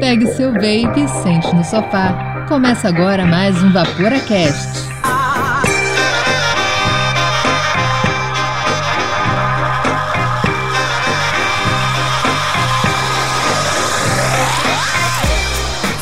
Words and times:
Pegue 0.00 0.26
seu 0.28 0.52
vape 0.52 1.00
e 1.00 1.08
sente 1.08 1.54
no 1.54 1.64
sofá. 1.64 2.44
Começa 2.48 2.88
agora 2.88 3.26
mais 3.26 3.60
um 3.62 3.72
VaporaCast. 3.72 4.86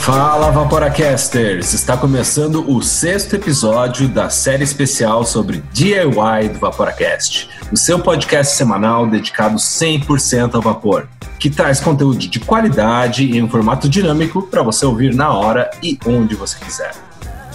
Fala 0.04 0.50
Vaporacasters! 0.50 1.72
Está 1.72 1.96
começando 1.96 2.70
o 2.70 2.82
sexto 2.82 3.36
episódio 3.36 4.06
da 4.06 4.28
série 4.28 4.62
especial 4.62 5.24
sobre 5.24 5.64
DIY 5.72 6.50
do 6.52 6.58
Vaporacast, 6.58 7.48
o 7.72 7.76
seu 7.78 7.98
podcast 7.98 8.54
semanal 8.54 9.06
dedicado 9.06 9.56
100% 9.56 10.56
ao 10.56 10.60
vapor, 10.60 11.08
que 11.44 11.50
traz 11.50 11.78
conteúdo 11.78 12.16
de 12.16 12.40
qualidade 12.40 13.36
em 13.36 13.42
um 13.42 13.48
formato 13.50 13.86
dinâmico 13.86 14.40
para 14.40 14.62
você 14.62 14.86
ouvir 14.86 15.14
na 15.14 15.30
hora 15.30 15.70
e 15.82 15.98
onde 16.06 16.34
você 16.34 16.58
quiser. 16.58 16.92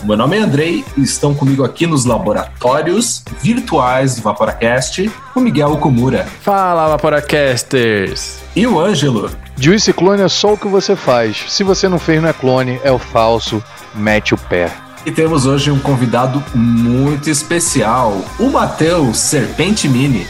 Meu 0.04 0.16
nome 0.16 0.38
é 0.38 0.42
Andrei 0.42 0.86
e 0.96 1.02
estão 1.02 1.34
comigo 1.34 1.64
aqui 1.64 1.88
nos 1.88 2.06
laboratórios 2.06 3.24
virtuais 3.42 4.16
do 4.16 4.22
Vaporacast 4.22 5.12
o 5.34 5.40
Miguel 5.40 5.72
Okumura. 5.72 6.28
Fala, 6.42 6.88
Vaporacasters! 6.90 8.38
E 8.56 8.68
o 8.68 8.80
Ângelo. 8.80 9.32
Juice 9.58 9.92
clone 9.92 10.22
é 10.22 10.28
só 10.28 10.54
o 10.54 10.58
que 10.58 10.68
você 10.68 10.96
faz. 10.96 11.46
Se 11.48 11.64
você 11.64 11.90
não 11.90 11.98
fez, 11.98 12.22
não 12.22 12.30
é 12.30 12.34
clone, 12.34 12.80
é 12.84 12.92
o 12.92 13.00
falso. 13.00 13.64
Mete 13.96 14.36
o 14.36 14.38
pé. 14.38 14.72
E 15.04 15.12
temos 15.12 15.48
hoje 15.48 15.72
um 15.72 15.80
convidado 15.80 16.44
muito 16.54 17.28
especial, 17.28 18.22
o 18.38 18.52
Matheus 18.52 19.18
Serpente 19.18 19.90
Mini. 19.90 20.28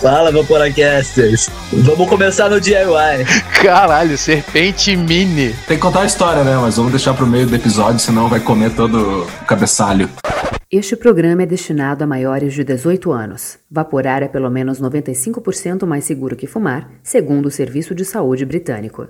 Fala, 0.00 0.30
Vaporacasters. 0.32 1.48
Vamos 1.72 2.08
começar 2.08 2.48
no 2.48 2.60
DIY. 2.60 3.24
Caralho, 3.62 4.16
Serpente 4.16 4.96
Mini. 4.96 5.54
Tem 5.66 5.76
que 5.76 5.82
contar 5.82 6.02
a 6.02 6.06
história, 6.06 6.44
né? 6.44 6.56
Mas 6.56 6.76
vamos 6.76 6.92
deixar 6.92 7.14
pro 7.14 7.26
meio 7.26 7.46
do 7.46 7.54
episódio, 7.54 7.98
senão 7.98 8.28
vai 8.28 8.40
comer 8.40 8.70
todo 8.70 9.22
o 9.22 9.44
cabeçalho. 9.46 10.08
Este 10.72 10.94
programa 10.94 11.42
é 11.42 11.46
destinado 11.46 12.04
a 12.04 12.06
maiores 12.06 12.54
de 12.54 12.62
18 12.62 13.10
anos. 13.10 13.58
Vaporar 13.68 14.22
é 14.22 14.28
pelo 14.28 14.48
menos 14.48 14.80
95% 14.80 15.84
mais 15.84 16.04
seguro 16.04 16.36
que 16.36 16.46
fumar, 16.46 16.88
segundo 17.02 17.46
o 17.46 17.50
Serviço 17.50 17.92
de 17.92 18.04
Saúde 18.04 18.44
Britânico. 18.44 19.08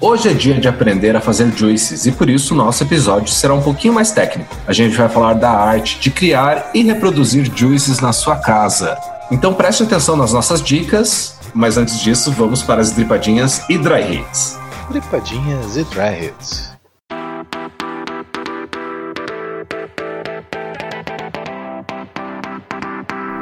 Hoje 0.00 0.28
é 0.28 0.32
dia 0.32 0.54
de 0.54 0.68
aprender 0.68 1.16
a 1.16 1.20
fazer 1.20 1.50
juices 1.50 2.06
e 2.06 2.12
por 2.12 2.30
isso 2.30 2.54
o 2.54 2.56
nosso 2.56 2.84
episódio 2.84 3.32
será 3.32 3.54
um 3.54 3.62
pouquinho 3.62 3.92
mais 3.92 4.12
técnico. 4.12 4.54
A 4.68 4.72
gente 4.72 4.96
vai 4.96 5.08
falar 5.08 5.34
da 5.34 5.50
arte 5.50 5.98
de 5.98 6.10
criar 6.10 6.70
e 6.72 6.84
reproduzir 6.84 7.50
juices 7.52 7.98
na 7.98 8.12
sua 8.12 8.36
casa. 8.36 8.96
Então 9.34 9.52
preste 9.52 9.82
atenção 9.82 10.16
nas 10.16 10.32
nossas 10.32 10.62
dicas, 10.62 11.36
mas 11.52 11.76
antes 11.76 11.98
disso 11.98 12.30
vamos 12.30 12.62
para 12.62 12.80
as 12.80 12.92
dripadinhas 12.92 13.68
e 13.68 13.76
dry 13.76 14.20
hits. 14.20 14.56
Dripadinhas 14.88 15.76
e 15.76 15.82
dry 15.82 16.26
hits. 16.26 16.72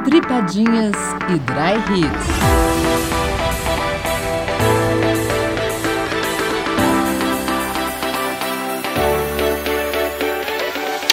Dripadinhas 0.03 0.95
e 1.29 1.39
Dry 1.39 1.77
Hits. 1.89 2.72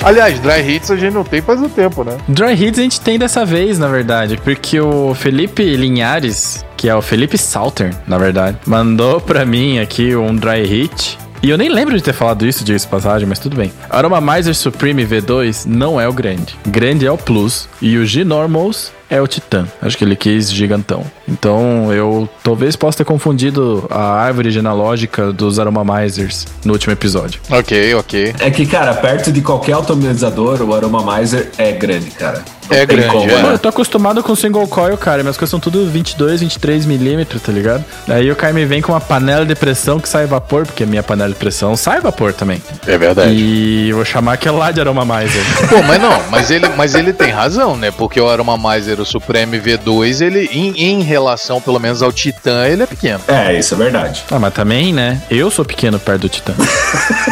Aliás, 0.02 0.40
dry 0.40 0.60
hits 0.66 0.90
a 0.90 0.96
gente 0.96 1.12
não 1.12 1.24
tem 1.24 1.42
faz 1.42 1.60
um 1.60 1.68
tempo, 1.68 2.02
né? 2.02 2.16
Dry 2.26 2.54
Hits 2.54 2.78
a 2.78 2.82
gente 2.82 3.00
tem 3.00 3.18
dessa 3.18 3.44
vez, 3.44 3.78
na 3.78 3.88
verdade, 3.88 4.38
porque 4.42 4.80
o 4.80 5.14
Felipe 5.14 5.62
Linhares, 5.76 6.64
que 6.76 6.88
é 6.88 6.94
o 6.94 7.02
Felipe 7.02 7.36
Salter, 7.36 7.94
na 8.06 8.16
verdade, 8.16 8.56
mandou 8.66 9.20
pra 9.20 9.44
mim 9.44 9.78
aqui 9.78 10.16
um 10.16 10.34
Dry 10.34 10.64
Hit. 10.64 11.18
E 11.42 11.48
eu 11.48 11.56
nem 11.56 11.68
lembro 11.68 11.96
de 11.96 12.02
ter 12.02 12.12
falado 12.12 12.46
isso, 12.46 12.64
diga-se 12.64 12.86
passagem, 12.86 13.26
mas 13.26 13.38
tudo 13.38 13.56
bem. 13.56 13.72
Aroma 13.88 14.20
Miser 14.20 14.54
Supreme 14.54 15.06
V2 15.06 15.64
não 15.66 16.00
é 16.00 16.06
o 16.06 16.12
grande. 16.12 16.54
Grande 16.66 17.06
é 17.06 17.12
o 17.12 17.16
Plus. 17.16 17.68
E 17.80 17.96
o 17.96 18.04
G-Normals 18.04 18.92
é 19.10 19.20
o 19.20 19.26
Titan. 19.26 19.66
Acho 19.82 19.98
que 19.98 20.04
ele 20.04 20.16
quis 20.16 20.50
gigantão. 20.50 21.04
Então 21.28 21.92
eu 21.92 22.28
talvez 22.42 22.76
possa 22.76 22.98
ter 22.98 23.04
confundido 23.04 23.86
a 23.90 24.12
árvore 24.12 24.50
genealógica 24.50 25.32
dos 25.32 25.58
Aromamizers 25.58 26.46
no 26.64 26.72
último 26.72 26.92
episódio. 26.92 27.40
Ok, 27.50 27.94
ok. 27.94 28.34
É 28.38 28.50
que, 28.50 28.64
cara, 28.64 28.94
perto 28.94 29.32
de 29.32 29.40
qualquer 29.40 29.74
atomizador, 29.74 30.62
o 30.62 30.74
Aromamizer 30.74 31.50
é 31.58 31.72
grande, 31.72 32.10
cara. 32.10 32.42
É 32.70 32.86
tem 32.86 32.98
grande, 32.98 33.12
como, 33.12 33.28
é. 33.28 33.34
Mano, 33.34 33.48
né? 33.48 33.54
eu 33.54 33.58
tô 33.58 33.68
acostumado 33.68 34.22
com 34.22 34.34
single 34.36 34.66
coil, 34.68 34.96
cara. 34.96 35.22
Minhas 35.22 35.36
coisas 35.36 35.50
são 35.50 35.58
tudo 35.58 35.84
22, 35.86 36.40
23 36.40 36.86
milímetros, 36.86 37.42
tá 37.42 37.50
ligado? 37.50 37.84
Daí 38.06 38.30
o 38.30 38.36
cara 38.36 38.52
me 38.52 38.64
vem 38.64 38.80
com 38.80 38.92
uma 38.92 39.00
panela 39.00 39.44
de 39.44 39.56
pressão 39.56 39.98
que 39.98 40.08
sai 40.08 40.26
vapor, 40.26 40.64
porque 40.64 40.84
a 40.84 40.86
minha 40.86 41.02
panela 41.02 41.30
de 41.30 41.34
pressão 41.34 41.76
sai 41.76 42.00
vapor 42.00 42.32
também. 42.32 42.62
É 42.86 42.96
verdade. 42.96 43.32
E 43.32 43.92
vou 43.92 44.04
chamar 44.04 44.34
aquela 44.34 44.58
lá 44.58 44.70
de 44.70 44.80
Aromamizer. 44.80 45.42
Pô, 45.68 45.82
mas 45.82 46.00
não, 46.00 46.22
mas 46.30 46.50
ele, 46.50 46.68
mas 46.76 46.94
ele 46.94 47.12
tem 47.12 47.30
razão, 47.30 47.76
né? 47.76 47.90
Porque 47.90 48.20
o 48.20 48.28
Aroma 48.28 48.56
O 49.02 49.06
Supreme 49.06 49.58
V2, 49.58 50.20
ele, 50.20 50.48
em, 50.52 50.72
em 50.78 51.02
relação, 51.02 51.60
pelo 51.60 51.78
menos, 51.78 52.02
ao 52.02 52.12
Titan, 52.12 52.66
ele 52.66 52.82
é 52.82 52.86
pequeno. 52.86 53.20
É, 53.26 53.58
isso 53.58 53.74
é 53.74 53.76
verdade. 53.76 54.24
ah, 54.30 54.38
mas 54.38 54.52
também, 54.52 54.92
né? 54.92 55.20
Eu 55.30 55.50
sou 55.50 55.64
pequeno 55.64 55.98
perto 55.98 56.22
do 56.22 56.28
Titã. 56.28 56.54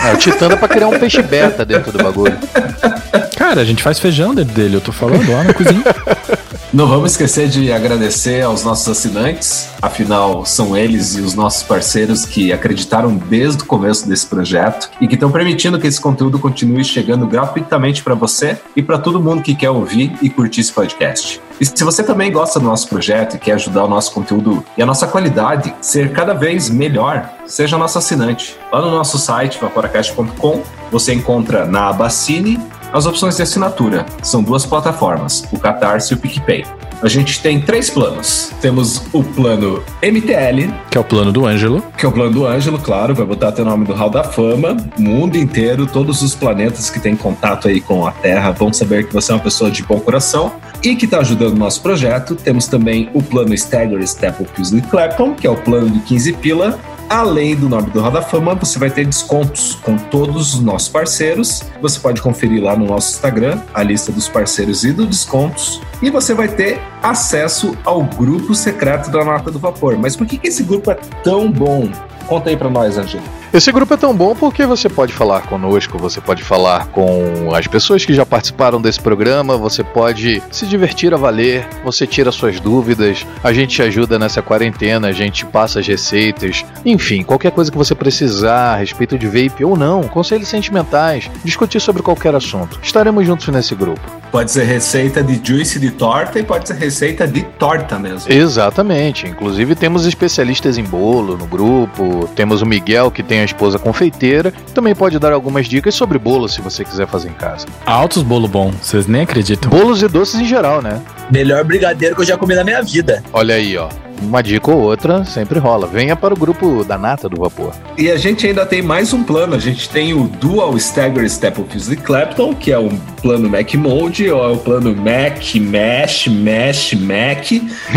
É, 0.07 0.13
o 0.15 0.17
Titan 0.17 0.49
dá 0.49 0.57
pra 0.57 0.69
criar 0.69 0.89
um 0.89 0.99
peixe 0.99 1.23
beta 1.23 1.65
dentro 1.65 1.93
do 1.93 2.03
bagulho. 2.03 2.37
Cara, 3.49 3.63
a 3.63 3.65
gente 3.65 3.83
faz 3.83 3.99
feijão 3.99 4.35
dentro 4.35 4.55
dele, 4.55 4.77
eu 4.77 4.81
tô 4.81 4.93
falando 4.93 5.33
lá 5.33 5.43
na 5.43 5.55
cozinha. 5.55 5.83
Não 6.71 6.87
vamos 6.87 7.13
esquecer 7.13 7.49
de 7.49 7.73
agradecer 7.73 8.43
aos 8.43 8.63
nossos 8.63 8.87
assinantes, 8.87 9.71
afinal, 9.81 10.45
são 10.45 10.77
eles 10.77 11.17
e 11.17 11.23
os 11.23 11.33
nossos 11.33 11.63
parceiros 11.63 12.27
que 12.27 12.53
acreditaram 12.53 13.17
desde 13.17 13.63
o 13.63 13.65
começo 13.65 14.07
desse 14.07 14.27
projeto 14.27 14.91
e 15.01 15.09
que 15.09 15.15
estão 15.15 15.33
permitindo 15.33 15.79
que 15.81 15.87
esse 15.87 15.99
conteúdo 15.99 16.39
continue 16.39 16.85
chegando 16.85 17.27
gratuitamente 17.27 18.03
para 18.03 18.15
você 18.15 18.61
e 18.77 18.83
para 18.83 18.99
todo 18.99 19.19
mundo 19.19 19.41
que 19.41 19.55
quer 19.55 19.71
ouvir 19.71 20.13
e 20.21 20.29
curtir 20.29 20.61
esse 20.61 20.73
podcast. 20.73 21.41
E 21.59 21.65
se 21.65 21.83
você 21.83 22.03
também 22.03 22.31
gosta 22.31 22.61
do 22.61 22.67
nosso 22.67 22.87
projeto 22.87 23.37
e 23.37 23.39
quer 23.39 23.53
ajudar 23.53 23.85
o 23.85 23.89
nosso 23.89 24.13
conteúdo 24.13 24.63
e 24.77 24.83
a 24.83 24.87
nossa 24.87 25.07
qualidade 25.07 25.75
ser 25.81 26.13
cada 26.13 26.35
vez 26.35 26.69
melhor, 26.69 27.31
seja 27.47 27.79
nosso 27.79 27.97
assinante. 27.97 28.59
Lá 28.71 28.83
no 28.83 28.91
nosso 28.91 29.17
site, 29.17 29.59
vaporacast.com, 29.59 30.63
você 30.93 31.15
encontra 31.15 31.65
na 31.65 31.89
aba 31.89 32.11
Cine 32.11 32.61
as 32.93 33.07
opções 33.07 33.37
de 33.37 33.43
assinatura. 33.43 34.05
São 34.23 34.43
duas 34.43 34.65
plataformas, 34.67 35.45
o 35.53 35.59
Catarse 35.59 36.13
e 36.13 36.17
o 36.17 36.19
PicPay. 36.19 36.65
A 37.01 37.09
gente 37.09 37.41
tem 37.41 37.61
três 37.61 37.89
planos. 37.89 38.51
Temos 38.61 39.03
o 39.13 39.23
plano 39.23 39.81
MTL, 40.03 40.69
Que 40.91 40.99
é 40.99 41.01
o 41.01 41.05
plano 41.05 41.31
do 41.31 41.47
Ângelo. 41.47 41.81
que 41.97 42.05
é 42.05 42.09
o 42.09 42.13
plano 42.13 42.33
do 42.33 42.45
Ângelo, 42.47 42.77
claro, 42.79 43.15
vai 43.15 43.25
botar 43.25 43.53
teu 43.53 43.65
nome 43.65 43.85
do 43.85 43.95
Hall 43.95 44.11
da 44.11 44.25
Fama. 44.25 44.77
O 44.99 45.01
mundo 45.03 45.37
inteiro, 45.37 45.87
todos 45.87 46.23
os 46.23 46.35
planetas 46.35 46.91
que 46.91 46.99
têm 46.99 47.15
contato 47.15 47.69
aí 47.69 47.81
com 47.81 48.05
a 48.05 48.11
Terra 48.11 48.51
vão 48.51 48.73
saber 48.73 49.07
que 49.07 49.15
você 49.15 49.31
é 49.31 49.37
uma 49.37 49.41
pessoa 49.41 49.71
de 49.71 49.85
bom 49.85 50.01
coração 50.01 50.53
e 50.83 50.97
que 50.97 51.05
está 51.05 51.19
ajudando 51.19 51.53
o 51.55 51.59
nosso 51.59 51.81
projeto. 51.83 52.35
Temos 52.35 52.67
também 52.67 53.09
o 53.15 53.23
plano 53.23 53.55
Stagger 53.55 54.05
Step 54.05 54.43
of 54.43 54.51
Paisley 54.53 54.83
Clapton, 54.83 55.35
que 55.35 55.47
é 55.47 55.51
o 55.51 55.57
plano 55.57 55.89
de 55.91 56.01
15 56.01 56.33
pila. 56.35 56.79
Além 57.09 57.57
do 57.57 57.71
nome 57.71 57.91
do 57.91 58.03
Hall 58.03 58.11
da 58.11 58.21
Fama, 58.21 58.55
você 58.55 58.79
vai 58.79 58.91
ter 58.91 59.07
descontos 59.07 59.77
com 59.77 59.97
todos 59.97 60.55
os 60.55 60.61
nossos 60.61 60.89
parceiros. 60.91 61.63
Você 61.81 61.99
pode 61.99 62.21
conferir 62.21 62.63
lá 62.63 62.77
no 62.77 62.85
nosso 62.85 63.15
Instagram 63.15 63.63
a 63.73 63.83
lista 63.83 64.13
dos 64.13 64.29
parceiros 64.29 64.85
e 64.85 64.93
dos 64.93 65.07
descontos. 65.07 65.81
E 66.03 66.11
você 66.11 66.35
vai 66.35 66.49
ter 66.49 66.79
acesso 67.03 67.75
ao 67.83 68.03
grupo 68.03 68.55
secreto 68.55 69.11
da 69.11 69.25
Nota 69.25 69.51
do 69.51 69.59
Vapor. 69.59 69.99
Mas 69.99 70.17
por 70.17 70.27
que, 70.27 70.37
que 70.37 70.49
esse 70.49 70.63
grupo 70.63 70.91
é 70.91 70.97
tão 71.25 71.51
bom? 71.51 71.89
Conta 72.29 72.51
aí 72.51 72.57
pra 72.57 72.69
nós, 72.69 72.99
Angelo. 72.99 73.25
Esse 73.53 73.73
grupo 73.73 73.95
é 73.95 73.97
tão 73.97 74.15
bom 74.15 74.35
porque 74.35 74.67
você 74.67 74.91
pode 74.91 75.15
falar 75.15 75.41
conosco, 75.47 75.97
você 75.97 76.21
pode 76.21 76.43
falar 76.43 76.89
com 76.89 77.55
as 77.55 77.67
pessoas 77.67 78.05
que 78.05 78.13
já 78.13 78.27
participaram 78.27 78.81
desse 78.81 79.01
programa, 79.01 79.57
você 79.57 79.83
pode 79.83 80.43
se 80.51 80.67
divertir 80.67 81.15
a 81.15 81.17
valer, 81.17 81.67
você 81.83 82.07
tira 82.07 82.31
suas 82.31 82.61
dúvidas, 82.61 83.27
a 83.43 83.51
gente 83.51 83.77
te 83.77 83.83
ajuda 83.83 84.19
nessa 84.19 84.43
quarentena, 84.43 85.09
a 85.09 85.13
gente 85.13 85.47
passa 85.47 85.81
as 85.81 85.87
receitas, 85.87 86.63
enfim, 86.85 87.23
qualquer 87.23 87.51
coisa 87.51 87.71
que 87.71 87.79
você 87.79 87.95
precisar 87.95 88.75
a 88.75 88.77
respeito 88.77 89.19
de 89.19 89.27
vape 89.27 89.65
ou 89.65 89.79
não, 89.79 90.03
conselhos 90.03 90.49
sentimentais, 90.49 91.31
discutir 91.43 91.81
sobre 91.81 92.03
qualquer 92.03 92.35
assunto. 92.35 92.79
Estaremos 92.83 93.27
juntos 93.27 93.49
nesse 93.49 93.75
grupo. 93.75 94.01
Pode 94.31 94.51
ser 94.51 94.65
receita 94.65 95.23
de 95.23 95.41
juice 95.43 95.81
de 95.81 95.91
torta 95.91 96.39
e 96.39 96.43
pode 96.43 96.69
ser 96.69 96.75
receita 96.75 97.27
de 97.27 97.43
torta 97.43 97.99
mesmo. 97.99 98.31
Exatamente. 98.31 99.27
Inclusive 99.27 99.75
temos 99.75 100.05
especialistas 100.05 100.77
em 100.77 100.85
bolo 100.85 101.35
no 101.35 101.47
grupo. 101.47 102.18
Temos 102.27 102.63
o 102.63 102.67
Miguel 102.67 103.11
que 103.11 103.23
tem 103.23 103.41
a 103.41 103.45
esposa 103.45 103.79
confeiteira. 103.79 104.53
Também 104.75 104.95
pode 104.95 105.19
dar 105.19 105.33
algumas 105.33 105.67
dicas 105.67 105.95
sobre 105.95 106.19
bolo 106.19 106.49
se 106.49 106.61
você 106.61 106.85
quiser 106.85 107.07
fazer 107.07 107.29
em 107.29 107.35
casa. 107.35 107.67
Altos 107.87 108.23
bolo 108.23 108.49
bom, 108.49 108.73
vocês 108.83 109.07
nem 109.07 109.23
acreditam. 109.23 109.71
Bolos 109.71 110.03
e 110.03 110.09
doces 110.09 110.41
em 110.41 110.47
geral, 110.47 110.83
né? 110.83 111.01
Melhor 111.31 111.63
brigadeiro 111.65 112.17
que 112.17 112.23
eu 112.23 112.27
já 112.27 112.37
comi 112.37 112.55
na 112.55 112.65
minha 112.65 112.83
vida. 112.83 113.23
Olha 113.33 113.55
aí, 113.55 113.77
ó. 113.77 113.89
Uma 114.21 114.43
dica 114.43 114.71
ou 114.71 114.81
outra 114.81 115.25
sempre 115.25 115.59
rola. 115.59 115.87
Venha 115.87 116.17
para 116.17 116.35
o 116.35 116.37
grupo 116.37 116.85
da 116.85 116.99
Nata 116.99 117.29
do 117.29 117.41
Vapor. 117.41 117.73
E 117.97 118.11
a 118.11 118.17
gente 118.17 118.47
ainda 118.47 118.67
tem 118.67 118.83
mais 118.83 119.13
um 119.13 119.23
plano. 119.23 119.55
A 119.55 119.59
gente 119.59 119.89
tem 119.89 120.13
o 120.13 120.25
Dual 120.25 120.77
Stagger 120.77 121.29
Step 121.31 121.61
of 121.61 121.73
Fuse 121.73 121.97
Clapton, 121.97 122.53
que 122.55 122.73
é 122.73 122.79
um 122.79 122.99
plano 123.23 123.49
Mac 123.49 123.73
Mode, 123.75 124.29
ou 124.29 124.45
é 124.45 124.53
o 124.53 124.57
plano 124.57 124.95
Mac, 124.95 125.55
Mesh, 125.55 126.27
Mesh, 126.27 126.95
Mac, 126.95 127.45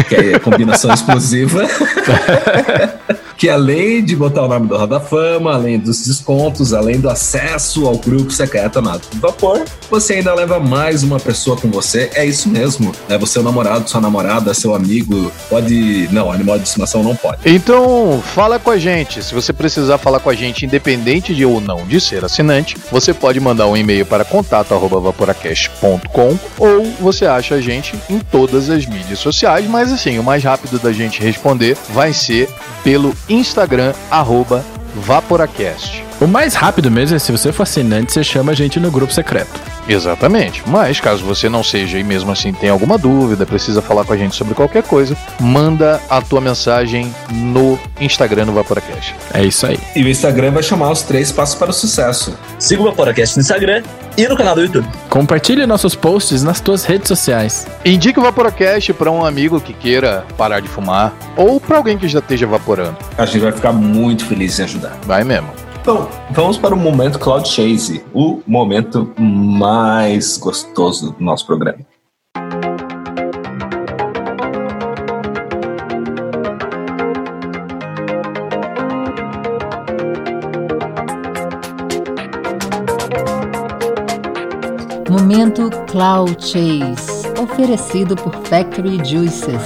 que 0.07 0.15
é 0.15 0.35
a 0.35 0.39
combinação 0.39 0.93
explosiva. 0.93 1.63
que 3.41 3.49
além 3.49 4.05
de 4.05 4.15
botar 4.15 4.43
o 4.43 4.47
nome 4.47 4.67
do 4.67 4.77
Roda 4.77 4.99
Fama, 4.99 5.55
além 5.55 5.79
dos 5.79 6.05
descontos, 6.05 6.75
além 6.75 6.99
do 6.99 7.09
acesso 7.09 7.87
ao 7.87 7.97
grupo 7.97 8.29
secreto 8.29 8.77
amado 8.77 9.01
Vapor, 9.15 9.65
você 9.89 10.13
ainda 10.13 10.31
leva 10.35 10.59
mais 10.59 11.01
uma 11.01 11.19
pessoa 11.19 11.57
com 11.57 11.67
você. 11.71 12.11
É 12.13 12.23
isso 12.23 12.47
mesmo. 12.47 12.91
É 13.09 13.17
você 13.17 13.39
o 13.39 13.43
namorado, 13.43 13.89
sua 13.89 13.99
namorada, 13.99 14.53
seu 14.53 14.75
amigo. 14.75 15.31
Pode. 15.49 16.07
Não, 16.11 16.31
animal 16.31 16.59
de 16.59 16.65
estimação 16.65 17.01
não 17.01 17.15
pode. 17.15 17.39
Então, 17.43 18.21
fala 18.35 18.59
com 18.59 18.69
a 18.69 18.77
gente. 18.77 19.23
Se 19.23 19.33
você 19.33 19.51
precisar 19.51 19.97
falar 19.97 20.19
com 20.19 20.29
a 20.29 20.35
gente, 20.35 20.63
independente 20.63 21.33
de 21.33 21.43
ou 21.43 21.59
não 21.59 21.87
de 21.87 21.99
ser 21.99 22.23
assinante, 22.23 22.77
você 22.91 23.11
pode 23.11 23.39
mandar 23.39 23.65
um 23.65 23.75
e-mail 23.75 24.05
para 24.05 24.23
contato@vaporacast.com 24.23 26.37
ou 26.59 26.85
você 26.99 27.25
acha 27.25 27.55
a 27.55 27.61
gente 27.61 27.95
em 28.07 28.19
todas 28.19 28.69
as 28.69 28.85
mídias 28.85 29.17
sociais, 29.17 29.67
mas 29.67 29.91
assim, 29.91 30.19
o 30.19 30.23
mais 30.23 30.43
rápido 30.43 30.77
da 30.77 30.93
gente 30.93 31.23
responder 31.23 31.75
vai 31.89 32.13
ser 32.13 32.47
pelo 32.83 33.15
Instagram 33.31 33.93
arroba 34.11 34.61
Vaporacast. 34.93 36.10
O 36.21 36.27
mais 36.27 36.53
rápido 36.53 36.91
mesmo 36.91 37.15
é 37.15 37.19
se 37.19 37.31
você 37.31 37.51
for 37.51 37.63
assinante, 37.63 38.13
você 38.13 38.23
chama 38.23 38.51
a 38.51 38.55
gente 38.55 38.79
no 38.79 38.91
grupo 38.91 39.11
secreto. 39.11 39.59
Exatamente. 39.89 40.61
Mas 40.67 40.99
caso 40.99 41.25
você 41.25 41.49
não 41.49 41.63
seja 41.63 41.97
e 41.97 42.03
mesmo 42.03 42.31
assim 42.31 42.53
tenha 42.53 42.71
alguma 42.71 42.95
dúvida, 42.95 43.43
precisa 43.43 43.81
falar 43.81 44.05
com 44.05 44.13
a 44.13 44.17
gente 44.17 44.35
sobre 44.35 44.53
qualquer 44.53 44.83
coisa, 44.83 45.17
manda 45.39 45.99
a 46.07 46.21
tua 46.21 46.39
mensagem 46.39 47.11
no 47.31 47.79
Instagram 47.99 48.45
do 48.45 48.51
Vaporacast. 48.51 49.15
É 49.33 49.43
isso 49.43 49.65
aí. 49.65 49.79
E 49.95 50.03
o 50.03 50.07
Instagram 50.07 50.51
vai 50.51 50.61
chamar 50.61 50.91
os 50.91 51.01
três 51.01 51.31
passos 51.31 51.55
para 51.55 51.71
o 51.71 51.73
sucesso. 51.73 52.37
Siga 52.59 52.83
o 52.83 52.85
Vaporacast 52.85 53.37
no 53.37 53.41
Instagram 53.41 53.81
e 54.15 54.27
no 54.27 54.37
canal 54.37 54.53
do 54.53 54.61
YouTube. 54.61 54.87
Compartilhe 55.09 55.65
nossos 55.65 55.95
posts 55.95 56.43
nas 56.43 56.61
tuas 56.61 56.85
redes 56.85 57.07
sociais. 57.07 57.65
Indique 57.83 58.19
o 58.19 58.21
Vaporacast 58.21 58.93
para 58.93 59.09
um 59.09 59.25
amigo 59.25 59.59
que 59.59 59.73
queira 59.73 60.23
parar 60.37 60.59
de 60.59 60.67
fumar 60.67 61.15
ou 61.35 61.59
para 61.59 61.77
alguém 61.77 61.97
que 61.97 62.07
já 62.07 62.19
esteja 62.19 62.45
evaporando. 62.45 62.95
A 63.17 63.25
gente 63.25 63.39
vai 63.39 63.51
ficar 63.51 63.73
muito 63.73 64.23
feliz 64.23 64.59
em 64.59 64.63
ajudar. 64.65 64.95
Vai 65.07 65.23
mesmo. 65.23 65.49
Então, 65.81 66.07
vamos 66.29 66.59
para 66.59 66.75
o 66.75 66.77
momento 66.77 67.17
Cloud 67.17 67.49
Chase, 67.49 68.05
o 68.13 68.39
momento 68.45 69.11
mais 69.17 70.37
gostoso 70.37 71.13
do 71.13 71.23
nosso 71.23 71.43
programa. 71.47 71.79
Momento 85.09 85.71
Cloud 85.87 86.37
Chase, 86.39 87.27
oferecido 87.41 88.15
por 88.15 88.35
Factory 88.45 89.03
Juices. 89.03 89.63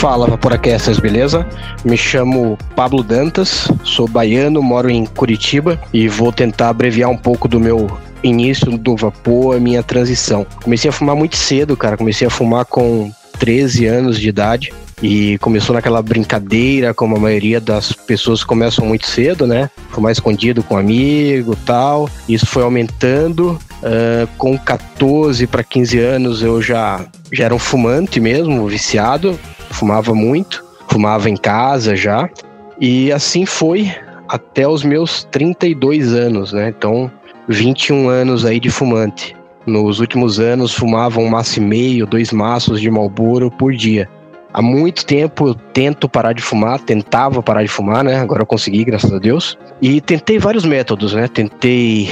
Fala 0.00 0.26
Vaporacasters, 0.26 0.98
beleza? 0.98 1.46
Me 1.84 1.94
chamo 1.94 2.56
Pablo 2.74 3.02
Dantas, 3.02 3.68
sou 3.84 4.08
baiano, 4.08 4.62
moro 4.62 4.88
em 4.88 5.04
Curitiba 5.04 5.78
e 5.92 6.08
vou 6.08 6.32
tentar 6.32 6.70
abreviar 6.70 7.10
um 7.10 7.18
pouco 7.18 7.46
do 7.46 7.60
meu 7.60 7.86
início 8.22 8.78
do 8.78 8.96
vapor, 8.96 9.56
a 9.56 9.60
minha 9.60 9.82
transição. 9.82 10.46
Comecei 10.64 10.88
a 10.88 10.92
fumar 10.92 11.14
muito 11.14 11.36
cedo, 11.36 11.76
cara. 11.76 11.98
Comecei 11.98 12.26
a 12.26 12.30
fumar 12.30 12.64
com 12.64 13.12
13 13.38 13.84
anos 13.84 14.18
de 14.18 14.30
idade 14.30 14.72
e 15.02 15.36
começou 15.36 15.74
naquela 15.74 16.00
brincadeira, 16.00 16.94
como 16.94 17.16
a 17.16 17.20
maioria 17.20 17.60
das 17.60 17.92
pessoas 17.92 18.42
começam 18.42 18.86
muito 18.86 19.06
cedo, 19.06 19.46
né? 19.46 19.68
Fumar 19.90 20.12
escondido 20.12 20.62
com 20.62 20.76
um 20.76 20.78
amigo 20.78 21.54
tal. 21.66 22.08
Isso 22.26 22.46
foi 22.46 22.62
aumentando. 22.62 23.58
Uh, 23.82 24.26
com 24.36 24.58
14 24.58 25.46
para 25.46 25.64
15 25.64 25.98
anos 25.98 26.42
eu 26.42 26.60
já, 26.60 27.06
já 27.32 27.44
era 27.44 27.54
um 27.54 27.58
fumante 27.58 28.20
mesmo, 28.20 28.68
viciado 28.68 29.38
fumava 29.70 30.14
muito, 30.14 30.64
fumava 30.88 31.30
em 31.30 31.36
casa 31.36 31.96
já. 31.96 32.28
E 32.78 33.12
assim 33.12 33.46
foi 33.46 33.90
até 34.28 34.66
os 34.66 34.82
meus 34.82 35.24
32 35.30 36.12
anos, 36.12 36.52
né? 36.52 36.68
Então, 36.76 37.10
21 37.48 38.08
anos 38.08 38.44
aí 38.44 38.60
de 38.60 38.70
fumante. 38.70 39.36
Nos 39.66 40.00
últimos 40.00 40.40
anos, 40.40 40.74
fumava 40.74 41.20
um 41.20 41.28
maço 41.28 41.58
e 41.58 41.62
meio, 41.62 42.06
dois 42.06 42.32
maços 42.32 42.80
de 42.80 42.90
Marlboro 42.90 43.50
por 43.50 43.72
dia. 43.72 44.08
Há 44.52 44.60
muito 44.60 45.06
tempo 45.06 45.48
eu 45.48 45.54
tento 45.54 46.08
parar 46.08 46.32
de 46.32 46.42
fumar, 46.42 46.80
tentava 46.80 47.42
parar 47.42 47.62
de 47.62 47.68
fumar, 47.68 48.02
né? 48.02 48.18
Agora 48.18 48.42
eu 48.42 48.46
consegui, 48.46 48.84
graças 48.84 49.12
a 49.12 49.18
Deus. 49.18 49.56
E 49.80 50.00
tentei 50.00 50.38
vários 50.38 50.64
métodos, 50.64 51.12
né? 51.12 51.28
Tentei 51.28 52.08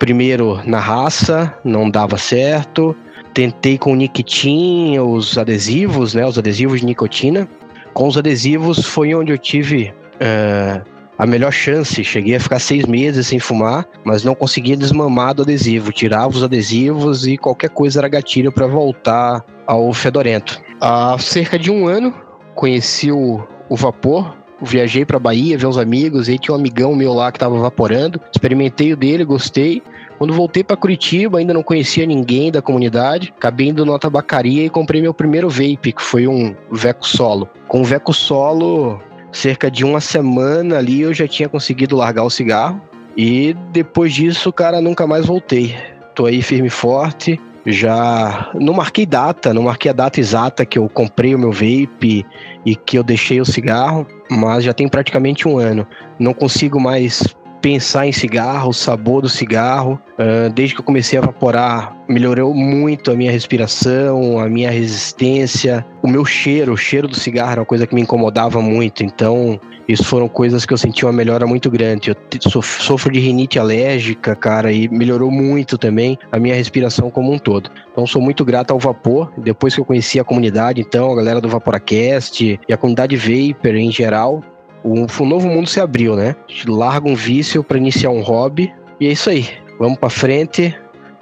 primeiro 0.00 0.60
na 0.66 0.80
raça, 0.80 1.54
não 1.62 1.88
dava 1.88 2.18
certo. 2.18 2.96
Tentei 3.32 3.78
com 3.78 3.92
o 3.92 3.94
Nictin, 3.94 4.98
os 4.98 5.38
adesivos, 5.38 6.14
né? 6.14 6.26
Os 6.26 6.36
adesivos 6.36 6.80
de 6.80 6.86
nicotina. 6.86 7.48
Com 7.92 8.08
os 8.08 8.16
adesivos 8.16 8.84
foi 8.84 9.14
onde 9.14 9.30
eu 9.30 9.38
tive 9.38 9.92
uh, 10.16 10.82
a 11.18 11.26
melhor 11.26 11.52
chance. 11.52 12.02
Cheguei 12.02 12.34
a 12.34 12.40
ficar 12.40 12.58
seis 12.58 12.86
meses 12.86 13.28
sem 13.28 13.38
fumar, 13.38 13.86
mas 14.02 14.24
não 14.24 14.34
conseguia 14.34 14.76
desmamar 14.76 15.34
do 15.34 15.42
adesivo. 15.42 15.92
Tirava 15.92 16.30
os 16.30 16.42
adesivos 16.42 17.26
e 17.26 17.36
qualquer 17.36 17.70
coisa 17.70 18.00
era 18.00 18.08
gatilho 18.08 18.50
para 18.50 18.66
voltar 18.66 19.44
ao 19.66 19.92
fedorento. 19.92 20.60
Há 20.80 21.16
cerca 21.18 21.58
de 21.58 21.70
um 21.70 21.86
ano, 21.86 22.14
conheci 22.54 23.12
o, 23.12 23.46
o 23.68 23.76
vapor. 23.76 24.39
Viajei 24.62 25.04
para 25.04 25.18
Bahia 25.18 25.56
ver 25.56 25.66
uns 25.66 25.78
amigos, 25.78 26.28
e 26.28 26.38
tinha 26.38 26.54
um 26.54 26.58
amigão 26.58 26.94
meu 26.94 27.12
lá 27.12 27.30
que 27.32 27.36
estava 27.36 27.58
vaporando. 27.58 28.20
Experimentei 28.30 28.92
o 28.92 28.96
dele, 28.96 29.24
gostei. 29.24 29.82
Quando 30.18 30.34
voltei 30.34 30.62
para 30.62 30.76
Curitiba, 30.76 31.38
ainda 31.38 31.54
não 31.54 31.62
conhecia 31.62 32.04
ninguém 32.04 32.52
da 32.52 32.60
comunidade. 32.60 33.32
Acabei 33.36 33.68
indo 33.68 33.86
numa 33.86 33.98
tabacaria 33.98 34.64
e 34.64 34.70
comprei 34.70 35.00
meu 35.00 35.14
primeiro 35.14 35.48
vape, 35.48 35.92
que 35.92 36.02
foi 36.02 36.26
um 36.26 36.54
Veco 36.70 37.06
Solo. 37.08 37.48
Com 37.66 37.80
o 37.80 37.84
Veco 37.84 38.12
Solo, 38.12 39.00
cerca 39.32 39.70
de 39.70 39.84
uma 39.84 40.00
semana 40.00 40.76
ali, 40.76 41.00
eu 41.00 41.14
já 41.14 41.26
tinha 41.26 41.48
conseguido 41.48 41.96
largar 41.96 42.24
o 42.24 42.30
cigarro. 42.30 42.82
E 43.16 43.56
depois 43.72 44.12
disso, 44.12 44.52
cara, 44.52 44.80
nunca 44.80 45.06
mais 45.06 45.24
voltei. 45.24 45.74
Tô 46.14 46.26
aí 46.26 46.42
firme 46.42 46.68
e 46.68 46.70
forte. 46.70 47.40
Já 47.66 48.50
não 48.54 48.72
marquei 48.72 49.04
data, 49.04 49.52
não 49.52 49.64
marquei 49.64 49.90
a 49.90 49.94
data 49.94 50.18
exata 50.18 50.64
que 50.64 50.78
eu 50.78 50.88
comprei 50.88 51.34
o 51.34 51.38
meu 51.38 51.52
vape 51.52 52.24
e 52.64 52.74
que 52.74 52.96
eu 52.96 53.02
deixei 53.02 53.40
o 53.40 53.44
cigarro, 53.44 54.06
mas 54.30 54.64
já 54.64 54.72
tem 54.72 54.88
praticamente 54.88 55.46
um 55.46 55.58
ano. 55.58 55.86
Não 56.18 56.32
consigo 56.32 56.80
mais 56.80 57.22
pensar 57.60 58.06
em 58.06 58.12
cigarro, 58.12 58.70
o 58.70 58.74
sabor 58.74 59.22
do 59.22 59.28
cigarro. 59.28 60.00
Uh, 60.18 60.50
desde 60.50 60.74
que 60.74 60.80
eu 60.80 60.84
comecei 60.84 61.18
a 61.18 61.22
evaporar, 61.22 61.96
melhorou 62.08 62.54
muito 62.54 63.10
a 63.10 63.14
minha 63.14 63.30
respiração, 63.30 64.38
a 64.38 64.48
minha 64.48 64.70
resistência, 64.70 65.84
o 66.02 66.08
meu 66.08 66.24
cheiro. 66.24 66.72
O 66.72 66.76
cheiro 66.76 67.08
do 67.08 67.16
cigarro 67.16 67.52
era 67.52 67.60
uma 67.60 67.66
coisa 67.66 67.86
que 67.86 67.94
me 67.94 68.02
incomodava 68.02 68.60
muito. 68.60 69.02
Então, 69.02 69.58
isso 69.88 70.04
foram 70.04 70.28
coisas 70.28 70.66
que 70.66 70.72
eu 70.72 70.78
senti 70.78 71.04
uma 71.04 71.12
melhora 71.12 71.46
muito 71.46 71.70
grande. 71.70 72.10
Eu 72.10 72.62
sofro 72.62 73.12
de 73.12 73.18
rinite 73.18 73.58
alérgica, 73.58 74.36
cara, 74.36 74.72
e 74.72 74.88
melhorou 74.88 75.30
muito 75.30 75.78
também 75.78 76.18
a 76.30 76.38
minha 76.38 76.54
respiração 76.54 77.10
como 77.10 77.32
um 77.32 77.38
todo. 77.38 77.70
Então, 77.90 78.06
sou 78.06 78.20
muito 78.20 78.44
grato 78.44 78.72
ao 78.72 78.78
Vapor. 78.78 79.32
Depois 79.38 79.74
que 79.74 79.80
eu 79.80 79.84
conheci 79.84 80.20
a 80.20 80.24
comunidade, 80.24 80.80
então, 80.80 81.10
a 81.12 81.16
galera 81.16 81.40
do 81.40 81.48
Vaporacast 81.48 82.60
e 82.68 82.72
a 82.72 82.76
comunidade 82.76 83.16
Vapor 83.16 83.74
em 83.74 83.90
geral, 83.90 84.42
um, 84.84 85.06
um 85.20 85.26
novo 85.26 85.48
mundo 85.48 85.68
se 85.68 85.80
abriu, 85.80 86.16
né? 86.16 86.34
A 86.48 86.52
gente 86.52 86.68
larga 86.68 87.08
um 87.08 87.14
vício 87.14 87.62
para 87.62 87.78
iniciar 87.78 88.10
um 88.10 88.20
hobby 88.20 88.72
e 88.98 89.06
é 89.06 89.12
isso 89.12 89.30
aí. 89.30 89.48
Vamos 89.78 89.98
para 89.98 90.10
frente. 90.10 90.76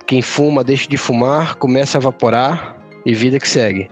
Quem 0.06 0.22
fuma, 0.22 0.64
deixa 0.64 0.88
de 0.88 0.96
fumar, 0.96 1.56
começa 1.56 1.98
a 1.98 2.00
evaporar 2.00 2.76
e 3.04 3.14
vida 3.14 3.38
que 3.38 3.48
segue. 3.48 3.90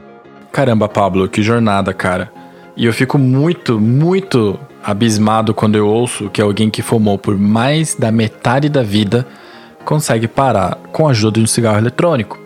Caramba, 0.50 0.88
Pablo, 0.88 1.28
que 1.28 1.42
jornada, 1.42 1.92
cara. 1.92 2.32
E 2.76 2.86
eu 2.86 2.92
fico 2.92 3.18
muito, 3.18 3.78
muito 3.78 4.58
abismado 4.82 5.52
quando 5.52 5.76
eu 5.76 5.86
ouço 5.86 6.30
que 6.30 6.40
alguém 6.40 6.70
que 6.70 6.80
fumou 6.80 7.18
por 7.18 7.36
mais 7.36 7.94
da 7.94 8.10
metade 8.10 8.68
da 8.68 8.82
vida 8.82 9.26
consegue 9.84 10.26
parar 10.26 10.78
com 10.92 11.06
a 11.06 11.10
ajuda 11.10 11.38
de 11.38 11.44
um 11.44 11.46
cigarro 11.46 11.78
eletrônico. 11.78 12.38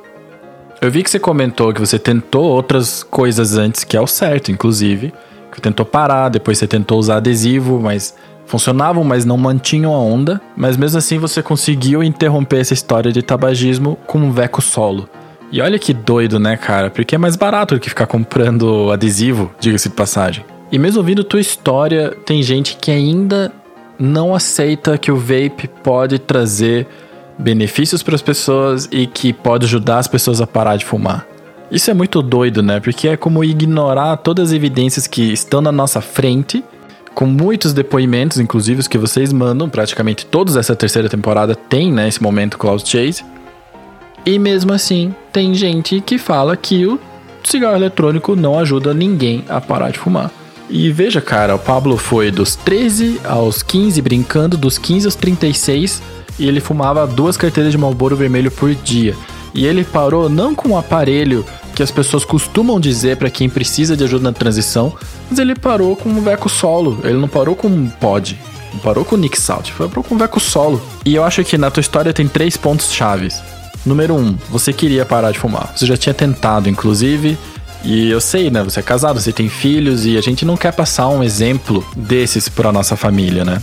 Eu 0.80 0.90
vi 0.90 1.02
que 1.02 1.10
você 1.10 1.18
comentou 1.18 1.72
que 1.72 1.80
você 1.80 1.98
tentou 1.98 2.44
outras 2.44 3.02
coisas 3.02 3.56
antes, 3.56 3.84
que 3.84 3.96
é 3.96 4.00
o 4.00 4.06
certo, 4.06 4.50
inclusive 4.50 5.12
que 5.50 5.60
tentou 5.60 5.84
parar, 5.86 6.28
depois 6.28 6.58
você 6.58 6.66
tentou 6.66 6.98
usar 6.98 7.16
adesivo, 7.16 7.80
mas 7.80 8.14
funcionavam, 8.46 9.04
mas 9.04 9.24
não 9.24 9.36
mantinham 9.36 9.94
a 9.94 9.98
onda. 9.98 10.40
Mas 10.56 10.76
mesmo 10.76 10.98
assim 10.98 11.18
você 11.18 11.42
conseguiu 11.42 12.02
interromper 12.02 12.60
essa 12.60 12.74
história 12.74 13.12
de 13.12 13.22
tabagismo 13.22 13.96
com 14.06 14.18
um 14.18 14.32
veco 14.32 14.60
solo. 14.60 15.08
E 15.52 15.60
olha 15.60 15.78
que 15.78 15.92
doido, 15.92 16.38
né, 16.38 16.56
cara? 16.56 16.90
Porque 16.90 17.14
é 17.14 17.18
mais 17.18 17.34
barato 17.34 17.74
do 17.74 17.80
que 17.80 17.88
ficar 17.88 18.06
comprando 18.06 18.90
adesivo, 18.92 19.50
diga-se 19.58 19.88
de 19.88 19.94
passagem. 19.94 20.44
E 20.70 20.78
mesmo 20.78 21.00
ouvindo 21.00 21.24
tua 21.24 21.40
história, 21.40 22.16
tem 22.24 22.42
gente 22.42 22.76
que 22.76 22.90
ainda 22.90 23.52
não 23.98 24.34
aceita 24.34 24.96
que 24.96 25.10
o 25.10 25.16
vape 25.16 25.68
pode 25.82 26.18
trazer 26.18 26.86
benefícios 27.36 28.02
para 28.02 28.14
as 28.14 28.22
pessoas 28.22 28.88
e 28.92 29.06
que 29.06 29.32
pode 29.32 29.66
ajudar 29.66 29.98
as 29.98 30.06
pessoas 30.06 30.40
a 30.40 30.46
parar 30.46 30.76
de 30.76 30.84
fumar. 30.84 31.26
Isso 31.70 31.90
é 31.90 31.94
muito 31.94 32.20
doido, 32.20 32.62
né? 32.62 32.80
Porque 32.80 33.08
é 33.08 33.16
como 33.16 33.44
ignorar 33.44 34.16
todas 34.16 34.48
as 34.48 34.54
evidências 34.54 35.06
que 35.06 35.32
estão 35.32 35.60
na 35.60 35.70
nossa 35.70 36.00
frente, 36.00 36.64
com 37.14 37.26
muitos 37.26 37.72
depoimentos, 37.72 38.38
inclusive 38.38 38.80
os 38.80 38.88
que 38.88 38.98
vocês 38.98 39.32
mandam, 39.32 39.68
praticamente 39.68 40.26
todos 40.26 40.56
essa 40.56 40.74
terceira 40.74 41.08
temporada 41.08 41.54
tem, 41.54 41.92
né, 41.92 42.08
esse 42.08 42.22
momento 42.22 42.58
Cloud 42.58 42.88
Chase. 42.88 43.24
E 44.26 44.38
mesmo 44.38 44.72
assim, 44.72 45.14
tem 45.32 45.54
gente 45.54 46.00
que 46.00 46.18
fala 46.18 46.56
que 46.56 46.86
o 46.86 46.98
cigarro 47.44 47.76
eletrônico 47.76 48.34
não 48.34 48.58
ajuda 48.58 48.92
ninguém 48.92 49.44
a 49.48 49.60
parar 49.60 49.90
de 49.90 49.98
fumar. 49.98 50.30
E 50.68 50.90
veja, 50.92 51.20
cara, 51.20 51.54
o 51.54 51.58
Pablo 51.58 51.96
foi 51.96 52.30
dos 52.30 52.54
13 52.54 53.20
aos 53.24 53.62
15 53.62 54.00
brincando, 54.02 54.56
dos 54.56 54.78
15 54.78 55.06
aos 55.06 55.14
36, 55.14 56.02
e 56.38 56.46
ele 56.46 56.60
fumava 56.60 57.06
duas 57.06 57.36
carteiras 57.36 57.72
de 57.72 57.78
Marlboro 57.78 58.14
vermelho 58.14 58.50
por 58.50 58.74
dia. 58.74 59.16
E 59.52 59.66
ele 59.66 59.84
parou 59.84 60.28
não 60.28 60.54
com 60.54 60.70
o 60.70 60.78
aparelho 60.78 61.44
que 61.74 61.82
as 61.82 61.90
pessoas 61.90 62.24
costumam 62.24 62.80
dizer 62.80 63.16
para 63.16 63.30
quem 63.30 63.48
precisa 63.48 63.96
de 63.96 64.04
ajuda 64.04 64.24
na 64.24 64.32
transição, 64.32 64.92
mas 65.28 65.38
ele 65.38 65.54
parou 65.54 65.96
com 65.96 66.08
um 66.08 66.20
veco 66.20 66.48
solo, 66.48 66.98
ele 67.04 67.18
não 67.18 67.28
parou 67.28 67.54
com 67.54 67.68
um 67.68 67.88
pod. 67.88 68.38
Não 68.72 68.80
parou 68.80 69.04
com 69.04 69.16
o 69.16 69.18
Nick 69.18 69.40
Salt, 69.40 69.72
parou 69.72 70.04
com 70.04 70.14
o 70.14 70.18
veco 70.18 70.38
solo. 70.38 70.80
E 71.04 71.14
eu 71.14 71.24
acho 71.24 71.42
que 71.42 71.58
na 71.58 71.70
tua 71.70 71.80
história 71.80 72.12
tem 72.12 72.28
três 72.28 72.56
pontos 72.56 72.92
chaves. 72.92 73.42
Número 73.84 74.14
um, 74.14 74.36
você 74.48 74.72
queria 74.72 75.04
parar 75.04 75.32
de 75.32 75.38
fumar. 75.38 75.72
Você 75.74 75.86
já 75.86 75.96
tinha 75.96 76.14
tentado, 76.14 76.68
inclusive. 76.68 77.36
E 77.82 78.10
eu 78.10 78.20
sei, 78.20 78.50
né? 78.50 78.62
Você 78.62 78.80
é 78.80 78.82
casado, 78.82 79.18
você 79.18 79.32
tem 79.32 79.48
filhos 79.48 80.04
e 80.04 80.18
a 80.18 80.20
gente 80.20 80.44
não 80.44 80.56
quer 80.56 80.72
passar 80.72 81.08
um 81.08 81.22
exemplo 81.22 81.84
desses 81.96 82.48
para 82.48 82.70
nossa 82.70 82.94
família, 82.94 83.44
né? 83.44 83.60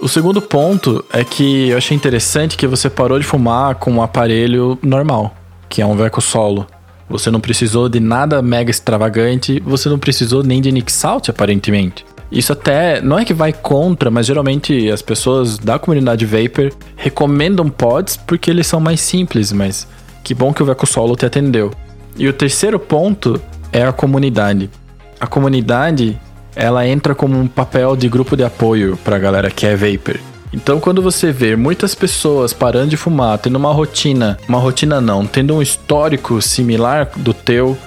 O 0.00 0.08
segundo 0.08 0.40
ponto 0.40 1.04
é 1.12 1.22
que 1.22 1.68
eu 1.68 1.76
achei 1.76 1.94
interessante 1.94 2.56
que 2.56 2.66
você 2.66 2.88
parou 2.88 3.18
de 3.18 3.26
fumar 3.26 3.74
com 3.74 3.92
um 3.92 4.02
aparelho 4.02 4.78
normal, 4.82 5.34
que 5.68 5.82
é 5.82 5.86
um 5.86 5.94
veco 5.94 6.22
solo. 6.22 6.66
Você 7.10 7.28
não 7.28 7.40
precisou 7.40 7.88
de 7.88 7.98
nada 7.98 8.40
mega 8.40 8.70
extravagante, 8.70 9.60
você 9.60 9.88
não 9.88 9.98
precisou 9.98 10.44
nem 10.44 10.62
de 10.62 10.70
Nick 10.70 10.92
Salt, 10.92 11.28
aparentemente. 11.28 12.06
Isso 12.30 12.52
até 12.52 13.00
não 13.00 13.18
é 13.18 13.24
que 13.24 13.34
vai 13.34 13.52
contra, 13.52 14.12
mas 14.12 14.26
geralmente 14.26 14.88
as 14.88 15.02
pessoas 15.02 15.58
da 15.58 15.76
comunidade 15.76 16.24
Vapor 16.24 16.70
recomendam 16.94 17.68
pods 17.68 18.16
porque 18.16 18.48
eles 18.48 18.68
são 18.68 18.78
mais 18.78 19.00
simples, 19.00 19.50
mas 19.50 19.88
que 20.22 20.32
bom 20.32 20.54
que 20.54 20.62
o 20.62 20.66
Veco 20.66 20.86
Solo 20.86 21.16
te 21.16 21.26
atendeu. 21.26 21.72
E 22.16 22.28
o 22.28 22.32
terceiro 22.32 22.78
ponto 22.78 23.40
é 23.72 23.82
a 23.82 23.92
comunidade. 23.92 24.70
A 25.18 25.26
comunidade 25.26 26.16
ela 26.54 26.86
entra 26.86 27.14
como 27.14 27.36
um 27.36 27.48
papel 27.48 27.96
de 27.96 28.08
grupo 28.08 28.36
de 28.36 28.44
apoio 28.44 28.96
para 29.04 29.16
a 29.16 29.18
galera 29.18 29.50
que 29.50 29.66
é 29.66 29.74
vapor. 29.74 30.29
Então, 30.52 30.80
quando 30.80 31.00
você 31.00 31.30
vê 31.30 31.54
muitas 31.54 31.94
pessoas 31.94 32.52
parando 32.52 32.88
de 32.88 32.96
fumar, 32.96 33.38
tendo 33.38 33.56
uma 33.56 33.72
rotina, 33.72 34.36
uma 34.48 34.58
rotina 34.58 35.00
não, 35.00 35.24
tendo 35.26 35.54
um 35.54 35.62
histórico 35.62 36.42
similar 36.42 37.10
do 37.16 37.32
teu, 37.32 37.78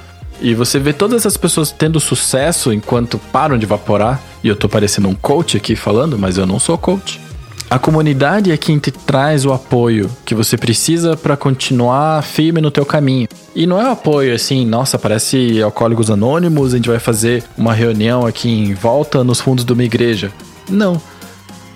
e 0.42 0.54
você 0.54 0.80
vê 0.80 0.94
todas 0.94 1.22
essas 1.22 1.38
pessoas 1.38 1.72
tendo 1.72 2.00
sucesso 2.00 2.72
enquanto 2.74 3.18
param 3.18 3.58
de 3.58 3.66
evaporar, 3.66 4.22
e 4.44 4.48
eu 4.48 4.56
tô 4.56 4.70
parecendo 4.70 5.10
um 5.10 5.16
coach 5.16 5.58
aqui 5.58 5.76
falando, 5.76 6.18
mas 6.18 6.38
eu 6.38 6.46
não 6.46 6.60
sou 6.60 6.78
coach. 6.78 7.20
A 7.70 7.80
comunidade 7.80 8.52
é 8.52 8.58
quem 8.58 8.78
te 8.78 8.92
traz 8.92 9.46
o 9.46 9.52
apoio 9.52 10.10
que 10.26 10.36
você 10.36 10.56
precisa 10.56 11.18
para 11.18 11.36
continuar 11.36 12.22
firme 12.22 12.62
no 12.62 12.70
teu 12.70 12.86
caminho. 12.86 13.28
E 13.56 13.66
não 13.66 13.82
é 13.82 13.86
um 13.86 13.92
apoio 13.92 14.36
assim, 14.36 14.66
nossa, 14.66 15.00
parece 15.00 15.62
alcoólicos 15.62 16.12
anônimos, 16.12 16.74
a 16.74 16.78
gente 16.78 16.90
vai 16.90 17.00
fazer 17.00 17.44
uma 17.58 17.74
reunião 17.74 18.28
aqui 18.28 18.48
em 18.48 18.74
volta 18.74 19.24
nos 19.24 19.42
fundos 19.42 19.66
de 19.66 19.74
uma 19.74 19.84
igreja. 19.84 20.32
Não. 20.70 21.02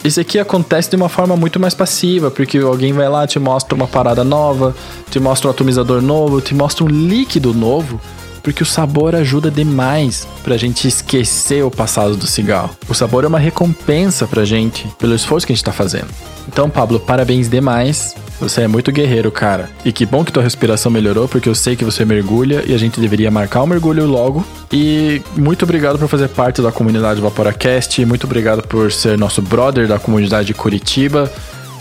Isso 0.03 0.19
aqui 0.19 0.39
acontece 0.39 0.89
de 0.89 0.95
uma 0.95 1.09
forma 1.09 1.35
muito 1.35 1.59
mais 1.59 1.73
passiva, 1.73 2.31
porque 2.31 2.59
alguém 2.59 2.93
vai 2.93 3.09
lá, 3.09 3.27
te 3.27 3.39
mostra 3.39 3.75
uma 3.75 3.87
parada 3.87 4.23
nova, 4.23 4.75
te 5.09 5.19
mostra 5.19 5.47
um 5.47 5.51
atomizador 5.51 6.01
novo, 6.01 6.39
te 6.39 6.53
mostra 6.53 6.85
um 6.85 6.87
líquido 6.87 7.53
novo 7.53 7.99
porque 8.47 8.63
o 8.63 8.65
sabor 8.65 9.13
ajuda 9.13 9.51
demais 9.51 10.25
pra 10.41 10.55
gente 10.55 10.87
esquecer 10.87 11.65
o 11.65 11.69
passado 11.69 12.15
do 12.15 12.25
cigarro. 12.25 12.69
O 12.87 12.93
sabor 12.93 13.25
é 13.25 13.27
uma 13.27 13.37
recompensa 13.37 14.25
pra 14.25 14.45
gente 14.45 14.87
pelo 14.97 15.13
esforço 15.13 15.45
que 15.45 15.51
a 15.51 15.55
gente 15.55 15.65
tá 15.65 15.73
fazendo. 15.73 16.07
Então, 16.47 16.69
Pablo, 16.69 16.97
parabéns 16.97 17.49
demais. 17.49 18.15
Você 18.39 18.61
é 18.61 18.67
muito 18.69 18.89
guerreiro, 18.89 19.29
cara. 19.33 19.69
E 19.83 19.91
que 19.91 20.05
bom 20.05 20.23
que 20.23 20.31
tua 20.31 20.41
respiração 20.41 20.89
melhorou, 20.89 21.27
porque 21.27 21.49
eu 21.49 21.53
sei 21.53 21.75
que 21.75 21.83
você 21.83 22.05
mergulha 22.05 22.63
e 22.65 22.73
a 22.73 22.77
gente 22.77 23.01
deveria 23.01 23.29
marcar 23.29 23.63
o 23.63 23.67
mergulho 23.67 24.05
logo. 24.05 24.45
E 24.71 25.21
muito 25.35 25.63
obrigado 25.63 25.99
por 25.99 26.07
fazer 26.07 26.29
parte 26.29 26.61
da 26.61 26.71
comunidade 26.71 27.19
Vaporacast. 27.19 28.05
Muito 28.05 28.23
obrigado 28.23 28.65
por 28.65 28.93
ser 28.93 29.17
nosso 29.17 29.41
brother 29.41 29.89
da 29.89 29.99
comunidade 29.99 30.47
de 30.47 30.53
Curitiba. 30.53 31.29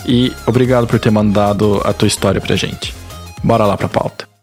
E 0.05 0.33
obrigado 0.45 0.89
por 0.89 0.99
ter 0.99 1.13
mandado 1.13 1.81
a 1.85 1.93
tua 1.93 2.09
história 2.09 2.41
pra 2.41 2.57
gente. 2.57 2.93
Bora 3.45 3.65
lá 3.65 3.77
pra 3.77 3.89
pauta. 3.89 4.36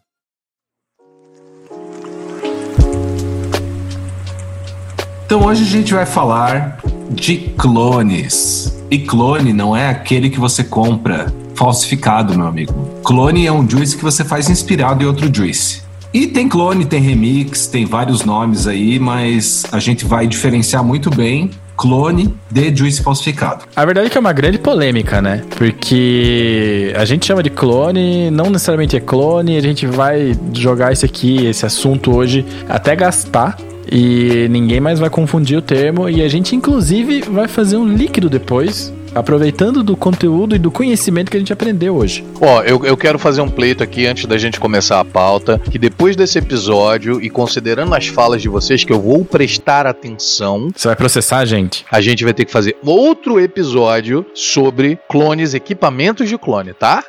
Então 5.26 5.46
hoje 5.46 5.64
a 5.64 5.68
gente 5.68 5.94
vai 5.94 6.06
falar 6.06 6.80
de 7.10 7.38
clones. 7.58 8.82
E 8.92 9.00
clone 9.00 9.54
não 9.54 9.76
é 9.76 9.90
aquele 9.90 10.30
que 10.30 10.40
você 10.40 10.64
compra 10.64 11.34
falsificado, 11.56 12.38
meu 12.38 12.48
amigo. 12.48 12.74
Clone 13.04 13.48
é 13.48 13.52
um 13.52 13.68
juice 13.68 13.98
que 13.98 14.04
você 14.04 14.24
faz 14.24 14.50
inspirado 14.50 15.04
em 15.04 15.08
outro 15.08 15.34
juice. 15.34 15.82
E 16.14 16.28
tem 16.28 16.48
clone, 16.48 16.86
tem 16.86 17.02
remix, 17.02 17.66
tem 17.66 17.86
vários 17.86 18.24
nomes 18.24 18.68
aí, 18.68 19.00
mas 19.00 19.66
a 19.72 19.80
gente 19.80 20.06
vai 20.06 20.28
diferenciar 20.28 20.84
muito 20.84 21.10
bem 21.10 21.50
clone 21.76 22.34
de 22.52 22.76
juice 22.76 23.02
falsificado. 23.02 23.66
A 23.76 23.84
verdade 23.84 24.08
é 24.08 24.10
que 24.12 24.18
é 24.18 24.22
uma 24.22 24.32
grande 24.32 24.60
polêmica, 24.60 25.22
né? 25.22 25.44
Porque 25.58 26.94
a 26.96 27.04
gente 27.04 27.26
chama 27.26 27.42
de 27.42 27.50
clone, 27.50 28.30
não 28.30 28.52
necessariamente 28.52 28.96
é 28.96 29.00
clone, 29.00 29.58
a 29.58 29.62
gente 29.62 29.88
vai 29.88 30.38
jogar 30.54 30.94
esse 30.94 31.04
aqui, 31.04 31.48
esse 31.48 31.66
assunto 31.66 32.16
hoje, 32.16 32.46
até 32.70 32.96
gastar 32.96 33.58
e 33.94 34.48
ninguém 34.50 34.80
mais 34.82 34.98
vai 34.98 35.10
confundir 35.10 35.56
o 35.56 35.62
termo. 35.62 36.10
E 36.10 36.24
a 36.24 36.28
gente, 36.28 36.56
inclusive, 36.56 37.22
vai 37.22 37.48
fazer 37.48 37.78
um 37.78 37.88
líquido 37.88 38.28
depois. 38.28 38.92
Aproveitando 39.14 39.84
do 39.84 39.96
conteúdo 39.96 40.56
e 40.56 40.58
do 40.58 40.72
conhecimento 40.72 41.30
que 41.30 41.38
a 41.38 41.40
gente 41.40 41.54
aprendeu 41.54 41.96
hoje. 41.96 42.26
Ó, 42.42 42.64
eu, 42.64 42.84
eu 42.84 42.98
quero 42.98 43.20
fazer 43.20 43.42
um 43.42 43.50
pleito 43.50 43.84
aqui 43.84 44.08
antes 44.08 44.26
da 44.26 44.40
gente 44.40 44.60
começar 44.60 45.00
a 45.00 45.06
pauta. 45.06 45.60
Que 45.60 45.78
depois 45.78 46.16
desse 46.16 46.40
episódio, 46.40 47.22
e 47.22 47.30
considerando 47.30 47.94
as 47.94 48.08
falas 48.08 48.42
de 48.42 48.50
vocês, 48.50 48.84
que 48.84 48.92
eu 48.92 49.00
vou 49.00 49.24
prestar 49.24 49.86
atenção. 49.86 50.72
Você 50.76 50.88
vai 50.88 50.96
processar 50.96 51.38
a 51.38 51.46
gente? 51.46 51.86
A 51.92 52.02
gente 52.02 52.24
vai 52.24 52.34
ter 52.34 52.46
que 52.46 52.52
fazer 52.52 52.76
outro 52.84 53.40
episódio 53.40 54.26
sobre 54.34 54.98
clones, 55.08 55.54
equipamentos 55.54 56.28
de 56.28 56.36
clone, 56.36 56.74
tá? 56.74 57.04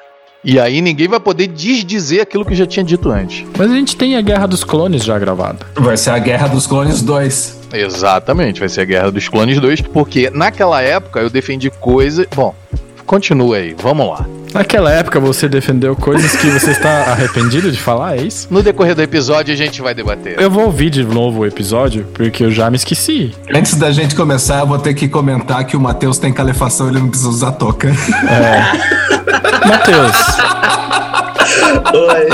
E 0.45 0.61
aí 0.61 0.83
ninguém 0.83 1.09
vai 1.09 1.19
poder 1.19 1.47
desdizer 1.47 2.21
aquilo 2.21 2.45
que 2.45 2.55
já 2.55 2.67
tinha 2.67 2.85
dito 2.85 3.11
antes. 3.11 3.47
Mas 3.57 3.71
a 3.71 3.75
gente 3.75 3.97
tem 3.97 4.15
a 4.17 4.21
Guerra 4.21 4.47
dos 4.47 4.63
Clones 4.63 5.03
já 5.03 5.19
gravada. 5.19 5.67
Vai 5.75 5.97
ser 5.97 6.11
a 6.11 6.19
Guerra 6.19 6.49
dos 6.49 6.67
Clones 6.67 7.01
2. 7.01 7.61
Exatamente, 7.73 8.61
vai 8.61 8.69
ser 8.69 8.83
a 8.83 8.85
Guerra 8.85 9.11
dos 9.11 9.27
Clones 9.27 9.59
2, 9.59 9.81
porque 9.81 10.31
naquela 10.31 10.83
época 10.83 11.21
eu 11.21 11.31
defendi 11.31 11.71
coisas. 11.71 12.27
Bom, 12.35 12.55
continua 13.07 13.57
aí, 13.57 13.75
vamos 13.75 14.07
lá. 14.07 14.27
Naquela 14.55 14.91
época 14.93 15.19
você 15.19 15.49
defendeu 15.49 15.97
coisas 15.97 16.37
que 16.37 16.49
você 16.49 16.71
está 16.71 17.11
arrependido 17.11 17.73
de 17.73 17.79
falar, 17.79 18.17
é 18.17 18.23
isso? 18.23 18.47
No 18.49 18.63
decorrer 18.63 18.95
do 18.95 19.03
episódio 19.03 19.53
a 19.53 19.57
gente 19.57 19.83
vai 19.83 19.93
debater. 19.95 20.41
Eu 20.41 20.49
vou 20.49 20.67
ouvir 20.67 20.91
de 20.91 21.03
novo 21.03 21.41
o 21.41 21.47
episódio, 21.47 22.07
porque 22.15 22.45
eu 22.45 22.53
já 22.53 22.71
me 22.71 22.77
esqueci. 22.77 23.35
Antes 23.53 23.75
da 23.75 23.91
gente 23.91 24.15
começar, 24.15 24.61
eu 24.61 24.67
vou 24.67 24.79
ter 24.79 24.95
que 24.95 25.09
comentar 25.09 25.65
que 25.65 25.77
o 25.77 25.81
Matheus 25.81 26.19
tem 26.19 26.33
calefação, 26.33 26.89
ele 26.89 27.01
não 27.01 27.09
precisa 27.09 27.29
usar 27.29 27.53
touca. 27.53 27.89
É. 27.89 29.67
Matheus. 29.67 30.17
Oi. 31.93 32.29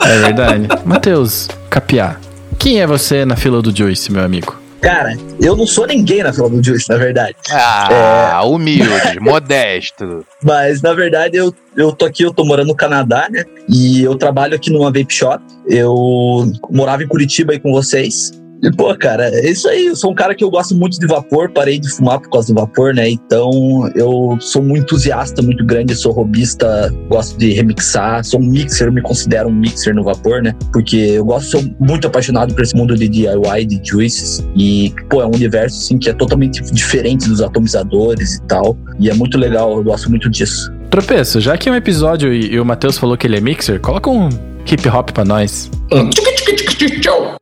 É 0.00 0.18
verdade. 0.20 0.68
Matheus, 0.84 1.48
Capiá. 1.68 2.16
Quem 2.58 2.80
é 2.80 2.86
você 2.86 3.26
na 3.26 3.36
fila 3.36 3.60
do 3.60 3.76
Joyce, 3.76 4.10
meu 4.10 4.24
amigo? 4.24 4.65
Cara, 4.86 5.16
eu 5.40 5.56
não 5.56 5.66
sou 5.66 5.84
ninguém 5.84 6.22
na 6.22 6.32
fila 6.32 6.48
do 6.48 6.62
Juice, 6.62 6.88
na 6.88 6.96
verdade. 6.96 7.34
Ah, 7.50 8.40
humilde, 8.44 9.18
modesto. 9.20 10.24
Mas, 10.40 10.80
na 10.80 10.94
verdade, 10.94 11.36
eu, 11.36 11.52
eu 11.76 11.90
tô 11.90 12.04
aqui, 12.04 12.22
eu 12.22 12.32
tô 12.32 12.44
morando 12.44 12.68
no 12.68 12.74
Canadá, 12.76 13.26
né? 13.28 13.42
E 13.68 14.04
eu 14.04 14.14
trabalho 14.14 14.54
aqui 14.54 14.70
numa 14.70 14.92
vape 14.92 15.12
shop. 15.12 15.42
Eu 15.66 16.44
morava 16.70 17.02
em 17.02 17.08
Curitiba 17.08 17.52
aí 17.52 17.58
com 17.58 17.72
vocês. 17.72 18.30
E, 18.62 18.70
pô, 18.70 18.94
cara, 18.96 19.28
é 19.28 19.50
isso 19.50 19.68
aí. 19.68 19.86
Eu 19.86 19.96
sou 19.96 20.10
um 20.10 20.14
cara 20.14 20.34
que 20.34 20.42
eu 20.42 20.50
gosto 20.50 20.74
muito 20.74 20.98
de 20.98 21.06
vapor, 21.06 21.50
parei 21.50 21.78
de 21.78 21.88
fumar 21.90 22.20
por 22.20 22.30
causa 22.30 22.52
do 22.52 22.60
vapor, 22.60 22.94
né? 22.94 23.08
Então, 23.08 23.50
eu 23.94 24.36
sou 24.40 24.62
muito 24.62 24.86
entusiasta, 24.86 25.42
muito 25.42 25.64
grande, 25.64 25.94
sou 25.94 26.12
robista, 26.12 26.92
gosto 27.08 27.36
de 27.38 27.52
remixar, 27.52 28.24
sou 28.24 28.40
um 28.40 28.44
mixer, 28.44 28.90
me 28.92 29.02
considero 29.02 29.48
um 29.48 29.54
mixer 29.54 29.94
no 29.94 30.04
vapor, 30.04 30.42
né? 30.42 30.54
Porque 30.72 30.96
eu 30.96 31.24
gosto, 31.24 31.50
sou 31.50 31.64
muito 31.80 32.06
apaixonado 32.06 32.54
por 32.54 32.62
esse 32.62 32.74
mundo 32.76 32.94
de 32.94 33.08
DIY, 33.08 33.66
de 33.66 33.80
juices. 33.84 34.46
E, 34.56 34.94
pô, 35.10 35.20
é 35.22 35.26
um 35.26 35.34
universo, 35.34 35.78
assim, 35.78 35.98
que 35.98 36.08
é 36.08 36.12
totalmente 36.12 36.62
diferente 36.72 37.28
dos 37.28 37.42
atomizadores 37.42 38.36
e 38.36 38.42
tal. 38.42 38.76
E 38.98 39.10
é 39.10 39.14
muito 39.14 39.36
legal, 39.36 39.76
eu 39.76 39.84
gosto 39.84 40.08
muito 40.08 40.30
disso. 40.30 40.72
Tropeço, 40.90 41.40
já 41.40 41.58
que 41.58 41.68
é 41.68 41.72
um 41.72 41.74
episódio 41.74 42.32
e, 42.32 42.54
e 42.54 42.60
o 42.60 42.64
Matheus 42.64 42.96
falou 42.96 43.16
que 43.16 43.26
ele 43.26 43.36
é 43.36 43.40
mixer, 43.40 43.80
coloca 43.80 44.08
um 44.08 44.28
hip 44.66 44.88
hop 44.88 45.10
pra 45.10 45.24
nós. 45.24 45.70
E 45.90 47.35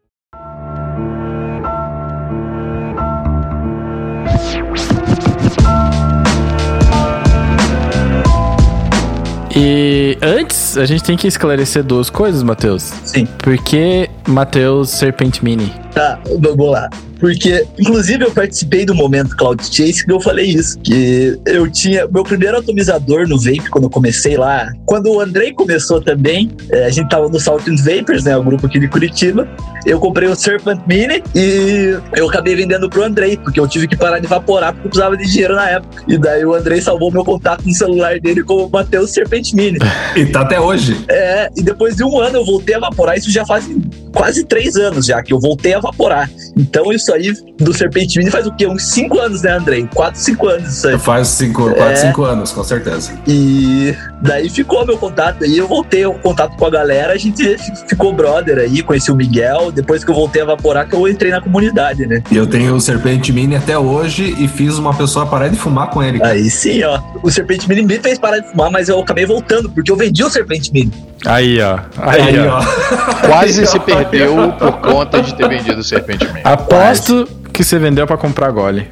antes, 10.24 10.76
a 10.78 10.86
gente 10.86 11.04
tem 11.04 11.16
que 11.16 11.26
esclarecer 11.26 11.84
duas 11.84 12.08
coisas, 12.10 12.42
Matheus. 12.42 12.82
Sim. 13.04 13.26
Por 13.26 13.56
que 13.58 14.08
Matheus 14.26 14.90
Serpent 14.90 15.42
Mini? 15.42 15.72
Tá, 15.92 16.18
vamos 16.40 16.70
lá. 16.72 16.88
Porque, 17.24 17.66
inclusive, 17.78 18.22
eu 18.22 18.30
participei 18.30 18.84
do 18.84 18.94
momento 18.94 19.34
Cloud 19.34 19.64
Chase 19.64 20.04
que 20.04 20.12
eu 20.12 20.20
falei 20.20 20.44
isso. 20.44 20.78
Que 20.80 21.40
eu 21.46 21.70
tinha. 21.70 22.06
Meu 22.06 22.22
primeiro 22.22 22.58
atomizador 22.58 23.26
no 23.26 23.38
vape, 23.38 23.70
quando 23.70 23.84
eu 23.84 23.90
comecei 23.90 24.36
lá. 24.36 24.70
Quando 24.84 25.10
o 25.10 25.18
Andrei 25.22 25.50
começou 25.50 26.02
também, 26.02 26.50
é, 26.68 26.84
a 26.84 26.90
gente 26.90 27.08
tava 27.08 27.26
no 27.30 27.40
Saltins 27.40 27.82
Vapors, 27.82 28.24
né? 28.24 28.36
O 28.36 28.42
grupo 28.42 28.66
aqui 28.66 28.78
de 28.78 28.88
Curitiba. 28.88 29.48
Eu 29.86 29.98
comprei 29.98 30.28
o 30.28 30.34
Serpent 30.34 30.80
Mini 30.86 31.22
e 31.34 31.98
eu 32.14 32.28
acabei 32.28 32.54
vendendo 32.54 32.90
pro 32.90 33.02
Andrei, 33.02 33.38
porque 33.38 33.58
eu 33.58 33.66
tive 33.66 33.88
que 33.88 33.96
parar 33.96 34.18
de 34.18 34.26
evaporar 34.26 34.72
porque 34.72 34.86
eu 34.86 34.90
precisava 34.90 35.16
de 35.16 35.24
dinheiro 35.24 35.54
na 35.54 35.70
época. 35.70 36.04
E 36.06 36.18
daí 36.18 36.44
o 36.44 36.54
Andrei 36.54 36.82
salvou 36.82 37.10
meu 37.10 37.24
contato 37.24 37.64
no 37.66 37.72
celular 37.72 38.20
dele 38.20 38.42
como 38.42 38.68
Matheus 38.68 39.12
Serpent 39.12 39.52
Mini. 39.54 39.78
E 40.14 40.26
tá 40.26 40.42
até 40.42 40.60
hoje. 40.60 41.04
É, 41.08 41.50
e 41.56 41.62
depois 41.62 41.96
de 41.96 42.04
um 42.04 42.20
ano 42.20 42.38
eu 42.38 42.44
voltei 42.44 42.74
a 42.74 42.78
evaporar. 42.78 43.16
Isso 43.16 43.30
já 43.30 43.44
faz 43.44 43.68
quase 44.12 44.44
três 44.44 44.76
anos 44.76 45.06
já 45.06 45.22
que 45.22 45.32
eu 45.32 45.40
voltei 45.40 45.74
a 45.74 45.78
evaporar. 45.78 46.30
Então 46.56 46.92
isso 46.92 47.12
aí 47.14 47.32
do 47.58 47.72
Serpent 47.72 48.16
Mini 48.16 48.30
faz 48.30 48.46
o 48.46 48.52
quê? 48.52 48.66
Uns 48.66 48.84
cinco 48.84 49.18
anos, 49.18 49.42
né, 49.42 49.52
Andrei? 49.52 49.88
Quatro, 49.94 50.20
cinco 50.20 50.48
anos 50.48 50.74
isso 50.76 50.88
aí. 50.88 50.98
Faz 50.98 51.28
cinco, 51.28 51.64
quatro, 51.70 51.82
é. 51.82 51.96
cinco 51.96 52.24
anos, 52.24 52.52
com 52.52 52.64
certeza. 52.64 53.12
E 53.26 53.94
daí 54.22 54.48
ficou 54.48 54.84
meu 54.86 54.98
contato 54.98 55.44
aí. 55.44 55.56
Eu 55.56 55.68
voltei 55.68 56.04
o 56.04 56.14
contato 56.14 56.56
com 56.56 56.66
a 56.66 56.70
galera, 56.70 57.12
a 57.12 57.16
gente 57.16 57.56
ficou 57.88 58.12
brother 58.12 58.58
aí, 58.58 58.82
conheci 58.82 59.10
o 59.10 59.16
Miguel. 59.16 59.70
Depois 59.72 60.04
que 60.04 60.10
eu 60.10 60.14
voltei 60.14 60.42
a 60.42 60.44
evaporar, 60.44 60.88
que 60.88 60.94
eu 60.94 61.08
entrei 61.08 61.30
na 61.30 61.40
comunidade, 61.40 62.06
né? 62.06 62.22
E 62.30 62.36
eu 62.36 62.46
tenho 62.46 62.74
o 62.74 62.80
Serpent 62.80 63.28
Mini 63.30 63.56
até 63.56 63.78
hoje 63.78 64.34
e 64.38 64.48
fiz 64.48 64.78
uma 64.78 64.94
pessoa 64.94 65.26
parar 65.26 65.48
de 65.48 65.56
fumar 65.56 65.90
com 65.90 66.02
ele. 66.02 66.22
Aí 66.22 66.50
sim, 66.50 66.82
ó. 66.82 67.00
O 67.22 67.30
Serpent 67.30 67.66
Mini 67.66 67.82
me 67.82 67.98
fez 67.98 68.18
parar 68.18 68.38
de 68.38 68.50
fumar, 68.50 68.70
mas 68.70 68.88
eu 68.88 68.98
acabei 68.98 69.26
voltando, 69.26 69.70
porque 69.70 69.90
eu 69.90 69.96
vendi 69.96 70.22
o 70.22 70.30
Serpent 70.30 70.70
Mini. 70.72 70.92
Aí, 71.26 71.60
ó. 71.60 71.78
Aí, 71.98 72.20
aí 72.20 72.38
ó. 72.38 72.60
Quase 73.26 73.60
aí, 73.60 73.66
se 73.66 73.76
ó. 73.76 73.80
perdeu 73.80 74.52
por 74.52 74.72
conta 74.80 75.22
de 75.22 75.34
ter 75.34 75.48
vendido 75.48 75.80
o 75.80 75.84
Serpent 75.84 76.22
Mini. 76.22 76.40
Aposto 76.44 77.26
Quase. 77.26 77.50
que 77.52 77.64
você 77.64 77.78
vendeu 77.78 78.06
para 78.06 78.16
comprar 78.16 78.50
gole. 78.50 78.88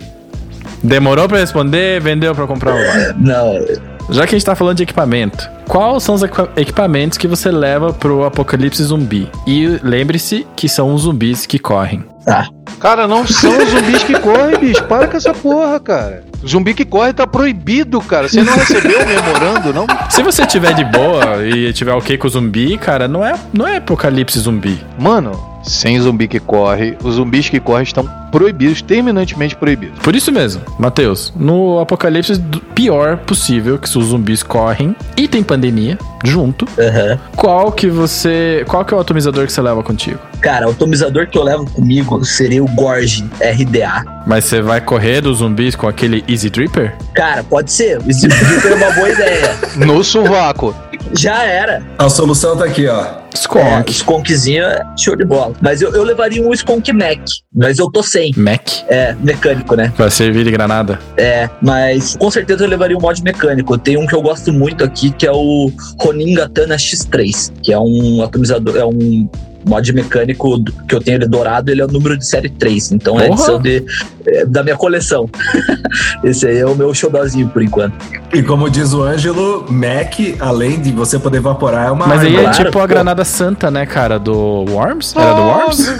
Demorou 0.82 1.28
para 1.28 1.38
responder, 1.38 2.00
vendeu 2.00 2.34
para 2.34 2.46
comprar 2.46 2.74
o 2.74 2.78
gole. 2.78 3.14
Não. 3.18 3.91
Já 4.12 4.26
que 4.26 4.34
a 4.34 4.38
gente 4.38 4.44
tá 4.44 4.54
falando 4.54 4.76
de 4.76 4.82
equipamento, 4.82 5.50
quais 5.66 6.02
são 6.02 6.14
os 6.14 6.22
equipamentos 6.56 7.16
que 7.16 7.26
você 7.26 7.50
leva 7.50 7.94
pro 7.94 8.24
apocalipse 8.24 8.82
zumbi? 8.84 9.28
E 9.46 9.80
lembre-se 9.82 10.46
que 10.54 10.68
são 10.68 10.94
os 10.94 11.02
zumbis 11.02 11.46
que 11.46 11.58
correm. 11.58 12.04
Tá. 12.24 12.48
Cara, 12.78 13.08
não 13.08 13.26
são 13.26 13.56
os 13.56 13.70
zumbis 13.70 14.02
que 14.04 14.18
correm, 14.18 14.58
bicho. 14.58 14.84
Para 14.84 15.08
com 15.08 15.16
essa 15.16 15.32
porra, 15.32 15.80
cara. 15.80 16.24
Zumbi 16.46 16.74
que 16.74 16.84
corre 16.84 17.12
tá 17.12 17.26
proibido, 17.26 18.00
cara. 18.02 18.28
Você 18.28 18.42
não 18.42 18.54
recebeu 18.54 19.00
o 19.00 19.06
memorando, 19.06 19.72
não? 19.72 19.86
Se 20.10 20.22
você 20.22 20.44
tiver 20.44 20.74
de 20.74 20.84
boa 20.84 21.42
e 21.44 21.72
tiver 21.72 21.92
ok 21.92 22.18
com 22.18 22.26
o 22.26 22.30
zumbi, 22.30 22.76
cara, 22.76 23.08
não 23.08 23.24
é, 23.24 23.34
não 23.52 23.66
é 23.66 23.76
apocalipse 23.78 24.38
zumbi. 24.38 24.84
Mano, 24.98 25.51
sem 25.62 26.00
zumbi 26.00 26.28
que 26.28 26.40
corre, 26.40 26.96
os 27.02 27.14
zumbis 27.14 27.48
que 27.48 27.60
correm 27.60 27.84
estão 27.84 28.08
proibidos, 28.30 28.80
terminantemente 28.82 29.54
proibidos. 29.54 29.98
Por 30.00 30.16
isso 30.16 30.32
mesmo, 30.32 30.62
Matheus, 30.78 31.32
no 31.36 31.78
apocalipse 31.78 32.42
pior 32.74 33.18
possível, 33.18 33.78
que 33.78 33.86
os 33.86 34.06
zumbis 34.06 34.42
correm 34.42 34.96
e 35.16 35.28
tem 35.28 35.42
pandemia 35.42 35.98
junto, 36.24 36.64
uhum. 36.64 37.18
qual 37.36 37.72
que 37.72 37.88
você. 37.88 38.64
Qual 38.68 38.84
que 38.84 38.94
é 38.94 38.96
o 38.96 39.00
atomizador 39.00 39.46
que 39.46 39.52
você 39.52 39.60
leva 39.60 39.82
contigo? 39.82 40.18
Cara, 40.40 40.66
o 40.66 40.70
atomizador 40.70 41.26
que 41.28 41.38
eu 41.38 41.42
levo 41.42 41.68
comigo 41.70 42.24
seria 42.24 42.62
o 42.62 42.68
Gorge 42.68 43.24
RDA. 43.40 44.04
Mas 44.26 44.44
você 44.44 44.60
vai 44.60 44.80
correr 44.80 45.20
dos 45.20 45.38
zumbis 45.38 45.74
com 45.74 45.86
aquele 45.86 46.24
Easy 46.28 46.48
Dripper? 46.50 46.96
Cara, 47.14 47.44
pode 47.44 47.70
ser. 47.72 47.98
O 47.98 48.08
Easy 48.08 48.28
Dripper 48.28 48.72
é 48.72 48.74
uma 48.74 48.90
boa 48.92 49.10
ideia. 49.10 49.56
No 49.76 50.02
sovaco. 50.02 50.74
Já 51.16 51.42
era. 51.42 51.82
A 51.98 52.08
solução 52.08 52.56
tá 52.56 52.64
aqui, 52.64 52.86
ó. 52.88 53.21
Skunk. 53.34 53.88
É, 53.88 53.90
Skunkzinho 53.90 54.64
é 54.64 54.82
show 54.96 55.16
de 55.16 55.24
bola. 55.24 55.54
Mas 55.60 55.82
eu, 55.82 55.94
eu 55.94 56.02
levaria 56.02 56.42
um 56.42 56.52
Skunk 56.52 56.92
Mac. 56.92 57.20
Mas 57.54 57.78
eu 57.78 57.90
tô 57.90 58.02
sem. 58.02 58.32
Mac? 58.36 58.62
É, 58.88 59.14
mecânico, 59.20 59.74
né? 59.74 59.92
Pra 59.96 60.10
servir 60.10 60.44
de 60.44 60.50
granada? 60.50 60.98
É, 61.16 61.48
mas 61.60 62.16
com 62.16 62.30
certeza 62.30 62.64
eu 62.64 62.68
levaria 62.68 62.96
um 62.96 63.00
mod 63.00 63.22
mecânico. 63.22 63.76
Tem 63.78 63.96
um 63.96 64.06
que 64.06 64.14
eu 64.14 64.22
gosto 64.22 64.52
muito 64.52 64.84
aqui, 64.84 65.10
que 65.10 65.26
é 65.26 65.32
o 65.32 65.70
Ronin 66.00 66.34
Gatana 66.34 66.76
X3, 66.76 67.52
que 67.62 67.72
é 67.72 67.78
um 67.78 68.22
atomizador, 68.22 68.76
é 68.76 68.84
um 68.84 69.28
mod 69.64 69.92
mecânico 69.92 70.62
que 70.88 70.94
eu 70.94 71.00
tenho 71.00 71.18
ele 71.18 71.26
dourado, 71.26 71.70
ele 71.70 71.80
é 71.80 71.84
o 71.84 71.88
número 71.88 72.16
de 72.16 72.26
série 72.26 72.48
3. 72.48 72.92
Então 72.92 73.18
é 73.20 73.26
edição 73.26 73.60
de, 73.60 73.84
é, 74.26 74.44
da 74.44 74.62
minha 74.62 74.76
coleção. 74.76 75.28
Esse 76.22 76.46
aí 76.46 76.58
é 76.58 76.66
o 76.66 76.74
meu 76.74 76.92
showzinho 76.94 77.48
por 77.48 77.62
enquanto. 77.62 77.94
E 78.32 78.42
como 78.42 78.70
diz 78.70 78.92
o 78.92 79.02
Ângelo, 79.02 79.66
Mac, 79.70 80.14
além 80.40 80.80
de 80.80 80.92
você 80.92 81.18
poder 81.18 81.38
evaporar, 81.38 81.88
é 81.88 81.90
uma 81.90 82.06
Mas 82.06 82.22
aí 82.22 82.36
é 82.36 82.42
claro, 82.42 82.64
tipo 82.64 82.78
a 82.78 82.86
granada 82.86 83.24
santa, 83.24 83.70
né, 83.70 83.84
cara? 83.84 84.18
Do 84.18 84.64
Worms? 84.70 85.14
Era 85.16 85.34
do 85.34 85.42
Worms? 85.42 85.92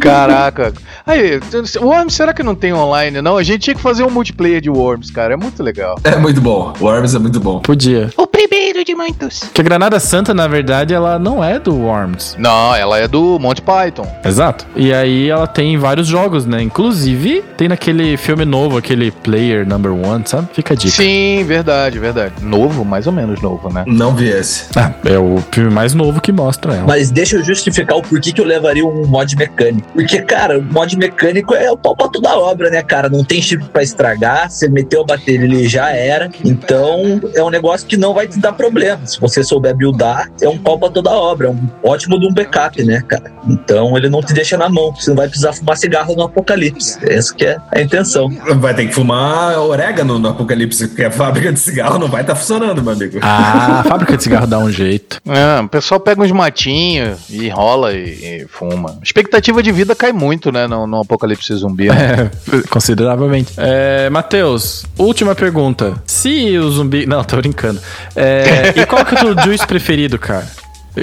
Caraca. 0.00 0.72
Aí, 1.06 1.40
Worms, 1.80 2.14
será 2.14 2.32
que 2.32 2.42
não 2.42 2.54
tem 2.54 2.72
online? 2.72 3.20
Não, 3.20 3.36
a 3.36 3.42
gente 3.42 3.62
tinha 3.62 3.74
que 3.74 3.82
fazer 3.82 4.04
um 4.04 4.10
multiplayer 4.10 4.60
de 4.60 4.70
Worms, 4.70 5.10
cara. 5.10 5.34
É 5.34 5.36
muito 5.36 5.62
legal. 5.62 5.98
É 6.04 6.16
muito 6.16 6.40
bom. 6.40 6.72
Worms 6.80 7.14
é 7.14 7.18
muito 7.18 7.40
bom. 7.40 7.60
Podia. 7.60 8.10
O 8.16 8.26
primeiro 8.26 8.84
de 8.84 8.94
muitos. 8.94 9.40
Que 9.52 9.60
a 9.60 9.64
granada 9.64 9.98
santa, 9.98 10.32
na 10.32 10.46
verdade, 10.46 10.94
ela 10.94 11.18
não 11.18 11.42
é 11.42 11.58
do 11.58 11.74
Worms. 11.74 12.21
Não, 12.38 12.74
ela 12.74 12.98
é 12.98 13.06
do 13.06 13.38
Monty 13.38 13.62
Python. 13.62 14.06
Exato. 14.24 14.66
E 14.74 14.92
aí 14.92 15.28
ela 15.28 15.46
tem 15.46 15.76
vários 15.76 16.06
jogos, 16.06 16.46
né? 16.46 16.62
Inclusive, 16.62 17.42
tem 17.56 17.68
naquele 17.68 18.16
filme 18.16 18.44
novo, 18.44 18.76
aquele 18.76 19.10
Player 19.10 19.66
Number 19.66 19.92
One, 19.92 20.24
sabe? 20.26 20.48
Fica 20.52 20.74
a 20.74 20.76
dica. 20.76 20.90
Sim, 20.90 21.44
verdade, 21.44 21.98
verdade. 21.98 22.34
Novo, 22.40 22.84
mais 22.84 23.06
ou 23.06 23.12
menos 23.12 23.40
novo, 23.40 23.72
né? 23.72 23.84
Não 23.86 24.14
vi 24.14 24.28
esse. 24.28 24.66
Ah, 24.76 24.92
é 25.04 25.18
o 25.18 25.42
filme 25.50 25.70
mais 25.70 25.94
novo 25.94 26.20
que 26.20 26.32
mostra 26.32 26.74
ela. 26.74 26.86
Mas 26.86 27.10
deixa 27.10 27.36
eu 27.36 27.44
justificar 27.44 27.98
o 27.98 28.02
porquê 28.02 28.32
que 28.32 28.40
eu 28.40 28.46
levaria 28.46 28.84
um 28.84 29.06
mod 29.06 29.36
mecânico. 29.36 29.86
Porque, 29.92 30.22
cara, 30.22 30.58
o 30.58 30.62
mod 30.62 30.96
mecânico 30.96 31.54
é 31.54 31.70
o 31.70 31.76
pau 31.76 31.94
pra 31.94 32.08
toda 32.08 32.36
obra, 32.36 32.70
né, 32.70 32.82
cara? 32.82 33.08
Não 33.08 33.24
tem 33.24 33.42
chip 33.42 33.64
pra 33.66 33.82
estragar, 33.82 34.50
você 34.50 34.68
meteu 34.68 35.02
a 35.02 35.04
bateria 35.04 35.42
ele 35.42 35.68
já 35.68 35.90
era. 35.90 36.30
Então, 36.44 37.20
é 37.34 37.42
um 37.42 37.50
negócio 37.50 37.86
que 37.86 37.96
não 37.96 38.14
vai 38.14 38.26
te 38.26 38.38
dar 38.38 38.52
problema. 38.52 39.06
Se 39.06 39.20
você 39.20 39.42
souber 39.42 39.74
buildar, 39.74 40.30
é 40.40 40.48
um 40.48 40.58
pau 40.58 40.78
pra 40.78 40.88
toda 40.88 41.10
obra. 41.10 41.48
É 41.48 41.50
um 41.50 41.68
ótimo 41.82 42.11
de 42.18 42.26
um 42.26 42.32
backup, 42.32 42.82
né, 42.84 43.02
cara? 43.06 43.32
Então, 43.46 43.96
ele 43.96 44.08
não 44.08 44.20
te 44.20 44.32
deixa 44.32 44.56
na 44.56 44.68
mão. 44.68 44.94
Você 44.94 45.10
não 45.10 45.16
vai 45.16 45.28
precisar 45.28 45.52
fumar 45.52 45.76
cigarro 45.76 46.14
no 46.14 46.22
apocalipse. 46.22 46.98
Essa 47.02 47.34
que 47.34 47.44
é 47.44 47.58
a 47.70 47.80
intenção. 47.80 48.30
Vai 48.56 48.74
ter 48.74 48.86
que 48.86 48.94
fumar 48.94 49.58
orégano 49.58 50.18
no 50.18 50.28
apocalipse, 50.28 50.88
porque 50.88 51.04
a 51.04 51.10
fábrica 51.10 51.52
de 51.52 51.58
cigarro 51.58 51.98
não 51.98 52.08
vai 52.08 52.22
estar 52.22 52.34
tá 52.34 52.38
funcionando, 52.38 52.82
meu 52.82 52.92
amigo. 52.92 53.18
Ah, 53.22 53.80
a 53.80 53.84
fábrica 53.84 54.16
de 54.16 54.22
cigarro 54.22 54.46
dá 54.46 54.58
um 54.58 54.70
jeito. 54.70 55.20
É, 55.26 55.60
o 55.60 55.68
pessoal 55.68 56.00
pega 56.00 56.22
uns 56.22 56.32
matinhos 56.32 57.18
e 57.28 57.46
enrola 57.46 57.92
e, 57.92 58.42
e 58.42 58.46
fuma. 58.48 58.98
A 59.00 59.02
expectativa 59.02 59.62
de 59.62 59.72
vida 59.72 59.94
cai 59.94 60.12
muito, 60.12 60.52
né, 60.52 60.66
no, 60.66 60.86
no 60.86 61.00
apocalipse 61.00 61.54
zumbi. 61.54 61.88
Né? 61.88 62.30
É, 62.52 62.68
consideravelmente. 62.68 63.52
É, 63.56 64.08
Matheus, 64.10 64.84
última 64.98 65.34
pergunta. 65.34 65.94
Se 66.06 66.56
o 66.58 66.70
zumbi. 66.70 67.06
Não, 67.06 67.22
tô 67.24 67.36
brincando. 67.36 67.80
É, 68.14 68.74
e 68.76 68.86
qual 68.86 69.04
que 69.04 69.14
é 69.14 69.18
o 69.18 69.34
teu 69.34 69.44
juice 69.44 69.66
preferido, 69.66 70.18
cara? 70.18 70.46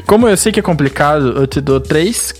Como 0.05 0.27
eu 0.27 0.37
sei 0.37 0.51
que 0.51 0.59
é 0.59 0.63
complicado, 0.63 1.37
eu 1.37 1.47
te 1.47 1.59
dou 1.59 1.79
três 1.79 2.33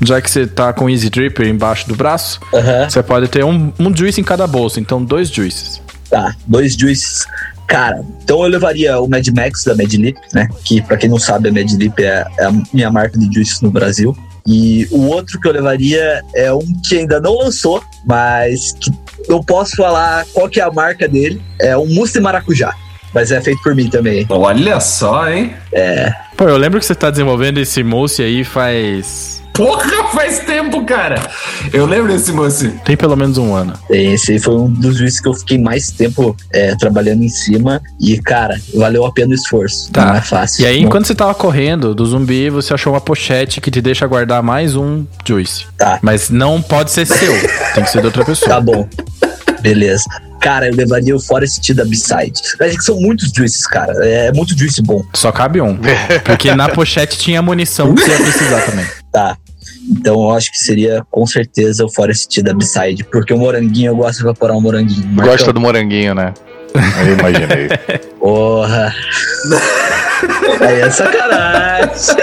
já 0.00 0.20
que 0.20 0.30
você 0.30 0.46
tá 0.46 0.72
com 0.72 0.88
Easy 0.88 1.10
Dripper 1.10 1.46
embaixo 1.46 1.86
do 1.88 1.94
braço, 1.94 2.40
uhum. 2.52 2.88
você 2.88 3.02
pode 3.02 3.28
ter 3.28 3.44
um, 3.44 3.72
um 3.78 3.94
juice 3.94 4.20
em 4.20 4.24
cada 4.24 4.46
bolso, 4.46 4.80
então 4.80 5.04
dois 5.04 5.28
juices. 5.28 5.82
Tá, 6.08 6.34
dois 6.46 6.74
juices. 6.74 7.26
Cara, 7.66 8.02
então 8.22 8.42
eu 8.42 8.48
levaria 8.48 8.98
o 8.98 9.08
Mad 9.08 9.26
Max 9.28 9.64
da 9.64 9.74
Medlip, 9.74 10.18
né? 10.34 10.48
Que 10.64 10.82
para 10.82 10.96
quem 10.96 11.08
não 11.08 11.18
sabe, 11.18 11.48
a 11.48 11.52
Medlip 11.52 12.02
é, 12.02 12.24
é 12.38 12.44
a 12.46 12.52
minha 12.72 12.90
marca 12.90 13.18
de 13.18 13.32
juices 13.32 13.60
no 13.60 13.70
Brasil. 13.70 14.16
E 14.46 14.88
o 14.90 15.06
outro 15.06 15.38
que 15.38 15.46
eu 15.46 15.52
levaria 15.52 16.22
é 16.34 16.52
um 16.52 16.66
que 16.84 16.98
ainda 16.98 17.20
não 17.20 17.36
lançou, 17.38 17.82
mas 18.06 18.72
que 18.72 18.90
eu 19.28 19.44
posso 19.44 19.76
falar 19.76 20.26
qual 20.32 20.48
que 20.48 20.58
é 20.60 20.64
a 20.64 20.70
marca 20.70 21.06
dele. 21.06 21.40
É 21.60 21.76
um 21.76 21.86
mousse 21.86 22.14
de 22.14 22.20
maracujá. 22.20 22.74
Mas 23.14 23.30
é 23.30 23.40
feito 23.40 23.62
por 23.62 23.74
mim 23.74 23.88
também. 23.88 24.26
Olha 24.28 24.80
só, 24.80 25.28
hein? 25.28 25.54
É. 25.72 26.12
Pô, 26.36 26.44
eu 26.44 26.56
lembro 26.56 26.78
que 26.78 26.86
você 26.86 26.94
tá 26.94 27.10
desenvolvendo 27.10 27.58
esse 27.58 27.82
mousse 27.82 28.22
aí 28.22 28.44
faz 28.44 29.40
Porra, 29.60 30.04
faz 30.14 30.38
tempo, 30.38 30.84
cara. 30.86 31.20
Eu 31.70 31.84
lembro 31.84 32.10
desse 32.10 32.32
moço. 32.32 32.70
Tem 32.82 32.96
pelo 32.96 33.14
menos 33.14 33.36
um 33.36 33.54
ano. 33.54 33.74
Esse 33.90 34.38
foi 34.38 34.54
um 34.54 34.70
dos 34.70 34.96
juízes 34.96 35.20
que 35.20 35.28
eu 35.28 35.34
fiquei 35.34 35.58
mais 35.58 35.90
tempo 35.90 36.34
é, 36.50 36.74
trabalhando 36.76 37.22
em 37.22 37.28
cima. 37.28 37.82
E, 38.00 38.18
cara, 38.22 38.58
valeu 38.74 39.04
a 39.04 39.12
pena 39.12 39.32
o 39.32 39.34
esforço. 39.34 39.92
Tá. 39.92 40.06
Não 40.06 40.14
é 40.14 40.20
fácil. 40.22 40.62
E 40.62 40.66
aí, 40.66 40.80
enquanto 40.80 41.06
você 41.06 41.14
tava 41.14 41.34
correndo 41.34 41.94
do 41.94 42.06
zumbi, 42.06 42.48
você 42.48 42.72
achou 42.72 42.94
uma 42.94 43.02
pochete 43.02 43.60
que 43.60 43.70
te 43.70 43.82
deixa 43.82 44.06
guardar 44.06 44.42
mais 44.42 44.76
um 44.76 45.04
juice. 45.26 45.66
Tá. 45.76 45.98
Mas 46.00 46.30
não 46.30 46.62
pode 46.62 46.90
ser 46.90 47.06
seu. 47.06 47.32
Tem 47.74 47.84
que 47.84 47.90
ser 47.90 48.00
de 48.00 48.06
outra 48.06 48.24
pessoa. 48.24 48.48
Tá 48.48 48.60
bom. 48.62 48.88
Beleza. 49.60 50.04
Cara, 50.40 50.68
eu 50.68 50.74
levaria 50.74 51.14
o 51.14 51.20
Forest 51.20 51.74
da 51.74 51.84
B-Side. 51.84 52.40
Acho 52.60 52.76
que 52.76 52.84
são 52.84 52.98
muitos 52.98 53.30
juices, 53.30 53.66
cara. 53.66 53.92
É 54.04 54.32
muito 54.32 54.58
juice 54.58 54.82
bom. 54.82 55.04
Só 55.14 55.30
cabe 55.30 55.60
um. 55.60 55.78
Porque 56.24 56.54
na 56.54 56.68
pochete 56.68 57.18
tinha 57.18 57.42
munição 57.42 57.94
que 57.94 58.02
você 58.02 58.10
ia 58.10 58.16
precisar 58.16 58.60
também. 58.62 58.86
Tá. 59.12 59.36
Então 59.90 60.14
eu 60.14 60.30
acho 60.30 60.50
que 60.50 60.58
seria 60.58 61.04
com 61.10 61.26
certeza 61.26 61.84
o 61.84 61.92
Forest 61.92 62.42
da 62.42 62.54
B-Side. 62.54 63.04
Porque 63.04 63.34
o 63.34 63.38
moranguinho, 63.38 63.90
eu 63.90 63.96
gosto 63.96 64.18
de 64.18 64.24
evaporar 64.24 64.56
um 64.56 64.60
moranguinho. 64.60 65.14
Gosta 65.14 65.52
do 65.52 65.60
moranguinho, 65.60 66.14
né? 66.14 66.32
Eu 67.06 67.18
imaginei. 67.18 67.68
Porra. 68.18 68.94
Aí 70.60 70.80
é 70.80 70.90
sacanagem. 70.90 72.16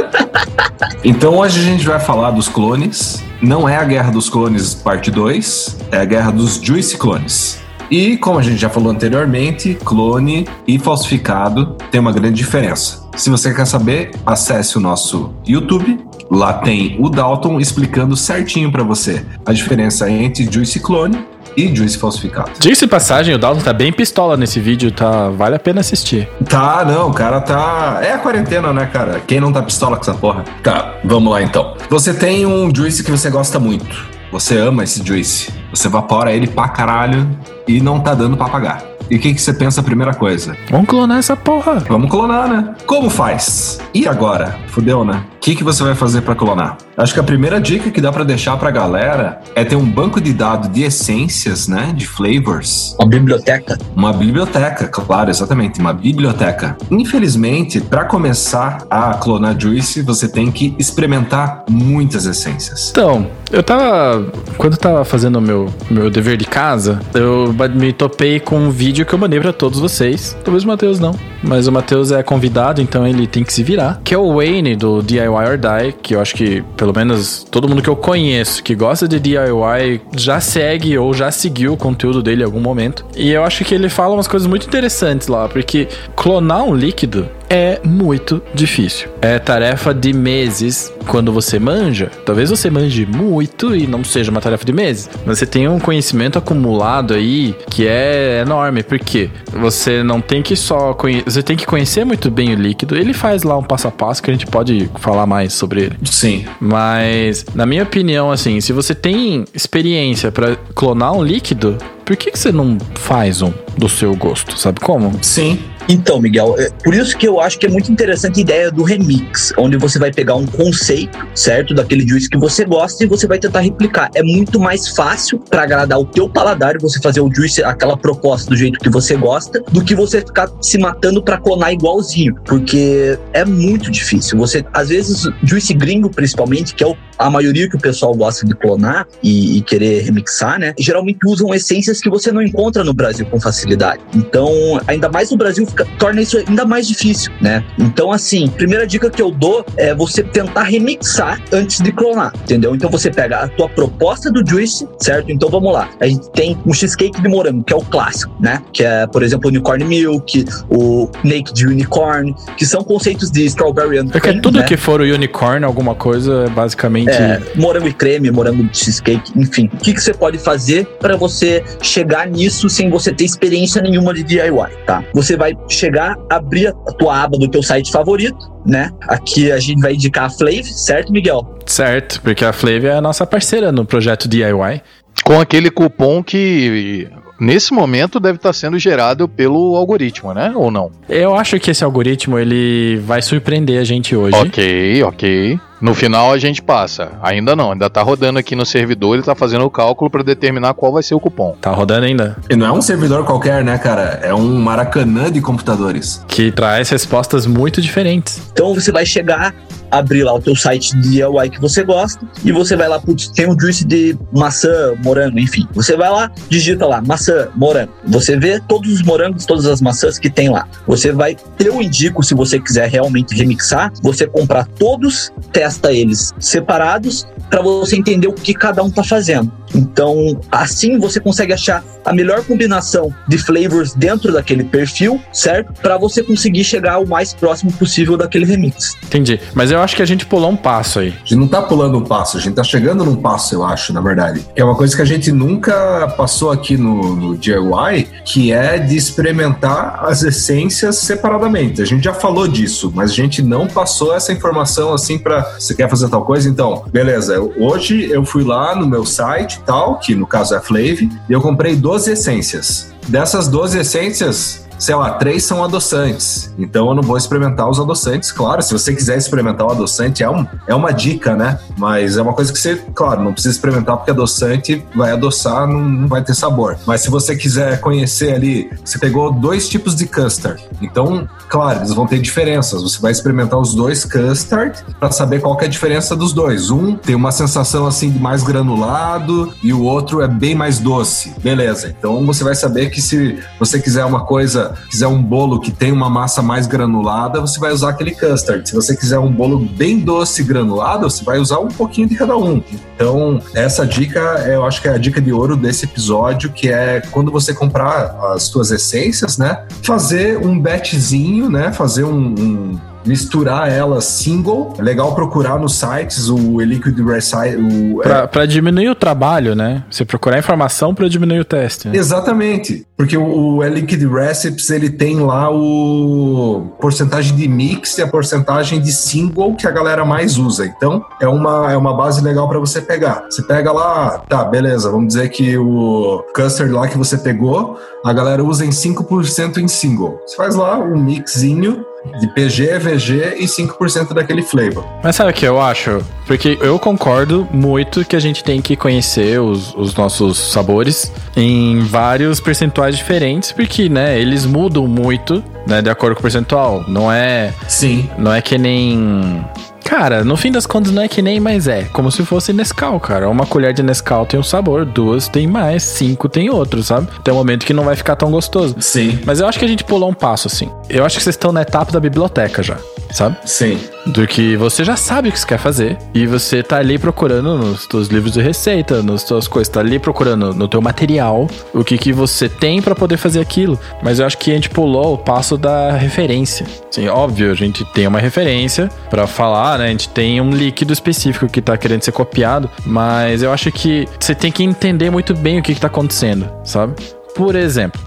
então 1.04 1.38
hoje 1.38 1.60
a 1.60 1.64
gente 1.64 1.86
vai 1.86 2.00
falar 2.00 2.32
dos 2.32 2.48
clones 2.48 3.26
não 3.42 3.70
é 3.70 3.78
a 3.78 3.84
Guerra 3.84 4.12
dos 4.12 4.30
Clones 4.30 4.74
parte 4.74 5.12
2, 5.12 5.78
é 5.92 5.98
a 5.98 6.06
Guerra 6.06 6.32
dos 6.32 6.56
Juice 6.56 6.98
Clones. 6.98 7.60
E, 7.90 8.18
como 8.18 8.40
a 8.40 8.42
gente 8.42 8.58
já 8.58 8.68
falou 8.68 8.92
anteriormente, 8.92 9.78
clone 9.86 10.48
e 10.68 10.78
falsificado 10.78 11.78
tem 11.92 12.02
uma 12.02 12.12
grande 12.12 12.36
diferença. 12.36 13.08
Se 13.16 13.30
você 13.30 13.54
quer 13.54 13.66
saber, 13.66 14.12
acesse 14.26 14.78
o 14.78 14.82
nosso 14.82 15.34
YouTube. 15.46 16.06
Lá 16.30 16.54
tem 16.54 16.98
o 17.00 17.10
Dalton 17.10 17.60
explicando 17.60 18.18
certinho 18.18 18.70
para 18.72 18.84
você 18.84 19.26
a 19.46 19.54
diferença 19.54 20.10
entre 20.10 20.52
Juice 20.52 20.80
Clone 20.80 21.26
e 21.58 21.76
Juice 21.76 21.98
falsificado. 21.98 22.52
Diga-se 22.60 22.86
de 22.86 22.88
passagem, 22.88 23.34
o 23.34 23.38
Dalton 23.40 23.62
tá 23.62 23.74
bem 23.74 23.92
pistola 23.92 24.38
nesse 24.38 24.60
vídeo, 24.60 24.92
tá? 24.92 25.30
Vale 25.30 25.56
a 25.56 25.60
pena 25.60 25.82
assistir. 25.82 26.30
Tá, 26.48 26.86
não, 26.86 27.10
o 27.10 27.14
cara 27.14 27.42
tá. 27.42 28.00
É 28.04 28.14
a 28.14 28.20
quarentena, 28.20 28.72
né, 28.72 28.86
cara? 28.86 29.20
Quem 29.26 29.40
não 29.40 29.52
tá 29.52 29.64
pistola 29.64 29.96
com 29.96 30.04
essa 30.04 30.14
porra? 30.14 30.44
Tá, 30.62 30.94
vamos 31.04 31.34
lá 31.34 31.42
então. 31.42 31.76
Você 31.90 32.14
tem 32.14 32.46
um 32.46 32.74
Juice 32.74 33.04
que 33.04 33.10
você 33.10 33.30
gosta 33.32 33.60
muito. 33.60 34.06
Você 34.32 34.58
ama 34.58 34.84
esse 34.84 35.04
Juice. 35.04 35.52
Você 35.72 35.88
evapora 35.88 36.32
ele 36.32 36.48
pra 36.48 36.68
caralho 36.70 37.28
e 37.68 37.82
não 37.82 38.00
tá 38.00 38.14
dando 38.14 38.38
pra 38.38 38.48
pagar. 38.48 38.84
E 39.10 39.16
o 39.16 39.20
que, 39.20 39.34
que 39.34 39.42
você 39.42 39.54
pensa 39.54 39.80
a 39.80 39.84
primeira 39.84 40.14
coisa? 40.14 40.56
Vamos 40.70 40.88
clonar 40.88 41.18
essa 41.18 41.36
porra. 41.36 41.76
Vamos 41.88 42.12
clonar, 42.12 42.48
né? 42.50 42.76
Como 42.86 43.10
faz? 43.10 43.80
E 43.94 44.06
agora? 44.08 44.58
Fudeu, 44.68 45.06
né? 45.06 45.24
O 45.48 45.50
que, 45.50 45.56
que 45.56 45.64
você 45.64 45.82
vai 45.82 45.96
fazer 45.96 46.24
para 46.24 46.36
clonar? 46.36 46.78
Acho 46.98 47.14
que 47.14 47.22
a 47.22 47.24
primeira 47.24 47.58
dica 47.62 47.90
que 47.90 48.02
dá 48.02 48.12
para 48.12 48.26
deixar 48.26 48.58
pra 48.58 48.70
galera 48.70 49.40
é 49.56 49.64
ter 49.64 49.78
um 49.78 49.90
banco 49.90 50.20
de 50.20 50.34
dados 50.34 50.70
de 50.70 50.84
essências, 50.84 51.70
né? 51.70 51.94
De 51.96 52.06
flavors. 52.06 52.98
Uma 53.00 53.08
biblioteca. 53.08 53.78
Uma 53.96 54.12
biblioteca, 54.12 54.90
claro, 54.90 55.30
exatamente, 55.30 55.80
uma 55.80 55.94
biblioteca. 55.94 56.76
Infelizmente, 56.92 57.80
para 57.80 58.04
começar 58.04 58.86
a 58.90 59.14
clonar 59.14 59.58
Juice, 59.58 60.02
você 60.02 60.28
tem 60.28 60.52
que 60.52 60.76
experimentar 60.78 61.64
muitas 61.70 62.26
essências. 62.26 62.90
Então, 62.90 63.28
eu 63.50 63.64
tava. 63.64 64.30
Quando 64.58 64.74
eu 64.74 64.80
tava 64.80 65.06
fazendo 65.06 65.38
o 65.38 65.42
meu, 65.42 65.70
meu 65.90 66.10
dever 66.10 66.36
de 66.36 66.46
casa, 66.46 67.00
eu 67.14 67.56
me 67.74 67.94
topei 67.94 68.42
com 68.42 68.58
um 68.58 68.70
vídeo 68.70 69.06
que 69.06 69.14
eu 69.14 69.20
mandei 69.20 69.40
para 69.40 69.54
todos 69.54 69.80
vocês. 69.80 70.36
Talvez 70.44 70.66
o 70.66 70.68
Matheus 70.68 71.00
não. 71.00 71.16
Mas 71.42 71.68
o 71.68 71.72
Matheus 71.72 72.12
é 72.12 72.22
convidado, 72.24 72.82
então 72.82 73.08
ele 73.08 73.28
tem 73.28 73.44
que 73.44 73.54
se 73.54 73.64
virar. 73.64 74.02
Que 74.04 74.14
é 74.14 74.18
o 74.18 74.36
Wayne 74.36 74.76
do 74.76 75.02
DIY 75.02 75.37
or 75.46 75.58
Die, 75.58 75.94
que 76.02 76.16
eu 76.16 76.22
acho 76.22 76.36
que, 76.36 76.62
pelo 76.76 76.94
menos, 76.94 77.46
todo 77.50 77.68
mundo 77.68 77.82
que 77.82 77.90
eu 77.90 77.96
conheço 77.96 78.64
que 78.64 78.76
gosta 78.76 79.08
de 79.08 79.20
DIY 79.20 80.02
já 80.16 80.40
segue 80.40 80.98
ou 80.98 81.14
já 81.14 81.32
seguiu 81.32 81.74
o 81.74 81.78
conteúdo 81.78 82.22
dele 82.22 82.42
em 82.42 82.46
algum 82.46 82.60
momento. 82.60 83.06
E 83.16 83.32
eu 83.32 83.44
acho 83.44 83.64
que 83.64 83.74
ele 83.74 83.90
fala 83.90 84.14
umas 84.14 84.28
coisas 84.28 84.48
muito 84.48 84.68
interessantes 84.68 85.28
lá, 85.28 85.48
porque 85.48 85.88
clonar 86.16 86.64
um 86.64 86.74
líquido 86.74 87.30
é 87.50 87.80
muito 87.84 88.42
difícil. 88.54 89.10
É 89.22 89.40
tarefa 89.40 89.94
de 89.94 90.14
meses 90.14 90.92
quando 91.08 91.32
você 91.32 91.60
manja. 91.60 92.12
Talvez 92.26 92.50
você 92.50 92.70
manje 92.70 93.06
muito 93.06 93.76
e 93.76 93.88
não 93.88 94.04
seja 94.04 94.32
uma 94.32 94.42
tarefa 94.42 94.66
de 94.66 94.74
meses, 94.74 95.10
mas 95.26 95.40
você 95.40 95.46
tem 95.46 95.68
um 95.68 95.80
conhecimento 95.80 96.38
acumulado 96.38 97.14
aí 97.14 97.56
que 97.70 97.88
é 97.88 98.42
enorme, 98.42 98.84
porque 98.84 99.30
você 99.52 100.04
não 100.04 100.20
tem 100.20 100.42
que 100.42 100.56
só 100.56 100.94
conhecer, 100.94 101.24
você 101.30 101.44
tem 101.44 101.56
que 101.56 101.66
conhecer 101.66 102.06
muito 102.06 102.30
bem 102.30 102.54
o 102.54 102.56
líquido. 102.56 102.98
Ele 102.98 103.14
faz 103.14 103.44
lá 103.44 103.58
um 103.58 103.64
passo 103.64 103.88
a 103.88 103.92
passo 103.92 104.22
que 104.22 104.30
a 104.30 104.34
gente 104.34 104.48
pode 104.48 104.90
falar 105.00 105.26
mais 105.26 105.54
sobre 105.54 105.84
ele. 105.84 105.98
Sim. 106.04 106.46
Mas 106.60 107.46
na 107.56 107.66
minha 107.66 107.84
opinião, 107.84 108.32
assim, 108.32 108.60
se 108.62 108.74
você 108.74 108.94
tem 108.94 109.46
experiência 109.54 110.32
para 110.32 110.56
clonar 110.76 111.14
um 111.14 111.24
líquido, 111.24 111.78
por 112.06 112.16
que, 112.16 112.32
que 112.32 112.40
você 112.40 112.52
não 112.52 112.78
faz 112.96 113.42
um 113.42 113.54
do 113.78 113.90
seu 113.90 114.16
gosto? 114.16 114.58
Sabe 114.58 114.80
como? 114.80 115.18
Sim. 115.22 115.60
Então, 115.90 116.20
Miguel, 116.20 116.56
é 116.58 116.70
por 116.84 116.94
isso 116.94 117.18
que 117.18 117.28
eu 117.28 117.40
acho 117.40 117.58
que 117.58 117.66
é 117.66 117.70
muito 117.70 117.92
interessante 117.92 118.40
a 118.40 118.42
ideia 118.42 118.72
do 118.72 118.84
remix, 118.84 119.54
onde 119.58 119.78
você 119.78 119.98
vai 119.98 120.12
pegar 120.12 120.36
um 120.36 120.46
conceito, 120.46 121.18
certo, 121.34 121.74
daquele 121.74 122.08
juice 122.08 122.30
que 122.30 122.38
você 122.38 122.66
gosta 122.66 123.04
e 123.04 123.08
você 123.08 123.28
vai 123.28 123.40
tentar 123.40 123.62
replicar. 123.62 124.10
É 124.16 124.24
muito 124.24 124.60
mais 124.60 124.90
fácil 124.90 125.40
para 125.40 125.64
agradar 125.64 126.00
o 126.00 126.06
teu 126.06 126.30
paladar 126.30 126.78
você 126.80 127.00
fazer 127.02 127.22
o 127.22 127.34
juice, 127.34 127.64
aquela 127.64 127.98
proposta 127.98 128.50
do 128.50 128.56
jeito 128.56 128.80
que 128.80 128.90
você 128.90 129.16
gosta, 129.16 129.62
do 129.72 129.84
que 129.84 129.96
você 129.96 130.20
ficar 130.20 130.50
se 130.62 130.78
matando 130.78 131.24
para 131.24 131.38
clonar 131.38 131.72
igualzinho, 131.72 132.36
porque 132.46 133.18
é 133.34 133.44
muito 133.46 133.90
difícil. 133.90 134.38
Você, 134.38 134.66
às 134.74 134.90
vezes, 134.90 135.30
juice 135.44 135.74
gringo 135.74 136.10
principalmente, 136.10 136.76
que 136.76 136.84
é 136.84 136.98
a 137.18 137.30
maioria 137.30 137.70
que 137.70 137.76
o 137.76 137.80
pessoal 137.80 138.14
gosta 138.14 138.46
de 138.46 138.54
clonar 138.54 139.08
e, 139.24 139.58
e, 139.58 139.62
querer 139.62 140.04
remixar, 140.04 140.60
né? 140.60 140.74
Geralmente 140.78 141.20
usam 141.26 141.54
essências 141.54 142.00
que 142.00 142.10
você 142.10 142.32
não 142.32 142.42
encontra 142.42 142.84
no 142.84 142.94
Brasil 142.94 143.26
com 143.26 143.40
facilidade. 143.40 144.02
Então, 144.14 144.50
ainda 144.88 145.10
mais 145.10 145.32
no 145.32 145.38
Brasil, 145.38 145.66
torna 145.98 146.22
isso 146.22 146.38
ainda 146.38 146.66
mais 146.66 146.88
difícil, 146.88 147.32
né? 147.42 147.64
Então, 147.78 148.12
assim, 148.12 148.48
primeira 148.48 148.86
dica 148.86 149.10
que 149.10 149.22
eu 149.22 149.32
dou 149.32 149.66
é 149.78 149.94
você 149.94 150.24
tentar 150.24 150.64
remixar 150.64 151.42
antes 151.52 151.82
de 151.82 151.92
clonar, 151.92 152.34
entendeu? 152.44 152.76
Então 152.76 152.90
você 152.90 153.10
pega 153.10 153.44
a 153.44 153.48
tua 153.48 153.70
proposta 153.70 154.32
do 154.32 154.48
Juice, 154.48 154.88
certo? 155.00 155.32
Então 155.32 155.50
vamos 155.50 155.74
lá. 155.74 155.90
A 156.00 156.08
gente 156.08 156.30
tem 156.32 156.58
um 156.66 156.74
cheesecake 156.74 157.22
de 157.22 157.28
morango, 157.28 157.64
que 157.64 157.74
é 157.74 157.76
o 157.76 157.82
clássico, 157.82 158.34
né? 158.40 158.62
Que 158.72 158.84
é, 158.84 159.08
por 159.08 159.24
exemplo, 159.24 159.48
o 159.48 159.50
Unicorn 159.50 159.84
Milk, 159.84 160.46
o 160.70 161.10
Naked 161.24 161.66
Unicorn, 161.66 162.36
que 162.56 162.66
são 162.66 162.84
conceitos 162.84 163.32
de 163.32 163.46
Strawberry 163.46 164.00
and 164.00 164.08
Porque 164.08 164.40
tudo 164.40 164.60
né? 164.60 164.66
que 164.66 164.78
for 164.78 165.02
o 165.02 165.04
Unicorn, 165.04 165.66
alguma 165.66 165.96
coisa, 165.96 166.46
é 166.46 166.50
basicamente 166.50 167.12
é, 167.12 167.42
morango 167.56 167.88
e 167.88 167.94
creme, 167.94 168.32
morango 168.32 168.64
de 168.64 168.78
cheesecake, 168.78 169.32
enfim. 169.36 169.70
O 169.74 169.78
que, 169.78 169.94
que 169.94 170.02
você 170.02 170.14
pode 170.14 170.38
fazer 170.38 170.86
para 171.00 171.16
você 171.16 171.64
chegar 171.82 172.28
nisso 172.28 172.70
sem 172.70 172.90
você 172.90 173.12
ter 173.12 173.26
experiência 173.26 173.82
nenhuma 173.82 174.14
de 174.14 174.24
DIY, 174.24 174.86
tá? 174.86 175.04
Você 175.14 175.36
vai 175.36 175.56
chegar, 175.74 176.16
abrir 176.30 176.68
a 176.68 176.92
tua 176.94 177.24
aba 177.24 177.38
do 177.38 177.48
teu 177.48 177.64
site 177.64 177.92
favorito, 177.92 178.38
né? 178.66 178.92
Aqui 179.02 179.52
a 179.52 179.60
gente 179.60 179.82
vai 179.82 179.94
indicar 179.94 180.26
a 180.26 180.30
Flav, 180.30 180.64
certo, 180.64 181.12
Miguel? 181.12 181.58
Certo, 181.66 182.22
porque 182.22 182.46
a 182.46 182.54
Flav 182.54 182.86
é 182.86 182.96
a 182.96 183.02
nossa 183.02 183.26
parceira 183.26 183.72
no 183.72 183.86
projeto 183.86 184.28
DIY. 184.28 184.82
Com 185.24 185.40
aquele 185.40 185.70
cupom 185.70 186.24
que 186.24 187.10
nesse 187.40 187.74
momento 187.74 188.20
deve 188.20 188.38
estar 188.38 188.54
sendo 188.54 188.80
gerado 188.80 189.28
pelo 189.28 189.76
algoritmo, 189.76 190.34
né? 190.34 190.54
Ou 190.56 190.72
não? 190.72 190.92
Eu 191.10 191.36
acho 191.36 191.60
que 191.60 191.72
esse 191.72 191.84
algoritmo 191.84 192.38
ele 192.38 192.98
vai 193.06 193.22
surpreender 193.22 193.80
a 193.80 193.84
gente 193.84 194.16
hoje. 194.16 194.38
Ok, 194.38 195.04
ok. 195.04 195.60
No 195.80 195.94
final 195.94 196.32
a 196.32 196.38
gente 196.40 196.62
passa. 196.62 197.12
Ainda 197.22 197.56
não, 197.56 197.72
ainda 197.72 197.90
tá 197.90 198.02
rodando 198.02 198.40
aqui 198.40 198.56
no 198.56 198.66
servidor, 198.66 199.16
ele 199.16 199.24
tá 199.24 199.36
fazendo 199.36 199.64
o 199.64 199.70
cálculo 199.70 200.10
para 200.10 200.24
determinar 200.24 200.74
qual 200.74 200.92
vai 200.92 201.04
ser 201.04 201.14
o 201.14 201.20
cupom. 201.20 201.56
Tá 201.62 201.72
rodando 201.72 202.06
ainda. 202.06 202.36
E 202.50 202.56
não 202.56 202.66
é 202.66 202.72
um 202.72 202.82
servidor 202.82 203.24
qualquer, 203.26 203.64
né, 203.64 203.78
cara? 203.78 204.20
É 204.24 204.34
um 204.34 204.60
maracanã 204.60 205.32
de 205.32 205.40
computadores. 205.40 206.24
Que 206.28 206.52
traz 206.52 206.90
respostas 206.90 207.46
muito 207.46 207.80
diferentes. 207.80 208.42
Então 208.52 208.74
você 208.74 208.92
vai 208.92 209.06
chegar, 209.06 209.54
abrir 209.92 210.24
lá 210.24 210.34
o 210.34 210.42
teu 210.42 210.56
site 210.56 210.98
de 210.98 211.10
DIY 211.10 211.50
que 211.52 211.62
você 211.62 211.84
gosta 211.84 212.26
e 212.44 212.52
você 212.52 212.76
vai 212.76 212.88
lá, 212.88 213.00
putz, 213.00 213.28
tem 213.28 213.48
um 213.48 213.60
juice 213.60 213.86
de 213.86 214.18
maçã, 214.34 214.96
morango, 215.04 215.40
enfim. 215.40 215.68
Você 215.74 215.96
vai 215.96 216.10
lá, 216.10 216.32
digita 216.50 216.88
lá, 216.88 217.02
maçã, 217.02 217.50
morango. 217.56 217.92
Você 218.08 218.36
vê 218.36 218.60
todos 218.68 218.92
os 218.92 219.04
morangos, 219.04 219.46
todas 219.46 219.68
as 219.68 219.80
maçãs 219.80 220.18
que 220.18 220.30
tem 220.30 220.50
lá. 220.50 220.68
Você 220.88 221.12
vai, 221.12 221.38
eu 221.60 221.80
indico, 221.82 222.24
se 222.24 222.34
você 222.34 222.60
quiser 222.60 222.90
realmente 222.90 223.36
remixar, 223.36 223.92
você 224.02 224.26
comprar 224.26 224.66
todos, 224.66 225.32
testa 225.52 225.67
eles 225.92 226.34
separados 226.40 227.28
para 227.50 227.62
você 227.62 227.98
entender 227.98 228.28
o 228.28 228.34
que 228.34 228.54
cada 228.54 228.84
um 228.84 228.90
tá 228.90 229.04
fazendo. 229.04 229.52
Então, 229.76 230.40
assim 230.52 230.98
você 230.98 231.20
consegue 231.20 231.54
achar 231.54 231.84
a 232.06 232.14
melhor 232.14 232.44
combinação 232.44 233.14
de 233.28 233.38
flavors 233.38 233.94
dentro 233.94 234.32
daquele 234.32 234.64
perfil, 234.64 235.22
certo? 235.34 235.74
Para 235.82 235.98
você 235.98 236.24
conseguir 236.24 236.64
chegar 236.64 237.00
o 237.00 237.08
mais 237.08 237.34
próximo 237.34 237.72
possível 237.74 238.18
daquele 238.18 238.46
remix. 238.46 238.96
Entendi. 239.04 239.40
Mas 239.54 239.72
eu 239.72 239.80
acho 239.80 239.96
que 239.96 240.02
a 240.02 240.06
gente 240.06 240.26
pulou 240.26 240.52
um 240.52 240.56
passo 240.56 241.00
aí. 241.00 241.10
A 241.10 241.20
gente 241.20 241.36
não 241.36 241.48
tá 241.48 241.62
pulando 241.62 241.98
um 241.98 242.04
passo, 242.04 242.38
a 242.38 242.40
gente 242.40 242.56
tá 242.56 242.64
chegando 242.64 243.04
num 243.04 243.16
passo, 243.16 243.56
eu 243.56 243.64
acho, 243.64 243.92
na 243.92 244.02
verdade. 244.02 244.46
É 244.56 244.64
uma 244.64 244.76
coisa 244.76 244.96
que 244.96 245.02
a 245.02 245.06
gente 245.06 245.32
nunca 245.32 246.08
passou 246.16 246.52
aqui 246.52 246.78
no, 246.78 247.16
no 247.16 247.38
DIY, 247.38 248.08
que 248.24 248.52
é 248.52 248.78
de 248.78 248.96
experimentar 248.96 250.06
as 250.06 250.24
essências 250.24 250.98
separadamente. 250.98 251.82
A 251.82 251.86
gente 251.86 252.04
já 252.04 252.14
falou 252.14 252.48
disso, 252.48 252.92
mas 252.96 253.12
a 253.12 253.14
gente 253.14 253.42
não 253.42 253.68
passou 253.68 254.16
essa 254.16 254.32
informação 254.32 254.94
assim 254.94 255.18
para 255.18 255.42
você 255.60 255.76
quer 255.76 255.90
fazer 255.90 256.10
tal 256.10 256.24
coisa, 256.24 256.50
então, 256.50 256.86
beleza. 256.92 257.40
hoje 257.58 258.10
eu 258.10 258.24
fui 258.24 258.44
lá 258.44 258.76
no 258.76 258.88
meu 258.88 259.06
site 259.06 259.57
tal, 259.60 260.00
que 260.00 260.16
no 260.16 260.28
caso 260.28 260.56
é 260.56 260.60
Flav, 260.60 261.02
e 261.02 261.12
eu 261.30 261.42
comprei 261.42 261.76
12 261.76 262.12
essências. 262.12 262.94
Dessas 263.08 263.48
12 263.48 263.80
essências, 263.80 264.67
sei 264.78 264.96
lá, 264.96 265.12
três 265.12 265.44
são 265.44 265.64
adoçantes. 265.64 266.54
Então 266.58 266.88
eu 266.90 266.96
não 266.96 267.04
vou 267.04 267.18
experimentar 267.18 267.70
os 267.70 267.80
adoçantes. 267.80 268.32
Claro, 268.32 268.62
se 268.62 268.72
você 268.72 268.94
quiser 268.94 269.18
experimentar 269.18 269.68
o 269.68 269.72
adoçante, 269.72 270.24
é, 270.24 270.30
um, 270.30 270.46
é 270.68 270.76
uma 270.76 270.92
dica, 270.92 271.36
né? 271.36 271.60
Mas 271.78 272.18
é 272.18 272.22
uma 272.22 272.34
coisa 272.34 272.52
que 272.52 272.60
você, 272.60 272.76
claro, 272.94 273.24
não 273.24 273.34
precisa 273.34 273.54
experimentar 273.54 273.98
porque 273.98 274.12
adoçante 274.12 274.84
vai 274.96 275.12
adoçar, 275.12 275.68
não, 275.68 275.80
não 275.80 276.08
vai 276.08 276.24
ter 276.24 276.34
sabor. 276.34 276.78
Mas 276.86 277.02
se 277.02 277.10
você 277.10 277.36
quiser 277.36 277.80
conhecer 277.80 278.34
ali, 278.34 278.70
você 278.84 278.98
pegou 278.98 279.32
dois 279.32 279.68
tipos 279.68 279.96
de 279.96 280.06
custard. 280.06 280.64
Então, 280.82 281.28
claro, 281.48 281.80
eles 281.80 281.94
vão 281.94 282.06
ter 282.06 282.20
diferenças. 282.20 282.82
Você 282.84 283.00
vai 283.02 283.12
experimentar 283.12 283.60
os 283.60 283.74
dois 283.74 284.06
custard 284.06 284.84
para 285.00 285.12
saber 285.12 285.42
qual 285.42 285.58
é 285.62 285.66
a 285.66 285.68
diferença 285.68 286.16
dos 286.16 286.34
dois. 286.34 286.70
Um 286.70 286.96
tem 286.96 287.16
uma 287.16 287.32
sensação 287.32 287.88
assim 287.88 288.10
de 288.10 288.20
mais 288.20 288.44
granulado 288.44 289.54
e 289.64 289.74
o 289.74 289.84
outro 289.84 290.22
é 290.22 290.28
bem 290.28 290.56
mais 290.56 290.80
doce. 290.80 291.34
Beleza. 291.42 291.94
Então 291.98 292.26
você 292.26 292.44
vai 292.44 292.56
saber 292.56 292.90
que 292.90 293.02
se 293.02 293.40
você 293.60 293.80
quiser 293.80 294.06
uma 294.06 294.22
coisa 294.22 294.67
quiser, 294.90 295.08
um 295.08 295.22
bolo 295.22 295.60
que 295.60 295.72
tem 295.72 295.92
uma 295.92 296.10
massa 296.10 296.42
mais 296.42 296.68
granulada, 296.68 297.40
você 297.42 297.60
vai 297.60 297.72
usar 297.72 297.90
aquele 297.90 298.12
custard. 298.12 298.68
Se 298.68 298.76
você 298.76 298.96
quiser 298.96 299.20
um 299.20 299.32
bolo 299.32 299.60
bem 299.60 300.00
doce 300.00 300.42
e 300.42 300.46
granulado, 300.46 301.10
você 301.10 301.24
vai 301.24 301.40
usar 301.40 301.60
um 301.60 301.68
pouquinho 301.68 302.08
de 302.08 302.16
cada 302.16 302.38
um. 302.38 302.62
Então, 302.96 303.42
essa 303.54 303.86
dica, 303.86 304.20
eu 304.48 304.66
acho 304.66 304.82
que 304.82 304.88
é 304.88 304.92
a 304.92 304.98
dica 304.98 305.22
de 305.22 305.32
ouro 305.32 305.56
desse 305.56 305.86
episódio, 305.86 306.52
que 306.52 306.70
é 306.70 307.02
quando 307.12 307.32
você 307.32 307.54
comprar 307.54 308.16
as 308.34 308.44
suas 308.44 308.72
essências, 308.72 309.38
né? 309.38 309.64
Fazer 309.84 310.38
um 310.38 310.60
batchzinho, 310.60 311.50
né? 311.50 311.72
Fazer 311.72 312.04
um, 312.04 312.36
um 312.38 312.80
misturar 313.08 313.72
ela 313.72 314.02
single. 314.02 314.74
É 314.78 314.82
legal 314.82 315.16
procurar 315.16 315.58
nos 315.58 315.76
sites 315.76 316.30
o 316.30 316.60
Liquid 316.60 317.00
Recycle. 317.00 317.98
Pra, 318.04 318.18
é... 318.18 318.28
pra, 318.28 318.46
diminuir 318.46 318.90
o 318.90 318.96
trabalho, 318.96 319.56
né? 319.56 319.84
Você 319.90 320.06
procurar 320.06 320.38
informação 320.38 320.94
para 320.94 321.08
diminuir 321.08 321.40
o 321.40 321.46
teste. 321.46 321.88
Né? 321.88 321.98
Exatamente. 321.98 322.86
Porque 322.96 323.18
o, 323.18 323.58
o 323.58 323.64
Liquid 323.64 324.04
Recipes 324.04 324.70
ele 324.70 324.90
tem 324.90 325.20
lá 325.20 325.50
o 325.50 326.74
porcentagem 326.80 327.36
de 327.36 327.48
mix 327.48 327.98
e 327.98 328.02
a 328.02 328.08
porcentagem 328.08 328.82
de 328.82 328.92
single 328.92 329.56
que 329.56 329.68
a 329.68 329.72
galera 329.72 330.04
mais 330.04 330.38
usa. 330.38 330.66
Então 330.66 331.06
é 331.22 331.28
uma, 331.28 331.72
é 331.72 331.78
uma 331.78 331.96
base 331.96 332.22
legal 332.22 332.50
para 332.50 332.60
você 332.60 332.82
pegar. 332.82 333.26
Você 333.30 333.44
pega 333.44 333.72
lá, 333.72 334.20
tá, 334.28 334.44
beleza, 334.44 334.90
vamos 334.90 335.08
dizer 335.08 335.30
que 335.30 335.58
o 335.58 336.24
custard 336.34 336.72
lá 336.72 336.88
que 336.88 336.98
você 336.98 337.18
pegou, 337.18 337.80
a 338.04 338.12
galera 338.12 338.44
usa 338.44 338.66
em 338.66 338.70
5% 338.70 339.58
em 339.58 339.68
single. 339.68 340.20
Você 340.26 340.36
faz 340.36 340.56
lá 340.56 340.80
um 340.80 340.98
mixinho 340.98 341.86
de 342.20 342.28
PG, 342.28 342.80
VG 342.80 343.36
e 343.40 343.46
5% 343.46 344.14
daquele 344.14 344.42
flavor. 344.42 344.86
Mas 345.04 345.16
sabe 345.16 345.32
o 345.32 345.34
que 345.34 345.46
eu 345.46 345.60
acho? 345.60 346.02
Porque 346.26 346.58
eu 346.62 346.78
concordo 346.80 347.48
muito 347.52 348.04
que 348.06 348.16
a 348.16 348.20
gente 348.20 348.44
tem 348.44 348.62
que 348.62 348.76
conhecer 348.76 349.40
os, 349.40 349.74
os 349.76 349.96
nossos 349.96 350.38
sabores 350.38 351.12
em 351.36 351.80
vários 351.80 352.40
percentuais 352.40 352.98
diferentes, 352.98 353.52
porque, 353.52 353.90
né, 353.90 354.20
eles 354.20 354.46
mudam 354.46 354.88
muito, 354.88 355.44
né, 355.68 355.82
de 355.82 355.90
acordo 355.90 356.16
com 356.16 356.20
o 356.20 356.24
percentual. 356.24 356.84
Não 356.88 357.12
é... 357.12 357.54
Sim. 357.68 358.10
Não 358.18 358.34
é 358.34 358.42
que 358.42 358.58
nem 358.58 359.46
Cara, 359.88 360.22
no 360.22 360.36
fim 360.36 360.52
das 360.52 360.66
contas 360.66 360.92
não 360.92 361.02
é 361.02 361.08
que 361.08 361.22
nem, 361.22 361.40
mas 361.40 361.66
é. 361.66 361.84
Como 361.94 362.12
se 362.12 362.26
fosse 362.26 362.52
Nescau, 362.52 363.00
cara. 363.00 363.30
Uma 363.30 363.46
colher 363.46 363.74
de 363.74 363.82
Nescau 363.82 364.26
tem 364.26 364.38
um 364.38 364.44
sabor, 364.44 364.84
duas 364.84 365.30
tem 365.30 365.48
mais, 365.48 365.82
cinco 365.82 366.28
tem 366.28 366.50
outro, 366.50 366.84
sabe? 366.84 367.08
Tem 367.24 367.34
um 367.34 367.38
momento 367.38 367.66
que 367.66 367.74
não 367.74 367.86
vai 367.86 367.96
ficar 367.96 368.18
tão 368.18 368.30
gostoso. 368.30 368.76
Sim. 368.80 369.18
Mas 369.26 369.40
eu 369.40 369.48
acho 369.48 369.58
que 369.58 369.64
a 369.64 369.68
gente 369.68 369.86
pulou 369.86 370.10
um 370.10 370.14
passo, 370.14 370.48
assim. 370.50 370.70
Eu 370.90 371.06
acho 371.06 371.16
que 371.16 371.24
vocês 371.24 371.36
estão 371.36 371.54
na 371.54 371.62
etapa 371.62 371.90
da 371.90 372.02
biblioteca 372.02 372.62
já, 372.62 372.78
sabe? 373.12 373.38
Sim. 373.46 373.80
Do 374.06 374.28
que 374.28 374.58
você 374.58 374.84
já 374.84 374.98
sabe 374.98 375.30
o 375.30 375.32
que 375.32 375.40
você 375.40 375.48
quer 375.48 375.58
fazer 375.58 375.98
e 376.14 376.26
você 376.26 376.62
tá 376.62 376.78
ali 376.78 376.98
procurando 376.98 377.58
nos 377.58 377.88
seus 377.90 378.10
livros 378.10 378.34
de 378.34 378.42
receita, 378.42 379.02
nas 379.02 379.22
suas 379.22 379.48
coisas, 379.48 379.70
tá 379.70 379.80
ali 379.80 380.00
procurando 380.00 380.54
no 380.54 380.68
teu 380.68 380.82
material 380.82 381.48
o 381.74 381.84
que 381.84 381.98
que 381.98 382.12
você 382.12 382.50
tem 382.50 382.82
para 382.82 382.94
poder 382.94 383.16
fazer 383.16 383.40
aquilo. 383.40 383.80
Mas 384.04 384.20
eu 384.20 384.26
acho 384.26 384.38
que 384.38 384.52
a 384.52 384.54
gente 384.54 384.70
pulou 384.70 385.14
o 385.14 385.18
passo 385.18 385.58
da 385.58 385.92
referência. 385.92 386.66
Sim, 386.92 387.08
óbvio, 387.08 387.52
a 387.52 387.56
gente 387.56 387.86
tem 387.94 388.06
uma 388.06 388.20
referência 388.20 388.90
para 389.10 389.26
falar 389.28 389.77
né? 389.78 389.86
A 389.86 389.90
gente 389.90 390.10
tem 390.10 390.40
um 390.42 390.52
líquido 390.52 390.94
específico 390.94 391.48
que 391.48 391.62
tá 391.62 391.78
querendo 391.78 392.04
ser 392.04 392.12
copiado, 392.12 392.70
mas 392.86 393.44
eu 393.44 393.52
acho 393.52 393.72
que 393.72 394.08
você 394.20 394.34
tem 394.34 394.52
que 394.52 394.64
entender 394.64 395.10
muito 395.10 395.34
bem 395.34 395.60
o 395.60 395.64
que, 395.64 395.74
que 395.74 395.82
tá 395.82 395.88
acontecendo, 395.88 396.50
sabe? 396.64 396.94
Por 397.36 397.56
exemplo, 397.56 398.02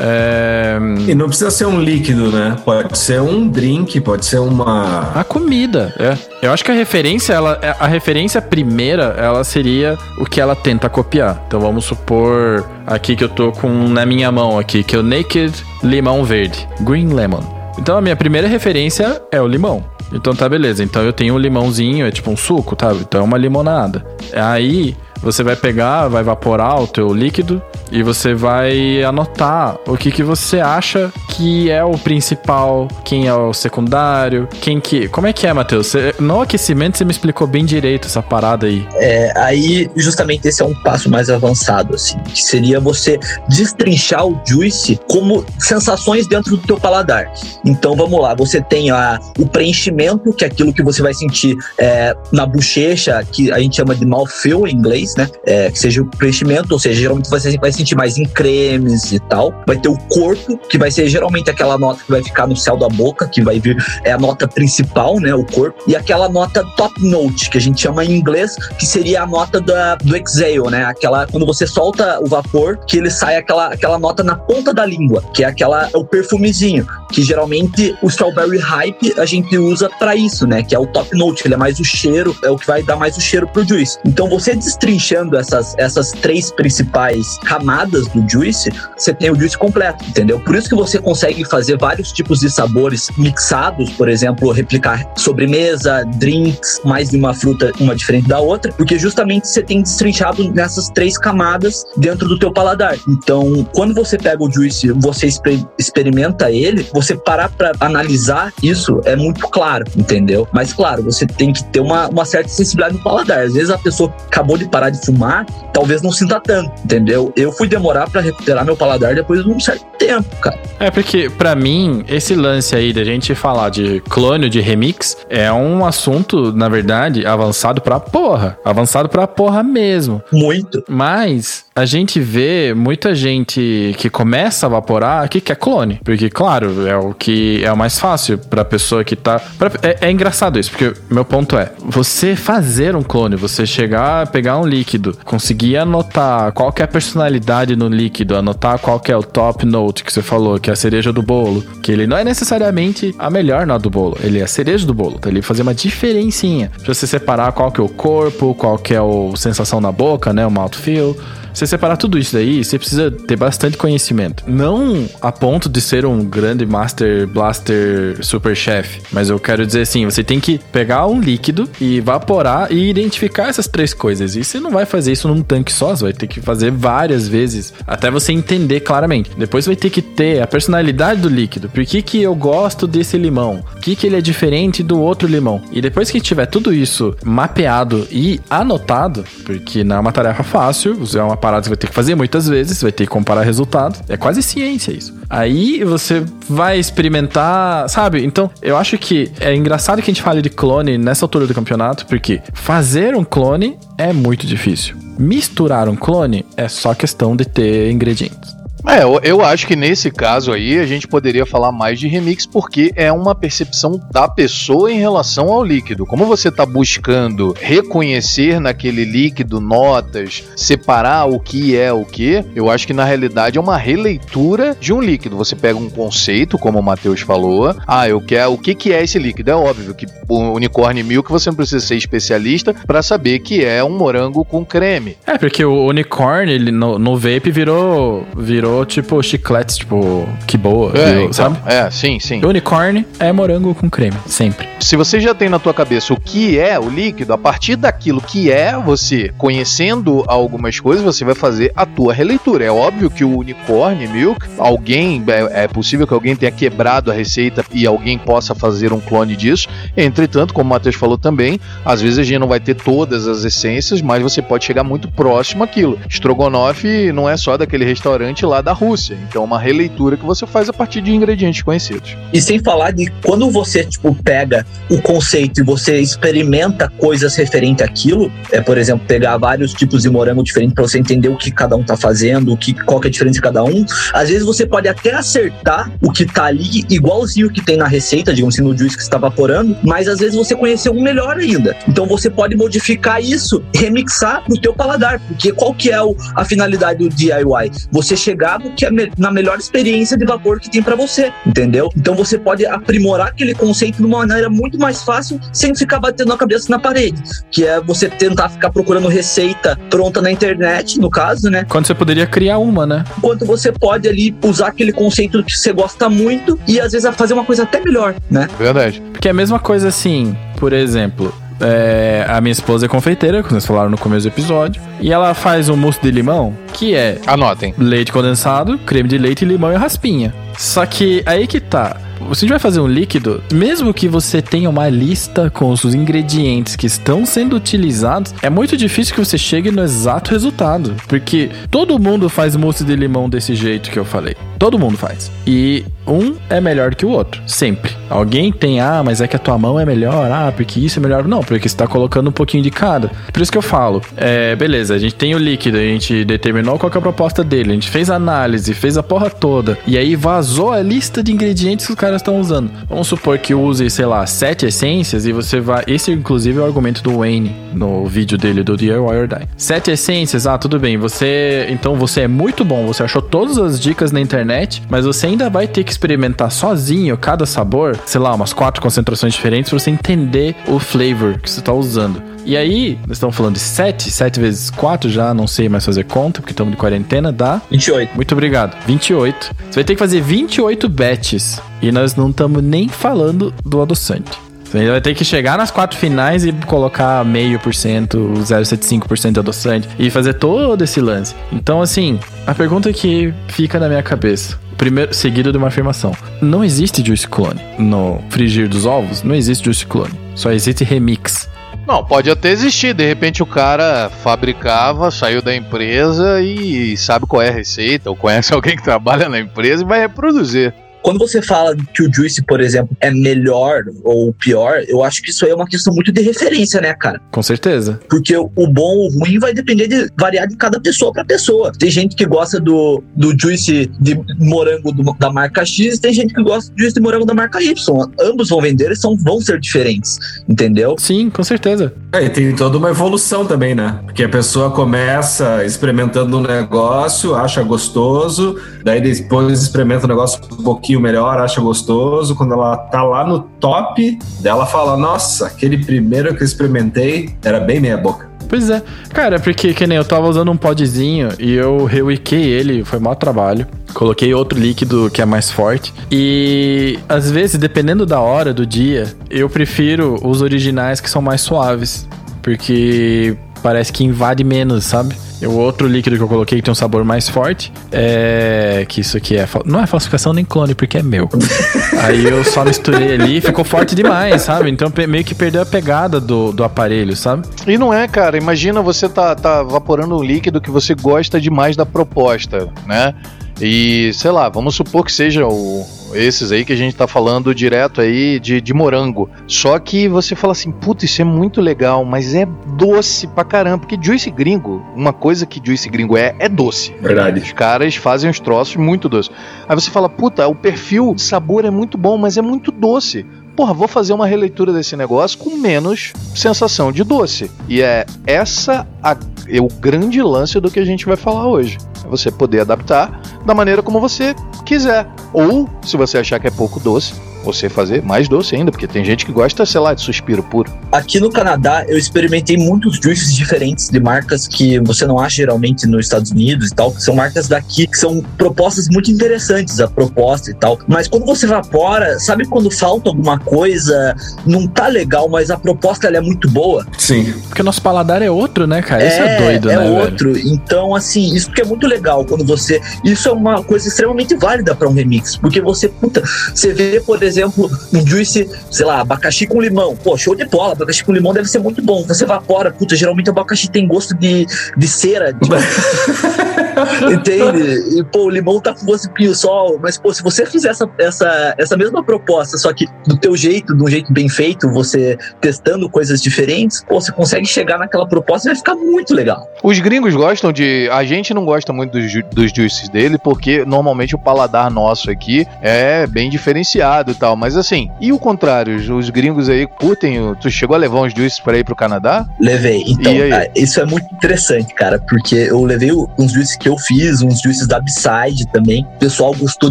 é... 0.00 0.78
E 1.08 1.14
não 1.14 1.26
precisa 1.26 1.50
ser 1.50 1.66
um 1.66 1.80
líquido, 1.80 2.30
né? 2.30 2.56
Pode 2.64 2.96
ser 2.96 3.20
um 3.20 3.48
drink, 3.48 4.00
pode 4.00 4.24
ser 4.24 4.38
uma. 4.38 5.10
A 5.12 5.24
comida, 5.24 5.92
é. 5.98 6.16
Eu 6.40 6.52
acho 6.52 6.64
que 6.64 6.70
a 6.70 6.74
referência, 6.74 7.32
ela, 7.32 7.58
a 7.80 7.86
referência 7.86 8.40
primeira, 8.40 9.14
ela 9.18 9.42
seria 9.42 9.98
o 10.18 10.24
que 10.24 10.40
ela 10.40 10.54
tenta 10.54 10.88
copiar. 10.88 11.42
Então 11.48 11.60
vamos 11.60 11.84
supor 11.84 12.64
aqui 12.86 13.16
que 13.16 13.24
eu 13.24 13.28
tô 13.28 13.50
com 13.50 13.68
na 13.88 14.06
minha 14.06 14.30
mão 14.30 14.56
aqui, 14.56 14.84
que 14.84 14.94
é 14.94 14.98
o 14.98 15.02
Naked 15.02 15.52
Limão 15.82 16.22
Verde, 16.22 16.68
Green 16.80 17.12
Lemon. 17.12 17.42
Então 17.76 17.98
a 17.98 18.00
minha 18.00 18.16
primeira 18.16 18.46
referência 18.46 19.20
é 19.32 19.40
o 19.40 19.48
limão. 19.48 19.84
Então 20.12 20.34
tá 20.34 20.48
beleza. 20.48 20.82
Então 20.82 21.02
eu 21.02 21.12
tenho 21.12 21.34
um 21.34 21.38
limãozinho, 21.38 22.06
é 22.06 22.10
tipo 22.10 22.30
um 22.30 22.36
suco, 22.36 22.74
tá? 22.74 22.92
Então 22.92 23.20
é 23.20 23.24
uma 23.24 23.38
limonada. 23.38 24.04
Aí 24.34 24.96
você 25.22 25.42
vai 25.42 25.56
pegar, 25.56 26.08
vai 26.08 26.22
evaporar 26.22 26.80
o 26.80 26.86
teu 26.86 27.12
líquido 27.12 27.62
e 27.90 28.02
você 28.02 28.34
vai 28.34 29.02
anotar 29.02 29.78
o 29.86 29.96
que, 29.96 30.10
que 30.10 30.22
você 30.22 30.60
acha 30.60 31.12
que 31.28 31.70
é 31.70 31.82
o 31.84 31.92
principal, 31.92 32.88
quem 33.04 33.26
é 33.26 33.34
o 33.34 33.52
secundário, 33.52 34.48
quem 34.60 34.80
que. 34.80 35.08
Como 35.08 35.26
é 35.26 35.32
que 35.32 35.46
é, 35.46 35.52
Matheus? 35.52 35.92
no 36.18 36.42
aquecimento 36.42 36.98
você 36.98 37.04
me 37.04 37.10
explicou 37.10 37.46
bem 37.46 37.64
direito 37.64 38.06
essa 38.06 38.22
parada 38.22 38.66
aí. 38.66 38.86
É, 38.94 39.32
aí 39.36 39.90
justamente 39.96 40.46
esse 40.46 40.62
é 40.62 40.64
um 40.64 40.74
passo 40.82 41.10
mais 41.10 41.30
avançado, 41.30 41.94
assim, 41.94 42.18
que 42.24 42.42
seria 42.42 42.80
você 42.80 43.18
destrinchar 43.48 44.26
o 44.26 44.40
juice 44.46 44.98
como 45.08 45.44
sensações 45.58 46.26
dentro 46.26 46.56
do 46.56 46.62
teu 46.62 46.78
paladar. 46.78 47.32
Então 47.64 47.96
vamos 47.96 48.20
lá, 48.20 48.34
você 48.34 48.60
tem 48.60 48.90
a, 48.90 49.18
o 49.38 49.46
preenchimento, 49.46 50.32
que 50.32 50.44
é 50.44 50.46
aquilo 50.46 50.72
que 50.72 50.82
você 50.82 51.02
vai 51.02 51.14
sentir 51.14 51.56
é, 51.78 52.14
na 52.32 52.46
bochecha, 52.46 53.24
que 53.30 53.50
a 53.50 53.58
gente 53.58 53.76
chama 53.76 53.94
de 53.94 54.04
mouthfeel 54.04 54.66
em 54.66 54.72
inglês 54.72 55.07
né? 55.16 55.28
É, 55.44 55.70
que 55.70 55.78
seja 55.78 56.02
o 56.02 56.06
preenchimento, 56.06 56.72
ou 56.72 56.78
seja, 56.78 57.00
geralmente 57.00 57.28
você 57.28 57.56
vai 57.58 57.72
sentir 57.72 57.94
mais 57.94 58.18
em 58.18 58.24
cremes 58.24 59.12
e 59.12 59.18
tal. 59.18 59.52
Vai 59.66 59.76
ter 59.78 59.88
o 59.88 59.98
corpo, 60.08 60.58
que 60.68 60.78
vai 60.78 60.90
ser 60.90 61.08
geralmente 61.08 61.50
aquela 61.50 61.78
nota 61.78 62.02
que 62.04 62.10
vai 62.10 62.22
ficar 62.22 62.46
no 62.46 62.56
céu 62.56 62.76
da 62.76 62.88
boca, 62.88 63.26
que 63.26 63.42
vai 63.42 63.60
vir, 63.60 63.76
é 64.04 64.12
a 64.12 64.18
nota 64.18 64.46
principal, 64.46 65.18
né? 65.20 65.34
O 65.34 65.44
corpo. 65.44 65.82
E 65.86 65.96
aquela 65.96 66.28
nota 66.28 66.64
top 66.76 67.06
note, 67.06 67.50
que 67.50 67.58
a 67.58 67.60
gente 67.60 67.80
chama 67.80 68.04
em 68.04 68.12
inglês, 68.12 68.56
que 68.78 68.86
seria 68.86 69.22
a 69.22 69.26
nota 69.26 69.60
da, 69.60 69.96
do 69.96 70.16
exhale, 70.16 70.70
né? 70.70 70.84
Aquela, 70.84 71.26
quando 71.26 71.46
você 71.46 71.66
solta 71.66 72.20
o 72.20 72.26
vapor, 72.26 72.78
que 72.86 72.98
ele 72.98 73.10
sai 73.10 73.36
aquela, 73.36 73.68
aquela 73.68 73.98
nota 73.98 74.22
na 74.22 74.34
ponta 74.34 74.72
da 74.72 74.84
língua, 74.84 75.22
que 75.34 75.44
é 75.44 75.46
aquela, 75.46 75.88
é 75.92 75.96
o 75.96 76.04
perfumezinho, 76.04 76.86
que 77.12 77.22
geralmente 77.22 77.96
o 78.02 78.08
strawberry 78.08 78.58
hype 78.58 79.14
a 79.18 79.24
gente 79.24 79.56
usa 79.56 79.90
para 79.98 80.14
isso, 80.14 80.46
né? 80.46 80.62
Que 80.62 80.74
é 80.74 80.78
o 80.78 80.86
top 80.86 81.16
note, 81.16 81.46
ele 81.46 81.54
é 81.54 81.56
mais 81.56 81.78
o 81.78 81.84
cheiro, 81.84 82.36
é 82.42 82.50
o 82.50 82.56
que 82.56 82.66
vai 82.66 82.82
dar 82.82 82.96
mais 82.96 83.16
o 83.16 83.20
cheiro 83.20 83.46
pro 83.48 83.66
juice. 83.66 83.98
Então 84.04 84.28
você 84.28 84.54
destrincha 84.54 84.97
destrinchando 84.98 85.36
essas, 85.36 85.74
essas 85.78 86.10
três 86.10 86.50
principais 86.50 87.38
camadas 87.44 88.08
do 88.08 88.28
juice, 88.28 88.70
você 88.96 89.14
tem 89.14 89.30
o 89.30 89.34
juice 89.36 89.56
completo, 89.56 90.04
entendeu? 90.04 90.40
Por 90.40 90.56
isso 90.56 90.68
que 90.68 90.74
você 90.74 90.98
consegue 90.98 91.44
fazer 91.44 91.78
vários 91.78 92.12
tipos 92.12 92.40
de 92.40 92.50
sabores 92.50 93.08
mixados, 93.16 93.90
por 93.90 94.08
exemplo, 94.08 94.50
replicar 94.50 95.08
sobremesa, 95.16 96.04
drinks, 96.16 96.80
mais 96.84 97.10
de 97.10 97.16
uma 97.16 97.32
fruta, 97.32 97.72
uma 97.80 97.94
diferente 97.94 98.28
da 98.28 98.40
outra, 98.40 98.72
porque 98.72 98.98
justamente 98.98 99.46
você 99.48 99.62
tem 99.62 99.82
destrinchado 99.82 100.52
nessas 100.52 100.88
três 100.90 101.16
camadas 101.16 101.84
dentro 101.96 102.28
do 102.28 102.38
teu 102.38 102.52
paladar. 102.52 102.96
Então, 103.08 103.66
quando 103.74 103.94
você 103.94 104.18
pega 104.18 104.42
o 104.42 104.50
juice, 104.50 104.90
você 104.92 105.26
exper 105.26 105.58
experimenta 105.78 106.50
ele, 106.50 106.86
você 106.92 107.16
parar 107.16 107.48
para 107.48 107.72
analisar 107.80 108.52
isso 108.62 109.00
é 109.04 109.16
muito 109.16 109.48
claro, 109.48 109.84
entendeu? 109.96 110.46
Mas 110.52 110.72
claro, 110.72 111.02
você 111.02 111.26
tem 111.26 111.52
que 111.52 111.64
ter 111.64 111.80
uma, 111.80 112.08
uma 112.08 112.24
certa 112.24 112.48
sensibilidade 112.48 112.96
no 112.96 113.02
paladar. 113.02 113.44
Às 113.44 113.54
vezes 113.54 113.70
a 113.70 113.78
pessoa 113.78 114.12
acabou 114.26 114.56
de 114.56 114.66
parar 114.68 114.87
de 114.90 115.04
fumar, 115.04 115.44
talvez 115.72 116.02
não 116.02 116.12
sinta 116.12 116.40
tanto, 116.40 116.70
entendeu? 116.84 117.32
Eu 117.36 117.52
fui 117.52 117.68
demorar 117.68 118.08
para 118.08 118.20
recuperar 118.20 118.64
meu 118.64 118.76
paladar 118.76 119.14
depois 119.14 119.44
de 119.44 119.50
um 119.50 119.60
certo 119.60 119.84
tempo, 119.98 120.36
cara. 120.36 120.58
É 120.78 120.90
porque, 120.90 121.28
para 121.28 121.54
mim, 121.54 122.04
esse 122.08 122.34
lance 122.34 122.74
aí 122.74 122.92
da 122.92 123.04
gente 123.04 123.34
falar 123.34 123.70
de 123.70 124.00
clone, 124.08 124.48
de 124.48 124.60
remix, 124.60 125.16
é 125.28 125.52
um 125.52 125.84
assunto, 125.84 126.52
na 126.52 126.68
verdade, 126.68 127.26
avançado 127.26 127.80
pra 127.80 127.98
porra. 127.98 128.58
Avançado 128.64 129.08
pra 129.08 129.26
porra 129.26 129.62
mesmo. 129.62 130.22
Muito. 130.32 130.84
Mas 130.88 131.64
a 131.74 131.84
gente 131.84 132.20
vê 132.20 132.74
muita 132.74 133.14
gente 133.14 133.94
que 133.98 134.08
começa 134.10 134.66
a 134.66 134.68
vaporar 134.68 135.28
que 135.28 135.40
quer 135.40 135.56
clone. 135.56 136.00
Porque, 136.04 136.30
claro, 136.30 136.86
é 136.86 136.96
o 136.96 137.14
que 137.14 137.64
é 137.64 137.72
o 137.72 137.76
mais 137.76 137.98
fácil 137.98 138.38
pra 138.38 138.64
pessoa 138.64 139.04
que 139.04 139.16
tá. 139.16 139.40
Pra, 139.58 139.70
é, 139.82 140.08
é 140.08 140.10
engraçado 140.10 140.58
isso, 140.58 140.70
porque 140.70 140.92
meu 141.10 141.24
ponto 141.24 141.56
é: 141.56 141.72
você 141.80 142.34
fazer 142.34 142.96
um 142.96 143.02
clone, 143.02 143.36
você 143.36 143.66
chegar, 143.66 144.26
pegar 144.28 144.58
um 144.58 144.66
líquido, 144.78 145.16
conseguir 145.24 145.76
anotar 145.76 146.52
qual 146.52 146.72
é 146.76 146.82
a 146.82 146.88
personalidade 146.88 147.74
no 147.74 147.88
líquido, 147.88 148.36
anotar 148.36 148.78
qual 148.78 149.00
é 149.08 149.16
o 149.16 149.22
top 149.22 149.66
note 149.66 150.04
que 150.04 150.12
você 150.12 150.22
falou, 150.22 150.58
que 150.58 150.70
é 150.70 150.72
a 150.72 150.76
cereja 150.76 151.12
do 151.12 151.22
bolo, 151.22 151.62
que 151.82 151.90
ele 151.90 152.06
não 152.06 152.16
é 152.16 152.24
necessariamente 152.24 153.14
a 153.18 153.28
melhor 153.28 153.66
nota 153.66 153.82
do 153.82 153.90
bolo, 153.90 154.16
ele 154.22 154.38
é 154.38 154.42
a 154.42 154.46
cereja 154.46 154.86
do 154.86 154.94
bolo, 154.94 155.18
tá? 155.18 155.28
Ele 155.28 155.42
fazer 155.42 155.62
uma 155.62 155.74
diferencinha 155.74 156.70
pra 156.82 156.94
você 156.94 157.06
separar 157.06 157.52
qual 157.52 157.72
que 157.72 157.80
é 157.80 157.84
o 157.84 157.88
corpo, 157.88 158.54
qual 158.54 158.78
que 158.78 158.94
é 158.94 158.98
a 158.98 159.36
sensação 159.36 159.80
na 159.80 159.90
boca, 159.90 160.32
né, 160.32 160.46
o 160.46 160.50
mouthfeel 160.50 161.16
você 161.58 161.66
separar 161.66 161.96
tudo 161.96 162.18
isso 162.18 162.34
daí, 162.34 162.64
você 162.64 162.78
precisa 162.78 163.10
ter 163.10 163.36
bastante 163.36 163.76
conhecimento. 163.76 164.44
Não 164.46 165.08
a 165.20 165.32
ponto 165.32 165.68
de 165.68 165.80
ser 165.80 166.06
um 166.06 166.24
grande 166.24 166.64
Master 166.64 167.26
Blaster 167.26 168.16
Super 168.24 168.56
Chef, 168.56 169.00
mas 169.12 169.28
eu 169.28 169.38
quero 169.38 169.66
dizer 169.66 169.82
assim, 169.82 170.04
você 170.04 170.22
tem 170.22 170.38
que 170.38 170.58
pegar 170.70 171.06
um 171.06 171.20
líquido 171.20 171.68
e 171.80 171.98
evaporar 171.98 172.72
e 172.72 172.88
identificar 172.88 173.48
essas 173.48 173.66
três 173.66 173.92
coisas. 173.92 174.36
E 174.36 174.44
você 174.44 174.60
não 174.60 174.70
vai 174.70 174.86
fazer 174.86 175.12
isso 175.12 175.28
num 175.28 175.42
tanque 175.42 175.72
só, 175.72 175.94
você 175.94 176.04
vai 176.04 176.12
ter 176.12 176.26
que 176.26 176.40
fazer 176.40 176.70
várias 176.70 177.26
vezes 177.26 177.74
até 177.86 178.10
você 178.10 178.32
entender 178.32 178.80
claramente. 178.80 179.30
Depois 179.36 179.66
vai 179.66 179.76
ter 179.76 179.90
que 179.90 180.02
ter 180.02 180.40
a 180.40 180.46
personalidade 180.46 181.20
do 181.20 181.28
líquido. 181.28 181.68
Por 181.68 181.84
que, 181.84 182.02
que 182.02 182.22
eu 182.22 182.34
gosto 182.34 182.86
desse 182.86 183.16
limão? 183.18 183.64
O 183.76 183.80
que, 183.80 183.96
que 183.96 184.06
ele 184.06 184.16
é 184.16 184.20
diferente 184.20 184.82
do 184.82 185.00
outro 185.00 185.26
limão? 185.26 185.60
E 185.72 185.80
depois 185.80 186.10
que 186.10 186.20
tiver 186.20 186.46
tudo 186.46 186.72
isso 186.72 187.16
mapeado 187.24 188.06
e 188.10 188.40
anotado, 188.48 189.24
porque 189.44 189.82
não 189.82 189.96
é 189.96 190.00
uma 190.00 190.12
tarefa 190.12 190.42
fácil, 190.42 190.98
é 191.14 191.22
uma 191.22 191.36
paradas 191.48 191.66
que 191.66 191.70
vai 191.70 191.76
ter 191.78 191.86
que 191.86 191.94
fazer 191.94 192.14
muitas 192.14 192.46
vezes, 192.46 192.82
vai 192.82 192.92
ter 192.92 193.04
que 193.04 193.10
comparar 193.10 193.42
resultados. 193.42 194.00
É 194.08 194.16
quase 194.16 194.42
ciência 194.42 194.92
isso. 194.92 195.14
Aí 195.30 195.82
você 195.82 196.22
vai 196.48 196.78
experimentar, 196.78 197.88
sabe? 197.88 198.22
Então, 198.24 198.50
eu 198.60 198.76
acho 198.76 198.98
que 198.98 199.30
é 199.40 199.54
engraçado 199.54 200.02
que 200.02 200.10
a 200.10 200.14
gente 200.14 200.22
fale 200.22 200.42
de 200.42 200.50
clone 200.50 200.98
nessa 200.98 201.24
altura 201.24 201.46
do 201.46 201.54
campeonato, 201.54 202.04
porque 202.06 202.42
fazer 202.52 203.16
um 203.16 203.24
clone 203.24 203.78
é 203.96 204.12
muito 204.12 204.46
difícil. 204.46 204.96
Misturar 205.18 205.88
um 205.88 205.96
clone 205.96 206.44
é 206.56 206.68
só 206.68 206.94
questão 206.94 207.34
de 207.34 207.44
ter 207.44 207.90
ingredientes. 207.90 208.57
É, 208.88 209.02
eu, 209.02 209.20
eu, 209.22 209.44
acho 209.44 209.66
que 209.66 209.76
nesse 209.76 210.10
caso 210.10 210.50
aí 210.50 210.78
a 210.78 210.86
gente 210.86 211.06
poderia 211.06 211.44
falar 211.44 211.70
mais 211.70 212.00
de 212.00 212.08
remix 212.08 212.46
porque 212.46 212.90
é 212.96 213.12
uma 213.12 213.34
percepção 213.34 214.00
da 214.10 214.26
pessoa 214.26 214.90
em 214.90 214.98
relação 214.98 215.52
ao 215.52 215.62
líquido. 215.62 216.06
Como 216.06 216.24
você 216.24 216.48
está 216.48 216.64
buscando 216.64 217.54
reconhecer 217.60 218.58
naquele 218.58 219.04
líquido 219.04 219.60
notas, 219.60 220.42
separar 220.56 221.26
o 221.26 221.38
que 221.38 221.76
é 221.76 221.92
o 221.92 222.02
que, 222.02 222.42
eu 222.56 222.70
acho 222.70 222.86
que 222.86 222.94
na 222.94 223.04
realidade 223.04 223.58
é 223.58 223.60
uma 223.60 223.76
releitura 223.76 224.74
de 224.80 224.90
um 224.90 225.02
líquido. 225.02 225.36
Você 225.36 225.54
pega 225.54 225.78
um 225.78 225.90
conceito, 225.90 226.56
como 226.56 226.78
o 226.78 226.82
Matheus 226.82 227.20
falou, 227.20 227.76
ah, 227.86 228.08
eu 228.08 228.22
quero 228.22 228.54
o 228.54 228.58
que, 228.58 228.74
que 228.74 228.94
é 228.94 229.04
esse 229.04 229.18
líquido. 229.18 229.50
É 229.50 229.54
óbvio 229.54 229.94
que 229.94 230.06
o 230.26 230.52
unicórnio 230.52 231.04
milk 231.04 231.30
você 231.30 231.50
não 231.50 231.56
precisa 231.56 231.84
ser 231.84 231.96
especialista 231.96 232.74
para 232.86 233.02
saber 233.02 233.40
que 233.40 233.62
é 233.62 233.84
um 233.84 233.98
morango 233.98 234.46
com 234.46 234.64
creme. 234.64 235.18
É, 235.26 235.36
porque 235.36 235.62
o 235.62 235.86
unicórnio 235.86 236.54
ele 236.54 236.72
no, 236.72 236.98
no 236.98 237.18
vape 237.18 237.50
virou 237.50 238.26
virou 238.34 238.77
tipo 238.84 239.22
chicletes, 239.22 239.76
tipo, 239.76 240.28
que 240.46 240.56
boa, 240.56 240.92
é, 240.96 241.22
então, 241.22 241.32
sabe? 241.32 241.58
É, 241.66 241.90
sim, 241.90 242.18
sim. 242.20 242.44
Unicorn 242.44 243.06
é 243.18 243.32
morango 243.32 243.74
com 243.74 243.88
creme, 243.88 244.16
sempre. 244.26 244.68
Se 244.80 244.96
você 244.96 245.20
já 245.20 245.34
tem 245.34 245.48
na 245.48 245.58
tua 245.58 245.74
cabeça 245.74 246.12
o 246.12 246.20
que 246.20 246.58
é 246.58 246.78
o 246.78 246.88
líquido, 246.88 247.32
a 247.32 247.38
partir 247.38 247.76
daquilo 247.76 248.20
que 248.20 248.50
é, 248.50 248.76
você 248.76 249.32
conhecendo 249.36 250.24
algumas 250.26 250.78
coisas, 250.80 251.04
você 251.04 251.24
vai 251.24 251.34
fazer 251.34 251.72
a 251.74 251.84
tua 251.84 252.12
releitura. 252.12 252.64
É 252.64 252.70
óbvio 252.70 253.10
que 253.10 253.24
o 253.24 253.38
Unicorn 253.38 254.06
Milk, 254.08 254.46
alguém, 254.58 255.22
é, 255.28 255.64
é 255.64 255.68
possível 255.68 256.06
que 256.06 256.14
alguém 256.14 256.36
tenha 256.36 256.52
quebrado 256.52 257.10
a 257.10 257.14
receita 257.14 257.64
e 257.72 257.86
alguém 257.86 258.18
possa 258.18 258.54
fazer 258.54 258.92
um 258.92 259.00
clone 259.00 259.36
disso. 259.36 259.68
Entretanto, 259.96 260.54
como 260.54 260.68
o 260.68 260.70
Matheus 260.70 260.94
falou 260.94 261.18
também, 261.18 261.60
às 261.84 262.00
vezes 262.00 262.18
a 262.18 262.22
gente 262.22 262.38
não 262.38 262.48
vai 262.48 262.60
ter 262.60 262.74
todas 262.74 263.26
as 263.26 263.44
essências, 263.44 264.00
mas 264.00 264.22
você 264.22 264.40
pode 264.40 264.64
chegar 264.64 264.84
muito 264.84 265.10
próximo 265.10 265.64
àquilo. 265.64 265.98
Strogonoff 266.08 267.12
não 267.12 267.28
é 267.28 267.36
só 267.36 267.56
daquele 267.56 267.84
restaurante 267.84 268.44
lá 268.46 268.57
da 268.62 268.72
Rússia. 268.72 269.18
Então 269.28 269.42
é 269.42 269.44
uma 269.44 269.58
releitura 269.58 270.16
que 270.16 270.24
você 270.24 270.46
faz 270.46 270.68
a 270.68 270.72
partir 270.72 271.00
de 271.00 271.12
ingredientes 271.12 271.62
conhecidos. 271.62 272.16
E 272.32 272.40
sem 272.40 272.58
falar 272.58 272.92
de 272.92 273.10
quando 273.24 273.50
você 273.50 273.84
tipo 273.84 274.14
pega 274.14 274.66
o 274.90 275.00
conceito 275.00 275.60
e 275.60 275.64
você 275.64 275.98
experimenta 275.98 276.88
coisas 276.98 277.34
referentes 277.36 277.84
àquilo, 277.84 278.30
é 278.52 278.60
por 278.60 278.78
exemplo 278.78 279.06
pegar 279.06 279.36
vários 279.36 279.72
tipos 279.72 280.02
de 280.02 280.10
morango 280.10 280.42
diferentes 280.42 280.74
para 280.74 280.84
você 280.84 280.98
entender 280.98 281.28
o 281.28 281.36
que 281.36 281.50
cada 281.50 281.76
um 281.76 281.82
tá 281.82 281.96
fazendo, 281.96 282.52
o 282.52 282.56
que 282.56 282.72
qual 282.74 283.00
que 283.00 283.06
é 283.06 283.08
a 283.08 283.12
diferença 283.12 283.34
de 283.34 283.42
cada 283.42 283.64
um. 283.64 283.84
Às 284.12 284.28
vezes 284.28 284.44
você 284.44 284.66
pode 284.66 284.88
até 284.88 285.14
acertar 285.14 285.90
o 286.02 286.12
que 286.12 286.24
tá 286.24 286.44
ali 286.44 286.84
igualzinho 286.88 287.48
o 287.48 287.50
que 287.50 287.64
tem 287.64 287.76
na 287.76 287.86
receita, 287.86 288.32
digamos 288.32 288.54
assim 288.54 288.62
no 288.62 288.76
juice 288.76 288.96
que 288.96 289.02
está 289.02 289.16
evaporando, 289.16 289.76
mas 289.82 290.08
às 290.08 290.18
vezes 290.18 290.36
você 290.36 290.54
conheceu 290.54 290.92
um 290.92 291.02
melhor 291.02 291.36
ainda. 291.38 291.76
Então 291.88 292.06
você 292.06 292.30
pode 292.30 292.56
modificar 292.56 293.22
isso, 293.22 293.62
remixar 293.74 294.44
pro 294.44 294.60
teu 294.60 294.72
paladar, 294.72 295.20
porque 295.20 295.52
qual 295.52 295.74
que 295.74 295.90
é 295.90 296.02
o, 296.02 296.14
a 296.34 296.44
finalidade 296.44 296.98
do 297.00 297.08
DIY? 297.08 297.70
Você 297.90 298.16
chegar 298.16 298.47
que 298.76 298.86
é 298.86 298.90
na 299.16 299.30
melhor 299.30 299.58
experiência 299.58 300.16
de 300.16 300.24
vapor 300.24 300.60
que 300.60 300.70
tem 300.70 300.82
para 300.82 300.96
você, 300.96 301.32
entendeu? 301.46 301.90
Então 301.96 302.14
você 302.14 302.38
pode 302.38 302.64
aprimorar 302.66 303.28
aquele 303.28 303.54
conceito 303.54 303.96
de 303.96 304.04
uma 304.04 304.18
maneira 304.18 304.48
muito 304.48 304.78
mais 304.78 305.02
fácil 305.02 305.40
sem 305.52 305.74
ficar 305.74 306.00
batendo 306.00 306.32
a 306.32 306.38
cabeça 306.38 306.70
na 306.70 306.78
parede, 306.78 307.22
que 307.50 307.64
é 307.64 307.80
você 307.80 308.08
tentar 308.08 308.48
ficar 308.48 308.70
procurando 308.70 309.08
receita 309.08 309.78
pronta 309.90 310.22
na 310.22 310.30
internet, 310.30 310.98
no 310.98 311.10
caso, 311.10 311.50
né? 311.50 311.64
Quando 311.68 311.86
você 311.86 311.94
poderia 311.94 312.26
criar 312.26 312.58
uma, 312.58 312.86
né? 312.86 313.04
Enquanto 313.18 313.44
você 313.44 313.72
pode 313.72 314.08
ali 314.08 314.34
usar 314.42 314.68
aquele 314.68 314.92
conceito 314.92 315.42
que 315.42 315.56
você 315.56 315.72
gosta 315.72 316.08
muito 316.08 316.58
e 316.66 316.80
às 316.80 316.92
vezes 316.92 317.08
fazer 317.14 317.34
uma 317.34 317.44
coisa 317.44 317.64
até 317.64 317.80
melhor, 317.80 318.14
né? 318.30 318.48
Verdade. 318.58 319.02
Porque 319.12 319.28
é 319.28 319.30
a 319.30 319.34
mesma 319.34 319.58
coisa 319.58 319.88
assim, 319.88 320.36
por 320.56 320.72
exemplo, 320.72 321.34
é, 321.60 322.24
a 322.28 322.40
minha 322.40 322.52
esposa 322.52 322.86
é 322.86 322.88
confeiteira, 322.88 323.42
como 323.42 323.50
vocês 323.50 323.66
falaram 323.66 323.90
no 323.90 323.98
começo 323.98 324.28
do 324.28 324.32
episódio. 324.32 324.80
E 325.00 325.12
ela 325.12 325.34
faz 325.34 325.68
um 325.68 325.76
mousse 325.76 326.00
de 326.00 326.10
limão, 326.10 326.56
que 326.72 326.94
é. 326.94 327.18
Anotem. 327.26 327.74
Leite 327.78 328.12
condensado, 328.12 328.78
creme 328.78 329.08
de 329.08 329.18
leite, 329.18 329.44
limão 329.44 329.72
e 329.72 329.76
raspinha. 329.76 330.34
Só 330.56 330.84
que 330.86 331.22
aí 331.26 331.46
que 331.46 331.60
tá. 331.60 331.96
Você 332.20 332.46
vai 332.46 332.58
fazer 332.58 332.80
um 332.80 332.86
líquido, 332.86 333.42
mesmo 333.52 333.94
que 333.94 334.08
você 334.08 334.42
tenha 334.42 334.68
uma 334.68 334.88
lista 334.88 335.50
com 335.50 335.70
os 335.70 335.84
ingredientes 335.94 336.76
que 336.76 336.86
estão 336.86 337.24
sendo 337.24 337.56
utilizados, 337.56 338.34
é 338.42 338.50
muito 338.50 338.76
difícil 338.76 339.14
que 339.14 339.24
você 339.24 339.38
chegue 339.38 339.70
no 339.70 339.82
exato 339.82 340.30
resultado. 340.30 340.94
Porque 341.06 341.50
todo 341.70 341.98
mundo 341.98 342.28
faz 342.28 342.56
mousse 342.56 342.84
de 342.84 342.96
limão 342.96 343.28
desse 343.28 343.54
jeito 343.54 343.90
que 343.90 343.98
eu 343.98 344.04
falei. 344.04 344.34
Todo 344.58 344.78
mundo 344.78 344.96
faz. 344.96 345.30
E 345.46 345.84
um 346.06 346.34
é 346.50 346.60
melhor 346.60 346.94
que 346.94 347.06
o 347.06 347.10
outro, 347.10 347.40
sempre. 347.46 347.92
Alguém 348.08 348.50
tem, 348.50 348.80
ah, 348.80 349.02
mas 349.04 349.20
é 349.20 349.28
que 349.28 349.36
a 349.36 349.38
tua 349.38 349.58
mão 349.58 349.78
é 349.78 349.84
melhor, 349.84 350.30
ah, 350.32 350.50
porque 350.50 350.80
isso 350.80 350.98
é 350.98 351.02
melhor. 351.02 351.28
Não, 351.28 351.40
porque 351.40 351.68
você 351.68 351.76
tá 351.76 351.86
colocando 351.86 352.28
um 352.28 352.32
pouquinho 352.32 352.62
de 352.62 352.70
cada. 352.70 353.10
Por 353.32 353.42
isso 353.42 353.52
que 353.52 353.58
eu 353.58 353.62
falo, 353.62 354.02
é, 354.16 354.56
beleza, 354.56 354.94
a 354.94 354.98
gente 354.98 355.14
tem 355.14 355.34
o 355.34 355.38
líquido, 355.38 355.76
a 355.76 355.82
gente 355.82 356.24
determinou 356.24 356.78
qual 356.78 356.90
é 356.92 356.98
a 356.98 357.00
proposta 357.00 357.44
dele, 357.44 357.70
a 357.70 357.74
gente 357.74 357.90
fez 357.90 358.10
análise, 358.10 358.72
fez 358.74 358.96
a 358.96 359.02
porra 359.02 359.30
toda, 359.30 359.78
e 359.86 359.96
aí 359.96 360.16
vazou 360.16 360.72
a 360.72 360.80
lista 360.80 361.22
de 361.22 361.32
ingredientes 361.32 361.86
que 361.86 361.92
os 361.92 361.98
caras 361.98 362.07
estão 362.16 362.40
usando. 362.40 362.70
Vamos 362.88 363.06
supor 363.06 363.38
que 363.38 363.54
use, 363.54 363.88
sei 363.90 364.06
lá, 364.06 364.26
sete 364.26 364.66
essências 364.66 365.26
e 365.26 365.32
você 365.32 365.60
vai. 365.60 365.84
Esse, 365.86 366.10
inclusive, 366.12 366.58
é 366.58 366.62
o 366.62 366.64
argumento 366.64 367.02
do 367.02 367.18
Wayne 367.18 367.54
no 367.72 368.06
vídeo 368.06 368.36
dele 368.36 368.62
do 368.62 368.76
DIY 368.76 368.98
or 368.98 369.26
Die. 369.26 369.48
Sete 369.56 369.90
essências, 369.90 370.46
ah, 370.46 370.58
tudo 370.58 370.78
bem, 370.78 370.96
você. 370.96 371.66
Então 371.70 371.96
você 371.96 372.22
é 372.22 372.28
muito 372.28 372.64
bom, 372.64 372.86
você 372.86 373.02
achou 373.02 373.22
todas 373.22 373.58
as 373.58 373.78
dicas 373.80 374.12
na 374.12 374.20
internet, 374.20 374.82
mas 374.88 375.04
você 375.04 375.26
ainda 375.26 375.48
vai 375.48 375.66
ter 375.66 375.84
que 375.84 375.90
experimentar 375.90 376.50
sozinho 376.50 377.16
cada 377.16 377.46
sabor, 377.46 377.98
sei 378.04 378.20
lá, 378.20 378.34
umas 378.34 378.52
quatro 378.52 378.82
concentrações 378.82 379.34
diferentes 379.34 379.70
pra 379.70 379.78
você 379.78 379.90
entender 379.90 380.56
o 380.66 380.78
flavor 380.78 381.38
que 381.38 381.50
você 381.50 381.60
tá 381.60 381.72
usando. 381.72 382.22
E 382.48 382.56
aí, 382.56 382.98
nós 383.06 383.18
estamos 383.18 383.36
falando 383.36 383.56
de 383.56 383.60
7, 383.60 384.10
7 384.10 384.40
vezes 384.40 384.70
4, 384.70 385.10
já 385.10 385.34
não 385.34 385.46
sei 385.46 385.68
mais 385.68 385.84
fazer 385.84 386.04
conta, 386.04 386.40
porque 386.40 386.54
estamos 386.54 386.70
de 386.72 386.78
quarentena, 386.78 387.30
dá 387.30 387.60
28. 387.70 388.14
Muito 388.14 388.32
obrigado. 388.32 388.74
28. 388.86 389.54
Você 389.54 389.74
vai 389.74 389.84
ter 389.84 389.92
que 389.92 389.98
fazer 389.98 390.22
28 390.22 390.88
batches. 390.88 391.60
E 391.82 391.92
nós 391.92 392.16
não 392.16 392.30
estamos 392.30 392.62
nem 392.62 392.88
falando 392.88 393.52
do 393.62 393.82
adoçante. 393.82 394.30
Você 394.64 394.90
vai 394.90 394.98
ter 394.98 395.14
que 395.14 395.26
chegar 395.26 395.58
nas 395.58 395.70
quatro 395.70 395.98
finais 395.98 396.42
e 396.42 396.50
colocar 396.52 397.22
meio 397.22 397.60
por 397.60 397.74
cento, 397.74 398.32
0,75% 398.38 399.32
de 399.32 399.40
adoçante 399.40 399.88
e 399.98 400.08
fazer 400.08 400.32
todo 400.32 400.82
esse 400.82 401.02
lance. 401.02 401.34
Então, 401.52 401.82
assim, 401.82 402.18
a 402.46 402.54
pergunta 402.54 402.90
que 402.94 403.30
fica 403.48 403.78
na 403.78 403.88
minha 403.90 404.02
cabeça: 404.02 404.58
primeiro 404.78 405.12
seguido 405.12 405.52
de 405.52 405.58
uma 405.58 405.68
afirmação. 405.68 406.16
Não 406.40 406.64
existe 406.64 407.04
juice 407.04 407.28
clone. 407.28 407.60
No 407.78 408.22
frigir 408.30 408.70
dos 408.70 408.86
ovos, 408.86 409.22
não 409.22 409.34
existe 409.34 409.66
juice 409.66 409.84
clone. 409.84 410.14
Só 410.34 410.50
existe 410.50 410.82
remix. 410.82 411.46
Não, 411.88 412.04
pode 412.04 412.30
até 412.30 412.50
existir. 412.50 412.92
De 412.92 413.06
repente 413.06 413.42
o 413.42 413.46
cara 413.46 414.10
fabricava, 414.22 415.10
saiu 415.10 415.40
da 415.40 415.56
empresa 415.56 416.38
e 416.42 416.94
sabe 416.98 417.26
qual 417.26 417.40
é 417.40 417.48
a 417.48 417.52
receita, 417.52 418.10
ou 418.10 418.14
conhece 418.14 418.52
alguém 418.54 418.76
que 418.76 418.82
trabalha 418.82 419.26
na 419.26 419.40
empresa 419.40 419.82
e 419.82 419.86
vai 419.86 419.98
reproduzir. 420.00 420.74
Quando 421.02 421.18
você 421.18 421.40
fala 421.40 421.76
que 421.94 422.02
o 422.02 422.12
Juice, 422.12 422.42
por 422.42 422.60
exemplo, 422.60 422.96
é 423.00 423.10
melhor 423.10 423.84
ou 424.04 424.32
pior, 424.32 424.82
eu 424.88 425.02
acho 425.02 425.22
que 425.22 425.30
isso 425.30 425.44
aí 425.44 425.50
é 425.50 425.54
uma 425.54 425.66
questão 425.66 425.94
muito 425.94 426.12
de 426.12 426.20
referência, 426.20 426.80
né, 426.80 426.94
cara? 426.94 427.20
Com 427.30 427.42
certeza. 427.42 428.00
Porque 428.08 428.36
o 428.36 428.66
bom 428.66 428.96
ou 428.96 429.08
o 429.08 429.18
ruim 429.18 429.38
vai 429.38 429.52
depender 429.52 429.86
de 429.86 430.10
variar 430.18 430.46
de 430.46 430.56
cada 430.56 430.80
pessoa 430.80 431.12
para 431.12 431.24
pessoa. 431.24 431.72
Tem 431.78 431.90
gente 431.90 432.16
que 432.16 432.26
gosta 432.26 432.60
do, 432.60 433.02
do 433.16 433.34
Juice 433.38 433.90
de 434.00 434.20
morango 434.38 434.92
do, 434.92 435.02
da 435.18 435.30
marca 435.30 435.64
X 435.64 435.96
e 435.96 436.00
tem 436.00 436.12
gente 436.12 436.34
que 436.34 436.42
gosta 436.42 436.72
do 436.72 436.78
Juice 436.78 436.94
de 436.94 437.00
morango 437.00 437.24
da 437.24 437.34
marca 437.34 437.62
Y. 437.62 437.74
Ambos 438.20 438.48
vão 438.48 438.60
vender 438.60 438.90
e 438.90 438.96
são, 438.96 439.16
vão 439.16 439.40
ser 439.40 439.60
diferentes, 439.60 440.18
entendeu? 440.48 440.96
Sim, 440.98 441.30
com 441.30 441.42
certeza. 441.42 441.92
É, 442.12 442.24
e 442.24 442.30
tem 442.30 442.54
toda 442.54 442.78
uma 442.78 442.90
evolução 442.90 443.44
também, 443.44 443.74
né? 443.74 444.00
Porque 444.04 444.24
a 444.24 444.28
pessoa 444.28 444.70
começa 444.70 445.64
experimentando 445.64 446.38
um 446.38 446.42
negócio, 446.42 447.34
acha 447.34 447.62
gostoso, 447.62 448.58
daí 448.84 449.00
depois 449.00 449.62
experimenta 449.62 450.06
o 450.06 450.08
negócio 450.08 450.40
um 450.52 450.62
pouquinho 450.62 450.87
pouquinho 450.88 451.00
melhor, 451.00 451.38
acha 451.38 451.60
gostoso. 451.60 452.34
Quando 452.34 452.54
ela 452.54 452.76
tá 452.76 453.02
lá 453.02 453.26
no 453.26 453.40
top, 453.40 454.18
dela 454.40 454.64
fala: 454.64 454.96
Nossa, 454.96 455.46
aquele 455.46 455.84
primeiro 455.84 456.34
que 456.34 456.42
eu 456.42 456.46
experimentei 456.46 457.36
era 457.44 457.60
bem 457.60 457.80
meia 457.80 457.96
boca. 457.96 458.28
Pois 458.48 458.70
é. 458.70 458.82
Cara, 459.10 459.38
porque 459.38 459.74
que 459.74 459.86
nem 459.86 459.98
eu 459.98 460.04
tava 460.04 460.26
usando 460.26 460.50
um 460.50 460.56
podzinho 460.56 461.28
e 461.38 461.52
eu 461.52 461.84
rewiquei 461.84 462.44
ele, 462.44 462.82
foi 462.82 462.98
mau 462.98 463.14
trabalho. 463.14 463.66
Coloquei 463.92 464.32
outro 464.32 464.58
líquido 464.58 465.10
que 465.12 465.20
é 465.20 465.26
mais 465.26 465.50
forte. 465.50 465.92
E 466.10 466.98
às 467.06 467.30
vezes, 467.30 467.58
dependendo 467.58 468.06
da 468.06 468.20
hora 468.20 468.54
do 468.54 468.64
dia, 468.64 469.14
eu 469.28 469.50
prefiro 469.50 470.18
os 470.22 470.40
originais 470.40 470.98
que 470.98 471.10
são 471.10 471.20
mais 471.20 471.42
suaves. 471.42 472.08
Porque 472.40 473.36
parece 473.62 473.92
que 473.92 474.04
invade 474.04 474.42
menos, 474.44 474.84
sabe? 474.84 475.16
O 475.42 475.52
outro 475.52 475.86
líquido 475.86 476.16
que 476.16 476.22
eu 476.22 476.28
coloquei 476.28 476.58
que 476.58 476.64
tem 476.64 476.72
um 476.72 476.74
sabor 476.74 477.04
mais 477.04 477.28
forte 477.28 477.72
é. 477.92 478.84
Que 478.88 479.00
isso 479.00 479.16
aqui 479.16 479.36
é. 479.36 479.46
Não 479.64 479.80
é 479.80 479.86
falsificação 479.86 480.32
nem 480.32 480.44
clone, 480.44 480.74
porque 480.74 480.98
é 480.98 481.02
meu. 481.02 481.28
Aí 482.02 482.24
eu 482.24 482.42
só 482.42 482.64
misturei 482.64 483.14
ali 483.14 483.36
e 483.36 483.40
ficou 483.40 483.64
forte 483.64 483.94
demais, 483.94 484.42
sabe? 484.42 484.70
Então 484.70 484.92
meio 485.08 485.24
que 485.24 485.34
perdeu 485.34 485.62
a 485.62 485.66
pegada 485.66 486.20
do, 486.20 486.52
do 486.52 486.64
aparelho, 486.64 487.14
sabe? 487.14 487.46
E 487.66 487.78
não 487.78 487.94
é, 487.94 488.08
cara. 488.08 488.36
Imagina 488.36 488.82
você 488.82 489.08
tá, 489.08 489.34
tá 489.34 489.60
evaporando 489.60 490.16
um 490.16 490.22
líquido 490.22 490.60
que 490.60 490.70
você 490.70 490.94
gosta 490.94 491.40
demais 491.40 491.76
da 491.76 491.86
proposta, 491.86 492.68
né? 492.84 493.14
E, 493.60 494.10
sei 494.14 494.30
lá, 494.30 494.48
vamos 494.48 494.74
supor 494.76 495.04
que 495.04 495.12
seja 495.12 495.46
o, 495.46 495.84
esses 496.14 496.52
aí 496.52 496.64
que 496.64 496.72
a 496.72 496.76
gente 496.76 496.94
tá 496.94 497.06
falando 497.08 497.54
direto 497.54 498.00
aí 498.00 498.38
de, 498.38 498.60
de 498.60 498.72
morango. 498.72 499.28
Só 499.46 499.78
que 499.78 500.06
você 500.08 500.36
fala 500.36 500.52
assim, 500.52 500.70
puta, 500.70 501.04
isso 501.04 501.20
é 501.20 501.24
muito 501.24 501.60
legal, 501.60 502.04
mas 502.04 502.34
é 502.34 502.46
doce 502.76 503.26
pra 503.26 503.44
caramba. 503.44 503.78
Porque 503.78 503.98
juice 504.00 504.30
gringo, 504.30 504.82
uma 504.94 505.12
coisa 505.12 505.44
que 505.44 505.60
juice 505.64 505.88
gringo 505.88 506.16
é, 506.16 506.34
é 506.38 506.48
doce. 506.48 506.94
Verdade. 507.00 507.40
Os 507.40 507.52
caras 507.52 507.96
fazem 507.96 508.30
os 508.30 508.38
troços 508.38 508.76
muito 508.76 509.08
doces. 509.08 509.32
Aí 509.68 509.74
você 509.74 509.90
fala, 509.90 510.08
puta, 510.08 510.46
o 510.46 510.54
perfil 510.54 511.14
de 511.14 511.22
sabor 511.22 511.64
é 511.64 511.70
muito 511.70 511.98
bom, 511.98 512.16
mas 512.16 512.36
é 512.36 512.42
muito 512.42 512.70
doce. 512.70 513.26
Porra, 513.56 513.74
vou 513.74 513.88
fazer 513.88 514.12
uma 514.12 514.24
releitura 514.24 514.72
desse 514.72 514.94
negócio 514.96 515.36
com 515.36 515.56
menos 515.56 516.12
sensação 516.32 516.92
de 516.92 517.02
doce. 517.02 517.50
E 517.68 517.82
é 517.82 518.06
essa 518.24 518.86
a- 519.02 519.16
é 519.50 519.60
o 519.60 519.68
grande 519.68 520.22
lance 520.22 520.60
do 520.60 520.70
que 520.70 520.78
a 520.78 520.84
gente 520.84 521.06
vai 521.06 521.16
falar 521.16 521.46
hoje. 521.46 521.78
É 522.04 522.08
você 522.08 522.30
poder 522.30 522.60
adaptar 522.60 523.20
da 523.44 523.54
maneira 523.54 523.82
como 523.82 524.00
você 524.00 524.34
quiser. 524.64 525.06
Ou, 525.32 525.68
se 525.82 525.96
você 525.96 526.18
achar 526.18 526.38
que 526.38 526.46
é 526.46 526.50
pouco 526.50 526.80
doce, 526.80 527.14
você 527.44 527.68
fazer 527.68 528.02
mais 528.02 528.28
doce 528.28 528.54
ainda, 528.54 528.70
porque 528.70 528.86
tem 528.86 529.04
gente 529.04 529.24
que 529.24 529.32
gosta, 529.32 529.64
sei 529.64 529.80
lá, 529.80 529.94
de 529.94 530.02
suspiro 530.02 530.42
puro. 530.42 530.70
Aqui 530.90 531.20
no 531.20 531.30
Canadá, 531.30 531.84
eu 531.88 531.98
experimentei 531.98 532.56
muitos 532.56 532.96
juices 533.02 533.34
diferentes 533.34 533.88
de 533.88 534.00
marcas 534.00 534.46
que 534.46 534.78
você 534.80 535.06
não 535.06 535.18
acha 535.18 535.36
geralmente 535.36 535.86
nos 535.86 536.06
Estados 536.06 536.30
Unidos 536.30 536.70
e 536.70 536.74
tal. 536.74 536.92
São 536.98 537.14
marcas 537.14 537.48
daqui 537.48 537.86
que 537.86 537.96
são 537.96 538.22
propostas 538.36 538.88
muito 538.88 539.10
interessantes, 539.10 539.80
a 539.80 539.88
proposta 539.88 540.50
e 540.50 540.54
tal. 540.54 540.78
Mas 540.86 541.08
quando 541.08 541.26
você 541.26 541.46
evapora, 541.46 542.18
sabe 542.18 542.46
quando 542.46 542.70
falta 542.70 543.08
alguma 543.08 543.38
coisa, 543.38 544.14
não 544.46 544.66
tá 544.66 544.88
legal, 544.88 545.28
mas 545.28 545.50
a 545.50 545.58
proposta 545.58 546.06
ela 546.06 546.16
é 546.16 546.20
muito 546.20 546.50
boa? 546.50 546.86
Sim. 546.98 547.32
Porque 547.48 547.62
o 547.62 547.64
nosso 547.64 547.82
paladar 547.82 548.22
é 548.22 548.30
outro, 548.30 548.66
né, 548.66 548.82
cara? 548.82 549.06
Isso 549.06 549.20
é, 549.20 549.38
doido, 549.38 549.70
é 549.70 549.76
né? 549.76 549.82
velho? 549.82 549.94
outro. 549.94 550.38
Então, 550.38 550.94
assim, 550.94 551.34
isso 551.34 551.50
que 551.50 551.62
é 551.62 551.64
muito 551.64 551.86
legal 551.86 552.24
quando 552.24 552.44
você. 552.44 552.80
Isso 553.04 553.28
é 553.28 553.32
uma 553.32 553.62
coisa 553.62 553.88
extremamente 553.88 554.34
válida 554.36 554.74
para 554.74 554.88
um 554.88 554.92
remix. 554.92 555.36
Porque 555.36 555.60
você, 555.60 555.88
puta, 555.88 556.22
você 556.54 556.72
vê, 556.72 557.00
por 557.00 557.22
exemplo, 557.22 557.27
um 557.46 558.06
juice, 558.06 558.48
sei 558.70 558.86
lá, 558.86 559.00
abacaxi 559.00 559.46
com 559.46 559.60
limão. 559.60 559.96
Pô, 559.96 560.16
show 560.16 560.34
de 560.34 560.44
bola, 560.44 560.72
abacaxi 560.72 561.04
com 561.04 561.12
limão 561.12 561.32
deve 561.32 561.48
ser 561.48 561.58
muito 561.58 561.82
bom. 561.82 562.04
Você 562.04 562.24
evapora, 562.24 562.70
puta, 562.70 562.96
geralmente 562.96 563.28
o 563.28 563.32
abacaxi 563.32 563.70
tem 563.70 563.86
gosto 563.86 564.14
de, 564.14 564.46
de 564.76 564.88
cera. 564.88 565.32
tipo, 565.32 565.54
Entende? 567.12 567.98
E, 567.98 568.04
pô, 568.04 568.24
o 568.24 568.30
limão 568.30 568.60
tá 568.60 568.74
com 568.74 568.84
gosto 568.84 569.08
de 569.08 569.14
pinho-sol. 569.14 569.78
Mas, 569.82 569.98
pô, 569.98 570.12
se 570.12 570.22
você 570.22 570.46
fizer 570.46 570.70
essa, 570.70 570.88
essa, 570.98 571.54
essa 571.58 571.76
mesma 571.76 572.02
proposta, 572.02 572.56
só 572.56 572.72
que 572.72 572.86
do 573.06 573.16
teu 573.16 573.36
jeito, 573.36 573.74
de 573.74 573.82
um 573.82 573.88
jeito 573.88 574.12
bem 574.12 574.28
feito, 574.28 574.70
você 574.70 575.18
testando 575.40 575.88
coisas 575.88 576.22
diferentes, 576.22 576.84
pô, 576.84 577.00
você 577.00 577.12
consegue 577.12 577.46
chegar 577.46 577.78
naquela 577.78 578.06
proposta 578.06 578.48
e 578.48 578.50
vai 578.50 578.56
ficar 578.56 578.74
muito 578.74 579.14
legal. 579.14 579.48
Os 579.62 579.78
gringos 579.78 580.14
gostam 580.14 580.52
de. 580.52 580.88
A 580.92 581.04
gente 581.04 581.32
não 581.34 581.44
gosta 581.44 581.72
muito 581.72 581.92
dos, 581.92 582.12
dos 582.32 582.52
juices 582.52 582.88
dele, 582.88 583.18
porque 583.18 583.64
normalmente 583.64 584.14
o 584.14 584.18
paladar 584.18 584.70
nosso 584.70 585.10
aqui 585.10 585.46
é 585.60 586.06
bem 586.06 586.30
diferenciado 586.30 587.14
tal. 587.18 587.36
Mas 587.36 587.56
assim, 587.56 587.90
e 588.00 588.12
o 588.12 588.18
contrário? 588.18 588.76
Os- 588.76 588.88
Os 588.88 589.10
gringos 589.10 589.48
aí 589.48 589.66
curtem. 589.66 590.20
o- 590.20 590.36
Tu 590.36 590.50
chegou 590.50 590.74
a 590.74 590.78
levar 590.78 591.00
uns 591.00 591.12
juices 591.14 591.38
pra 591.40 591.56
ir 591.58 591.64
pro 591.64 591.74
Canadá? 591.76 592.26
Levei. 592.40 592.82
Então, 592.86 593.12
ah, 593.32 593.48
isso 593.56 593.80
é 593.80 593.86
muito 593.86 594.06
interessante, 594.14 594.74
cara, 594.74 594.98
porque 594.98 595.34
eu 595.34 595.62
levei 595.64 595.90
uns 596.18 596.32
juices 596.32 596.56
que 596.56 596.68
eu 596.68 596.76
fiz, 596.78 597.22
uns 597.22 597.40
juices 597.40 597.66
da 597.66 597.78
Upside 597.78 598.46
também. 598.52 598.84
O 598.96 598.98
pessoal 598.98 599.34
gostou 599.34 599.70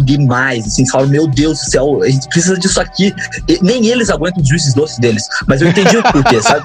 demais. 0.00 0.66
Assim, 0.66 0.86
falaram, 0.88 1.10
meu 1.10 1.26
Deus 1.26 1.58
do 1.60 1.70
céu, 1.70 2.02
a 2.02 2.08
gente 2.08 2.28
precisa 2.28 2.56
disso 2.58 2.80
aqui. 2.80 3.14
E 3.48 3.58
nem 3.62 3.86
eles 3.86 4.10
aguentam 4.10 4.42
os 4.42 4.48
juices 4.48 4.74
doces 4.74 4.98
deles. 4.98 5.28
Mas 5.46 5.60
eu 5.62 5.68
entendi 5.68 5.96
o 5.96 6.02
porquê, 6.02 6.40
sabe? 6.42 6.64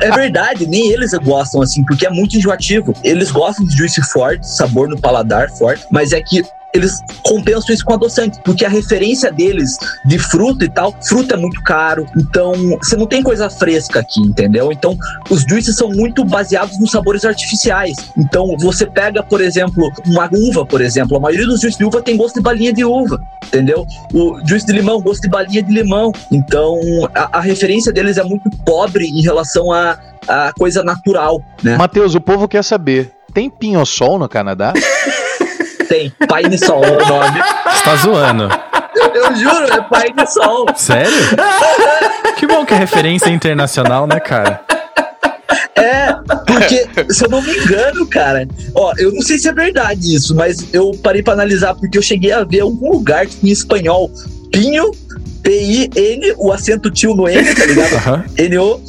É 0.00 0.10
verdade, 0.10 0.66
nem 0.66 0.90
eles 0.90 1.12
gostam, 1.14 1.62
assim, 1.62 1.82
porque 1.84 2.06
é 2.06 2.10
muito 2.10 2.36
enjoativo. 2.36 2.94
Eles 3.02 3.30
gostam 3.30 3.64
de 3.66 3.76
juice 3.76 4.02
forte, 4.02 4.46
sabor 4.48 4.88
no 4.88 4.98
paladar 5.00 5.50
forte, 5.50 5.84
mas 5.90 6.12
é 6.12 6.20
que 6.20 6.42
eles 6.74 7.00
compensam 7.22 7.72
isso 7.72 7.84
com 7.84 7.94
adoçante, 7.94 8.40
porque 8.44 8.64
a 8.64 8.68
referência 8.68 9.30
deles 9.30 9.78
de 10.04 10.18
fruta 10.18 10.64
e 10.64 10.68
tal, 10.68 10.94
fruta 11.02 11.36
é 11.36 11.38
muito 11.38 11.62
caro, 11.62 12.04
então 12.16 12.52
você 12.82 12.96
não 12.96 13.06
tem 13.06 13.22
coisa 13.22 13.48
fresca 13.48 14.00
aqui, 14.00 14.20
entendeu? 14.20 14.72
Então 14.72 14.98
os 15.30 15.42
juices 15.48 15.76
são 15.76 15.88
muito 15.90 16.24
baseados 16.24 16.78
nos 16.80 16.90
sabores 16.90 17.24
artificiais. 17.24 17.96
Então 18.18 18.56
você 18.58 18.84
pega, 18.84 19.22
por 19.22 19.40
exemplo, 19.40 19.88
uma 20.04 20.28
uva, 20.32 20.66
por 20.66 20.80
exemplo, 20.80 21.16
a 21.16 21.20
maioria 21.20 21.46
dos 21.46 21.60
juices 21.60 21.78
de 21.78 21.84
uva 21.84 22.02
tem 22.02 22.16
gosto 22.16 22.34
de 22.34 22.42
balinha 22.42 22.72
de 22.72 22.84
uva, 22.84 23.22
entendeu? 23.46 23.86
O 24.12 24.40
juice 24.44 24.66
de 24.66 24.72
limão, 24.72 25.00
gosto 25.00 25.22
de 25.22 25.28
balinha 25.28 25.62
de 25.62 25.72
limão. 25.72 26.10
Então 26.32 26.80
a, 27.14 27.38
a 27.38 27.40
referência 27.40 27.92
deles 27.92 28.18
é 28.18 28.24
muito 28.24 28.50
pobre 28.64 29.06
em 29.06 29.22
relação 29.22 29.70
a, 29.70 29.96
a 30.26 30.52
coisa 30.58 30.82
natural, 30.82 31.40
né? 31.62 31.76
Matheus, 31.76 32.16
o 32.16 32.20
povo 32.20 32.48
quer 32.48 32.64
saber. 32.64 33.12
Tem 33.32 33.48
pinho-sol 33.48 34.18
no 34.18 34.28
Canadá? 34.28 34.72
Tem 35.88 36.10
Pine 36.10 36.58
Sol 36.58 36.80
o 36.80 37.08
nome. 37.08 37.40
Você 37.70 37.84
tá 37.84 37.96
zoando. 37.96 38.48
Eu 39.14 39.34
juro, 39.36 39.66
é 39.72 39.80
Pine 39.82 40.26
Sol. 40.26 40.66
Sério? 40.76 41.12
que 42.36 42.46
bom 42.46 42.64
que 42.64 42.74
é 42.74 42.76
referência 42.76 43.30
internacional, 43.30 44.06
né, 44.06 44.20
cara? 44.20 44.60
É, 45.76 46.12
porque, 46.46 46.86
se 47.12 47.24
eu 47.24 47.28
não 47.28 47.42
me 47.42 47.52
engano, 47.56 48.06
cara, 48.06 48.46
ó, 48.74 48.92
eu 48.96 49.12
não 49.12 49.20
sei 49.20 49.38
se 49.38 49.48
é 49.48 49.52
verdade 49.52 50.14
isso, 50.14 50.34
mas 50.34 50.72
eu 50.72 50.92
parei 51.02 51.22
pra 51.22 51.34
analisar 51.34 51.74
porque 51.74 51.98
eu 51.98 52.02
cheguei 52.02 52.32
a 52.32 52.44
ver 52.44 52.60
algum 52.60 52.92
lugar 52.92 53.26
que 53.26 53.46
em 53.46 53.50
espanhol, 53.50 54.10
Pinho, 54.52 54.92
P-I-N, 55.42 56.34
o 56.38 56.52
acento 56.52 56.90
tio 56.90 57.14
no 57.14 57.28
N, 57.28 57.54
tá 57.54 57.66
ligado? 57.66 57.94
Aham. 57.94 58.24
N-O, 58.38 58.80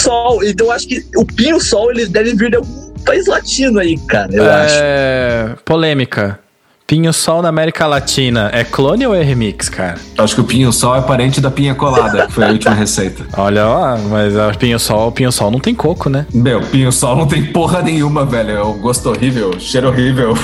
Sol. 0.00 0.44
Então 0.44 0.66
eu 0.66 0.72
acho 0.72 0.86
que 0.86 1.04
o 1.16 1.24
Pinho 1.24 1.60
Sol, 1.60 1.90
eles 1.90 2.08
devem 2.08 2.36
vir 2.36 2.50
de 2.50 2.56
algum 2.56 2.90
país 3.04 3.26
latino 3.26 3.78
aí, 3.78 3.98
cara, 4.06 4.34
eu 4.34 4.44
acho. 4.44 4.74
É... 4.78 5.56
Polêmica. 5.64 6.38
Pinho 6.86 7.14
Sol 7.14 7.40
na 7.40 7.48
América 7.48 7.86
Latina 7.86 8.50
é 8.52 8.62
clone 8.62 9.06
ou 9.06 9.14
é 9.14 9.22
remix, 9.22 9.70
cara? 9.70 9.98
Acho 10.18 10.34
que 10.34 10.40
o 10.42 10.44
pinho 10.44 10.70
sol 10.70 10.94
é 10.94 11.00
parente 11.00 11.40
da 11.40 11.50
pinha 11.50 11.74
colada, 11.74 12.26
que 12.26 12.32
foi 12.34 12.44
a 12.44 12.48
última 12.48 12.74
receita. 12.74 13.24
Olha 13.38 13.64
lá, 13.64 13.98
mas 14.10 14.36
a 14.36 14.50
Pinho 14.50 14.78
Sol, 14.78 15.10
Pinho 15.10 15.32
Sol 15.32 15.50
não 15.50 15.58
tem 15.58 15.74
coco, 15.74 16.10
né? 16.10 16.26
Meu, 16.32 16.60
pinho 16.60 16.92
sol 16.92 17.16
não 17.16 17.26
tem 17.26 17.46
porra 17.46 17.80
nenhuma, 17.80 18.26
velho. 18.26 18.50
É 18.50 18.62
um 18.62 18.78
gosto 18.78 19.08
horrível, 19.08 19.58
cheiro 19.58 19.88
horrível. 19.88 20.34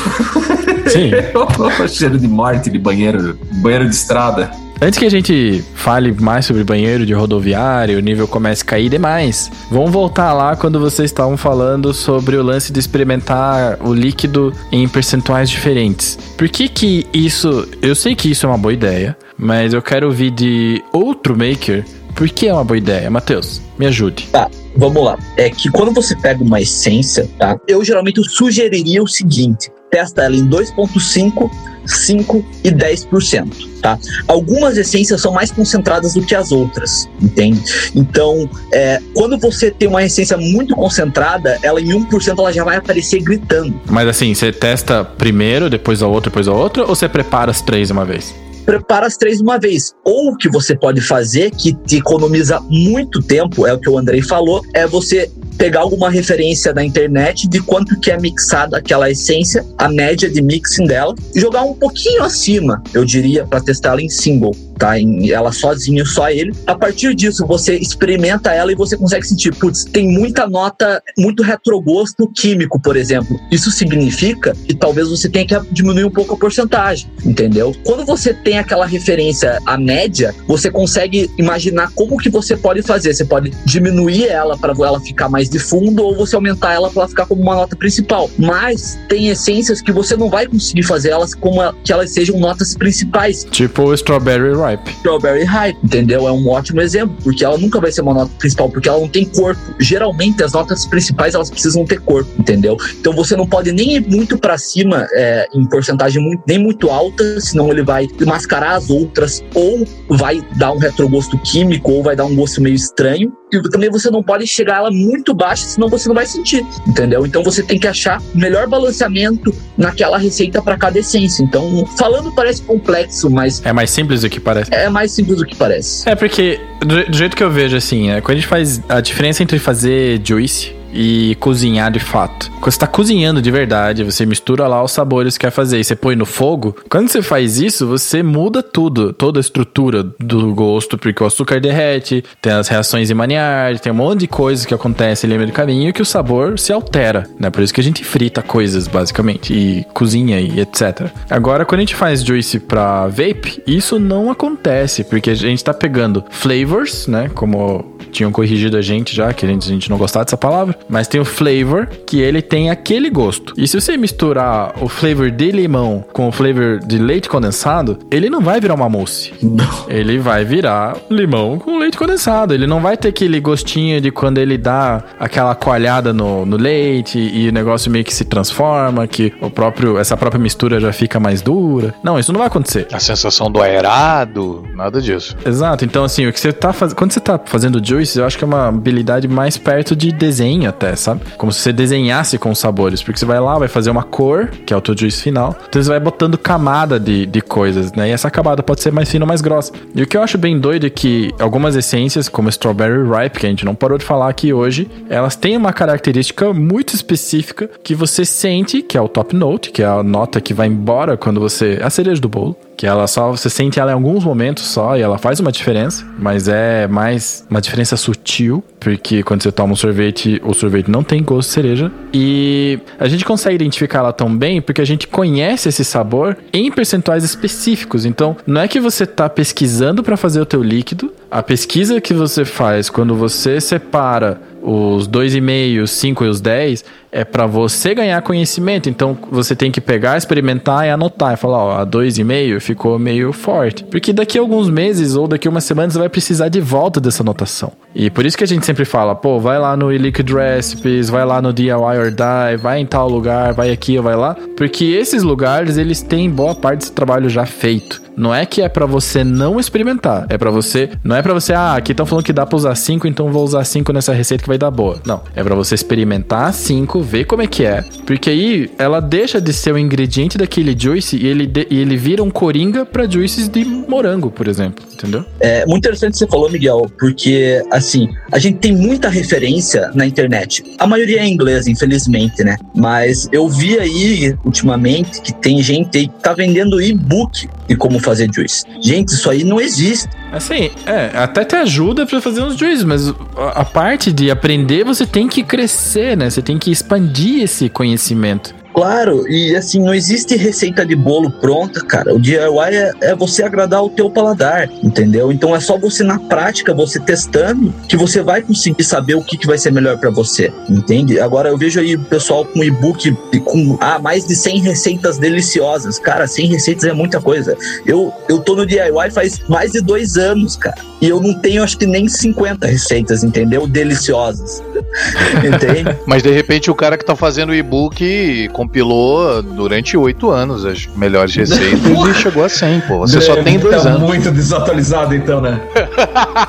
Sim. 0.86 1.10
cheiro 1.88 2.18
de 2.18 2.26
morte 2.26 2.70
de 2.70 2.78
banheiro, 2.78 3.38
banheiro 3.52 3.86
de 3.86 3.94
estrada. 3.94 4.50
Antes 4.82 4.98
que 4.98 5.04
a 5.04 5.10
gente 5.10 5.62
fale 5.74 6.10
mais 6.18 6.46
sobre 6.46 6.64
banheiro 6.64 7.04
de 7.04 7.12
rodoviário, 7.12 7.98
o 7.98 8.00
nível 8.00 8.26
comece 8.26 8.62
a 8.62 8.64
cair 8.64 8.88
demais, 8.88 9.52
vamos 9.70 9.90
voltar 9.90 10.32
lá 10.32 10.56
quando 10.56 10.80
vocês 10.80 11.10
estavam 11.10 11.36
falando 11.36 11.92
sobre 11.92 12.36
o 12.36 12.42
lance 12.42 12.72
de 12.72 12.80
experimentar 12.80 13.78
o 13.86 13.92
líquido 13.92 14.54
em 14.72 14.88
percentuais 14.88 15.50
diferentes. 15.50 16.16
Por 16.36 16.48
que 16.48 16.66
que 16.66 17.06
isso... 17.12 17.68
Eu 17.82 17.94
sei 17.94 18.14
que 18.14 18.30
isso 18.30 18.46
é 18.46 18.48
uma 18.48 18.56
boa 18.56 18.72
ideia, 18.72 19.14
mas 19.36 19.74
eu 19.74 19.82
quero 19.82 20.06
ouvir 20.06 20.30
de 20.30 20.82
outro 20.94 21.36
maker 21.36 21.84
por 22.14 22.28
que 22.28 22.48
é 22.48 22.52
uma 22.52 22.64
boa 22.64 22.78
ideia. 22.78 23.10
Matheus, 23.10 23.60
me 23.78 23.86
ajude. 23.86 24.28
Vamos 24.76 25.04
lá. 25.04 25.18
É 25.36 25.50
que 25.50 25.70
quando 25.70 25.92
você 25.92 26.16
pega 26.16 26.42
uma 26.42 26.60
essência, 26.60 27.28
tá? 27.38 27.58
Eu 27.68 27.84
geralmente 27.84 28.22
sugeriria 28.28 29.02
o 29.02 29.06
seguinte: 29.06 29.70
testa 29.90 30.22
ela 30.22 30.36
em 30.36 30.48
2,5, 30.48 31.50
5 31.86 32.44
e 32.64 32.70
10%, 32.70 33.80
tá? 33.80 33.98
Algumas 34.28 34.76
essências 34.76 35.20
são 35.20 35.32
mais 35.32 35.50
concentradas 35.50 36.14
do 36.14 36.22
que 36.22 36.34
as 36.34 36.52
outras, 36.52 37.08
entende? 37.20 37.62
Então, 37.94 38.48
é, 38.72 39.00
quando 39.14 39.38
você 39.38 39.70
tem 39.70 39.88
uma 39.88 40.02
essência 40.02 40.36
muito 40.36 40.74
concentrada, 40.74 41.58
ela 41.62 41.80
em 41.80 41.88
1% 41.88 42.38
ela 42.38 42.52
já 42.52 42.64
vai 42.64 42.76
aparecer 42.76 43.20
gritando. 43.22 43.78
Mas 43.86 44.08
assim, 44.08 44.34
você 44.34 44.52
testa 44.52 45.04
primeiro, 45.04 45.68
depois 45.68 46.02
a 46.02 46.06
outra, 46.06 46.30
depois 46.30 46.48
a 46.48 46.52
outra, 46.52 46.82
ou 46.82 46.94
você 46.94 47.08
prepara 47.08 47.50
as 47.50 47.60
três 47.60 47.88
de 47.88 47.92
uma 47.92 48.04
vez? 48.04 48.34
prepara 48.70 49.06
as 49.06 49.16
três 49.16 49.38
de 49.38 49.42
uma 49.42 49.58
vez. 49.58 49.94
Ou 50.04 50.30
o 50.30 50.36
que 50.36 50.48
você 50.48 50.76
pode 50.76 51.00
fazer, 51.00 51.50
que 51.50 51.74
te 51.74 51.96
economiza 51.96 52.60
muito 52.68 53.20
tempo, 53.20 53.66
é 53.66 53.72
o 53.72 53.78
que 53.78 53.90
o 53.90 53.98
Andrei 53.98 54.22
falou, 54.22 54.64
é 54.72 54.86
você 54.86 55.28
pegar 55.60 55.80
alguma 55.80 56.08
referência 56.08 56.72
da 56.72 56.82
internet 56.82 57.46
de 57.46 57.60
quanto 57.60 58.00
que 58.00 58.10
é 58.10 58.18
mixada 58.18 58.78
aquela 58.78 59.10
essência, 59.10 59.62
a 59.76 59.90
média 59.90 60.26
de 60.30 60.40
mixing 60.40 60.86
dela, 60.86 61.14
e 61.34 61.38
jogar 61.38 61.64
um 61.64 61.74
pouquinho 61.74 62.22
acima, 62.22 62.82
eu 62.94 63.04
diria, 63.04 63.44
para 63.44 63.60
testar 63.60 63.90
ela 63.90 64.00
em 64.00 64.08
single. 64.08 64.56
Tá 64.80 64.98
em 64.98 65.30
ela 65.30 65.52
sozinha, 65.52 66.04
só 66.06 66.30
ele. 66.30 66.52
A 66.66 66.74
partir 66.74 67.14
disso, 67.14 67.46
você 67.46 67.76
experimenta 67.76 68.50
ela 68.50 68.72
e 68.72 68.74
você 68.74 68.96
consegue 68.96 69.26
sentir, 69.26 69.54
putz, 69.54 69.84
tem 69.84 70.08
muita 70.08 70.48
nota, 70.48 71.02
muito 71.18 71.42
retrogosto 71.42 72.26
químico, 72.34 72.80
por 72.80 72.96
exemplo. 72.96 73.38
Isso 73.52 73.70
significa 73.70 74.56
que 74.66 74.74
talvez 74.74 75.08
você 75.08 75.28
tenha 75.28 75.46
que 75.46 75.54
diminuir 75.70 76.04
um 76.04 76.10
pouco 76.10 76.34
a 76.34 76.36
porcentagem, 76.36 77.10
entendeu? 77.24 77.76
Quando 77.84 78.06
você 78.06 78.32
tem 78.32 78.58
aquela 78.58 78.86
referência 78.86 79.58
à 79.66 79.76
média, 79.76 80.34
você 80.48 80.70
consegue 80.70 81.30
imaginar 81.36 81.90
como 81.94 82.16
que 82.16 82.30
você 82.30 82.56
pode 82.56 82.82
fazer. 82.82 83.12
Você 83.12 83.24
pode 83.24 83.50
diminuir 83.66 84.26
ela 84.28 84.56
para 84.56 84.72
ela 84.72 84.98
ficar 85.00 85.28
mais 85.28 85.50
de 85.50 85.58
fundo 85.58 86.02
ou 86.02 86.16
você 86.16 86.34
aumentar 86.34 86.72
ela 86.72 86.88
para 86.88 87.02
ela 87.02 87.08
ficar 87.08 87.26
como 87.26 87.42
uma 87.42 87.54
nota 87.54 87.76
principal. 87.76 88.30
Mas 88.38 88.98
tem 89.08 89.28
essências 89.28 89.82
que 89.82 89.92
você 89.92 90.16
não 90.16 90.30
vai 90.30 90.46
conseguir 90.46 90.84
fazer 90.84 91.10
elas 91.10 91.34
como 91.34 91.60
que 91.84 91.92
elas 91.92 92.12
sejam 92.12 92.38
notas 92.38 92.74
principais. 92.74 93.44
Tipo 93.50 93.82
o 93.82 93.94
Strawberry 93.94 94.54
Ripe. 94.70 94.90
Strawberry 94.90 95.44
Ripe, 95.44 95.78
entendeu? 95.82 96.26
É 96.26 96.32
um 96.32 96.48
ótimo 96.48 96.80
exemplo, 96.80 97.16
porque 97.22 97.44
ela 97.44 97.58
nunca 97.58 97.80
vai 97.80 97.92
ser 97.92 98.02
uma 98.02 98.14
nota 98.14 98.30
principal, 98.38 98.68
porque 98.70 98.88
ela 98.88 98.98
não 98.98 99.08
tem 99.08 99.24
corpo. 99.24 99.60
Geralmente 99.78 100.42
as 100.42 100.52
notas 100.52 100.86
principais 100.86 101.34
elas 101.34 101.50
precisam 101.50 101.84
ter 101.84 102.00
corpo, 102.00 102.30
entendeu? 102.38 102.76
Então 102.98 103.12
você 103.12 103.36
não 103.36 103.46
pode 103.46 103.72
nem 103.72 103.96
ir 103.96 104.08
muito 104.08 104.38
para 104.38 104.56
cima 104.58 105.06
é, 105.12 105.46
em 105.54 105.66
porcentagem 105.66 106.22
muito, 106.22 106.42
nem 106.46 106.58
muito 106.58 106.90
alta, 106.90 107.40
senão 107.40 107.70
ele 107.70 107.82
vai 107.82 108.08
mascarar 108.26 108.76
as 108.76 108.90
outras 108.90 109.42
ou 109.54 109.86
vai 110.08 110.40
dar 110.56 110.72
um 110.72 110.78
retrogosto 110.78 111.38
químico 111.38 111.92
ou 111.92 112.02
vai 112.02 112.16
dar 112.16 112.24
um 112.24 112.34
gosto 112.34 112.60
meio 112.60 112.74
estranho. 112.74 113.32
E 113.52 113.60
também 113.70 113.90
você 113.90 114.10
não 114.10 114.22
pode 114.22 114.46
chegar 114.46 114.76
ela 114.76 114.90
muito 114.90 115.34
baixa, 115.34 115.64
senão 115.64 115.88
você 115.88 116.08
não 116.08 116.14
vai 116.14 116.26
sentir, 116.26 116.64
entendeu? 116.86 117.26
Então 117.26 117.42
você 117.42 117.62
tem 117.62 117.78
que 117.78 117.86
achar 117.86 118.20
o 118.34 118.38
melhor 118.38 118.68
balanceamento 118.68 119.54
naquela 119.76 120.18
receita 120.18 120.62
para 120.62 120.76
cada 120.76 120.98
essência. 120.98 121.42
Então, 121.42 121.86
falando 121.98 122.32
parece 122.34 122.62
complexo, 122.62 123.28
mas 123.30 123.60
É 123.64 123.72
mais 123.72 123.90
simples 123.90 124.22
do 124.22 124.30
que 124.30 124.40
parece. 124.40 124.72
é 124.72 124.88
mais 124.88 125.12
simples 125.12 125.38
do 125.38 125.46
que 125.46 125.56
parece. 125.56 126.08
É 126.08 126.14
porque, 126.14 126.60
do, 126.80 127.04
do 127.06 127.16
jeito 127.16 127.36
que 127.36 127.42
eu 127.42 127.50
vejo, 127.50 127.76
assim, 127.76 128.10
é, 128.10 128.20
quando 128.20 128.38
a 128.38 128.40
gente 128.40 128.48
faz 128.48 128.80
a 128.88 129.00
diferença 129.00 129.42
entre 129.42 129.58
fazer 129.58 130.20
juice 130.24 130.79
e 130.92 131.36
cozinhar 131.40 131.90
de 131.90 132.00
fato. 132.00 132.50
Quando 132.60 132.72
você 132.72 132.78
tá 132.78 132.86
cozinhando 132.86 133.40
de 133.40 133.50
verdade, 133.50 134.04
você 134.04 134.26
mistura 134.26 134.66
lá 134.66 134.82
os 134.82 134.92
sabores 134.92 135.36
que 135.36 135.46
quer 135.46 135.50
fazer 135.50 135.80
e 135.80 135.84
você 135.84 135.96
põe 135.96 136.14
no 136.14 136.26
fogo. 136.26 136.76
Quando 136.88 137.08
você 137.08 137.22
faz 137.22 137.58
isso, 137.58 137.86
você 137.86 138.22
muda 138.22 138.62
tudo, 138.62 139.12
toda 139.12 139.38
a 139.38 139.40
estrutura 139.40 140.02
do 140.02 140.54
gosto, 140.54 140.98
porque 140.98 141.22
o 141.22 141.26
açúcar 141.26 141.60
derrete, 141.60 142.24
tem 142.40 142.52
as 142.52 142.68
reações 142.68 143.10
em 143.10 143.14
Maillard, 143.14 143.80
tem 143.80 143.92
um 143.92 143.96
monte 143.96 144.20
de 144.20 144.28
coisas 144.28 144.66
que 144.66 144.74
acontecem 144.74 145.28
ali 145.28 145.34
no 145.34 145.40
meio 145.40 145.52
do 145.52 145.54
caminho 145.54 145.92
que 145.92 146.02
o 146.02 146.04
sabor 146.04 146.58
se 146.58 146.72
altera, 146.72 147.28
né? 147.38 147.50
Por 147.50 147.62
isso 147.62 147.72
que 147.72 147.80
a 147.80 147.84
gente 147.84 148.04
frita 148.04 148.42
coisas, 148.42 148.86
basicamente, 148.86 149.52
e 149.52 149.84
cozinha 149.94 150.40
e 150.40 150.60
etc. 150.60 151.08
Agora, 151.28 151.64
quando 151.64 151.80
a 151.80 151.82
gente 151.82 151.94
faz 151.94 152.22
juice 152.22 152.58
pra 152.58 153.06
vape, 153.06 153.62
isso 153.66 153.98
não 153.98 154.30
acontece, 154.30 155.04
porque 155.04 155.30
a 155.30 155.34
gente 155.34 155.64
tá 155.64 155.72
pegando 155.72 156.24
flavors, 156.30 157.06
né? 157.06 157.30
Como 157.34 157.98
tinham 158.10 158.32
corrigido 158.32 158.76
a 158.76 158.82
gente 158.82 159.14
já, 159.14 159.32
que 159.32 159.44
a 159.44 159.48
gente, 159.48 159.64
a 159.64 159.72
gente 159.72 159.90
não 159.90 159.96
gostava 159.96 160.24
dessa 160.24 160.36
palavra, 160.36 160.76
mas 160.88 161.08
tem 161.08 161.20
o 161.20 161.24
flavor, 161.24 161.86
que 162.06 162.20
ele 162.20 162.42
tem 162.42 162.70
aquele 162.70 163.10
gosto. 163.10 163.54
E 163.56 163.66
se 163.66 163.80
você 163.80 163.96
misturar 163.96 164.74
o 164.80 164.88
flavor 164.88 165.30
de 165.30 165.50
limão 165.50 166.04
com 166.12 166.28
o 166.28 166.32
flavor 166.32 166.78
de 166.80 166.98
leite 166.98 167.28
condensado, 167.28 167.98
ele 168.10 168.28
não 168.28 168.40
vai 168.40 168.60
virar 168.60 168.74
uma 168.74 168.88
mousse. 168.88 169.32
Não. 169.42 169.86
Ele 169.88 170.18
vai 170.18 170.44
virar 170.44 170.96
limão 171.10 171.58
com 171.58 171.78
leite 171.78 171.96
condensado. 171.96 172.54
Ele 172.54 172.66
não 172.66 172.80
vai 172.80 172.96
ter 172.96 173.08
aquele 173.08 173.40
gostinho 173.40 174.00
de 174.00 174.10
quando 174.10 174.38
ele 174.38 174.58
dá 174.58 175.02
aquela 175.18 175.54
coalhada 175.54 176.12
no, 176.12 176.44
no 176.44 176.56
leite 176.56 177.18
e 177.18 177.48
o 177.48 177.52
negócio 177.52 177.90
meio 177.90 178.04
que 178.04 178.14
se 178.14 178.24
transforma, 178.24 179.06
que 179.06 179.32
o 179.40 179.50
próprio 179.50 179.98
essa 179.98 180.16
própria 180.16 180.40
mistura 180.40 180.80
já 180.80 180.92
fica 180.92 181.20
mais 181.20 181.42
dura. 181.42 181.94
Não, 182.02 182.18
isso 182.18 182.32
não 182.32 182.38
vai 182.38 182.46
acontecer. 182.46 182.88
A 182.92 183.00
sensação 183.00 183.50
do 183.50 183.60
aerado, 183.60 184.64
nada 184.74 185.00
disso. 185.00 185.36
Exato. 185.44 185.84
Então, 185.84 186.04
assim, 186.04 186.26
o 186.26 186.32
que 186.32 186.40
você 186.40 186.52
tá 186.52 186.72
fazendo. 186.72 186.96
Quando 186.96 187.12
você 187.12 187.20
tá 187.20 187.40
fazendo 187.44 187.80
juice, 188.00 188.18
eu 188.18 188.24
acho 188.24 188.38
que 188.38 188.44
é 188.44 188.46
uma 188.46 188.68
habilidade 188.68 189.28
mais 189.28 189.56
perto 189.56 189.94
de 189.94 190.10
desenho, 190.10 190.68
até, 190.68 190.96
sabe? 190.96 191.20
Como 191.36 191.52
se 191.52 191.60
você 191.60 191.72
desenhasse 191.72 192.38
com 192.38 192.50
os 192.50 192.58
sabores. 192.58 193.02
Porque 193.02 193.18
você 193.18 193.26
vai 193.26 193.40
lá, 193.40 193.58
vai 193.58 193.68
fazer 193.68 193.90
uma 193.90 194.02
cor, 194.02 194.48
que 194.48 194.72
é 194.72 194.76
o 194.76 194.80
teu 194.80 194.96
juice 194.96 195.22
final. 195.22 195.56
Então 195.68 195.82
você 195.82 195.88
vai 195.88 196.00
botando 196.00 196.38
camada 196.38 196.98
de, 196.98 197.26
de 197.26 197.40
coisas, 197.40 197.92
né? 197.92 198.08
E 198.08 198.12
essa 198.12 198.30
camada 198.30 198.62
pode 198.62 198.82
ser 198.82 198.92
mais 198.92 199.10
fina 199.10 199.24
ou 199.24 199.28
mais 199.28 199.40
grossa. 199.40 199.72
E 199.94 200.02
o 200.02 200.06
que 200.06 200.16
eu 200.16 200.22
acho 200.22 200.38
bem 200.38 200.58
doido 200.58 200.86
é 200.86 200.90
que 200.90 201.30
algumas 201.38 201.76
essências, 201.76 202.28
como 202.28 202.48
Strawberry 202.48 203.02
Ripe, 203.02 203.38
que 203.38 203.46
a 203.46 203.50
gente 203.50 203.64
não 203.64 203.74
parou 203.74 203.98
de 203.98 204.04
falar 204.04 204.28
aqui 204.28 204.52
hoje, 204.52 204.90
elas 205.08 205.36
têm 205.36 205.56
uma 205.56 205.72
característica 205.72 206.52
muito 206.52 206.94
específica 206.94 207.68
que 207.82 207.94
você 207.94 208.24
sente, 208.24 208.82
que 208.82 208.96
é 208.96 209.00
o 209.00 209.08
top 209.08 209.36
note, 209.36 209.70
que 209.70 209.82
é 209.82 209.86
a 209.86 210.02
nota 210.02 210.40
que 210.40 210.54
vai 210.54 210.66
embora 210.66 211.16
quando 211.16 211.40
você. 211.40 211.78
A 211.82 211.90
cereja 211.90 212.20
do 212.20 212.28
bolo. 212.28 212.56
Que 212.80 212.86
ela 212.86 213.06
só. 213.06 213.30
Você 213.30 213.50
sente 213.50 213.78
ela 213.78 213.90
em 213.90 213.94
alguns 213.94 214.24
momentos 214.24 214.64
só 214.64 214.96
e 214.96 215.02
ela 215.02 215.18
faz 215.18 215.38
uma 215.38 215.52
diferença, 215.52 216.02
mas 216.18 216.48
é 216.48 216.88
mais 216.88 217.46
uma 217.50 217.60
diferença 217.60 217.94
sutil, 217.94 218.64
porque 218.80 219.22
quando 219.22 219.42
você 219.42 219.52
toma 219.52 219.74
um 219.74 219.76
sorvete, 219.76 220.40
o 220.42 220.54
sorvete 220.54 220.90
não 220.90 221.04
tem 221.04 221.22
gosto 221.22 221.48
de 221.48 221.52
cereja. 221.52 221.92
E 222.10 222.78
a 222.98 223.06
gente 223.06 223.22
consegue 223.22 223.56
identificar 223.56 223.98
ela 223.98 224.14
tão 224.14 224.34
bem 224.34 224.62
porque 224.62 224.80
a 224.80 224.86
gente 224.86 225.06
conhece 225.06 225.68
esse 225.68 225.84
sabor 225.84 226.38
em 226.54 226.72
percentuais 226.72 227.22
específicos. 227.22 228.06
Então, 228.06 228.34
não 228.46 228.62
é 228.62 228.66
que 228.66 228.80
você 228.80 229.04
tá 229.04 229.28
pesquisando 229.28 230.02
para 230.02 230.16
fazer 230.16 230.40
o 230.40 230.46
teu 230.46 230.62
líquido, 230.62 231.12
a 231.30 231.42
pesquisa 231.42 232.00
que 232.00 232.14
você 232.14 232.46
faz 232.46 232.88
quando 232.88 233.14
você 233.14 233.60
separa 233.60 234.40
os 234.62 235.08
2,5, 235.08 235.82
os 235.82 235.90
5 235.90 236.24
e 236.24 236.28
os 236.28 236.40
10 236.40 236.84
é 237.12 237.24
para 237.24 237.46
você 237.46 237.94
ganhar 237.94 238.20
conhecimento. 238.22 238.88
Então 238.88 239.16
você 239.30 239.56
tem 239.56 239.70
que 239.70 239.80
pegar, 239.80 240.16
experimentar 240.16 240.86
e 240.86 240.90
anotar 240.90 241.34
e 241.34 241.36
falar, 241.36 241.58
ó, 241.58 241.80
a 241.80 241.86
2,5 241.86 242.60
ficou 242.60 242.98
meio 242.98 243.32
forte. 243.32 243.84
Porque 243.84 244.12
daqui 244.12 244.38
a 244.38 244.40
alguns 244.40 244.68
meses 244.68 245.16
ou 245.16 245.26
daqui 245.26 245.48
a 245.48 245.50
umas 245.50 245.64
semanas 245.64 245.94
você 245.94 245.98
vai 245.98 246.08
precisar 246.08 246.48
de 246.48 246.60
volta 246.60 247.00
dessa 247.00 247.22
anotação. 247.22 247.72
E 247.94 248.10
por 248.10 248.24
isso 248.24 248.38
que 248.38 248.44
a 248.44 248.46
gente 248.46 248.64
sempre 248.64 248.84
fala, 248.84 249.14
pô, 249.14 249.40
vai 249.40 249.58
lá 249.58 249.76
no 249.76 249.90
Liquid 249.90 250.30
Recipes, 250.30 251.10
vai 251.10 251.24
lá 251.24 251.42
no 251.42 251.52
DIY 251.52 251.72
or 251.72 252.10
Die, 252.10 252.56
vai 252.60 252.80
em 252.80 252.86
tal 252.86 253.08
lugar, 253.08 253.52
vai 253.52 253.72
aqui 253.72 253.96
ou 253.96 254.04
vai 254.04 254.14
lá, 254.14 254.36
porque 254.56 254.84
esses 254.84 255.22
lugares 255.22 255.76
eles 255.76 256.02
têm 256.02 256.30
boa 256.30 256.54
parte 256.54 256.80
desse 256.80 256.92
trabalho 256.92 257.28
já 257.28 257.44
feito. 257.44 258.00
Não 258.20 258.34
é 258.34 258.44
que 258.44 258.60
é 258.60 258.68
para 258.68 258.84
você 258.84 259.24
não 259.24 259.58
experimentar, 259.58 260.26
é 260.28 260.36
para 260.36 260.50
você, 260.50 260.90
não 261.02 261.16
é 261.16 261.22
para 261.22 261.32
você, 261.32 261.54
ah, 261.54 261.74
aqui 261.76 261.92
estão 261.92 262.04
falando 262.04 262.22
que 262.22 262.34
dá 262.34 262.44
para 262.44 262.54
usar 262.54 262.74
5, 262.74 263.06
então 263.08 263.32
vou 263.32 263.42
usar 263.42 263.64
5 263.64 263.94
nessa 263.94 264.12
receita 264.12 264.42
que 264.42 264.48
vai 264.48 264.58
dar 264.58 264.70
boa. 264.70 265.00
Não, 265.06 265.22
é 265.34 265.42
para 265.42 265.54
você 265.54 265.74
experimentar 265.74 266.52
5, 266.52 267.00
ver 267.00 267.24
como 267.24 267.40
é 267.40 267.46
que 267.46 267.64
é, 267.64 267.82
porque 268.06 268.28
aí 268.28 268.70
ela 268.78 269.00
deixa 269.00 269.40
de 269.40 269.54
ser 269.54 269.72
o 269.72 269.78
ingrediente 269.78 270.36
daquele 270.36 270.76
juice 270.78 271.16
e 271.16 271.26
ele, 271.26 271.46
de- 271.46 271.66
e 271.70 271.78
ele 271.78 271.96
vira 271.96 272.22
um 272.22 272.28
coringa 272.30 272.84
para 272.84 273.08
juices 273.08 273.48
de 273.48 273.64
morango, 273.64 274.30
por 274.30 274.46
exemplo, 274.48 274.84
entendeu? 274.92 275.24
É 275.40 275.64
muito 275.64 275.78
interessante 275.78 276.18
você 276.18 276.26
falou, 276.26 276.50
Miguel, 276.50 276.90
porque, 276.98 277.62
assim, 277.70 278.06
a 278.30 278.38
gente 278.38 278.58
tem 278.58 278.76
muita 278.76 279.08
referência 279.08 279.90
na 279.94 280.04
internet. 280.04 280.62
A 280.78 280.86
maioria 280.86 281.20
é 281.20 281.24
em 281.24 281.32
inglês, 281.32 281.66
infelizmente, 281.66 282.44
né? 282.44 282.58
Mas 282.76 283.28
eu 283.32 283.48
vi 283.48 283.78
aí, 283.78 284.36
ultimamente, 284.44 285.22
que 285.22 285.32
tem 285.32 285.62
gente 285.62 285.96
aí 285.96 286.06
que 286.06 286.20
tá 286.22 286.34
vendendo 286.34 286.82
e-book 286.82 287.48
de 287.66 287.76
como 287.76 287.98
fazer 287.98 288.09
juice. 288.14 288.64
Gente, 288.80 289.08
isso 289.08 289.28
aí 289.30 289.44
não 289.44 289.60
existe. 289.60 290.08
Assim, 290.32 290.70
é, 290.86 291.10
até 291.16 291.44
te 291.44 291.56
ajuda 291.56 292.06
pra 292.06 292.20
fazer 292.20 292.42
uns 292.42 292.56
juízes, 292.56 292.84
mas 292.84 293.12
a 293.54 293.64
parte 293.64 294.12
de 294.12 294.30
aprender 294.30 294.84
você 294.84 295.06
tem 295.06 295.28
que 295.28 295.42
crescer, 295.42 296.16
né? 296.16 296.30
Você 296.30 296.42
tem 296.42 296.58
que 296.58 296.70
expandir 296.70 297.42
esse 297.42 297.68
conhecimento. 297.68 298.54
Claro, 298.74 299.28
e 299.28 299.54
assim, 299.56 299.80
não 299.80 299.92
existe 299.92 300.36
receita 300.36 300.86
de 300.86 300.94
bolo 300.94 301.30
pronta, 301.30 301.80
cara. 301.80 302.14
O 302.14 302.20
DIY 302.20 302.38
é, 302.72 302.92
é 303.02 303.14
você 303.14 303.42
agradar 303.42 303.82
o 303.82 303.90
teu 303.90 304.08
paladar, 304.08 304.70
entendeu? 304.82 305.32
Então 305.32 305.54
é 305.54 305.60
só 305.60 305.76
você 305.76 306.02
na 306.04 306.18
prática, 306.18 306.72
você 306.72 307.00
testando, 307.00 307.74
que 307.88 307.96
você 307.96 308.22
vai 308.22 308.42
conseguir 308.42 308.84
saber 308.84 309.14
o 309.14 309.22
que, 309.22 309.36
que 309.36 309.46
vai 309.46 309.58
ser 309.58 309.72
melhor 309.72 309.98
pra 309.98 310.10
você, 310.10 310.52
entende? 310.68 311.20
Agora 311.20 311.48
eu 311.48 311.58
vejo 311.58 311.80
aí 311.80 311.96
o 311.96 312.04
pessoal 312.04 312.44
com 312.44 312.62
e-book 312.62 313.12
com 313.44 313.76
ah, 313.80 313.98
mais 313.98 314.26
de 314.26 314.36
100 314.36 314.60
receitas 314.60 315.18
deliciosas. 315.18 315.98
Cara, 315.98 316.26
100 316.26 316.46
receitas 316.46 316.84
é 316.84 316.92
muita 316.92 317.20
coisa. 317.20 317.56
Eu, 317.84 318.12
eu 318.28 318.38
tô 318.38 318.54
no 318.54 318.66
DIY 318.66 319.10
faz 319.12 319.40
mais 319.48 319.72
de 319.72 319.80
dois 319.80 320.16
anos, 320.16 320.56
cara. 320.56 320.80
E 321.00 321.08
eu 321.08 321.20
não 321.20 321.34
tenho, 321.34 321.62
acho 321.62 321.78
que 321.78 321.86
nem 321.86 322.06
50 322.06 322.66
receitas, 322.66 323.24
entendeu? 323.24 323.66
Deliciosas. 323.66 324.62
Entende? 325.42 325.96
Mas 326.06 326.22
de 326.22 326.30
repente 326.30 326.70
o 326.70 326.74
cara 326.74 326.98
que 326.98 327.04
tá 327.04 327.16
fazendo 327.16 327.50
o 327.50 327.54
e-book 327.54 328.48
compilou 328.60 329.42
durante 329.42 329.96
oito 329.96 330.30
anos 330.30 330.66
as 330.66 330.86
melhores 330.94 331.34
receitas 331.34 331.80
e 331.82 332.14
chegou 332.14 332.44
a 332.44 332.48
100, 332.48 332.80
pô. 332.82 332.98
Você 332.98 333.18
só 333.18 333.42
tem 333.42 333.58
dois 333.58 333.82
tá 333.82 333.88
anos. 333.88 334.02
muito 334.02 334.30
desatualizado, 334.30 335.14
então, 335.14 335.40
né? 335.40 335.58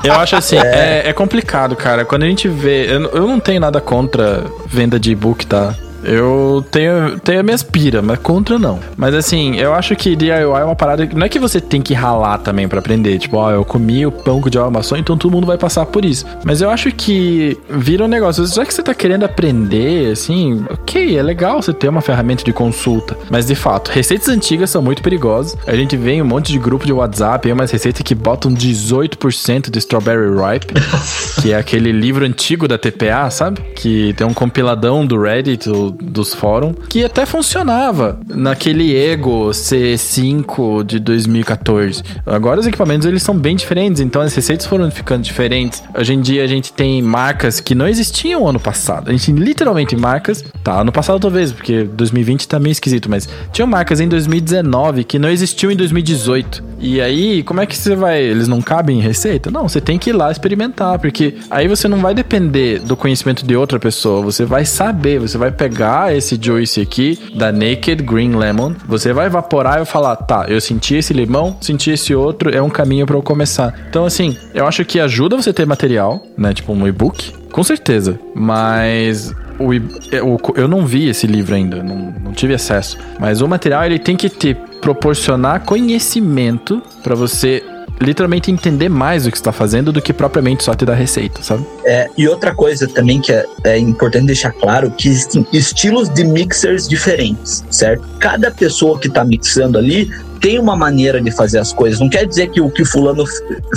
Eu 0.04 0.12
acho 0.16 0.36
assim, 0.36 0.58
é, 0.58 1.08
é 1.08 1.12
complicado, 1.14 1.74
cara. 1.74 2.04
Quando 2.04 2.24
a 2.24 2.26
gente 2.26 2.48
vê. 2.48 2.84
Eu, 2.84 3.00
eu 3.12 3.26
não 3.26 3.40
tenho 3.40 3.58
nada 3.58 3.80
contra 3.80 4.44
venda 4.66 5.00
de 5.00 5.12
e-book, 5.12 5.46
tá? 5.46 5.74
Eu 6.02 6.64
tenho, 6.70 7.18
tenho 7.20 7.40
a 7.40 7.42
minhas 7.42 7.62
pira, 7.62 8.02
mas 8.02 8.18
contra 8.18 8.58
não. 8.58 8.78
Mas 8.96 9.14
assim, 9.14 9.56
eu 9.56 9.74
acho 9.74 9.94
que 9.96 10.16
DIY 10.16 10.30
é 10.30 10.64
uma 10.64 10.76
parada. 10.76 11.08
Não 11.14 11.26
é 11.26 11.28
que 11.28 11.38
você 11.38 11.60
tem 11.60 11.80
que 11.80 11.94
ralar 11.94 12.38
também 12.38 12.68
pra 12.68 12.78
aprender. 12.78 13.18
Tipo, 13.18 13.38
ó, 13.38 13.50
eu 13.50 13.64
comi 13.64 14.06
o 14.06 14.12
pão 14.12 14.40
com 14.40 14.50
diabo 14.50 14.70
maçã, 14.70 14.98
então 14.98 15.16
todo 15.16 15.30
mundo 15.30 15.46
vai 15.46 15.58
passar 15.58 15.86
por 15.86 16.04
isso. 16.04 16.26
Mas 16.44 16.60
eu 16.60 16.70
acho 16.70 16.90
que 16.92 17.56
vira 17.68 18.04
um 18.04 18.08
negócio. 18.08 18.46
Já 18.46 18.64
que 18.64 18.74
você 18.74 18.82
tá 18.82 18.94
querendo 18.94 19.24
aprender, 19.24 20.12
assim, 20.12 20.64
ok, 20.70 21.16
é 21.16 21.22
legal 21.22 21.62
você 21.62 21.72
ter 21.72 21.88
uma 21.88 22.00
ferramenta 22.00 22.44
de 22.44 22.52
consulta. 22.52 23.16
Mas 23.30 23.46
de 23.46 23.54
fato, 23.54 23.90
receitas 23.90 24.28
antigas 24.28 24.70
são 24.70 24.82
muito 24.82 25.02
perigosas. 25.02 25.56
A 25.66 25.74
gente 25.74 25.96
vê 25.96 26.12
em 26.12 26.22
um 26.22 26.26
monte 26.26 26.52
de 26.52 26.58
grupo 26.58 26.84
de 26.84 26.92
WhatsApp 26.92 27.46
aí 27.46 27.52
umas 27.52 27.70
receitas 27.70 28.02
que 28.02 28.14
botam 28.14 28.52
18% 28.52 29.70
de 29.70 29.78
strawberry 29.78 30.30
ripe, 30.30 30.74
que 31.40 31.52
é 31.52 31.56
aquele 31.56 31.92
livro 31.92 32.24
antigo 32.24 32.66
da 32.66 32.78
TPA, 32.78 33.30
sabe? 33.30 33.60
Que 33.74 34.12
tem 34.14 34.26
um 34.26 34.34
compiladão 34.34 35.06
do 35.06 35.20
Reddit, 35.20 35.68
dos 36.00 36.34
fóruns, 36.34 36.76
que 36.88 37.04
até 37.04 37.26
funcionava 37.26 38.18
naquele 38.28 38.96
Ego 38.96 39.50
C5 39.50 40.84
de 40.84 40.98
2014. 40.98 42.02
Agora 42.26 42.60
os 42.60 42.66
equipamentos 42.66 43.06
eles 43.06 43.22
são 43.22 43.36
bem 43.36 43.56
diferentes, 43.56 44.00
então 44.00 44.22
as 44.22 44.34
receitas 44.34 44.66
foram 44.66 44.90
ficando 44.90 45.22
diferentes. 45.22 45.82
Hoje 45.96 46.14
em 46.14 46.20
dia 46.20 46.44
a 46.44 46.46
gente 46.46 46.72
tem 46.72 47.02
marcas 47.02 47.60
que 47.60 47.74
não 47.74 47.88
existiam 47.88 48.46
ano 48.46 48.60
passado. 48.60 49.08
A 49.08 49.12
gente 49.12 49.32
literalmente 49.32 49.96
marcas, 49.96 50.44
tá, 50.62 50.80
ano 50.80 50.92
passado 50.92 51.20
talvez, 51.20 51.52
porque 51.52 51.84
2020 51.84 52.48
tá 52.48 52.58
meio 52.58 52.72
esquisito, 52.72 53.10
mas 53.10 53.28
tinham 53.52 53.66
marcas 53.66 54.00
em 54.00 54.08
2019 54.08 55.04
que 55.04 55.18
não 55.18 55.28
existiam 55.28 55.70
em 55.70 55.76
2018. 55.76 56.72
E 56.80 57.00
aí, 57.00 57.42
como 57.44 57.60
é 57.60 57.66
que 57.66 57.76
você 57.76 57.94
vai? 57.94 58.20
Eles 58.20 58.48
não 58.48 58.60
cabem 58.60 58.98
em 58.98 59.00
receita? 59.00 59.50
Não, 59.50 59.68
você 59.68 59.80
tem 59.80 59.98
que 59.98 60.10
ir 60.10 60.12
lá 60.12 60.32
experimentar, 60.32 60.98
porque 60.98 61.36
aí 61.48 61.68
você 61.68 61.86
não 61.86 61.98
vai 61.98 62.12
depender 62.12 62.80
do 62.80 62.96
conhecimento 62.96 63.46
de 63.46 63.54
outra 63.54 63.78
pessoa, 63.78 64.20
você 64.20 64.44
vai 64.44 64.64
saber, 64.64 65.20
você 65.20 65.38
vai 65.38 65.52
pegar 65.52 65.81
esse 66.12 66.38
juice 66.40 66.80
aqui 66.80 67.18
da 67.34 67.50
Naked 67.52 68.02
Green 68.02 68.34
Lemon, 68.36 68.74
você 68.86 69.12
vai 69.12 69.26
evaporar 69.26 69.74
e 69.74 69.76
vai 69.78 69.84
falar, 69.86 70.16
tá, 70.16 70.46
eu 70.48 70.60
senti 70.60 70.96
esse 70.96 71.12
limão, 71.12 71.56
senti 71.60 71.90
esse 71.90 72.14
outro, 72.14 72.54
é 72.54 72.60
um 72.62 72.70
caminho 72.70 73.06
pra 73.06 73.16
eu 73.16 73.22
começar. 73.22 73.74
Então, 73.88 74.04
assim, 74.04 74.36
eu 74.54 74.66
acho 74.66 74.84
que 74.84 75.00
ajuda 75.00 75.36
você 75.36 75.52
ter 75.52 75.66
material, 75.66 76.22
né, 76.36 76.52
tipo 76.54 76.72
um 76.72 76.86
e-book, 76.86 77.32
com 77.50 77.62
certeza, 77.62 78.18
mas 78.34 79.34
o, 79.58 79.72
e- 79.74 79.82
eu, 80.10 80.38
eu 80.56 80.66
não 80.68 80.86
vi 80.86 81.08
esse 81.08 81.26
livro 81.26 81.54
ainda, 81.54 81.82
não, 81.82 82.14
não 82.24 82.32
tive 82.32 82.54
acesso. 82.54 82.96
Mas 83.20 83.40
o 83.40 83.48
material 83.48 83.84
ele 83.84 83.98
tem 83.98 84.16
que 84.16 84.28
te 84.28 84.54
proporcionar 84.80 85.60
conhecimento 85.64 86.82
pra 87.02 87.14
você 87.14 87.62
literalmente 88.02 88.50
entender 88.50 88.88
mais 88.88 89.26
o 89.26 89.30
que 89.30 89.36
está 89.36 89.52
fazendo 89.52 89.92
do 89.92 90.02
que 90.02 90.12
propriamente 90.12 90.64
só 90.64 90.74
te 90.74 90.84
dar 90.84 90.94
receita, 90.94 91.42
sabe? 91.42 91.64
É, 91.84 92.08
e 92.16 92.28
outra 92.28 92.54
coisa 92.54 92.86
também 92.88 93.20
que 93.20 93.32
é, 93.32 93.44
é 93.64 93.78
importante 93.78 94.26
deixar 94.26 94.52
claro 94.52 94.90
que 94.90 95.08
existem 95.08 95.46
estilos 95.52 96.08
de 96.08 96.24
mixers 96.24 96.88
diferentes, 96.88 97.64
certo? 97.70 98.04
Cada 98.18 98.50
pessoa 98.50 98.98
que 98.98 99.08
tá 99.08 99.24
mixando 99.24 99.78
ali 99.78 100.10
tem 100.42 100.58
uma 100.58 100.76
maneira 100.76 101.20
de 101.20 101.30
fazer 101.30 101.58
as 101.58 101.72
coisas. 101.72 102.00
Não 102.00 102.08
quer 102.08 102.26
dizer 102.26 102.48
que 102.50 102.60
o 102.60 102.68
que 102.68 102.82
o 102.82 102.86
fulano 102.86 103.24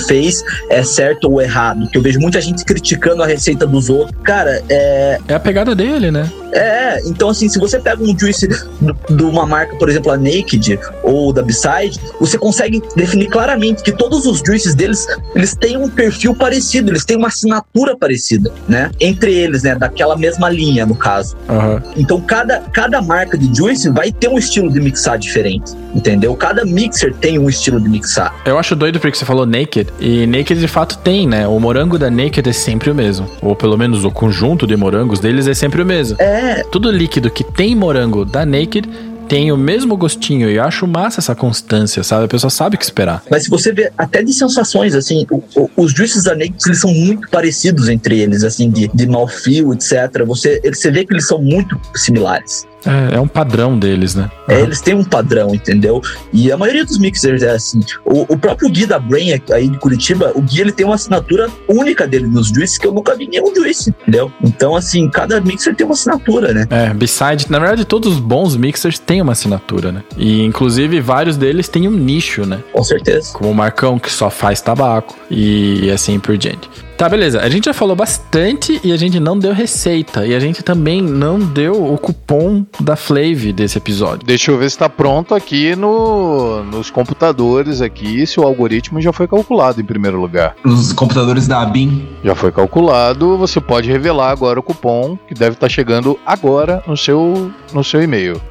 fez 0.07 0.43
é 0.69 0.83
certo 0.83 1.31
ou 1.31 1.39
errado. 1.39 1.87
Que 1.91 1.97
eu 1.97 2.01
vejo 2.01 2.19
muita 2.19 2.41
gente 2.41 2.65
criticando 2.65 3.21
a 3.21 3.27
receita 3.27 3.67
dos 3.67 3.87
outros. 3.87 4.17
Cara, 4.23 4.61
é, 4.67 5.19
É 5.27 5.35
a 5.35 5.39
pegada 5.39 5.75
dele, 5.75 6.09
né? 6.09 6.29
É, 6.55 7.01
então 7.05 7.29
assim, 7.29 7.49
se 7.49 7.59
você 7.59 7.79
pega 7.79 8.01
um 8.01 8.17
juice 8.17 8.47
de 8.47 9.23
uma 9.23 9.45
marca, 9.45 9.75
por 9.75 9.89
exemplo, 9.89 10.11
a 10.11 10.17
Naked 10.17 10.79
ou 11.03 11.33
da 11.33 11.41
Beside, 11.41 11.99
você 12.19 12.37
consegue 12.37 12.81
definir 12.95 13.27
claramente 13.27 13.83
que 13.83 13.91
todos 13.91 14.25
os 14.25 14.41
juices 14.45 14.73
deles, 14.73 15.05
eles 15.35 15.55
têm 15.55 15.77
um 15.77 15.89
perfil 15.89 16.33
parecido, 16.35 16.91
eles 16.91 17.05
têm 17.05 17.17
uma 17.17 17.27
assinatura 17.27 17.97
parecida, 17.97 18.51
né? 18.67 18.89
Entre 18.99 19.33
eles, 19.33 19.63
né, 19.63 19.75
daquela 19.75 20.17
mesma 20.17 20.49
linha, 20.49 20.85
no 20.85 20.95
caso. 20.95 21.35
Aham. 21.49 21.83
Então, 21.97 22.21
cada, 22.21 22.61
cada 22.71 23.01
marca 23.01 23.37
de 23.37 23.55
juice 23.55 23.89
vai 23.89 24.11
ter 24.11 24.29
um 24.29 24.37
estilo 24.37 24.71
de 24.71 24.79
mixar 24.79 25.17
diferente, 25.17 25.73
entendeu? 25.93 26.35
Cada 26.35 26.63
mixer 26.65 27.13
tem 27.15 27.37
um 27.37 27.49
estilo 27.49 27.79
de 27.79 27.89
mixar. 27.89 28.33
Eu 28.45 28.57
acho 28.57 28.75
doido 28.75 28.99
porque 28.99 29.17
você 29.17 29.25
falou 29.25 29.45
Naked, 29.45 29.89
e 29.99 30.25
Naked 30.25 30.59
de 30.59 30.67
fato 30.67 30.97
tem, 30.99 31.27
né? 31.27 31.47
O 31.47 31.59
morango 31.59 31.99
da 31.99 32.09
Naked 32.09 32.49
é 32.49 32.53
sempre 32.53 32.89
o 32.89 32.95
mesmo. 32.95 33.29
Ou 33.41 33.55
pelo 33.55 33.77
menos 33.77 34.05
o 34.05 34.11
conjunto 34.11 34.65
de 34.65 34.75
morangos 34.75 35.19
deles 35.19 35.47
é 35.47 35.53
sempre 35.53 35.81
o 35.81 35.85
mesmo. 35.85 36.15
É, 36.19 36.44
Tudo 36.71 36.91
líquido 36.91 37.29
que 37.29 37.43
tem 37.43 37.75
morango 37.75 38.25
da 38.25 38.45
Naked 38.45 38.87
tem 39.27 39.51
o 39.51 39.57
mesmo 39.57 39.97
gostinho. 39.97 40.49
E 40.49 40.55
eu 40.57 40.63
acho 40.63 40.85
massa 40.85 41.19
essa 41.19 41.33
constância, 41.33 42.03
sabe? 42.03 42.25
A 42.25 42.27
pessoa 42.27 42.49
sabe 42.51 42.75
o 42.75 42.79
que 42.79 42.85
esperar. 42.85 43.23
Mas 43.29 43.43
se 43.45 43.49
você 43.49 43.71
vê 43.71 43.91
até 43.97 44.21
de 44.21 44.31
sensações, 44.31 44.93
assim, 44.93 45.25
o- 45.31 45.41
o- 45.55 45.69
os 45.77 45.91
juices 45.93 46.23
da 46.25 46.33
Naked, 46.35 46.55
eles 46.65 46.79
são 46.79 46.93
muito 46.93 47.27
parecidos 47.29 47.89
entre 47.89 48.19
eles, 48.19 48.43
assim, 48.43 48.69
de, 48.69 48.87
de 48.93 49.07
mouthfeel, 49.07 49.73
etc. 49.73 50.23
Você, 50.27 50.61
você 50.63 50.91
vê 50.91 51.03
que 51.05 51.13
eles 51.13 51.27
são 51.27 51.41
muito 51.41 51.79
similares. 51.95 52.67
É, 52.85 53.15
é 53.15 53.19
um 53.19 53.27
padrão 53.27 53.77
deles, 53.77 54.15
né? 54.15 54.29
É, 54.47 54.61
eles 54.61 54.81
têm 54.81 54.93
um 54.93 55.03
padrão, 55.03 55.53
entendeu? 55.53 56.01
E 56.31 56.51
a 56.51 56.57
maioria 56.57 56.85
dos 56.85 56.97
mixers 56.97 57.41
é 57.41 57.51
assim. 57.51 57.79
O, 58.05 58.33
o 58.33 58.37
próprio 58.37 58.69
Gui 58.69 58.85
da 58.85 58.99
Brain 58.99 59.41
aí 59.51 59.67
de 59.67 59.77
Curitiba, 59.77 60.31
o 60.35 60.41
Gui 60.41 60.61
ele 60.61 60.71
tem 60.71 60.85
uma 60.85 60.95
assinatura 60.95 61.49
única 61.67 62.07
dele 62.07 62.27
nos 62.27 62.47
juices 62.47 62.77
que 62.77 62.87
eu 62.87 62.93
nunca 62.93 63.15
vi 63.15 63.27
nenhum 63.27 63.53
juice, 63.55 63.89
entendeu? 64.01 64.31
Então, 64.43 64.75
assim, 64.75 65.09
cada 65.09 65.41
mixer 65.41 65.75
tem 65.75 65.85
uma 65.85 65.93
assinatura, 65.93 66.53
né? 66.53 66.67
É, 66.69 66.93
Beside, 66.93 67.49
na 67.49 67.59
verdade, 67.59 67.85
todos 67.85 68.13
os 68.13 68.19
bons 68.19 68.55
mixers 68.55 68.99
têm 68.99 69.21
uma 69.21 69.31
assinatura, 69.31 69.91
né? 69.91 70.03
E 70.17 70.43
inclusive 70.43 70.99
vários 71.01 71.37
deles 71.37 71.67
têm 71.67 71.87
um 71.87 71.91
nicho, 71.91 72.45
né? 72.45 72.59
Com 72.71 72.83
certeza. 72.83 73.33
Como 73.33 73.49
o 73.49 73.55
Marcão, 73.55 73.97
que 73.97 74.11
só 74.11 74.29
faz 74.29 74.61
tabaco, 74.61 75.15
e 75.29 75.89
assim 75.91 76.19
por 76.19 76.37
diante. 76.37 76.69
Tá, 76.97 77.09
beleza. 77.09 77.41
A 77.41 77.49
gente 77.49 77.65
já 77.65 77.73
falou 77.73 77.95
bastante 77.95 78.79
e 78.81 78.93
a 78.93 78.97
gente 78.97 79.19
não 79.19 79.37
deu 79.37 79.53
receita. 79.53 80.25
E 80.25 80.33
a 80.33 80.39
gente 80.39 80.63
também 80.63 81.01
não 81.01 81.37
deu 81.37 81.93
o 81.93 81.97
cupom 81.97 82.65
da 82.79 82.95
Flave 82.95 83.51
desse 83.51 83.77
episódio. 83.77 84.25
Deixa 84.25 84.49
eu 84.49 84.57
ver 84.57 84.71
se 84.71 84.77
tá 84.77 84.87
pronto 84.87 85.35
aqui 85.35 85.75
no, 85.75 86.63
nos 86.63 86.89
computadores 86.89 87.81
aqui, 87.81 88.25
se 88.25 88.39
o 88.39 88.43
algoritmo 88.43 89.01
já 89.01 89.11
foi 89.11 89.27
calculado 89.27 89.81
em 89.81 89.83
primeiro 89.83 90.19
lugar. 90.19 90.55
Os 90.63 90.93
computadores 90.93 91.47
da 91.47 91.61
ABIN. 91.61 92.07
Já 92.23 92.33
foi 92.33 92.51
calculado, 92.51 93.37
você 93.37 93.59
pode 93.59 93.91
revelar 93.91 94.31
agora 94.31 94.59
o 94.59 94.63
cupom 94.63 95.17
que 95.27 95.33
deve 95.33 95.55
estar 95.55 95.67
chegando 95.67 96.17
agora 96.25 96.81
no 96.87 96.95
seu, 96.95 97.51
no 97.73 97.83
seu 97.83 98.01
e-mail. 98.01 98.41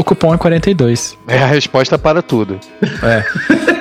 O 0.00 0.04
cupom 0.04 0.32
é 0.34 0.38
42. 0.38 1.18
É 1.28 1.38
a 1.38 1.46
resposta 1.46 1.98
para 1.98 2.22
tudo. 2.22 2.58
É. 3.02 3.22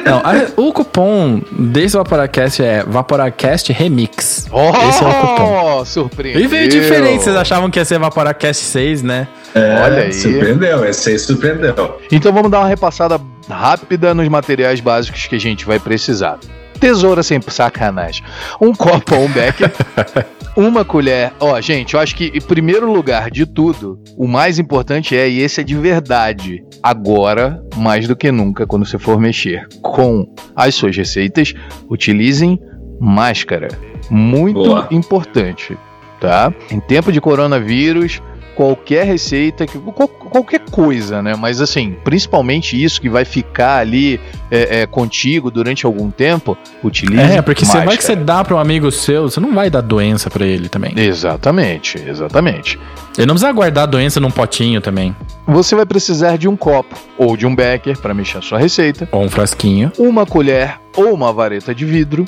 Não, 0.09 0.17
a- 0.17 0.47
o 0.57 0.73
cupom 0.73 1.41
desse 1.51 1.95
Vaporacast 1.95 2.61
é 2.61 2.83
Vaporacast 2.83 3.71
Remix. 3.71 4.47
Esse 4.89 5.03
é 5.03 5.07
o 5.07 5.13
cupom. 5.13 5.85
Surpreendeu. 5.85 6.41
E 6.41 6.47
veio 6.47 6.67
diferente, 6.67 7.23
vocês 7.23 7.35
achavam 7.37 7.69
que 7.69 7.79
ia 7.79 7.85
ser 7.85 7.97
Vaporacast 7.99 8.61
6, 8.65 9.01
né? 9.01 9.29
É, 9.55 9.81
Olha 9.81 10.03
aí. 10.03 10.13
Surpreendeu, 10.13 10.83
esse 10.85 11.11
aí 11.11 11.19
surpreendeu. 11.19 11.97
Então 12.11 12.33
vamos 12.33 12.51
dar 12.51 12.59
uma 12.59 12.67
repassada 12.67 13.19
rápida 13.49 14.13
nos 14.13 14.27
materiais 14.27 14.81
básicos 14.81 15.25
que 15.25 15.35
a 15.35 15.39
gente 15.39 15.65
vai 15.65 15.79
precisar. 15.79 16.37
Tesoura 16.79 17.23
sem 17.23 17.39
sacanagem. 17.41 18.23
Um 18.59 18.73
copo 18.73 19.15
ou 19.15 19.25
um 19.25 19.29
becker. 19.29 19.71
uma 20.55 20.83
colher. 20.83 21.33
Ó, 21.39 21.59
gente, 21.61 21.93
eu 21.93 21.99
acho 21.99 22.15
que 22.15 22.31
em 22.33 22.41
primeiro 22.41 22.91
lugar 22.91 23.29
de 23.29 23.45
tudo, 23.45 23.99
o 24.17 24.27
mais 24.27 24.59
importante 24.59 25.15
é, 25.15 25.29
e 25.29 25.39
esse 25.39 25.61
é 25.61 25.63
de 25.63 25.75
verdade, 25.75 26.63
agora, 26.81 27.63
mais 27.75 28.07
do 28.07 28.15
que 28.15 28.31
nunca, 28.31 28.65
quando 28.65 28.85
você 28.85 28.97
for 28.97 29.19
mexer 29.19 29.67
com 29.81 30.25
as 30.55 30.75
suas 30.75 30.95
receitas, 30.95 31.53
utilizem 31.89 32.59
máscara. 32.99 33.67
Muito 34.09 34.63
Boa. 34.63 34.87
importante, 34.91 35.77
tá? 36.19 36.53
Em 36.71 36.79
tempo 36.79 37.11
de 37.11 37.21
coronavírus, 37.21 38.21
qualquer 38.59 39.05
receita, 39.05 39.65
que- 39.65 39.77
qual- 39.79 40.09
qualquer 40.09 40.59
coisa, 40.69 41.21
né? 41.21 41.33
Mas 41.39 41.61
assim, 41.61 41.95
principalmente 42.03 42.81
isso 42.83 42.99
que 42.99 43.07
vai 43.07 43.23
ficar 43.23 43.77
ali 43.77 44.19
é, 44.51 44.81
é, 44.81 44.85
contigo 44.85 45.49
durante 45.49 45.85
algum 45.85 46.11
tempo, 46.11 46.57
utilize 46.83 47.21
É, 47.21 47.41
porque 47.41 47.63
você 47.63 47.79
vai 47.85 47.95
que 47.95 48.03
você 48.03 48.17
dá 48.17 48.43
pra 48.43 48.55
um 48.55 48.59
amigo 48.59 48.91
seu, 48.91 49.29
você 49.29 49.39
não 49.39 49.53
vai 49.53 49.69
dar 49.69 49.79
doença 49.79 50.29
pra 50.29 50.45
ele 50.45 50.67
também. 50.67 50.91
Exatamente, 50.97 51.97
exatamente. 52.05 52.77
Ele 53.17 53.27
não 53.27 53.35
precisa 53.35 53.51
guardar 53.53 53.83
a 53.83 53.87
doença 53.87 54.19
num 54.19 54.29
potinho 54.31 54.81
também. 54.81 55.15
Você 55.47 55.73
vai 55.73 55.85
precisar 55.85 56.37
de 56.37 56.45
um 56.47 56.57
copo 56.57 56.97
ou 57.17 57.37
de 57.37 57.45
um 57.45 57.55
becker 57.55 57.97
para 57.97 58.13
mexer 58.13 58.39
a 58.39 58.41
sua 58.41 58.59
receita, 58.59 59.07
Ou 59.13 59.23
um 59.23 59.29
frasquinho. 59.29 59.89
uma 59.97 60.25
colher 60.25 60.77
ou 60.97 61.13
uma 61.13 61.31
vareta 61.31 61.73
de 61.73 61.85
vidro, 61.85 62.25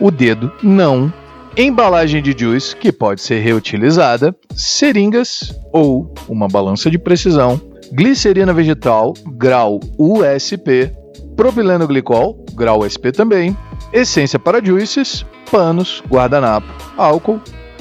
o 0.00 0.10
dedo 0.10 0.50
não, 0.62 1.12
embalagem 1.56 2.20
de 2.20 2.34
juice 2.36 2.74
que 2.74 2.90
pode 2.90 3.20
ser 3.20 3.38
reutilizada, 3.40 4.34
seringas 4.54 5.54
ou 5.72 6.12
uma 6.28 6.48
balança 6.48 6.90
de 6.90 6.98
precisão, 6.98 7.60
glicerina 7.92 8.52
vegetal 8.52 9.14
grau 9.36 9.78
USP, 9.96 10.90
propileno 11.36 11.86
glicol 11.86 12.44
grau 12.54 12.80
USP 12.80 13.12
também, 13.12 13.56
essência 13.92 14.38
para 14.38 14.64
juices, 14.64 15.24
panos, 15.50 16.02
guardanapo, 16.08 16.66
álcool, 16.96 17.40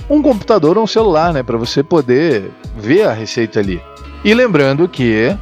um 0.10 0.22
computador 0.22 0.78
ou 0.78 0.84
um 0.84 0.88
celular, 0.88 1.34
né, 1.34 1.42
para 1.42 1.58
você 1.58 1.82
poder 1.82 2.52
ver 2.78 3.08
a 3.08 3.14
receita 3.14 3.60
ali. 3.60 3.82
E 4.24 4.34
lembrando 4.34 4.88
que 4.88 5.36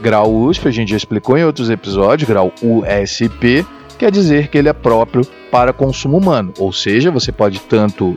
grau 0.00 0.32
USP, 0.32 0.68
a 0.68 0.70
gente 0.70 0.90
já 0.90 0.96
explicou 0.96 1.36
em 1.36 1.44
outros 1.44 1.68
episódios, 1.68 2.28
grau 2.28 2.52
USP 2.62 3.66
quer 3.98 4.10
dizer 4.10 4.48
que 4.48 4.56
ele 4.56 4.68
é 4.68 4.72
próprio 4.72 5.22
para 5.50 5.72
consumo 5.72 6.16
humano, 6.16 6.52
ou 6.58 6.72
seja, 6.72 7.10
você 7.10 7.30
pode 7.32 7.60
tanto 7.60 8.16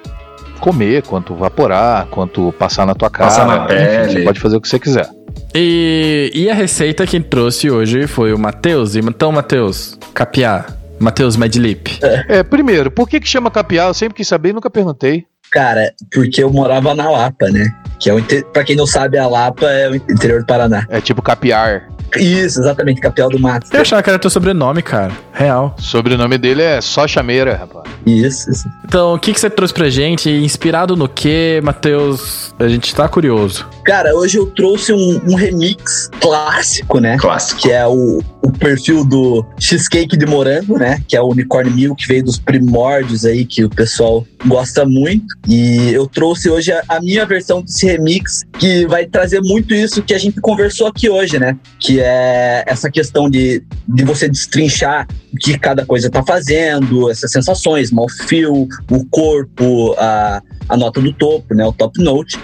comer, 0.60 1.02
quanto 1.04 1.34
vaporar, 1.36 2.06
quanto 2.08 2.54
passar 2.54 2.86
na 2.86 2.94
tua 2.94 3.10
cara. 3.10 3.30
Passar 3.30 3.48
na 3.48 3.66
pele. 3.66 4.12
Você 4.14 4.22
pode 4.24 4.40
fazer 4.40 4.58
o 4.58 4.62
que 4.62 4.68
você 4.70 4.80
quiser. 4.80 5.10
E, 5.56 6.32
e 6.34 6.50
a 6.50 6.54
receita 6.54 7.06
que 7.06 7.20
trouxe 7.20 7.70
hoje 7.70 8.08
foi 8.08 8.32
o 8.34 8.38
Matheus. 8.40 8.96
Então, 8.96 9.32
Matheus, 9.32 9.98
capiá. 10.14 10.66
Matheus 11.00 11.36
Medlip. 11.36 12.00
É, 12.30 12.44
primeiro, 12.44 12.92
por 12.92 13.10
que 13.10 13.20
que 13.20 13.28
chama 13.28 13.50
capiar? 13.50 13.88
Eu 13.88 13.94
sempre 13.94 14.16
quis 14.16 14.28
saber 14.28 14.50
e 14.50 14.54
nunca 14.54 14.70
perguntei. 14.70 15.26
Cara, 15.52 15.92
porque 16.14 16.44
eu 16.44 16.50
morava 16.52 16.94
na 16.94 17.10
Lapa, 17.10 17.50
né? 17.50 17.66
Que 18.00 18.10
é 18.10 18.14
o 18.14 18.20
inte- 18.20 18.46
pra 18.54 18.64
quem 18.64 18.76
não 18.76 18.86
sabe, 18.86 19.18
a 19.18 19.28
Lapa 19.28 19.66
é 19.66 19.90
o 19.90 19.96
interior 19.96 20.40
do 20.42 20.46
Paraná. 20.46 20.86
É 20.90 21.02
tipo 21.02 21.22
capiar. 21.22 21.90
Isso, 22.18 22.59
exatamente, 22.62 22.99
Capial 23.01 23.30
do 23.30 23.39
Mato. 23.39 23.68
Eu 23.72 23.82
achava 23.82 24.01
que 24.03 24.09
era 24.09 24.20
teu 24.20 24.30
sobrenome, 24.30 24.82
cara. 24.82 25.12
Real. 25.34 25.76
O 25.78 25.82
sobrenome 25.82 26.38
dele 26.38 26.62
é 26.62 26.82
só 26.82 27.07
chameira, 27.07 27.55
rapaz. 27.55 27.89
Isso, 28.05 28.49
isso. 28.49 28.70
Então, 28.86 29.14
o 29.14 29.20
que, 29.20 29.34
que 29.34 29.39
você 29.39 29.49
trouxe 29.49 29.74
pra 29.74 29.89
gente? 29.89 30.30
Inspirado 30.30 30.95
no 30.95 31.07
quê, 31.07 31.62
Matheus? 31.64 32.53
A 32.59 32.68
gente 32.68 32.93
tá 32.93 33.07
curioso. 33.07 33.68
Cara, 33.86 34.16
hoje 34.16 34.38
eu 34.38 34.45
trouxe 34.47 34.91
um, 34.93 35.22
um 35.28 35.36
remix 35.36 36.09
clássico, 36.20 36.99
né? 36.99 37.18
Clássico. 37.18 37.62
Que 37.62 37.72
é 37.72 37.86
o, 37.88 38.22
o 38.41 38.51
perfil 38.51 39.05
do 39.05 39.45
Cheesecake 39.59 40.18
de 40.18 40.26
Morango, 40.26 40.78
né? 40.78 41.01
Que 41.07 41.16
é 41.16 41.22
o 41.22 41.30
Unicorn 41.30 41.70
Milk, 41.70 42.01
que 42.01 42.07
veio 42.07 42.24
dos 42.24 42.38
primórdios 42.38 43.26
aí, 43.26 43.45
que 43.45 43.64
o 43.64 43.70
pessoal 43.70 44.26
gosta 44.45 44.86
muito. 44.86 45.26
E 45.47 45.91
eu 45.93 46.07
trouxe 46.07 46.49
hoje 46.49 46.72
a, 46.72 46.84
a 46.88 46.99
minha 46.99 47.26
versão 47.26 47.62
desse 47.62 47.86
remix, 47.86 48.43
que 48.59 48.86
vai 48.88 49.05
trazer 49.05 49.41
muito 49.41 49.74
isso 49.74 50.01
que 50.01 50.14
a 50.14 50.18
gente 50.18 50.41
conversou 50.41 50.88
aqui 50.88 51.09
hoje, 51.09 51.39
né? 51.39 51.57
Que 51.80 52.01
é 52.02 52.64
essa 52.68 52.89
questão 52.89 53.30
de, 53.30 53.64
de 53.88 54.04
você 54.04 54.28
destrinchar 54.28 55.08
o 55.34 55.38
que 55.38 55.58
cada 55.58 55.86
coisa 55.86 56.10
tá 56.10 56.24
fazendo, 56.24 57.10
essas 57.10 57.32
sensações, 57.32 57.91
mouthfeel, 57.91 58.68
o 58.89 59.06
corpo, 59.10 59.93
a, 59.97 60.41
a 60.68 60.78
nota 60.78 61.02
do 61.02 61.14
topo, 61.14 61.54
né? 61.54 61.66
O 61.66 61.74
top 61.74 62.02
note. 62.04 62.39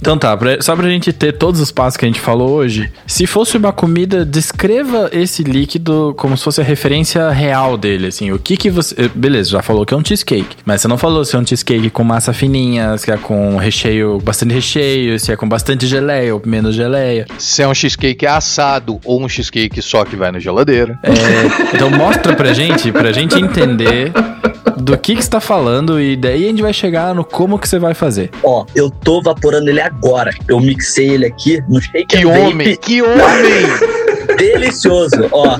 Então 0.00 0.18
tá, 0.18 0.36
pra- 0.36 0.60
só 0.60 0.76
pra 0.76 0.88
gente 0.88 1.12
ter 1.12 1.32
todos 1.32 1.60
os 1.60 1.70
passos 1.72 1.96
que 1.96 2.04
a 2.04 2.08
gente 2.08 2.20
falou 2.20 2.50
hoje, 2.50 2.92
se 3.06 3.26
fosse 3.26 3.56
uma 3.56 3.72
comida, 3.72 4.24
descreva 4.24 5.08
esse 5.12 5.42
líquido 5.42 6.14
como 6.18 6.36
se 6.36 6.44
fosse 6.44 6.60
a 6.60 6.64
referência 6.64 7.30
real 7.30 7.76
dele, 7.76 8.08
assim, 8.08 8.30
o 8.30 8.38
que 8.38 8.56
que 8.56 8.68
você... 8.70 8.94
eh, 9.04 9.10
Beleza, 9.14 9.50
já 9.50 9.62
falou 9.62 9.86
que 9.86 9.94
é 9.94 9.96
um 9.96 10.04
cheesecake, 10.04 10.56
mas 10.66 10.80
você 10.82 10.88
não 10.88 10.98
falou 10.98 11.24
se 11.24 11.34
é 11.34 11.38
um 11.38 11.46
cheesecake 11.46 11.88
com 11.90 12.04
massa 12.04 12.32
fininha, 12.32 12.96
se 12.98 13.10
é 13.10 13.16
com 13.16 13.56
recheio, 13.56 14.18
bastante 14.22 14.52
recheio, 14.54 15.18
se 15.18 15.32
é 15.32 15.36
com 15.36 15.48
bastante 15.48 15.86
geleia 15.86 16.34
ou 16.34 16.42
menos 16.44 16.74
geleia. 16.74 17.26
Se 17.38 17.62
é 17.62 17.68
um 17.68 17.74
cheesecake 17.74 18.26
assado 18.26 19.00
ou 19.04 19.22
um 19.22 19.28
cheesecake 19.28 19.80
só 19.80 20.04
que 20.04 20.16
vai 20.16 20.30
na 20.30 20.38
geladeira. 20.38 20.98
É, 21.02 21.74
então 21.76 21.90
mostra 21.90 22.34
pra 22.34 22.52
gente, 22.52 22.92
pra 22.92 23.12
gente 23.12 23.38
entender 23.38 24.12
do 24.76 24.96
que 24.98 25.14
que 25.14 25.22
você 25.22 25.30
tá 25.30 25.40
falando 25.40 26.00
e 26.00 26.16
daí 26.16 26.44
a 26.44 26.48
gente 26.48 26.60
vai 26.62 26.72
chegar 26.72 27.14
no 27.14 27.24
como 27.24 27.58
que 27.58 27.68
você 27.68 27.78
vai 27.78 27.94
fazer. 27.94 28.30
Ó, 28.42 28.66
eu 28.74 28.90
tô 28.90 29.22
vaporando 29.22 29.53
ele 29.68 29.80
agora. 29.80 30.30
Eu 30.48 30.60
mixei 30.60 31.10
ele 31.10 31.26
aqui 31.26 31.62
no 31.68 31.80
shake 31.80 32.06
Que 32.06 32.18
and 32.18 32.28
vape. 32.28 32.40
homem! 32.40 32.76
Que 32.76 33.02
homem! 33.02 33.94
Delicioso, 34.38 35.28
ó. 35.32 35.58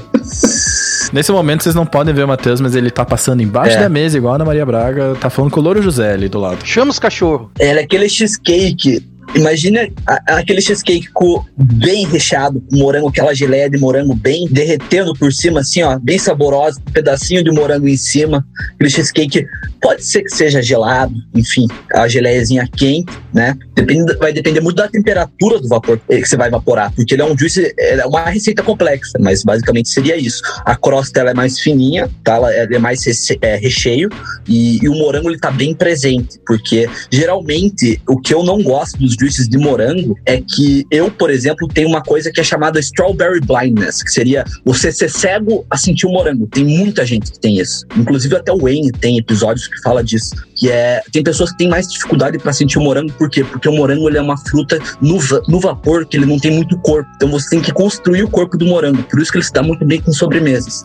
Nesse 1.12 1.30
momento 1.30 1.62
vocês 1.62 1.74
não 1.74 1.86
podem 1.86 2.12
ver 2.14 2.24
o 2.24 2.28
Matheus, 2.28 2.60
mas 2.60 2.74
ele 2.74 2.90
tá 2.90 3.04
passando 3.04 3.40
embaixo 3.42 3.76
É. 3.76 3.80
da 3.80 3.88
mesa, 3.88 4.16
igual 4.18 4.32
a 4.32 4.36
Ana 4.36 4.44
Maria 4.44 4.66
Braga, 4.66 5.14
tá 5.20 5.30
falando 5.30 5.50
com 5.52 5.60
o 5.60 5.62
Louro 5.62 5.80
José 5.82 6.12
ali 6.12 6.28
do 6.28 6.40
lado. 6.40 6.58
Chama 6.64 6.90
os 6.90 6.98
cachorros. 6.98 7.48
Ela 7.58 7.80
é 7.80 7.82
aquele 7.84 8.08
cheesecake. 8.08 9.04
Imagina 9.34 9.88
aquele 10.26 10.60
cheesecake 10.60 11.08
bem 11.56 12.06
recheado, 12.06 12.62
com 12.70 12.76
morango, 12.76 13.08
aquela 13.08 13.34
geleia 13.34 13.68
de 13.68 13.78
morango 13.78 14.14
bem 14.14 14.46
derretendo 14.50 15.12
por 15.14 15.32
cima, 15.32 15.60
assim, 15.60 15.82
ó, 15.82 15.98
bem 15.98 16.18
saborosa, 16.18 16.80
um 16.86 16.92
pedacinho 16.92 17.42
de 17.42 17.50
morango 17.50 17.88
em 17.88 17.96
cima. 17.96 18.46
Aquele 18.74 18.90
cheesecake 18.90 19.46
pode 19.80 20.02
ser 20.02 20.22
que 20.22 20.34
seja 20.34 20.62
gelado, 20.62 21.14
enfim, 21.34 21.66
a 21.92 22.08
geleiazinha 22.08 22.66
quente, 22.74 23.12
né? 23.34 23.54
Depende, 23.74 24.16
vai 24.16 24.32
depender 24.32 24.60
muito 24.60 24.76
da 24.76 24.88
temperatura 24.88 25.60
do 25.60 25.68
vapor 25.68 26.00
que 26.08 26.24
você 26.24 26.36
vai 26.36 26.48
evaporar, 26.48 26.90
porque 26.94 27.14
ele 27.14 27.22
é 27.22 27.24
um 27.24 27.36
juice, 27.36 27.74
é 27.78 28.06
uma 28.06 28.24
receita 28.30 28.62
complexa, 28.62 29.18
mas 29.20 29.42
basicamente 29.42 29.90
seria 29.90 30.16
isso. 30.16 30.42
A 30.64 30.74
crosta 30.74 31.20
ela 31.20 31.32
é 31.32 31.34
mais 31.34 31.58
fininha, 31.58 32.08
tá? 32.22 32.36
Ela 32.36 32.50
é 32.52 32.78
mais 32.78 33.04
é, 33.42 33.56
recheio 33.56 34.08
e, 34.48 34.82
e 34.82 34.88
o 34.88 34.94
morango 34.94 35.28
ele 35.28 35.38
tá 35.38 35.50
bem 35.50 35.74
presente, 35.74 36.40
porque 36.46 36.88
geralmente 37.10 38.00
o 38.08 38.18
que 38.18 38.32
eu 38.32 38.42
não 38.42 38.62
gosto 38.62 38.98
dos 38.98 39.16
juices 39.24 39.48
de 39.48 39.56
morango 39.56 40.18
é 40.26 40.40
que 40.40 40.86
eu, 40.90 41.10
por 41.10 41.30
exemplo, 41.30 41.66
tenho 41.66 41.88
uma 41.88 42.02
coisa 42.02 42.30
que 42.30 42.40
é 42.40 42.44
chamada 42.44 42.78
strawberry 42.78 43.40
blindness, 43.40 44.02
que 44.02 44.10
seria 44.10 44.44
você 44.64 44.92
ser 44.92 45.10
cego 45.10 45.64
a 45.70 45.76
sentir 45.78 46.06
o 46.06 46.10
morango. 46.10 46.46
Tem 46.46 46.64
muita 46.64 47.06
gente 47.06 47.32
que 47.32 47.40
tem 47.40 47.58
isso. 47.58 47.86
Inclusive 47.96 48.36
até 48.36 48.52
o 48.52 48.58
Wayne 48.58 48.92
tem 48.92 49.16
episódios 49.18 49.66
que 49.66 49.80
fala 49.82 50.04
disso, 50.04 50.34
que 50.54 50.70
é 50.70 51.02
tem 51.10 51.22
pessoas 51.22 51.50
que 51.52 51.58
têm 51.58 51.68
mais 51.68 51.88
dificuldade 51.88 52.38
para 52.38 52.52
sentir 52.52 52.78
o 52.78 52.82
morango, 52.82 53.12
por 53.14 53.30
quê? 53.30 53.42
Porque 53.42 53.68
o 53.68 53.72
morango 53.72 54.08
ele 54.08 54.18
é 54.18 54.22
uma 54.22 54.36
fruta 54.36 54.78
no, 55.00 55.18
no 55.48 55.60
vapor 55.60 56.04
que 56.06 56.16
ele 56.16 56.26
não 56.26 56.38
tem 56.38 56.50
muito 56.50 56.76
corpo. 56.78 57.08
Então 57.16 57.30
você 57.30 57.48
tem 57.48 57.60
que 57.60 57.72
construir 57.72 58.22
o 58.22 58.28
corpo 58.28 58.58
do 58.58 58.66
morango. 58.66 59.02
Por 59.04 59.20
isso 59.20 59.32
que 59.32 59.38
ele 59.38 59.44
se 59.44 59.52
dá 59.52 59.62
muito 59.62 59.84
bem 59.84 60.00
com 60.00 60.12
sobremesas. 60.12 60.82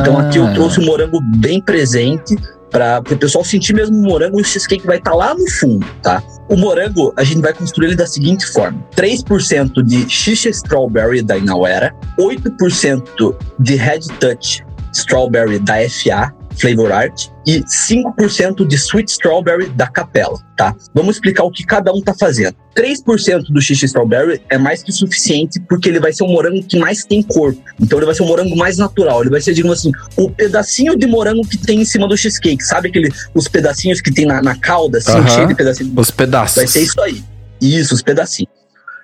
Então 0.00 0.18
aqui 0.18 0.38
eu 0.38 0.52
trouxe 0.54 0.80
o 0.80 0.84
morango 0.84 1.20
bem 1.20 1.60
presente 1.60 2.36
para 2.74 2.98
o 2.98 3.16
pessoal 3.16 3.44
sentir 3.44 3.72
mesmo 3.72 3.96
o 3.96 4.02
morango 4.02 4.40
e 4.40 4.42
o 4.42 4.44
cheesecake 4.44 4.84
vai 4.84 4.98
estar 4.98 5.14
lá 5.14 5.32
no 5.32 5.48
fundo, 5.48 5.86
tá? 6.02 6.20
O 6.48 6.56
morango, 6.56 7.14
a 7.16 7.22
gente 7.22 7.40
vai 7.40 7.54
construir 7.54 7.86
ele 7.86 7.96
da 7.96 8.06
seguinte 8.06 8.44
forma: 8.46 8.84
3% 8.96 9.80
de 9.84 10.10
xixa 10.10 10.50
strawberry 10.50 11.22
da 11.22 11.38
Inauera, 11.38 11.94
8% 12.18 13.36
de 13.60 13.76
Red 13.76 14.00
Touch 14.18 14.66
strawberry 14.92 15.60
da 15.60 15.74
FA, 15.88 16.34
Flavor 16.56 16.92
Art, 16.92 17.28
e 17.46 17.62
5% 17.62 18.66
de 18.66 18.76
Sweet 18.76 19.10
Strawberry 19.10 19.68
da 19.70 19.86
Capela, 19.86 20.38
tá? 20.56 20.74
Vamos 20.94 21.16
explicar 21.16 21.44
o 21.44 21.50
que 21.50 21.64
cada 21.64 21.92
um 21.92 22.00
tá 22.00 22.14
fazendo. 22.14 22.56
3% 22.74 23.44
do 23.50 23.60
xixa 23.60 23.86
strawberry 23.86 24.42
é 24.50 24.58
mais 24.58 24.82
que 24.82 24.90
suficiente 24.90 25.60
porque 25.68 25.88
ele 25.88 26.00
vai 26.00 26.12
ser 26.12 26.24
o 26.24 26.26
morango 26.26 26.62
que 26.64 26.76
mais 26.78 27.04
tem 27.04 27.22
corpo. 27.22 27.60
Então 27.80 27.98
ele 27.98 28.06
vai 28.06 28.14
ser 28.14 28.22
o 28.22 28.26
morango 28.26 28.56
mais 28.56 28.78
natural. 28.78 29.20
Ele 29.22 29.30
vai 29.30 29.40
ser, 29.40 29.54
digamos 29.54 29.78
assim, 29.78 29.92
o 30.16 30.28
pedacinho 30.28 30.96
de 30.96 31.06
morango 31.06 31.46
que 31.46 31.56
tem 31.56 31.80
em 31.80 31.84
cima 31.84 32.08
do 32.08 32.16
cheesecake. 32.16 32.62
Sabe 32.64 32.88
aquele, 32.88 33.12
os 33.32 33.46
pedacinhos 33.46 34.00
que 34.00 34.12
tem 34.12 34.26
na, 34.26 34.42
na 34.42 34.56
calda, 34.56 34.98
assim, 34.98 35.12
Aham. 35.12 35.28
cheio 35.28 35.46
de 35.46 35.54
pedacinho? 35.54 35.92
Os 35.96 36.10
pedaços. 36.10 36.56
Vai 36.56 36.66
ser 36.66 36.82
isso 36.82 37.00
aí. 37.00 37.22
Isso, 37.60 37.94
os 37.94 38.02
pedacinhos. 38.02 38.52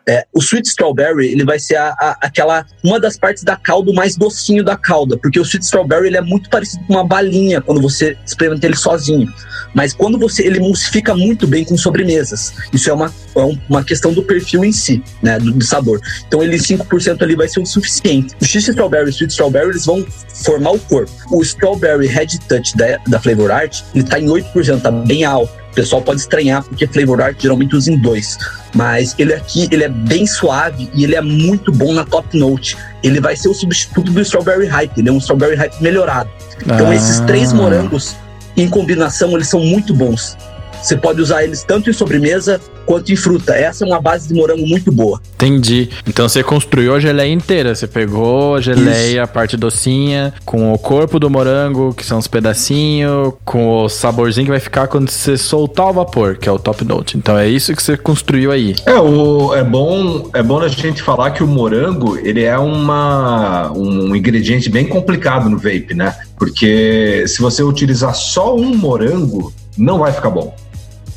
É, 0.08 0.24
o 0.32 0.40
sweet 0.40 0.66
strawberry, 0.68 1.28
ele 1.28 1.44
vai 1.44 1.58
ser 1.58 1.76
a, 1.76 1.88
a- 1.90 2.16
aquela 2.22 2.66
uma 2.82 2.98
das 2.98 3.18
partes 3.18 3.42
da 3.44 3.54
calda 3.56 3.92
mais 3.92 4.16
docinho 4.16 4.64
da 4.64 4.76
calda, 4.76 5.16
porque 5.16 5.38
o 5.38 5.42
sweet 5.42 5.64
strawberry 5.64 6.06
ele 6.08 6.16
é 6.16 6.20
muito 6.22 6.48
parecido 6.50 6.82
com 6.86 6.94
uma 6.94 7.04
balinha 7.06 7.60
quando 7.60 7.80
você 7.80 8.16
experimenta 8.26 8.66
ele 8.66 8.76
sozinho. 8.76 9.32
Mas 9.74 9.92
quando 9.92 10.18
você 10.18 10.44
ele 10.46 10.58
emulsifica 10.58 11.14
muito 11.14 11.46
bem 11.46 11.64
com 11.64 11.76
sobremesas. 11.76 12.52
Isso 12.72 12.90
é 12.90 12.92
uma, 12.92 13.12
é 13.36 13.40
um- 13.40 13.58
uma 13.68 13.84
questão 13.84 14.12
do 14.12 14.22
perfil 14.22 14.64
em 14.64 14.72
si, 14.72 15.02
né, 15.22 15.38
do, 15.38 15.52
do 15.52 15.64
sabor. 15.64 16.00
Então 16.26 16.42
ele 16.42 16.56
5% 16.58 17.22
ali 17.22 17.36
vai 17.36 17.46
ser 17.48 17.60
o 17.60 17.66
suficiente. 17.66 18.34
O 18.40 18.44
X 18.44 18.66
strawberry 18.68 19.06
o 19.10 19.10
sweet 19.12 19.30
strawberry 19.32 19.68
eles 19.70 19.84
vão 19.86 20.04
formar 20.44 20.70
o 20.72 20.78
corpo. 20.78 21.10
O 21.30 21.42
strawberry 21.42 22.06
red 22.06 22.26
touch 22.48 22.76
da, 22.76 22.96
da 23.06 23.20
Flavor 23.20 23.50
Art, 23.50 23.82
ele 23.94 24.04
tá 24.04 24.18
em 24.18 24.26
8%, 24.26 24.80
tá 24.80 24.90
bem 24.90 25.24
alto. 25.24 25.59
O 25.70 25.74
pessoal 25.74 26.02
pode 26.02 26.20
estranhar 26.20 26.64
porque 26.64 26.86
Flavor 26.86 27.20
Art 27.22 27.40
geralmente 27.40 27.76
usa 27.76 27.92
em 27.92 27.96
dois. 27.96 28.36
Mas 28.74 29.14
ele 29.18 29.32
aqui, 29.32 29.68
ele 29.70 29.84
é 29.84 29.88
bem 29.88 30.26
suave 30.26 30.90
e 30.94 31.04
ele 31.04 31.14
é 31.14 31.20
muito 31.20 31.70
bom 31.72 31.92
na 31.92 32.04
top 32.04 32.36
note. 32.36 32.76
Ele 33.02 33.20
vai 33.20 33.36
ser 33.36 33.48
o 33.48 33.54
substituto 33.54 34.10
do 34.12 34.20
Strawberry 34.20 34.66
Hype. 34.66 34.98
Ele 34.98 35.08
é 35.08 35.12
um 35.12 35.18
Strawberry 35.18 35.54
Hype 35.56 35.80
melhorado. 35.80 36.28
Então 36.64 36.90
Ah. 36.90 36.94
esses 36.94 37.20
três 37.20 37.52
morangos, 37.52 38.16
em 38.56 38.68
combinação, 38.68 39.32
eles 39.34 39.48
são 39.48 39.60
muito 39.60 39.94
bons. 39.94 40.36
Você 40.82 40.96
pode 40.96 41.20
usar 41.20 41.44
eles 41.44 41.62
tanto 41.62 41.90
em 41.90 41.92
sobremesa 41.92 42.60
quanto 42.86 43.12
em 43.12 43.16
fruta. 43.16 43.54
Essa 43.54 43.84
é 43.84 43.86
uma 43.86 44.00
base 44.00 44.28
de 44.28 44.34
morango 44.34 44.66
muito 44.66 44.90
boa. 44.90 45.20
Entendi. 45.34 45.90
Então 46.06 46.28
você 46.28 46.42
construiu 46.42 46.94
a 46.94 47.00
geleia 47.00 47.32
inteira. 47.32 47.74
Você 47.74 47.86
pegou 47.86 48.56
a 48.56 48.60
geleia, 48.60 49.22
a 49.22 49.26
parte 49.26 49.56
docinha, 49.56 50.34
com 50.44 50.72
o 50.72 50.78
corpo 50.78 51.20
do 51.20 51.30
morango, 51.30 51.94
que 51.94 52.04
são 52.04 52.18
os 52.18 52.26
pedacinhos, 52.26 53.34
com 53.44 53.84
o 53.84 53.88
saborzinho 53.88 54.46
que 54.46 54.50
vai 54.50 54.60
ficar 54.60 54.88
quando 54.88 55.10
você 55.10 55.36
soltar 55.36 55.86
o 55.86 55.92
vapor, 55.92 56.36
que 56.36 56.48
é 56.48 56.52
o 56.52 56.58
top 56.58 56.84
note. 56.84 57.16
Então 57.16 57.38
é 57.38 57.48
isso 57.48 57.74
que 57.74 57.82
você 57.82 57.96
construiu 57.96 58.50
aí. 58.50 58.74
É, 58.86 58.98
o, 58.98 59.54
é 59.54 59.62
bom 59.62 60.30
é 60.34 60.42
bom 60.42 60.60
a 60.60 60.68
gente 60.68 61.02
falar 61.02 61.30
que 61.30 61.42
o 61.42 61.46
morango 61.46 62.16
ele 62.18 62.42
é 62.42 62.58
uma, 62.58 63.70
um 63.72 64.14
ingrediente 64.14 64.68
bem 64.68 64.86
complicado 64.86 65.48
no 65.48 65.56
vape, 65.56 65.94
né? 65.94 66.16
Porque 66.38 67.24
se 67.26 67.40
você 67.40 67.62
utilizar 67.62 68.14
só 68.14 68.56
um 68.56 68.74
morango, 68.74 69.52
não 69.76 69.98
vai 69.98 70.12
ficar 70.12 70.30
bom. 70.30 70.54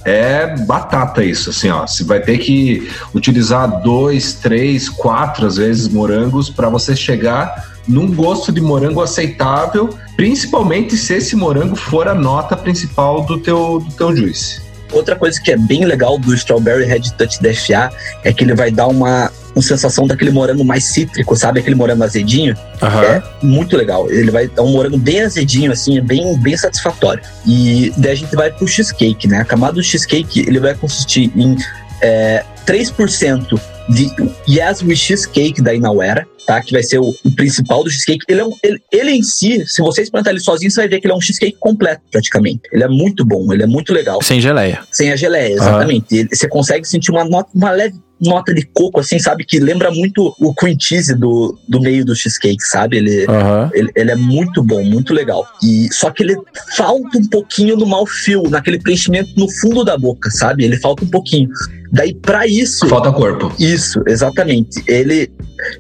É 0.05 0.55
batata 0.65 1.23
isso, 1.23 1.49
assim, 1.49 1.69
ó. 1.69 1.87
Você 1.87 2.03
vai 2.03 2.19
ter 2.19 2.37
que 2.37 2.89
utilizar 3.13 3.81
dois, 3.81 4.33
três, 4.33 4.89
quatro, 4.89 5.45
às 5.45 5.55
vezes, 5.55 5.87
morangos 5.87 6.49
para 6.49 6.69
você 6.69 6.95
chegar 6.95 7.71
num 7.87 8.13
gosto 8.13 8.51
de 8.51 8.61
morango 8.61 9.01
aceitável, 9.01 9.89
principalmente 10.15 10.95
se 10.95 11.15
esse 11.15 11.35
morango 11.35 11.75
for 11.75 12.07
a 12.07 12.13
nota 12.13 12.55
principal 12.55 13.25
do 13.25 13.39
teu, 13.39 13.79
do 13.79 13.93
teu 13.93 14.15
juice. 14.15 14.61
Outra 14.91 15.15
coisa 15.15 15.41
que 15.41 15.51
é 15.51 15.57
bem 15.57 15.85
legal 15.85 16.19
do 16.19 16.33
Strawberry 16.35 16.85
Red 16.85 17.11
Touch 17.17 17.41
da 17.41 17.53
FA 17.53 17.91
é 18.23 18.31
que 18.31 18.43
ele 18.43 18.53
vai 18.53 18.71
dar 18.71 18.87
uma, 18.87 19.31
uma 19.55 19.61
sensação 19.61 20.07
daquele 20.07 20.31
morango 20.31 20.63
mais 20.63 20.85
cítrico, 20.85 21.35
sabe? 21.35 21.59
Aquele 21.59 21.75
morango 21.75 22.03
azedinho. 22.03 22.55
Aham. 22.81 23.03
É 23.03 23.23
muito 23.41 23.77
legal. 23.77 24.09
Ele 24.09 24.31
vai 24.31 24.47
dar 24.47 24.63
um 24.63 24.71
morango 24.71 24.97
bem 24.97 25.21
azedinho, 25.21 25.71
assim, 25.71 25.97
é 25.97 26.01
bem, 26.01 26.37
bem 26.39 26.57
satisfatório. 26.57 27.21
E 27.45 27.93
daí 27.97 28.11
a 28.11 28.15
gente 28.15 28.35
vai 28.35 28.51
pro 28.51 28.67
cheesecake, 28.67 29.27
né? 29.27 29.39
A 29.41 29.45
camada 29.45 29.73
do 29.73 29.83
cheesecake, 29.83 30.41
ele 30.41 30.59
vai 30.59 30.73
consistir 30.73 31.31
em 31.35 31.55
é, 32.01 32.43
3% 32.65 33.59
de 33.89 34.09
Yes 34.47 34.81
We 34.81 34.95
Cheesecake 34.95 35.61
da 35.61 35.73
Inawera, 35.73 36.25
tá? 36.47 36.61
Que 36.61 36.71
vai 36.71 36.81
ser 36.83 36.99
o, 36.99 37.13
o 37.23 37.31
principal 37.35 37.83
do 37.83 37.89
cheesecake. 37.89 38.23
Ele, 38.29 38.39
é 38.41 38.45
um, 38.45 38.51
ele, 38.63 38.79
ele 38.91 39.11
em 39.11 39.21
si, 39.23 39.63
se 39.67 39.81
você 39.81 40.01
experimentar 40.03 40.33
ele 40.33 40.41
sozinho, 40.41 40.71
você 40.71 40.81
vai 40.81 40.87
ver 40.87 40.99
que 41.01 41.05
ele 41.07 41.13
é 41.13 41.15
um 41.17 41.21
cheesecake 41.21 41.57
completo, 41.59 42.01
praticamente. 42.11 42.61
Ele 42.71 42.83
é 42.83 42.87
muito 42.87 43.25
bom, 43.25 43.51
ele 43.53 43.63
é 43.63 43.67
muito 43.67 43.93
legal. 43.93 44.21
Sem 44.21 44.39
geleia. 44.39 44.79
Sem 44.91 45.11
a 45.11 45.15
geleia, 45.17 45.53
exatamente. 45.53 46.05
Ele- 46.15 46.29
você 46.33 46.47
consegue 46.47 46.87
sentir 46.87 47.11
uma, 47.11 47.25
nota, 47.25 47.49
uma 47.53 47.71
leve 47.71 47.95
nota 48.23 48.53
de 48.53 48.63
coco, 48.73 48.99
assim, 48.99 49.19
sabe? 49.19 49.43
Que 49.45 49.59
lembra 49.59 49.91
muito 49.91 50.33
o 50.39 50.53
cream 50.53 50.75
cheese 50.79 51.13
do, 51.15 51.57
do 51.67 51.79
meio 51.81 52.05
do 52.05 52.15
cheesecake, 52.15 52.63
sabe? 52.63 52.97
Ele, 52.97 53.25
Aham. 53.27 53.69
ele, 53.73 53.91
ele 53.95 54.11
é 54.11 54.15
muito 54.15 54.63
bom, 54.63 54.83
muito 54.83 55.13
legal. 55.13 55.45
E 55.63 55.87
só 55.93 56.09
que 56.11 56.23
ele 56.23 56.35
falta 56.75 57.17
um 57.17 57.27
pouquinho 57.27 57.75
no 57.75 57.85
mouthfeel, 57.85 58.43
naquele 58.49 58.79
preenchimento 58.79 59.29
no 59.37 59.49
fundo 59.49 59.83
da 59.83 59.97
boca, 59.97 60.29
sabe? 60.31 60.63
Ele 60.63 60.77
falta 60.77 61.03
um 61.03 61.09
pouquinho. 61.09 61.49
Daí, 61.91 62.13
pra 62.15 62.47
isso, 62.47 62.87
Falta 62.87 63.11
corpo. 63.11 63.53
isso, 63.59 64.01
exatamente. 64.07 64.83
Ele, 64.87 65.29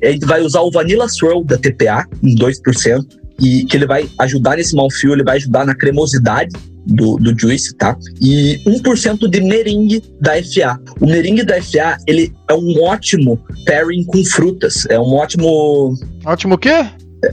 a 0.03 0.07
gente 0.07 0.25
vai 0.25 0.41
usar 0.41 0.61
o 0.61 0.69
Vanilla 0.71 1.07
Swirl 1.09 1.43
da 1.43 1.57
TPA 1.57 2.05
em 2.21 2.35
2%, 2.35 3.05
e 3.41 3.65
que 3.65 3.75
ele 3.75 3.87
vai 3.87 4.07
ajudar 4.19 4.57
nesse 4.57 4.75
mouthfeel, 4.75 5.13
ele 5.13 5.23
vai 5.23 5.37
ajudar 5.37 5.65
na 5.65 5.75
cremosidade 5.75 6.55
do, 6.85 7.15
do 7.17 7.37
juice, 7.39 7.73
tá? 7.75 7.95
E 8.21 8.59
1% 8.67 9.29
de 9.29 9.41
meringue 9.41 10.03
da 10.21 10.33
FA. 10.43 10.79
O 10.99 11.05
meringue 11.05 11.43
da 11.43 11.61
FA, 11.61 11.97
ele 12.07 12.33
é 12.49 12.53
um 12.53 12.83
ótimo 12.83 13.39
pairing 13.65 14.03
com 14.05 14.23
frutas. 14.25 14.85
É 14.89 14.99
um 14.99 15.13
ótimo... 15.13 15.95
Ótimo 16.25 16.55
o 16.55 16.57
quê? 16.57 16.85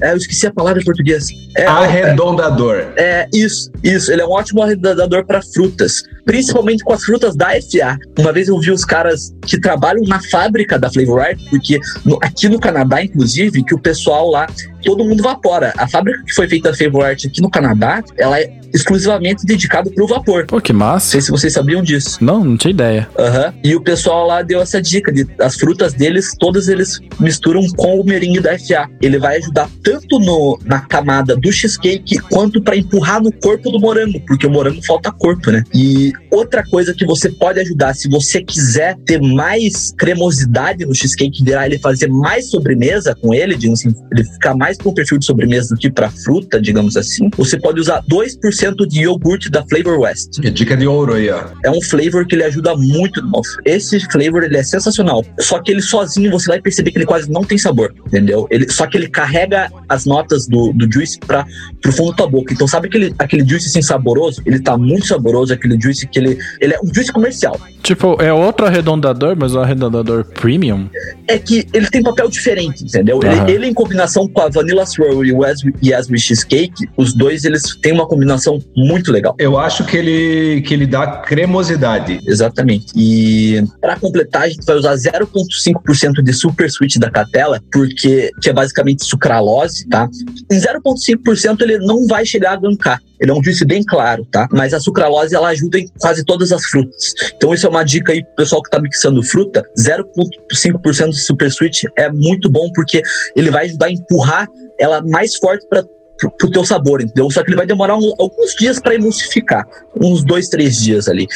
É, 0.03 0.13
eu 0.13 0.17
esqueci 0.17 0.47
a 0.47 0.53
palavra 0.53 0.81
em 0.81 0.85
português. 0.85 1.27
É, 1.57 1.67
Arredondador. 1.67 2.93
é, 2.97 3.27
isso, 3.35 3.71
isso. 3.83 4.13
Ele 4.13 4.23
é 4.23 4.27
um 4.27 4.31
ótimo 4.31 4.63
arredondador 4.63 5.27
para 5.27 5.43
frutas, 5.43 6.05
principalmente 6.25 6.85
com 6.85 6.93
as 6.93 7.03
frutas 7.03 7.35
da 7.35 7.49
FA. 7.61 7.99
Uma 8.17 8.33
vez 8.33 8.47
eu 8.47 8.59
vi 8.61 8.71
os 8.71 8.85
caras 8.85 9.35
que 9.47 9.59
trabalham 9.61 10.05
na 10.05 10.21
fábrica 10.31 10.79
da 10.79 10.89
Flavor 10.89 11.21
Art, 11.21 11.41
porque 11.51 11.81
no- 12.05 12.19
aqui 12.23 12.49
no 12.49 12.61
Canadá, 12.61 13.03
inclusive, 13.03 13.65
que 13.65 13.75
o 13.75 13.81
pessoal 13.81 14.31
lá, 14.31 14.47
todo 14.85 15.05
mundo 15.05 15.25
vapora. 15.25 15.73
A 15.77 15.89
fábrica 15.89 16.23
que 16.25 16.35
foi 16.35 16.49
feita 16.49 16.71
a 16.71 16.75
Flavor 16.77 17.05
Art 17.05 17.25
aqui 17.25 17.43
no 17.43 17.51
Canadá, 17.51 18.01
ela 18.17 18.39
é 18.41 18.60
exclusivamente 18.73 19.45
dedicada 19.45 19.91
para 19.91 20.05
o 20.05 20.07
vapor. 20.07 20.47
Pô, 20.47 20.61
que 20.61 20.73
Não 20.73 20.81
massa. 20.81 21.11
sei 21.13 21.21
se 21.21 21.31
vocês 21.31 21.53
sabiam 21.53 21.83
disso. 21.83 22.19
Não, 22.23 22.45
não 22.45 22.57
tinha 22.57 22.71
ideia. 22.71 23.09
Aham. 23.19 23.53
E 23.63 23.75
o 23.75 23.81
pessoal 23.81 24.27
lá 24.27 24.43
deu 24.43 24.61
essa 24.61 24.81
dica 24.81 25.13
de 25.13 25.27
as 25.39 25.57
frutas 25.57 25.93
deles, 25.95 26.35
todas 26.39 26.69
eles 26.69 27.01
misturam 27.19 27.67
com 27.77 28.01
o 28.01 28.05
meringue 28.05 28.41
da 28.41 28.59
FA. 28.59 28.89
Ele 29.01 29.19
vai 29.19 29.39
ajudar 29.39 29.69
tanto 29.83 30.19
no, 30.19 30.59
na 30.65 30.81
camada 30.81 31.37
do 31.37 31.53
cheesecake 31.53 32.19
quanto 32.31 32.61
para 32.63 32.77
empurrar 32.77 33.23
no 33.23 33.33
corpo 33.33 33.71
do 33.71 33.81
morango, 33.81 34.21
porque 34.27 34.47
o 34.47 34.51
morango 34.51 34.85
falta 34.85 35.11
corpo, 35.13 35.51
né? 35.51 35.63
E 35.75 36.13
outra 36.31 36.65
coisa 36.65 36.95
que 36.95 37.05
você 37.05 37.29
pode 37.29 37.61
ajudar, 37.61 37.95
se 37.95 38.09
você 38.09 38.43
quiser 38.43 38.97
ter 39.05 39.21
mais 39.21 39.93
cremosidade 39.99 40.85
no 40.85 40.95
cheesecake, 40.95 41.45
virar 41.45 41.67
ele 41.67 41.79
fazer 41.79 42.09
mais 42.09 42.51
sobremesa 42.51 43.15
com 43.15 43.35
ele, 43.35 43.57
digamos 43.57 43.81
assim, 43.81 43.95
ele 44.13 44.25
ficar 44.25 44.55
mais 44.55 44.79
com 44.79 44.91
o 44.91 44.95
perfil 44.95 45.19
de 45.19 45.25
sobremesa 45.25 45.75
do 45.75 45.79
que 45.79 45.91
para 45.91 46.11
fruta, 46.11 46.61
digamos 46.61 46.97
assim, 46.97 47.31
você 47.37 47.59
pode 47.59 47.81
usar 47.81 48.03
2% 48.05 48.87
de 48.87 49.03
iogurte 49.03 49.51
da 49.51 49.65
Flavor 49.67 50.01
West 50.01 50.39
É 50.43 50.51
dica 50.51 50.77
de 50.77 50.87
ouro 50.87 51.15
aí, 51.15 51.31
ó. 51.31 51.45
é 51.65 51.71
um 51.71 51.81
flavor 51.83 52.27
que 52.27 52.35
ele 52.35 52.45
ajuda 52.45 52.77
muito. 52.77 53.23
no. 53.23 53.41
Esse 53.65 53.99
flavor 54.11 54.45
ele 54.45 54.57
é 54.57 54.63
sensacional. 54.63 55.25
Só 55.41 55.61
que 55.61 55.71
ele 55.71 55.83
sozinho 55.83 56.31
você 56.31 56.49
vai 56.49 56.61
perceber 56.61 56.91
que 56.91 56.99
ele 56.99 57.07
quase 57.07 57.31
não 57.31 57.43
tem 57.43 57.59
sabor, 57.59 57.95
entendeu? 58.07 58.47
Ele, 58.51 58.71
só 58.71 58.87
que 58.87 58.97
ele 58.97 59.09
carrega 59.09 59.71
as 59.89 60.05
notas 60.05 60.47
do, 60.47 60.73
do 60.73 60.91
juice 60.91 61.19
para 61.19 61.45
pro 61.81 61.93
fundo 61.93 62.11
da 62.11 62.17
tua 62.19 62.29
boca. 62.29 62.53
Então 62.53 62.67
sabe 62.69 62.89
aquele, 62.89 63.15
aquele 63.19 63.47
juice 63.47 63.69
assim 63.69 63.83
saboroso? 63.83 64.43
Ele 64.47 64.61
tá 64.61 64.77
muito 64.77 65.07
saboroso, 65.07 65.53
aquele 65.53 65.81
juice 65.81 66.07
que 66.07 66.19
ele 66.21 66.39
ele 66.61 66.75
é 66.75 66.79
um 66.83 66.93
juice 66.95 67.13
comercial. 67.13 67.59
Tipo, 67.83 68.21
é 68.21 68.33
outro 68.33 68.67
arredondador, 68.67 69.35
mas 69.39 69.55
um 69.55 69.61
arredondador 69.61 70.25
premium. 70.25 70.89
É 71.27 71.39
que 71.39 71.67
ele 71.73 71.89
tem 71.89 72.03
papel 72.03 72.29
diferente, 72.29 72.85
entendeu? 72.85 73.19
Aham. 73.25 73.45
Ele, 73.49 73.53
ele 73.53 73.67
em 73.69 73.75
combinação 73.75 74.29
com 74.29 74.41
a 74.43 74.49
Vanilla 74.49 74.85
Swirl 74.87 75.25
e 75.25 75.33
o 75.33 75.43
Yasmin- 75.45 75.73
Yasmin 75.83 76.19
Cheesecake, 76.19 76.89
os 76.97 77.15
dois 77.15 77.45
eles 77.45 77.63
têm 77.83 77.93
uma 77.93 78.07
combinação 78.07 78.59
muito 78.77 79.11
legal. 79.11 79.35
Eu 79.39 79.59
acho 79.59 79.85
que 79.87 79.97
ele, 79.97 80.61
que 80.63 80.75
ele 80.75 80.87
dá 80.87 81.07
cremosidade. 81.07 82.21
Exatamente. 82.27 82.87
E 82.95 83.65
para 83.81 83.97
completar, 83.97 84.43
a 84.43 84.49
gente 84.49 84.65
vai 84.65 84.77
usar 84.77 84.95
0,5% 84.95 86.23
de 86.23 86.33
super 86.33 86.67
sweet 86.67 86.99
da 86.99 87.11
catela, 87.11 87.61
porque 87.73 88.31
que 88.41 88.51
é 88.51 88.53
basicamente 88.53 89.05
sucralose, 89.05 89.89
tá? 89.89 90.09
Em 90.51 90.59
0,5% 90.59 91.61
ele 91.63 91.79
não 91.79 92.07
vai 92.07 92.25
chegar 92.27 92.53
a 92.53 92.57
gankar. 92.57 93.01
Ele 93.21 93.31
é 93.31 93.35
um 93.35 93.43
juice 93.43 93.65
bem 93.65 93.83
claro, 93.85 94.25
tá? 94.27 94.49
Mas 94.51 94.73
a 94.73 94.81
sucralose 94.81 95.35
ela 95.35 95.49
ajuda 95.49 95.79
em 95.79 95.87
quase 96.01 96.25
todas 96.25 96.53
as 96.53 96.65
frutas. 96.65 97.13
Então 97.37 97.53
isso 97.53 97.67
é 97.67 97.71
uma 97.71 97.85
dica 97.85 98.13
aí 98.13 98.25
pro 98.25 98.35
pessoal 98.37 98.63
que 98.63 98.71
tá 98.71 98.81
mixando 98.81 99.23
fruta. 99.23 99.63
0,5% 99.79 101.11
de 101.11 101.21
super 101.21 101.49
sweet 101.49 101.87
é 101.97 102.11
muito 102.11 102.49
bom 102.51 102.71
porque 102.75 103.03
ele 103.37 103.51
vai 103.51 103.67
ajudar 103.67 103.87
a 103.87 103.91
empurrar 103.93 104.49
ela 104.79 105.03
mais 105.03 105.37
forte 105.37 105.67
para 105.69 105.85
pro, 106.19 106.31
pro 106.33 106.51
teu 106.51 106.65
sabor, 106.65 107.01
entendeu? 107.01 107.31
Só 107.31 107.43
que 107.43 107.51
ele 107.51 107.57
vai 107.57 107.67
demorar 107.67 107.97
um- 107.97 108.13
alguns 108.19 108.55
dias 108.55 108.79
para 108.79 108.95
emulsificar, 108.95 109.67
uns 110.01 110.23
dois, 110.25 110.49
três 110.49 110.77
dias 110.77 111.09
ali. 111.09 111.27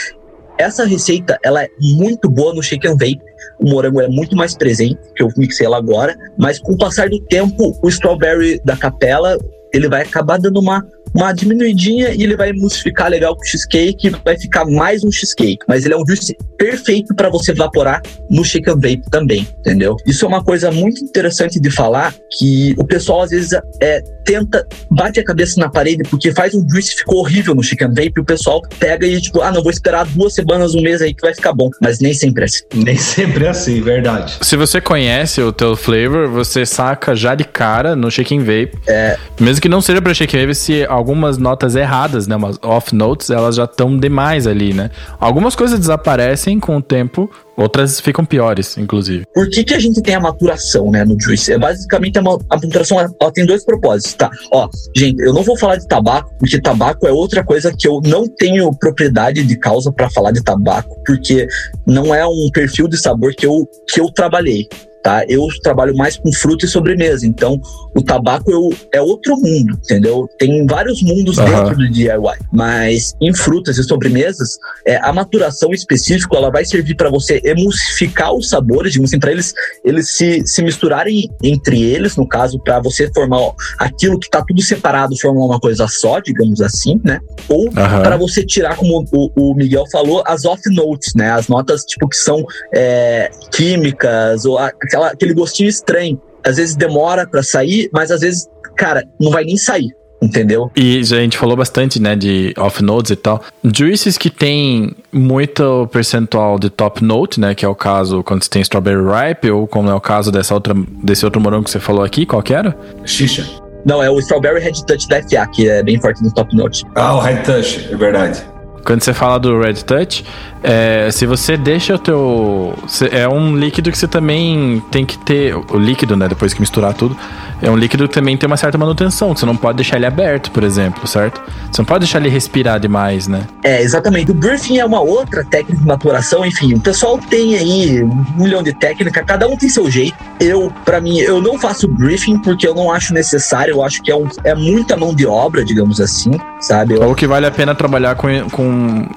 Essa 0.59 0.85
receita, 0.85 1.39
ela 1.43 1.63
é 1.63 1.69
muito 1.81 2.29
boa 2.31 2.55
no 2.55 2.63
shake 2.63 2.87
and 2.87 2.93
vape. 2.93 3.19
O 3.59 3.69
morango 3.71 4.01
é 4.01 4.09
muito 4.09 4.37
mais 4.37 4.55
presente, 4.57 4.99
que 5.17 5.23
eu 5.23 5.29
mixei 5.37 5.67
ela 5.67 5.79
agora. 5.79 6.15
Mas 6.39 6.59
com 6.61 6.73
o 6.73 6.77
passar 6.79 7.09
do 7.09 7.19
tempo, 7.27 7.77
o 7.83 7.89
strawberry 7.89 8.61
da 8.65 8.77
capela, 8.77 9.37
ele 9.75 9.89
vai 9.89 10.03
acabar 10.03 10.39
dando 10.39 10.59
uma, 10.61 10.87
uma 11.15 11.33
diminuidinha 11.33 12.11
e 12.11 12.23
ele 12.23 12.37
vai 12.37 12.51
emulsificar 12.51 13.09
legal 13.09 13.35
com 13.35 13.43
o 13.43 13.47
cheesecake. 13.47 14.11
Vai 14.25 14.39
ficar 14.39 14.65
mais 14.65 15.05
um 15.05 15.11
cheesecake. 15.11 15.59
Mas 15.69 15.85
ele 15.85 15.95
é 15.95 15.97
um 15.97 16.07
juice 16.07 16.37
perfeito 16.57 17.15
para 17.15 17.29
você 17.29 17.51
evaporar 17.53 18.01
no 18.31 18.45
shake 18.45 18.71
and 18.71 18.75
vape 18.77 19.03
também, 19.11 19.47
entendeu? 19.61 19.97
Isso 20.07 20.25
é 20.25 20.29
uma 20.29 20.43
coisa 20.43 20.71
muito 20.71 21.05
interessante 21.05 21.61
de 21.61 21.71
falar, 21.71 22.15
que 22.39 22.75
o 22.79 22.85
pessoal 22.85 23.23
às 23.23 23.31
vezes 23.31 23.53
é, 23.83 24.03
tenta, 24.25 24.67
bate 24.91 25.21
a 25.21 25.25
cabeça 25.25 25.61
na 25.61 25.69
parede 25.69 26.03
porque 26.09 26.33
faz 26.33 26.55
um 26.55 26.67
juice 26.69 26.95
e 26.95 26.97
ficou 26.97 27.19
horrível 27.19 27.55
no 27.55 27.63
chicken 27.63 27.89
vape 27.89 28.13
e 28.17 28.21
o 28.21 28.25
pessoal 28.25 28.63
pega 28.79 29.07
e 29.07 29.21
tipo, 29.21 29.41
ah, 29.43 29.53
não, 29.53 29.63
vou 29.63 29.71
esperar 29.71 30.07
duas 30.07 30.35
semanas, 30.35 30.75
um 30.75 30.81
mês 30.81 31.03
aí 31.03 31.15
que 31.15 31.21
vai 31.21 31.35
ficar 31.35 31.53
bom. 31.53 31.69
Mas 31.81 31.99
nem 32.01 32.15
sempre 32.15 32.43
é 32.43 32.47
assim. 32.47 32.65
Nem 32.75 32.97
sempre 32.97 33.45
é 33.45 33.49
assim, 33.49 33.81
verdade. 33.81 34.39
Se 34.41 34.57
você 34.57 34.81
conhece 34.81 35.41
o 35.41 35.53
teu 35.53 35.77
flavor, 35.77 36.29
você 36.29 36.65
saca 36.65 37.15
já 37.15 37.35
de 37.35 37.45
cara 37.45 37.95
no 37.95 38.11
shaking 38.11 38.41
vape. 38.41 38.79
É. 38.87 39.17
Mesmo 39.41 39.61
que 39.65 39.69
não 39.71 39.81
seja 39.81 40.03
pra 40.03 40.13
vape, 40.13 40.55
se 40.55 40.85
algumas 40.85 41.39
notas 41.39 41.75
erradas, 41.75 42.27
né, 42.27 42.37
umas 42.37 42.59
off 42.63 42.95
notes, 42.95 43.31
elas 43.31 43.57
já 43.57 43.65
estão 43.65 43.99
demais 43.99 44.47
ali, 44.47 44.75
né? 44.75 44.91
Algumas 45.19 45.57
coisas 45.57 45.79
desaparecem 45.79 46.61
com 46.61 46.77
o 46.77 46.83
tempo, 46.83 47.31
outras 47.57 47.99
ficam 47.99 48.27
piores, 48.27 48.77
inclusive. 48.77 49.25
Por 49.33 49.49
que, 49.49 49.65
que 49.65 49.73
a 49.73 49.79
gente 49.79 50.03
tem 50.03 50.17
a 50.17 50.21
maturação, 50.21 50.91
né, 50.91 51.03
no 51.03 51.19
juice? 51.19 51.51
É 51.51 51.57
basicamente 51.57 52.19
a, 52.19 52.21
a 52.21 52.57
maturação, 52.57 53.01
ela 53.01 53.33
tem 53.33 53.47
dois 53.47 53.65
propósitos, 53.65 54.13
tá? 54.13 54.31
Ó, 54.53 54.69
gente, 54.95 55.23
eu 55.23 55.33
não 55.33 55.43
vou 55.43 55.57
falar 55.57 55.77
de 55.77 55.89
tabaco, 55.89 56.31
porque 56.39 56.61
tabaco 56.61 57.07
é 57.07 57.11
outra 57.11 57.43
coisa 57.43 57.73
que 57.75 57.89
eu 57.89 58.03
não 58.05 58.29
tenho 58.29 58.71
propriedade 58.79 59.43
de 59.43 59.57
causa 59.57 59.91
para 59.91 60.11
falar 60.11 60.33
de 60.33 60.45
tabaco, 60.45 60.95
porque 61.07 61.49
não 61.87 62.15
é 62.15 62.27
um 62.27 62.51
perfil 62.53 62.87
de 62.87 62.99
sabor 62.99 63.35
que 63.35 63.47
eu, 63.47 63.67
que 63.89 63.99
eu 63.99 64.11
trabalhei. 64.11 64.69
Tá? 65.05 65.23
Eu 65.29 65.47
trabalho 65.63 65.95
mais 65.95 66.17
com 66.17 66.33
fruta 66.33 66.65
e 66.65 66.69
sobremesa, 66.69 67.27
então 67.27 67.61
o 67.95 68.03
tabaco 68.03 68.51
eu, 68.51 68.71
é 68.91 69.03
outro 69.03 69.37
mundo, 69.37 69.79
entendeu? 69.85 70.27
Tem 70.39 70.67
vários 70.67 71.03
mundos 71.03 71.39
Aham. 71.39 71.51
dentro 71.51 71.77
do 71.77 71.91
DIY, 71.91 72.09
mas 72.51 73.13
em 73.21 73.35
frutas 73.35 73.77
e 73.77 73.85
sobremesas, 73.85 74.57
é, 74.87 74.97
a 74.97 75.13
maturação 75.13 75.73
específica 75.75 76.35
ela 76.39 76.51
vai 76.51 76.65
servir 76.65 76.95
para 76.97 77.11
você 77.11 77.39
emulsificar 77.45 78.33
os 78.33 78.49
sabores, 78.49 78.93
digamos 78.93 79.11
assim, 79.11 79.21
para 79.21 79.31
eles 79.31 79.53
eles 79.85 80.17
se, 80.17 80.43
se 80.47 80.63
misturarem 80.63 81.29
entre 81.43 81.83
eles, 81.83 82.17
no 82.17 82.27
caso, 82.27 82.59
para 82.65 82.81
você 82.81 83.11
formar 83.13 83.41
ó, 83.41 83.55
aquilo 83.79 84.19
que 84.19 84.31
tá 84.31 84.43
tudo 84.49 84.63
separado, 84.63 85.15
formar 85.21 85.45
uma 85.45 85.61
coisa 85.61 85.87
só, 85.87 86.19
digamos 86.19 86.63
assim, 86.63 86.99
né? 87.05 87.21
Ou 87.51 87.69
Aham. 87.77 88.01
para 88.03 88.17
você 88.17 88.43
tirar, 88.43 88.75
como 88.77 89.05
o, 89.13 89.31
o 89.51 89.55
Miguel 89.55 89.85
falou, 89.93 90.23
as 90.27 90.47
off 90.47 90.63
notes, 90.71 91.13
né? 91.15 91.31
As 91.31 91.47
notas 91.47 91.83
tipo 91.85 92.09
que 92.09 92.17
são 92.17 92.43
é, 92.75 93.31
químicas 93.53 94.47
ou 94.47 94.59
a- 94.59 94.73
aquela, 94.95 95.09
aquele 95.09 95.35
gostinho 95.35 95.69
estranho. 95.69 96.21
Às 96.45 96.57
vezes 96.57 96.77
demora 96.77 97.27
para 97.27 97.43
sair, 97.43 97.89
mas 97.93 98.11
às 98.11 98.21
vezes, 98.21 98.49
cara, 98.77 99.05
não 99.19 99.31
vai 99.31 99.45
nem 99.45 99.57
sair, 99.57 99.89
entendeu? 100.23 100.71
E 100.77 101.03
já 101.03 101.17
a 101.17 101.21
gente 101.21 101.39
falou 101.39 101.57
bastante, 101.57 102.01
né, 102.01 102.15
de 102.15 102.55
off-notes 102.59 103.11
e 103.11 103.17
tal. 103.17 103.43
Juices 103.65 104.19
que 104.19 104.31
tem 104.31 104.95
muito 105.11 105.89
percentual 105.91 106.59
de 106.59 106.69
top 106.69 107.03
note, 107.03 107.41
né, 107.41 107.55
que 107.55 107.65
é 107.65 107.69
o 107.69 107.75
caso 107.75 108.23
quando 108.23 108.45
você 108.45 108.51
tem 108.51 108.63
strawberry 108.63 109.03
ripe, 109.03 109.51
ou 109.51 109.67
como 109.67 109.89
é 109.89 109.95
o 109.95 110.01
caso 110.01 110.31
dessa 110.31 110.55
outra, 110.55 110.75
desse 111.03 111.25
outro 111.25 111.41
morango 111.41 111.65
que 111.65 111.71
você 111.71 111.81
falou 111.81 112.05
aqui, 112.05 112.27
qual 112.27 112.43
que 112.43 112.55
era? 112.55 112.77
Xixa. 113.05 113.47
Não, 113.87 114.03
é 114.03 114.09
o 114.09 114.19
Strawberry 114.19 114.61
Red 114.61 114.83
Touch 114.87 115.07
da 115.09 115.23
FA, 115.23 115.47
que 115.53 115.69
é 115.69 115.83
bem 115.83 116.01
forte 116.01 116.23
no 116.23 116.33
top 116.33 116.57
note. 116.57 116.85
Ah, 116.95 117.17
o 117.17 117.19
High 117.19 117.43
Touch, 117.43 117.87
é 117.93 117.97
verdade. 117.97 118.43
Quando 118.85 119.03
você 119.03 119.13
fala 119.13 119.39
do 119.39 119.59
Red 119.61 119.75
Touch, 119.75 120.25
é, 120.63 121.11
se 121.11 121.27
você 121.27 121.57
deixa 121.57 121.95
o 121.95 121.99
teu. 121.99 122.75
É 123.11 123.29
um 123.29 123.57
líquido 123.57 123.91
que 123.91 123.99
você 123.99 124.09
também 124.09 124.83
tem 124.91 125.05
que 125.05 125.19
ter. 125.19 125.55
O 125.55 125.77
líquido, 125.77 126.17
né? 126.17 126.29
Depois 126.29 126.55
que 126.55 126.61
misturar 126.61 126.95
tudo. 126.95 127.17
É 127.61 127.71
um 127.71 127.77
líquido 127.77 128.09
que 128.09 128.15
também 128.15 128.37
tem 128.37 128.47
uma 128.47 128.57
certa 128.57 128.77
manutenção. 128.77 129.35
Você 129.35 129.47
não 129.47 129.57
pode 129.57 129.77
deixar 129.77 129.97
ele 129.97 130.07
aberto, 130.07 130.51
por 130.51 130.63
exemplo, 130.65 131.07
certo? 131.07 131.41
Você 131.71 131.81
não 131.81 131.87
pode 131.87 132.01
deixar 132.01 132.19
ele 132.19 132.29
respirar 132.29 132.79
demais, 132.81 133.27
né? 133.27 133.43
É, 133.63 133.83
exatamente. 133.83 134.31
O 134.31 134.35
briefing 134.35 134.79
é 134.79 134.85
uma 134.85 135.01
outra 135.01 135.45
técnica 135.45 135.81
de 135.81 135.87
maturação. 135.87 136.45
Enfim, 136.45 136.75
o 136.75 136.81
pessoal 136.81 137.19
tem 137.19 137.57
aí 137.57 138.03
um 138.03 138.25
milhão 138.37 138.63
de 138.63 138.73
técnicas, 138.73 139.23
cada 139.25 139.47
um 139.47 139.57
tem 139.57 139.69
seu 139.69 139.91
jeito. 139.91 140.17
Eu, 140.41 140.73
para 140.85 141.01
mim, 141.01 141.19
eu 141.19 141.41
não 141.41 141.59
faço 141.59 141.87
briefing 141.89 142.39
porque 142.39 142.67
eu 142.67 142.75
não 142.75 142.91
acho 142.91 143.15
necessário. 143.15 143.73
Eu 143.73 143.83
acho 143.83 144.03
que 144.03 144.11
é, 144.11 144.17
um, 144.17 144.29
é 144.45 144.55
muita 144.55 144.97
mão 144.97 145.15
de 145.15 145.27
obra, 145.27 145.65
digamos 145.65 146.01
assim, 146.01 146.33
sabe? 146.61 146.95
Eu... 146.95 147.03
Ou 147.03 147.15
que 147.15 147.27
vale 147.27 147.47
a 147.47 147.51
pena 147.51 147.75
trabalhar 147.75 148.15
com, 148.15 148.29
com 148.51 148.74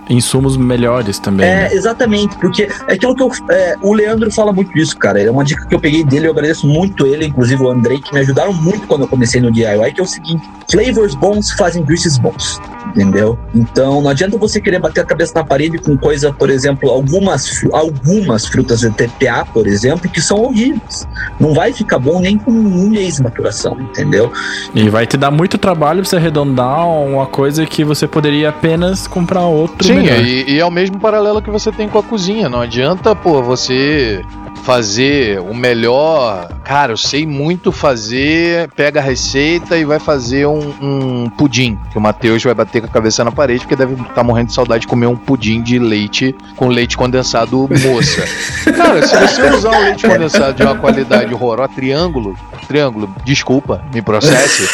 insumos 0.10 0.58
melhores 0.58 1.20
também. 1.20 1.48
É, 1.48 1.56
né? 1.56 1.74
exatamente, 1.74 2.36
porque 2.38 2.70
é 2.88 2.94
aquilo 2.94 3.16
que 3.16 3.24
eu, 3.24 3.32
é, 3.50 3.76
o 3.82 3.94
Leandro 3.94 4.32
fala 4.32 4.52
muito 4.52 4.78
isso, 4.78 4.98
cara. 4.98 5.22
É 5.22 5.30
uma 5.30 5.44
dica 5.44 5.66
que 5.66 5.74
eu 5.74 5.80
peguei 5.80 6.04
dele, 6.04 6.28
eu 6.28 6.32
agradeço 6.32 6.68
muito 6.68 7.06
ele, 7.06 7.26
inclusive 7.26 7.62
o 7.62 7.70
Andrei, 7.70 8.00
que 8.00 8.14
me 8.14 8.20
ajudaram 8.20 8.54
muito 8.54 8.88
quando 8.88 9.02
eu 9.02 9.08
comecei 9.08 9.42
no 9.42 9.52
DIY, 9.52 9.94
que 9.94 10.00
é 10.00 10.04
o 10.04 10.08
seguinte: 10.08 10.48
flavors 10.70 11.16
bons 11.16 11.52
fazem 11.52 11.84
greases 11.84 12.18
bons. 12.18 12.60
Entendeu? 12.88 13.38
Então 13.54 14.02
não 14.02 14.10
adianta 14.10 14.38
você 14.38 14.60
querer 14.60 14.80
bater 14.80 15.02
a 15.02 15.06
cabeça 15.06 15.34
na 15.36 15.44
parede 15.44 15.78
com 15.78 15.98
coisa, 15.98 16.34
por 16.34 16.50
exemplo, 16.50 16.90
algumas, 16.90 17.64
algumas 17.72 18.46
frutas 18.46 18.80
de 18.80 18.90
TPA, 18.90 19.46
por 19.54 19.68
exemplo, 19.68 20.10
que 20.10 20.22
são 20.22 20.42
horríveis. 20.42 21.08
Não 21.40 21.54
vai 21.54 21.74
ficar 21.74 22.00
bom 22.00 22.20
nem 22.20 22.38
com 22.38 22.50
um 22.50 22.90
mês 22.90 23.18
de 23.18 23.24
maturação, 23.24 23.80
entendeu? 23.80 24.32
E 24.74 24.90
vai 24.90 25.06
te 25.06 25.18
dar 25.18 25.30
muito 25.30 25.58
trabalho 25.58 26.02
pra 26.02 26.10
você 26.10 26.16
arredondar 26.16 26.88
uma 26.88 27.26
coisa 27.26 27.66
que 27.66 27.84
você 27.84 28.08
poderia 28.08 28.50
apenas 28.50 29.06
comprar 29.06 29.47
outro. 29.48 29.86
Sim, 29.86 29.98
melhor. 29.98 30.20
e, 30.20 30.52
e 30.52 30.60
é 30.60 30.66
o 30.66 30.72
mesmo 30.72 31.00
paralelo 31.00 31.42
que 31.42 31.50
você 31.50 31.72
tem 31.72 31.88
com 31.88 32.00
a 32.00 32.04
cozinha. 32.04 32.50
Não 32.50 32.62
adianta, 32.62 33.16
pô, 33.16 33.42
você 33.42 34.24
fazer 34.68 35.40
o 35.40 35.54
melhor. 35.54 36.50
Cara, 36.66 36.92
eu 36.92 36.98
sei 36.98 37.26
muito 37.26 37.72
fazer. 37.72 38.70
Pega 38.76 39.00
a 39.00 39.04
receita 39.04 39.78
e 39.78 39.86
vai 39.86 39.98
fazer 39.98 40.46
um, 40.46 40.74
um 40.82 41.30
pudim. 41.30 41.80
Que 41.90 41.98
o 41.98 42.02
Matheus 42.02 42.44
vai 42.44 42.54
bater 42.54 42.82
com 42.82 42.88
a 42.88 42.90
cabeça 42.90 43.24
na 43.24 43.32
parede, 43.32 43.62
porque 43.62 43.78
deve 43.78 43.94
estar 43.94 44.24
morrendo 44.26 44.48
de 44.48 44.54
saudade 44.54 44.82
de 44.82 44.88
comer 44.88 45.08
um 45.08 45.16
pudim 45.16 45.62
de 45.62 45.80
leite 45.80 46.36
com 46.58 46.68
leite 46.68 46.98
condensado 46.98 47.70
moça. 47.82 48.26
Cara, 48.76 49.08
se 49.08 49.16
você 49.16 49.50
usar 49.50 49.72
um 49.72 49.82
leite 49.84 50.06
condensado 50.06 50.54
de 50.54 50.64
uma 50.64 50.76
qualidade 50.76 51.34
horrorosa, 51.34 51.72
triângulo, 51.74 52.36
triângulo, 52.68 53.10
desculpa, 53.24 53.82
me 53.94 54.02
processe. 54.02 54.68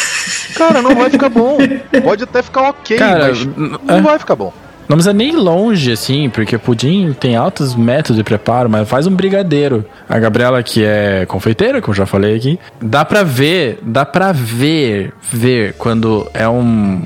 Cara, 0.54 0.82
não 0.82 0.94
vai 0.94 1.10
ficar 1.10 1.28
bom. 1.28 1.58
Pode 2.02 2.24
até 2.24 2.42
ficar 2.42 2.68
ok, 2.70 2.96
Cara, 2.96 3.28
mas 3.28 3.44
não 3.86 3.96
é. 3.98 4.00
vai 4.00 4.18
ficar 4.18 4.36
bom. 4.36 4.52
Não 4.86 4.96
precisa 4.96 5.14
nem 5.14 5.30
ir 5.30 5.36
longe, 5.36 5.90
assim, 5.92 6.28
porque 6.28 6.58
pudim 6.58 7.14
tem 7.18 7.36
altos 7.36 7.74
métodos 7.74 8.16
de 8.16 8.22
preparo, 8.22 8.68
mas 8.68 8.86
faz 8.86 9.06
um 9.06 9.14
brigadeiro. 9.14 9.84
A 10.06 10.18
Gabriela, 10.18 10.62
que 10.62 10.84
é 10.84 11.24
confeiteira, 11.26 11.80
como 11.80 11.94
já 11.94 12.04
falei 12.04 12.36
aqui, 12.36 12.58
dá 12.82 13.02
pra 13.02 13.22
ver, 13.22 13.78
dá 13.82 14.04
pra 14.04 14.30
ver, 14.32 15.12
ver 15.32 15.72
quando 15.78 16.28
é 16.34 16.46
um 16.46 17.02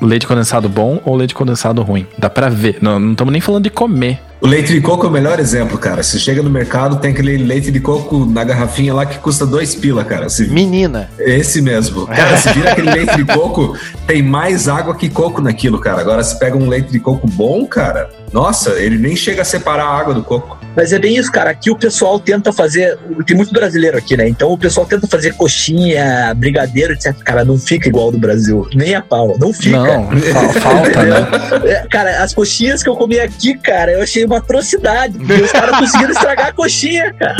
leite 0.00 0.26
condensado 0.26 0.68
bom 0.70 1.00
ou 1.04 1.16
leite 1.16 1.34
condensado 1.34 1.82
ruim. 1.82 2.06
Dá 2.16 2.30
pra 2.30 2.48
ver. 2.48 2.78
Não 2.80 2.98
não 2.98 3.12
estamos 3.12 3.30
nem 3.32 3.40
falando 3.42 3.64
de 3.64 3.70
comer. 3.70 4.20
O 4.40 4.46
leite 4.46 4.72
de 4.72 4.80
coco 4.80 5.04
é 5.04 5.08
o 5.08 5.12
melhor 5.12 5.40
exemplo, 5.40 5.76
cara. 5.76 6.00
Você 6.02 6.16
chega 6.18 6.42
no 6.42 6.48
mercado, 6.50 7.00
tem 7.00 7.10
aquele 7.10 7.36
leite 7.38 7.72
de 7.72 7.80
coco 7.80 8.24
na 8.24 8.44
garrafinha 8.44 8.94
lá 8.94 9.04
que 9.04 9.18
custa 9.18 9.44
dois 9.44 9.74
pila, 9.74 10.04
cara. 10.04 10.28
Se- 10.28 10.46
Menina. 10.48 11.10
Esse 11.18 11.60
mesmo. 11.60 12.06
Cara, 12.06 12.36
se 12.36 12.52
vira 12.52 12.70
aquele 12.70 12.88
leite 12.90 13.16
de 13.16 13.24
coco, 13.24 13.76
tem 14.06 14.22
mais 14.22 14.68
água 14.68 14.94
que 14.94 15.08
coco 15.08 15.40
naquilo, 15.40 15.80
cara. 15.80 16.00
Agora, 16.00 16.22
se 16.22 16.38
pega 16.38 16.56
um 16.56 16.68
leite 16.68 16.90
de 16.92 17.00
coco 17.00 17.26
bom, 17.26 17.66
cara, 17.66 18.10
nossa, 18.32 18.70
ele 18.78 18.96
nem 18.96 19.16
chega 19.16 19.42
a 19.42 19.44
separar 19.44 19.84
a 19.86 19.98
água 19.98 20.14
do 20.14 20.22
coco. 20.22 20.56
Mas 20.76 20.92
é 20.92 20.98
bem 21.00 21.16
isso, 21.16 21.32
cara. 21.32 21.50
Aqui 21.50 21.72
o 21.72 21.76
pessoal 21.76 22.20
tenta 22.20 22.52
fazer. 22.52 22.96
Tem 23.26 23.36
muito 23.36 23.52
brasileiro 23.52 23.98
aqui, 23.98 24.16
né? 24.16 24.28
Então 24.28 24.52
o 24.52 24.58
pessoal 24.58 24.86
tenta 24.86 25.08
fazer 25.08 25.34
coxinha, 25.34 26.32
brigadeiro, 26.36 26.92
etc. 26.92 27.16
Cara, 27.24 27.44
não 27.44 27.58
fica 27.58 27.88
igual 27.88 28.12
do 28.12 28.18
Brasil. 28.18 28.64
Nem 28.72 28.94
a 28.94 29.02
pau. 29.02 29.36
Não 29.40 29.52
fica. 29.52 29.76
Não, 29.76 30.08
fa- 30.12 30.60
falta, 30.60 31.02
né? 31.02 31.28
É, 31.68 31.86
cara, 31.90 32.22
as 32.22 32.32
coxinhas 32.32 32.80
que 32.84 32.88
eu 32.88 32.94
comi 32.94 33.18
aqui, 33.18 33.58
cara, 33.58 33.90
eu 33.90 34.02
achei 34.02 34.24
uma 34.28 34.38
atrocidade. 34.38 35.18
Porque 35.18 35.32
os 35.42 35.52
caras 35.52 35.78
conseguiram 35.78 36.10
estragar 36.12 36.46
a 36.48 36.52
coxinha, 36.52 37.12
cara. 37.14 37.36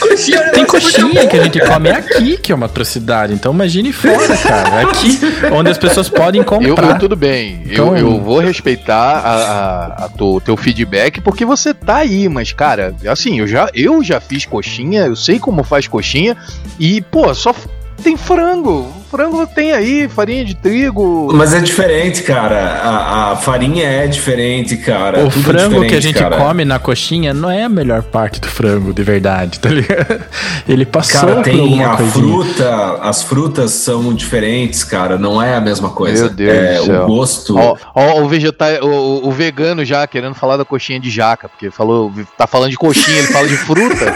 Coxinha 0.00 0.38
é 0.38 0.50
Tem 0.50 0.64
coxinha 0.66 1.26
que 1.26 1.36
a 1.38 1.42
gente 1.44 1.60
come 1.60 1.90
aqui, 1.90 2.36
que 2.38 2.52
é 2.52 2.54
uma 2.54 2.66
atrocidade. 2.66 3.32
Então 3.32 3.52
imagine 3.52 3.92
fora, 3.92 4.36
cara. 4.36 4.82
Aqui, 4.88 5.18
onde 5.52 5.70
as 5.70 5.78
pessoas 5.78 6.08
podem 6.08 6.40
Eu, 6.40 6.44
comprar. 6.44 6.90
eu- 6.90 6.98
tudo 6.98 7.14
bem, 7.16 7.62
Então- 7.66 7.96
eu, 7.96 8.08
eu 8.12 8.20
vou 8.20 8.38
respeitar 8.40 8.94
a, 9.18 9.34
a, 9.34 10.04
a 10.04 10.08
tu- 10.08 10.40
teu 10.40 10.56
feedback 10.56 11.20
porque 11.20 11.44
você 11.44 11.72
tá 11.74 11.96
aí, 11.98 12.28
mas 12.28 12.52
cara, 12.52 12.94
assim, 13.06 13.38
eu 13.40 13.46
já, 13.46 13.68
eu 13.74 14.02
já 14.02 14.20
fiz 14.20 14.44
coxinha, 14.46 15.02
eu 15.06 15.16
sei 15.16 15.38
como 15.38 15.62
faz 15.62 15.86
coxinha 15.86 16.36
e, 16.78 17.00
pô, 17.00 17.32
só 17.34 17.54
tem 18.02 18.16
frango. 18.16 18.92
Frango 19.12 19.46
tem 19.46 19.72
aí, 19.72 20.08
farinha 20.08 20.42
de 20.42 20.54
trigo. 20.54 21.30
Mas 21.34 21.52
é 21.52 21.60
diferente, 21.60 22.22
cara. 22.22 22.80
A, 22.82 23.32
a 23.32 23.36
farinha 23.36 23.86
é 23.86 24.06
diferente, 24.06 24.74
cara. 24.78 25.26
O 25.26 25.28
Tudo 25.28 25.50
é 25.50 25.52
frango 25.52 25.86
que 25.86 25.94
a 25.94 26.00
gente 26.00 26.18
cara. 26.18 26.38
come 26.38 26.64
na 26.64 26.78
coxinha 26.78 27.34
não 27.34 27.50
é 27.50 27.64
a 27.64 27.68
melhor 27.68 28.02
parte 28.02 28.40
do 28.40 28.48
frango, 28.48 28.94
de 28.94 29.02
verdade, 29.02 29.60
tá 29.60 29.68
ligado? 29.68 30.24
Ele 30.66 30.86
passou 30.86 31.20
Cara, 31.20 31.34
por 31.34 31.44
tem 31.44 31.60
alguma 31.60 31.92
a 31.92 31.96
coisinha. 31.98 32.24
fruta, 32.24 32.98
as 33.02 33.22
frutas 33.22 33.72
são 33.72 34.14
diferentes, 34.14 34.82
cara. 34.82 35.18
Não 35.18 35.42
é 35.42 35.56
a 35.56 35.60
mesma 35.60 35.90
coisa. 35.90 36.24
Meu 36.24 36.34
Deus 36.34 36.56
é, 36.56 36.78
do 36.78 36.84
céu. 36.86 37.02
O 37.02 37.06
gosto. 37.06 37.58
Ó, 37.58 37.76
ó, 37.94 38.22
o, 38.22 38.26
vegeta 38.26 38.82
o, 38.82 39.28
o 39.28 39.30
vegano 39.30 39.84
já 39.84 40.06
querendo 40.06 40.34
falar 40.34 40.56
da 40.56 40.64
coxinha 40.64 40.98
de 40.98 41.10
jaca, 41.10 41.50
porque 41.50 41.70
falou, 41.70 42.10
tá 42.38 42.46
falando 42.46 42.70
de 42.70 42.78
coxinha, 42.78 43.18
ele 43.18 43.26
fala 43.26 43.46
de 43.46 43.58
fruta. 43.58 44.06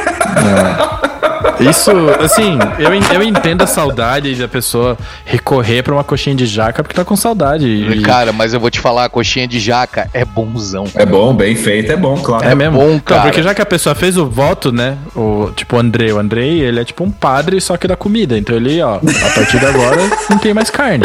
Isso, 1.61 1.91
assim, 2.21 2.59
eu, 2.79 2.93
eu 3.15 3.23
entendo 3.23 3.63
a 3.63 3.67
saudade 3.67 4.35
da 4.35 4.49
pessoa 4.49 4.97
recorrer 5.25 5.83
pra 5.83 5.95
uma 5.95 6.05
coxinha 6.05 6.35
de 6.37 6.47
jaca 6.47 6.83
porque 6.83 6.95
tá 6.95 7.05
com 7.05 7.17
saudade. 7.17 7.67
E- 7.67 8.01
Cara, 8.03 8.33
mas 8.33 8.53
eu 8.55 8.61
vou 8.61 8.71
te 8.71 8.81
falar, 8.81 9.05
a 9.07 9.09
coxinha 9.09 9.47
de 9.49 9.59
jaca 9.59 10.09
é 10.13 10.25
bonzão. 10.25 10.85
É 10.95 11.07
bom, 11.07 11.35
bem 11.35 11.55
feito, 11.57 11.91
é 11.93 11.97
bom, 11.97 12.17
claro. 12.19 12.47
É 12.47 12.55
mesmo? 12.55 12.79
bom, 12.79 12.87
Então, 12.91 13.01
cara. 13.17 13.23
porque 13.23 13.43
já 13.43 13.55
que 13.55 13.63
a 13.63 13.67
pessoa 13.67 13.95
fez 13.95 14.17
o 14.17 14.27
voto, 14.27 14.71
né? 14.73 14.97
O, 15.15 15.51
tipo, 15.55 15.77
o 15.77 15.79
Andrei. 15.79 16.13
O 16.13 16.19
Andrei, 16.19 16.61
ele 16.61 16.81
é 16.81 16.85
tipo 16.85 17.03
um 17.05 17.11
padre, 17.11 17.61
só 17.61 17.77
que 17.77 17.87
da 17.89 17.97
comida. 17.97 18.37
Então 18.39 18.55
ele, 18.57 18.81
ó, 18.83 18.97
a 18.97 19.31
partir 19.35 19.59
de 19.59 19.67
agora 19.67 20.01
não 20.31 20.39
tem 20.39 20.53
mais 20.55 20.71
carne. 20.71 21.05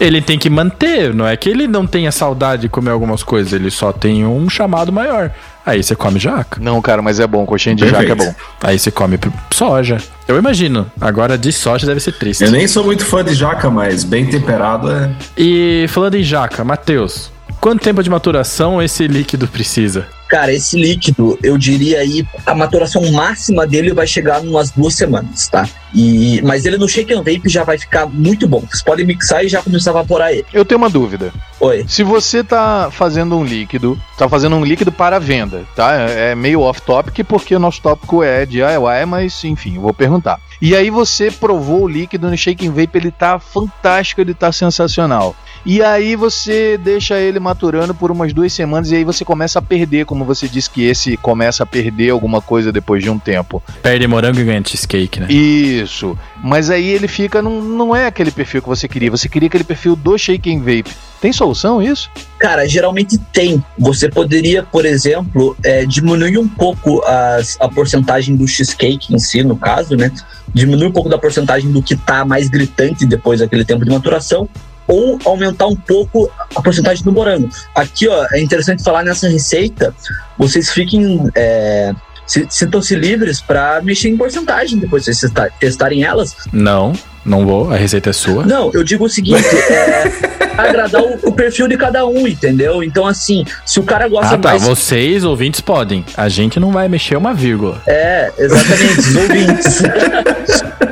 Ele 0.00 0.20
tem 0.20 0.38
que 0.38 0.50
manter, 0.50 1.14
não 1.14 1.26
é 1.26 1.36
que 1.36 1.48
ele 1.48 1.66
não 1.66 1.86
tenha 1.86 2.10
saudade 2.10 2.62
de 2.62 2.68
comer 2.68 2.90
algumas 2.90 3.22
coisas, 3.22 3.52
ele 3.52 3.70
só 3.70 3.92
tem 3.92 4.26
um 4.26 4.48
chamado 4.48 4.92
maior. 4.92 5.30
Aí 5.64 5.82
você 5.82 5.94
come 5.94 6.18
jaca. 6.18 6.60
Não, 6.60 6.80
cara, 6.82 7.00
mas 7.00 7.20
é 7.20 7.26
bom, 7.26 7.46
coxinha 7.46 7.74
de 7.74 7.84
Perfeito. 7.84 8.08
jaca 8.08 8.22
é 8.22 8.26
bom. 8.26 8.34
Aí 8.62 8.78
você 8.78 8.90
come 8.90 9.18
soja. 9.52 9.98
Eu 10.26 10.36
imagino. 10.36 10.90
Agora 11.00 11.38
de 11.38 11.52
soja 11.52 11.86
deve 11.86 12.00
ser 12.00 12.12
triste. 12.12 12.42
Eu 12.42 12.50
nem 12.50 12.66
sou 12.66 12.84
muito 12.84 13.04
fã 13.04 13.24
de 13.24 13.34
jaca, 13.34 13.70
mas 13.70 14.02
bem 14.02 14.26
temperado 14.26 14.90
é. 14.90 15.10
E 15.36 15.86
falando 15.88 16.16
em 16.16 16.22
jaca, 16.24 16.64
Matheus, 16.64 17.30
quanto 17.60 17.82
tempo 17.82 18.02
de 18.02 18.10
maturação 18.10 18.82
esse 18.82 19.06
líquido 19.06 19.46
precisa? 19.46 20.06
Cara, 20.28 20.52
esse 20.52 20.76
líquido, 20.76 21.38
eu 21.42 21.56
diria 21.56 22.00
aí, 22.00 22.26
a 22.44 22.54
maturação 22.54 23.12
máxima 23.12 23.66
dele 23.66 23.92
vai 23.92 24.06
chegar 24.06 24.42
em 24.44 24.48
umas 24.48 24.70
duas 24.70 24.94
semanas, 24.94 25.46
tá? 25.46 25.68
E, 25.94 26.40
mas 26.42 26.64
ele 26.64 26.78
no 26.78 26.88
shake 26.88 27.12
and 27.12 27.22
vape 27.22 27.42
já 27.46 27.64
vai 27.64 27.78
ficar 27.78 28.06
muito 28.06 28.48
bom. 28.48 28.62
Você 28.70 28.82
pode 28.84 29.04
mixar 29.04 29.44
e 29.44 29.48
já 29.48 29.62
começar 29.62 29.90
a 29.90 29.94
evaporar 29.94 30.32
ele. 30.32 30.46
Eu 30.52 30.64
tenho 30.64 30.78
uma 30.78 30.90
dúvida. 30.90 31.32
Oi. 31.60 31.84
Se 31.86 32.02
você 32.02 32.42
tá 32.42 32.88
fazendo 32.90 33.36
um 33.36 33.44
líquido, 33.44 34.00
tá 34.16 34.28
fazendo 34.28 34.56
um 34.56 34.64
líquido 34.64 34.90
para 34.90 35.18
venda, 35.18 35.64
tá? 35.76 35.92
É 35.92 36.34
meio 36.34 36.60
off-topic 36.60 37.24
porque 37.24 37.54
o 37.54 37.58
nosso 37.58 37.80
tópico 37.80 38.22
é 38.22 38.46
DIY, 38.46 39.06
mas 39.06 39.44
enfim, 39.44 39.76
eu 39.76 39.82
vou 39.82 39.94
perguntar. 39.94 40.40
E 40.60 40.76
aí 40.76 40.90
você 40.90 41.30
provou 41.30 41.82
o 41.82 41.88
líquido 41.88 42.30
no 42.30 42.36
Shake 42.36 42.66
and 42.66 42.70
Vape, 42.70 42.96
ele 42.96 43.10
tá 43.10 43.38
fantástico, 43.38 44.20
ele 44.20 44.32
tá 44.32 44.52
sensacional. 44.52 45.34
E 45.64 45.80
aí 45.82 46.16
você 46.16 46.76
deixa 46.76 47.18
ele 47.20 47.38
maturando 47.38 47.94
por 47.94 48.10
umas 48.10 48.32
duas 48.32 48.52
semanas 48.52 48.90
e 48.90 48.96
aí 48.96 49.04
você 49.04 49.24
começa 49.24 49.60
a 49.60 49.62
perder, 49.62 50.04
como 50.04 50.24
você 50.24 50.48
disse 50.48 50.68
que 50.68 50.84
esse 50.84 51.16
começa 51.16 51.62
a 51.62 51.66
perder 51.66 52.10
alguma 52.10 52.40
coisa 52.40 52.72
depois 52.72 53.02
de 53.02 53.10
um 53.10 53.18
tempo. 53.18 53.62
Perde 53.80 54.06
morango 54.08 54.40
e 54.40 54.44
ganha 54.44 54.62
cheesecake, 54.64 55.20
né? 55.20 55.28
Isso. 55.82 56.18
Mas 56.42 56.70
aí 56.70 56.88
ele 56.88 57.08
fica, 57.08 57.40
não, 57.42 57.60
não 57.62 57.94
é 57.96 58.06
aquele 58.06 58.30
perfil 58.30 58.62
que 58.62 58.68
você 58.68 58.86
queria. 58.88 59.10
Você 59.10 59.28
queria 59.28 59.46
aquele 59.48 59.64
perfil 59.64 59.94
do 59.96 60.16
Shake 60.18 60.52
and 60.54 60.60
Vape. 60.60 60.90
Tem 61.20 61.32
solução 61.32 61.80
isso? 61.80 62.10
Cara, 62.38 62.68
geralmente 62.68 63.16
tem. 63.32 63.62
Você 63.78 64.08
poderia, 64.08 64.62
por 64.62 64.84
exemplo, 64.84 65.56
é, 65.64 65.84
diminuir 65.86 66.36
um 66.38 66.48
pouco 66.48 67.02
as- 67.04 67.56
a 67.60 67.68
porcentagem 67.68 68.34
do 68.34 68.46
cheesecake 68.46 69.14
em 69.14 69.18
si, 69.18 69.42
no 69.44 69.56
caso, 69.56 69.96
né? 69.96 70.10
Diminuir 70.52 70.86
um 70.86 70.92
pouco 70.92 71.08
da 71.08 71.16
porcentagem 71.18 71.70
do 71.70 71.80
que 71.82 71.96
tá 71.96 72.24
mais 72.24 72.48
gritante 72.48 73.06
depois 73.06 73.40
daquele 73.40 73.64
tempo 73.64 73.84
de 73.84 73.90
maturação. 73.90 74.48
Ou 74.88 75.16
aumentar 75.24 75.68
um 75.68 75.76
pouco 75.76 76.28
a 76.56 76.60
porcentagem 76.60 77.04
do 77.04 77.12
morango. 77.12 77.48
Aqui, 77.72 78.08
ó, 78.08 78.26
é 78.32 78.40
interessante 78.42 78.82
falar 78.82 79.04
nessa 79.04 79.28
receita. 79.28 79.94
Vocês 80.36 80.70
fiquem. 80.72 81.30
É, 81.36 81.94
Sintam-se 82.50 82.94
livres 82.94 83.40
para 83.40 83.80
mexer 83.82 84.08
em 84.08 84.16
porcentagem 84.16 84.78
depois 84.78 85.04
de 85.04 85.14
vocês 85.14 85.32
testa- 85.32 85.52
testarem 85.60 86.02
elas. 86.04 86.34
Não, 86.52 86.92
não 87.24 87.44
vou. 87.46 87.72
A 87.72 87.76
receita 87.76 88.10
é 88.10 88.12
sua. 88.12 88.44
Não, 88.46 88.70
eu 88.72 88.82
digo 88.82 89.04
o 89.04 89.08
seguinte: 89.08 89.44
é, 89.70 90.10
agradar 90.56 91.02
o, 91.02 91.18
o 91.28 91.32
perfil 91.32 91.68
de 91.68 91.76
cada 91.76 92.06
um, 92.06 92.26
entendeu? 92.26 92.82
Então, 92.82 93.06
assim, 93.06 93.44
se 93.66 93.78
o 93.80 93.82
cara 93.82 94.08
gosta 94.08 94.34
Ah, 94.34 94.38
tá. 94.38 94.48
mais. 94.50 94.62
Vocês, 94.62 95.24
ouvintes, 95.24 95.60
podem. 95.60 96.04
A 96.16 96.28
gente 96.28 96.58
não 96.60 96.70
vai 96.72 96.88
mexer 96.88 97.16
uma 97.16 97.34
vírgula. 97.34 97.82
É, 97.86 98.32
exatamente, 98.38 98.98
os 98.98 99.16
ouvintes. 99.16 99.82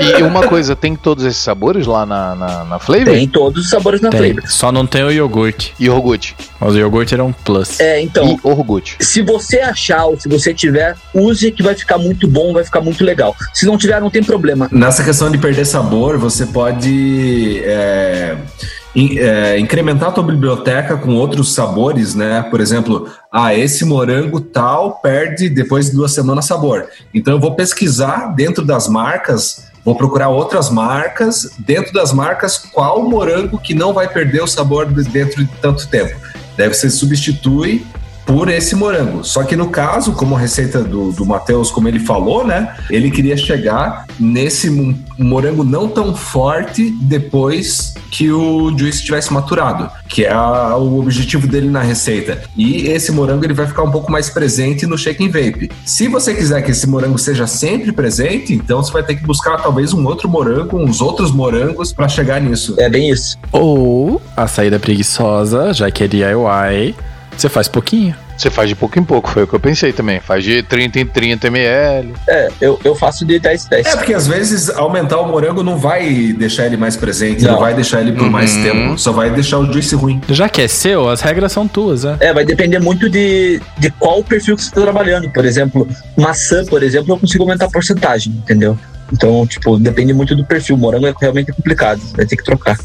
E 0.00 0.22
uma 0.22 0.46
coisa, 0.46 0.74
tem 0.74 0.96
todos 0.96 1.24
esses 1.24 1.42
sabores 1.42 1.86
lá 1.86 2.04
na, 2.06 2.34
na, 2.34 2.64
na 2.64 2.78
Flavor? 2.78 3.06
Tem 3.06 3.28
todos 3.28 3.64
os 3.64 3.70
sabores 3.70 4.00
na 4.00 4.10
Tem. 4.10 4.32
flavor. 4.34 4.50
Só 4.50 4.72
não 4.72 4.86
tem 4.86 5.02
o 5.04 5.10
iogurte. 5.10 5.74
E 5.78 5.88
Orgut. 5.90 6.34
Mas 6.60 6.74
o 6.74 6.78
iogurte 6.78 7.14
era 7.14 7.24
um 7.24 7.32
plus. 7.32 7.78
É, 7.80 8.00
então, 8.00 8.26
E 8.26 8.38
Orgut. 8.42 8.96
se 9.00 9.22
você 9.22 9.60
achar 9.60 10.04
ou 10.06 10.18
se 10.18 10.28
você 10.28 10.52
tiver, 10.54 10.96
use 11.14 11.50
que 11.52 11.62
vai 11.62 11.74
ficar 11.74 11.98
muito 11.98 12.26
bom, 12.28 12.52
vai 12.52 12.64
ficar 12.64 12.80
muito 12.80 13.04
legal. 13.04 13.34
Se 13.52 13.66
não 13.66 13.76
tiver, 13.76 14.00
não 14.00 14.10
tem 14.10 14.22
problema. 14.22 14.68
Nessa 14.72 15.02
questão 15.04 15.30
de 15.30 15.38
perder 15.38 15.64
sabor, 15.64 16.18
você 16.18 16.46
pode 16.46 17.60
é, 17.64 18.36
in- 18.94 19.18
é, 19.18 19.58
incrementar 19.58 20.08
a 20.08 20.12
tua 20.12 20.24
biblioteca 20.24 20.96
com 20.96 21.14
outros 21.14 21.54
sabores, 21.54 22.14
né? 22.14 22.42
Por 22.50 22.60
exemplo, 22.60 23.08
ah, 23.32 23.54
esse 23.54 23.84
morango 23.84 24.40
tal 24.40 25.00
perde 25.02 25.48
depois 25.48 25.86
de 25.86 25.92
duas 25.96 26.12
semanas 26.12 26.44
sabor. 26.46 26.86
Então 27.14 27.34
eu 27.34 27.40
vou 27.40 27.54
pesquisar 27.54 28.34
dentro 28.34 28.64
das 28.64 28.88
marcas, 28.88 29.69
vou 29.84 29.94
procurar 29.94 30.28
outras 30.28 30.70
marcas, 30.70 31.52
dentro 31.58 31.92
das 31.92 32.12
marcas, 32.12 32.58
qual 32.58 33.02
morango 33.02 33.58
que 33.58 33.74
não 33.74 33.92
vai 33.92 34.08
perder 34.08 34.42
o 34.42 34.46
sabor 34.46 34.86
de- 34.86 35.04
dentro 35.04 35.44
de 35.44 35.50
tanto 35.60 35.86
tempo. 35.88 36.14
Daí 36.56 36.68
você 36.68 36.90
substitui 36.90 37.86
por 38.30 38.48
esse 38.48 38.76
morango. 38.76 39.24
Só 39.24 39.42
que 39.42 39.56
no 39.56 39.68
caso, 39.70 40.12
como 40.12 40.36
a 40.36 40.38
receita 40.38 40.84
do, 40.84 41.10
do 41.10 41.26
Matheus, 41.26 41.68
como 41.70 41.88
ele 41.88 41.98
falou, 41.98 42.46
né? 42.46 42.76
Ele 42.88 43.10
queria 43.10 43.36
chegar 43.36 44.06
nesse 44.20 44.70
mo- 44.70 44.96
morango 45.18 45.64
não 45.64 45.88
tão 45.88 46.14
forte 46.14 46.90
depois 47.02 47.92
que 48.08 48.30
o 48.30 48.76
juice 48.78 49.02
tivesse 49.04 49.32
maturado, 49.32 49.90
que 50.08 50.24
é 50.24 50.32
a- 50.32 50.76
o 50.76 51.00
objetivo 51.00 51.46
dele 51.48 51.68
na 51.68 51.80
receita. 51.82 52.40
E 52.56 52.86
esse 52.86 53.10
morango 53.10 53.44
ele 53.44 53.52
vai 53.54 53.66
ficar 53.66 53.82
um 53.82 53.90
pouco 53.90 54.10
mais 54.12 54.30
presente 54.30 54.86
no 54.86 54.96
shake 54.96 55.24
and 55.24 55.30
vape. 55.30 55.68
Se 55.84 56.06
você 56.06 56.32
quiser 56.32 56.62
que 56.62 56.70
esse 56.70 56.86
morango 56.88 57.18
seja 57.18 57.48
sempre 57.48 57.90
presente, 57.90 58.52
então 58.54 58.80
você 58.82 58.92
vai 58.92 59.02
ter 59.02 59.16
que 59.16 59.24
buscar 59.26 59.58
talvez 59.60 59.92
um 59.92 60.06
outro 60.06 60.28
morango, 60.28 60.76
uns 60.78 61.00
outros 61.00 61.32
morangos 61.32 61.92
para 61.92 62.06
chegar 62.08 62.40
nisso. 62.40 62.76
É 62.78 62.88
bem 62.88 63.10
isso. 63.10 63.36
Ou 63.50 64.22
a 64.36 64.46
saída 64.46 64.78
preguiçosa, 64.78 65.72
já 65.74 65.90
que 65.90 66.04
é 66.04 66.08
DIY, 66.08 66.94
você 67.36 67.48
faz 67.48 67.68
pouquinho. 67.68 68.14
Você 68.36 68.48
faz 68.50 68.70
de 68.70 68.74
pouco 68.74 68.98
em 68.98 69.04
pouco, 69.04 69.28
foi 69.28 69.42
o 69.42 69.46
que 69.46 69.52
eu 69.54 69.60
pensei 69.60 69.92
também. 69.92 70.18
Faz 70.18 70.42
de 70.42 70.62
30 70.62 71.00
em 71.00 71.04
30 71.06 71.48
ml. 71.48 72.14
É, 72.26 72.48
eu, 72.58 72.80
eu 72.82 72.94
faço 72.94 73.26
de 73.26 73.38
10 73.38 73.66
10. 73.66 73.86
É, 73.86 73.96
porque 73.96 74.14
às 74.14 74.26
vezes 74.26 74.70
aumentar 74.70 75.18
o 75.20 75.28
morango 75.28 75.62
não 75.62 75.76
vai 75.76 76.32
deixar 76.32 76.64
ele 76.64 76.78
mais 76.78 76.96
presente, 76.96 77.44
não, 77.44 77.52
Não. 77.52 77.60
vai 77.60 77.74
deixar 77.74 78.00
ele 78.00 78.12
por 78.12 78.30
mais 78.30 78.54
Uhum. 78.56 78.62
tempo, 78.62 78.98
só 78.98 79.12
vai 79.12 79.28
deixar 79.30 79.58
o 79.58 79.70
juice 79.70 79.94
ruim. 79.94 80.20
Já 80.30 80.48
que 80.48 80.62
é 80.62 80.68
seu, 80.68 81.08
as 81.10 81.20
regras 81.20 81.52
são 81.52 81.68
tuas, 81.68 82.04
né? 82.04 82.16
É, 82.20 82.32
vai 82.32 82.44
depender 82.46 82.78
muito 82.78 83.10
de, 83.10 83.60
de 83.78 83.90
qual 83.90 84.24
perfil 84.24 84.56
que 84.56 84.62
você 84.62 84.68
está 84.70 84.80
trabalhando. 84.80 85.28
Por 85.30 85.44
exemplo, 85.44 85.86
maçã, 86.16 86.64
por 86.64 86.82
exemplo, 86.82 87.12
eu 87.12 87.18
consigo 87.18 87.42
aumentar 87.44 87.66
a 87.66 87.70
porcentagem, 87.70 88.32
entendeu? 88.32 88.78
Então, 89.12 89.46
tipo, 89.46 89.76
depende 89.78 90.14
muito 90.14 90.34
do 90.34 90.44
perfil. 90.46 90.78
Morango 90.78 91.06
é 91.06 91.12
realmente 91.20 91.52
complicado, 91.52 92.00
vai 92.16 92.24
ter 92.24 92.36
que 92.36 92.44
trocar. 92.44 92.78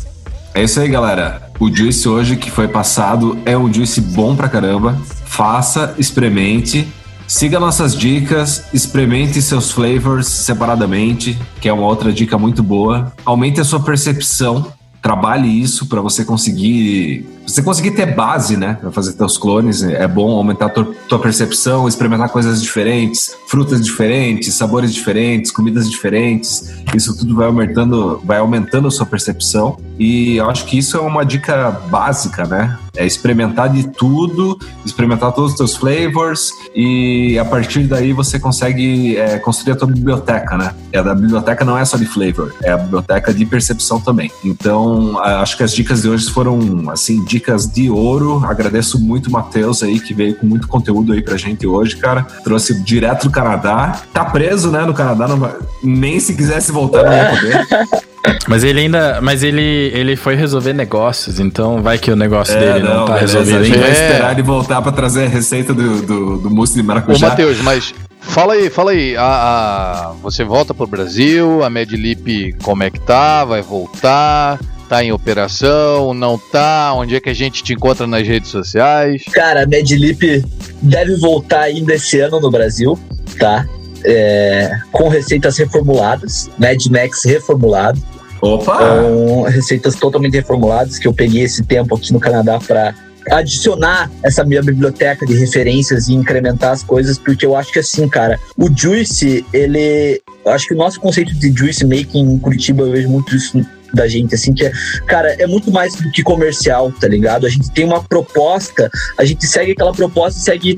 É 0.55 0.63
isso 0.63 0.79
aí, 0.79 0.87
galera. 0.87 1.51
O 1.59 1.69
juice 1.69 2.07
hoje 2.07 2.37
que 2.37 2.49
foi 2.49 2.65
passado 2.65 3.37
é 3.45 3.57
um 3.57 3.71
juice 3.71 3.99
bom 3.99 4.37
pra 4.37 4.47
caramba. 4.47 4.97
Faça, 5.25 5.93
experimente. 5.97 6.87
Siga 7.27 7.59
nossas 7.59 7.93
dicas, 7.93 8.63
experimente 8.73 9.41
seus 9.41 9.69
flavors 9.69 10.27
separadamente, 10.27 11.37
que 11.59 11.67
é 11.67 11.73
uma 11.73 11.85
outra 11.85 12.13
dica 12.13 12.37
muito 12.37 12.63
boa. 12.63 13.11
Aumente 13.25 13.59
a 13.59 13.65
sua 13.65 13.81
percepção, 13.81 14.71
trabalhe 15.01 15.61
isso 15.61 15.87
para 15.87 15.99
você 15.99 16.23
conseguir, 16.23 17.27
você 17.45 17.61
conseguir 17.61 17.91
ter 17.91 18.07
base, 18.15 18.57
né, 18.57 18.77
para 18.79 18.91
fazer 18.91 19.13
teus 19.13 19.37
clones. 19.37 19.83
É 19.83 20.07
bom 20.07 20.31
aumentar 20.31 20.69
tua, 20.69 20.93
tua 21.07 21.19
percepção, 21.19 21.87
experimentar 21.87 22.29
coisas 22.29 22.61
diferentes, 22.61 23.35
frutas 23.47 23.83
diferentes, 23.83 24.53
sabores 24.53 24.93
diferentes, 24.93 25.51
comidas 25.51 25.89
diferentes. 25.89 26.73
Isso 26.93 27.17
tudo 27.17 27.35
vai 27.35 27.47
aumentando, 27.47 28.21
vai 28.23 28.37
aumentando 28.39 28.87
a 28.87 28.91
sua 28.91 29.05
percepção. 29.05 29.77
E 29.97 30.37
eu 30.37 30.49
acho 30.49 30.65
que 30.65 30.77
isso 30.77 30.97
é 30.97 31.01
uma 31.01 31.25
dica 31.25 31.71
básica, 31.89 32.45
né? 32.45 32.77
É 32.97 33.05
experimentar 33.05 33.69
de 33.69 33.87
tudo, 33.89 34.57
experimentar 34.85 35.33
todos 35.33 35.51
os 35.51 35.57
teus 35.57 35.75
flavors 35.75 36.49
e 36.73 37.37
a 37.37 37.43
partir 37.43 37.83
daí 37.83 38.13
você 38.13 38.39
consegue 38.39 39.17
é, 39.17 39.37
construir 39.37 39.73
a 39.73 39.75
tua 39.75 39.87
biblioteca, 39.87 40.57
né? 40.57 40.73
E 40.93 40.97
a 40.97 41.01
da 41.01 41.13
biblioteca 41.13 41.65
não 41.65 41.77
é 41.77 41.83
só 41.83 41.97
de 41.97 42.05
flavor, 42.05 42.53
é 42.63 42.71
a 42.71 42.77
biblioteca 42.77 43.33
de 43.33 43.45
percepção 43.45 43.99
também. 43.99 44.31
Então, 44.43 45.19
acho 45.19 45.57
que 45.57 45.63
as 45.63 45.73
dicas 45.73 46.03
de 46.03 46.09
hoje 46.09 46.29
foram, 46.31 46.89
assim, 46.89 47.23
dicas 47.35 47.67
de 47.67 47.89
ouro. 47.89 48.43
Agradeço 48.45 48.99
muito 48.99 49.27
o 49.27 49.31
Matheus 49.31 49.83
aí, 49.83 49.99
que 49.99 50.13
veio 50.13 50.35
com 50.35 50.45
muito 50.45 50.67
conteúdo 50.67 51.11
aí 51.13 51.21
pra 51.21 51.35
gente 51.37 51.67
hoje, 51.67 51.95
cara. 51.97 52.23
Trouxe 52.43 52.81
direto 52.83 53.23
do 53.25 53.31
Canadá. 53.31 54.01
Tá 54.13 54.23
preso, 54.25 54.71
né, 54.71 54.81
no 54.85 54.93
Canadá, 54.93 55.27
não 55.27 55.37
vai- 55.37 55.53
nem 55.83 56.19
se 56.19 56.33
quisesse 56.35 56.71
voltar 56.71 57.03
não 57.03 57.13
ia 57.13 57.25
poder. 57.29 57.67
Mas 58.47 58.63
ele 58.63 58.79
ainda. 58.79 59.19
Mas 59.21 59.43
ele, 59.43 59.61
ele 59.93 60.15
foi 60.15 60.35
resolver 60.35 60.73
negócios, 60.73 61.39
então 61.39 61.81
vai 61.83 61.97
que 61.97 62.09
o 62.09 62.15
negócio 62.15 62.57
dele 62.59 62.79
não, 62.79 63.05
tá 63.05 63.17
É, 63.17 63.25
beleza, 63.25 63.39
resolvido 63.39 63.57
A 63.57 63.63
gente 63.63 63.73
ainda. 63.75 63.87
vai 63.87 63.89
É. 63.89 63.93
esperar 64.09 64.31
ele 64.31 64.41
voltar 64.41 64.81
pra 64.81 64.91
trazer 64.91 65.25
a 65.25 65.29
receita 65.29 65.73
do, 65.73 66.01
do, 66.01 66.37
do 66.37 66.49
mousse 66.49 66.73
de 66.73 66.81
Ô, 66.81 66.83
maracujá. 66.85 67.29
Matheus, 67.29 67.59
mas 67.61 67.93
fala 68.21 68.53
aí, 68.53 68.69
fala 68.71 68.91
aí. 68.91 69.15
A, 69.15 69.21
a- 69.23 70.13
você 70.23 70.43
volta 70.43 70.73
pro 70.73 70.87
Brasil, 70.87 71.63
a 71.63 71.69
Medlip 71.69 72.55
como 72.63 72.81
é 72.83 72.89
que 72.89 72.99
tá? 72.99 73.45
Vai 73.45 73.61
voltar? 73.61 74.59
Tá 74.87 75.03
em 75.03 75.11
operação? 75.11 76.13
Não 76.13 76.37
tá? 76.37 76.93
Onde 76.93 77.15
é 77.15 77.19
que 77.19 77.29
a 77.29 77.33
gente 77.33 77.63
te 77.63 77.73
encontra 77.73 78.05
nas 78.05 78.27
redes 78.27 78.49
sociais? 78.49 79.23
Cara, 79.33 79.63
a 79.63 79.65
Medlip 79.65 80.43
deve 80.81 81.15
voltar 81.17 81.61
ainda 81.61 81.95
esse 81.95 82.19
ano 82.19 82.39
no 82.39 82.51
Brasil, 82.51 82.97
tá? 83.39 83.67
É, 84.03 84.69
com 84.91 85.09
receitas 85.09 85.57
reformuladas, 85.57 86.49
Mad 86.59 86.85
Max 86.87 87.21
reformulado, 87.25 87.99
Opa! 88.39 88.77
com 88.77 89.41
receitas 89.43 89.95
totalmente 89.95 90.35
reformuladas 90.35 90.99
que 90.99 91.07
eu 91.07 91.13
peguei 91.13 91.41
esse 91.41 91.63
tempo 91.63 91.95
aqui 91.95 92.13
no 92.13 92.19
Canadá 92.19 92.59
para 92.59 92.93
adicionar 93.31 94.11
essa 94.23 94.43
minha 94.43 94.61
biblioteca 94.61 95.25
de 95.25 95.33
referências 95.35 96.07
e 96.07 96.13
incrementar 96.13 96.71
as 96.71 96.83
coisas, 96.83 97.17
porque 97.17 97.45
eu 97.45 97.55
acho 97.55 97.71
que 97.71 97.79
assim, 97.79 98.07
cara, 98.07 98.39
o 98.57 98.69
Juice, 98.75 99.45
ele. 99.51 100.21
Eu 100.45 100.51
acho 100.51 100.67
que 100.67 100.73
o 100.73 100.77
nosso 100.77 100.99
conceito 100.99 101.33
de 101.33 101.51
Juice 101.51 101.83
Making 101.83 102.33
em 102.33 102.39
Curitiba, 102.39 102.83
eu 102.83 102.91
vejo 102.91 103.09
muito 103.09 103.35
isso 103.35 103.65
da 103.95 104.07
gente, 104.07 104.35
assim, 104.35 104.53
que 104.53 104.65
é, 104.65 104.71
cara, 105.07 105.35
é 105.39 105.47
muito 105.47 105.71
mais 105.71 105.95
do 105.95 106.11
que 106.11 106.21
comercial, 106.21 106.91
tá 106.91 107.07
ligado? 107.07 107.47
A 107.47 107.49
gente 107.49 107.71
tem 107.71 107.85
uma 107.85 108.03
proposta, 108.03 108.89
a 109.17 109.25
gente 109.25 109.45
segue 109.47 109.71
aquela 109.71 109.93
proposta 109.93 110.39
e 110.39 110.43
segue 110.43 110.77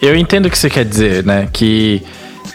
Eu 0.00 0.16
entendo 0.16 0.46
o 0.46 0.50
que 0.50 0.58
você 0.58 0.70
quer 0.70 0.84
dizer, 0.84 1.24
né? 1.24 1.48
Que 1.52 2.02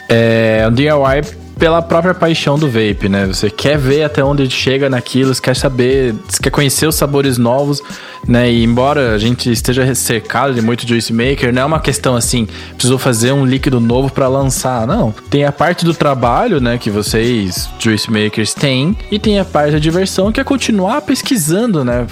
é 0.10 0.66
o 0.68 0.72
DIY 0.72 1.42
pela 1.62 1.80
própria 1.80 2.16
paixão 2.16 2.58
do 2.58 2.68
vape, 2.68 3.08
né? 3.08 3.28
Você 3.28 3.48
quer 3.48 3.78
ver 3.78 4.04
até 4.04 4.24
onde 4.24 4.50
chega 4.50 4.90
naquilo, 4.90 5.34
você 5.34 5.40
quer 5.40 5.56
saber, 5.56 6.16
você 6.28 6.42
quer 6.42 6.50
conhecer 6.50 6.88
os 6.88 6.96
sabores 6.96 7.38
novos, 7.38 7.84
né? 8.28 8.52
E 8.52 8.64
embora 8.64 9.14
a 9.14 9.18
gente 9.18 9.52
esteja 9.52 9.94
cercado 9.96 10.54
de 10.54 10.62
muito 10.62 10.88
juice 10.88 11.12
maker, 11.14 11.54
não 11.54 11.62
é 11.62 11.66
uma 11.66 11.80
questão 11.80 12.16
assim, 12.16 12.48
precisou 12.74 12.98
fazer 12.98 13.32
um 13.32 13.46
líquido 13.46 13.80
novo 13.80 14.12
para 14.12 14.28
lançar, 14.28 14.86
não. 14.88 15.14
Tem 15.30 15.46
a 15.46 15.52
parte 15.52 15.86
do 15.86 15.94
trabalho, 15.94 16.60
né, 16.60 16.78
que 16.78 16.90
vocês 16.90 17.70
juice 17.80 18.12
makers 18.12 18.54
têm, 18.54 18.96
e 19.10 19.20
tem 19.20 19.40
a 19.40 19.46
parte 19.46 19.74
da 19.74 19.80
diversão 19.80 20.32
que 20.32 20.40
é 20.40 20.44
continuar 20.44 21.02
pesquisando, 21.02 21.84
né, 21.84 22.08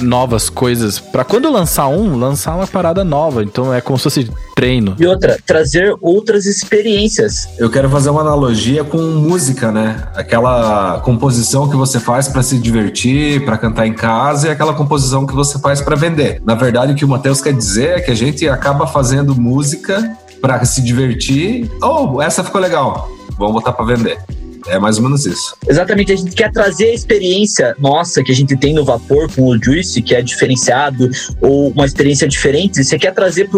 novas 0.00 0.48
coisas 0.48 0.98
para 0.98 1.24
quando 1.24 1.50
lançar 1.50 1.88
um, 1.88 2.16
lançar 2.16 2.54
uma 2.54 2.66
parada 2.66 3.04
nova. 3.04 3.42
Então 3.42 3.72
é 3.72 3.80
como 3.80 3.98
se 3.98 4.04
fosse 4.04 4.30
treino. 4.54 4.94
e 4.98 5.06
outra, 5.06 5.38
trazer 5.46 5.94
outras 6.00 6.44
experiências. 6.44 7.48
Eu 7.58 7.70
quero 7.70 7.88
fazer 7.88 8.10
uma 8.10 8.20
analogia 8.20 8.84
com 8.84 8.98
música, 8.98 9.72
né? 9.72 10.02
Aquela 10.14 11.00
composição 11.00 11.68
que 11.68 11.76
você 11.76 11.98
faz 11.98 12.28
pra 12.28 12.42
se 12.42 12.58
divertir, 12.58 13.44
pra 13.44 13.56
cantar 13.56 13.86
em 13.86 13.94
casa 13.94 14.48
e 14.48 14.50
aquela 14.50 14.74
composição 14.74 15.26
que 15.26 15.34
você 15.34 15.49
faz 15.58 15.80
pra 15.80 15.96
vender. 15.96 16.42
Na 16.44 16.54
verdade, 16.54 16.92
o 16.92 16.94
que 16.94 17.04
o 17.04 17.08
Matheus 17.08 17.40
quer 17.40 17.52
dizer 17.54 17.98
é 17.98 18.00
que 18.00 18.10
a 18.10 18.14
gente 18.14 18.46
acaba 18.48 18.86
fazendo 18.86 19.34
música 19.34 20.16
pra 20.40 20.64
se 20.64 20.82
divertir. 20.82 21.70
Oh, 21.82 22.20
essa 22.20 22.44
ficou 22.44 22.60
legal. 22.60 23.08
Vamos 23.38 23.54
botar 23.54 23.72
pra 23.72 23.84
vender. 23.84 24.18
É 24.66 24.78
mais 24.78 24.96
ou 24.98 25.04
menos 25.04 25.26
isso. 25.26 25.56
Exatamente, 25.68 26.12
a 26.12 26.16
gente 26.16 26.32
quer 26.32 26.50
trazer 26.52 26.90
a 26.90 26.94
experiência 26.94 27.74
nossa 27.78 28.22
que 28.22 28.32
a 28.32 28.34
gente 28.34 28.56
tem 28.56 28.74
no 28.74 28.84
vapor 28.84 29.30
com 29.34 29.46
o 29.46 29.62
Juice, 29.62 30.02
que 30.02 30.14
é 30.14 30.22
diferenciado, 30.22 31.10
ou 31.40 31.70
uma 31.70 31.86
experiência 31.86 32.28
diferente, 32.28 32.82
você 32.82 32.98
quer 32.98 33.14
trazer 33.14 33.48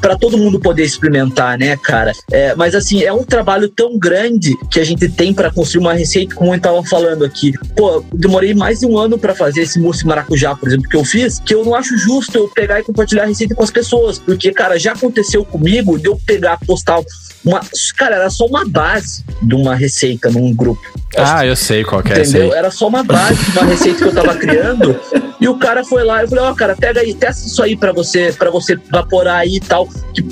para 0.00 0.16
todo 0.16 0.38
mundo 0.38 0.60
poder 0.60 0.84
experimentar, 0.84 1.58
né, 1.58 1.76
cara? 1.76 2.12
É, 2.30 2.54
mas 2.54 2.74
assim, 2.74 3.02
é 3.02 3.12
um 3.12 3.24
trabalho 3.24 3.68
tão 3.68 3.98
grande 3.98 4.54
que 4.70 4.78
a 4.78 4.84
gente 4.84 5.08
tem 5.08 5.32
para 5.32 5.50
construir 5.50 5.82
uma 5.82 5.94
receita, 5.94 6.34
como 6.34 6.54
eu 6.54 6.60
tava 6.60 6.82
falando 6.84 7.24
aqui. 7.24 7.52
Pô, 7.76 8.04
demorei 8.12 8.54
mais 8.54 8.80
de 8.80 8.86
um 8.86 8.98
ano 8.98 9.18
para 9.18 9.34
fazer 9.34 9.62
esse 9.62 9.78
mousse 9.78 10.06
maracujá, 10.06 10.54
por 10.54 10.68
exemplo, 10.68 10.88
que 10.88 10.96
eu 10.96 11.04
fiz, 11.04 11.40
que 11.40 11.54
eu 11.54 11.64
não 11.64 11.74
acho 11.74 11.96
justo 11.96 12.36
eu 12.36 12.48
pegar 12.48 12.80
e 12.80 12.82
compartilhar 12.82 13.24
a 13.24 13.26
receita 13.26 13.54
com 13.54 13.62
as 13.62 13.70
pessoas, 13.70 14.18
porque, 14.18 14.52
cara, 14.52 14.78
já 14.78 14.92
aconteceu 14.92 15.44
comigo 15.44 15.98
de 15.98 16.06
eu 16.06 16.18
pegar, 16.26 16.58
postar 16.66 17.00
uma. 17.46 17.60
Cara, 17.96 18.16
era 18.16 18.30
só 18.30 18.44
uma 18.44 18.64
base 18.66 19.24
de 19.40 19.54
uma 19.54 19.74
receita 19.74 20.28
num 20.30 20.52
grupo. 20.52 20.82
Ah, 21.16 21.46
eu 21.46 21.54
sei 21.54 21.84
qual 21.84 22.02
que 22.02 22.12
é 22.12 22.20
Entendeu? 22.20 22.52
Era 22.52 22.70
só 22.70 22.88
uma 22.88 23.04
base 23.04 23.42
de 23.42 23.58
uma 23.58 23.66
receita 23.66 23.98
que 23.98 24.04
eu 24.04 24.14
tava 24.14 24.34
criando. 24.34 25.00
E 25.40 25.48
o 25.48 25.58
cara 25.58 25.84
foi 25.84 26.02
lá, 26.02 26.22
eu 26.22 26.28
falei, 26.28 26.44
ó, 26.44 26.54
cara, 26.54 26.74
pega 26.74 27.00
aí, 27.00 27.14
testa 27.14 27.46
isso 27.46 27.62
aí 27.62 27.76
pra 27.76 27.92
você, 27.92 28.32
para 28.32 28.50
você 28.50 28.76
vaporar 28.90 29.36
aí 29.36 29.56
e 29.56 29.60
tal. 29.60 29.88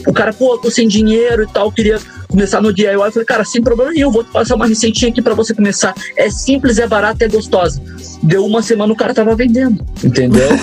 O 0.06 0.12
cara, 0.12 0.32
pô, 0.32 0.56
tô 0.56 0.70
sem 0.70 0.88
dinheiro 0.88 1.42
e 1.44 1.46
tal, 1.46 1.70
queria 1.70 1.98
começar 2.28 2.60
no 2.60 2.72
DIY. 2.72 2.94
Eu 2.94 3.12
falei, 3.12 3.24
cara, 3.24 3.44
sem 3.44 3.62
problema 3.62 3.92
nenhum, 3.92 4.10
vou 4.10 4.24
te 4.24 4.30
passar 4.30 4.54
uma 4.56 4.66
receitinha 4.66 5.10
aqui 5.10 5.22
pra 5.22 5.34
você 5.34 5.54
começar. 5.54 5.94
É 6.16 6.30
simples, 6.30 6.78
é 6.78 6.86
barato, 6.86 7.22
é 7.22 7.28
gostosa. 7.28 7.80
Deu 8.22 8.44
uma 8.46 8.62
semana, 8.62 8.92
o 8.92 8.96
cara 8.96 9.14
tava 9.14 9.36
vendendo, 9.36 9.84
entendeu? 10.02 10.48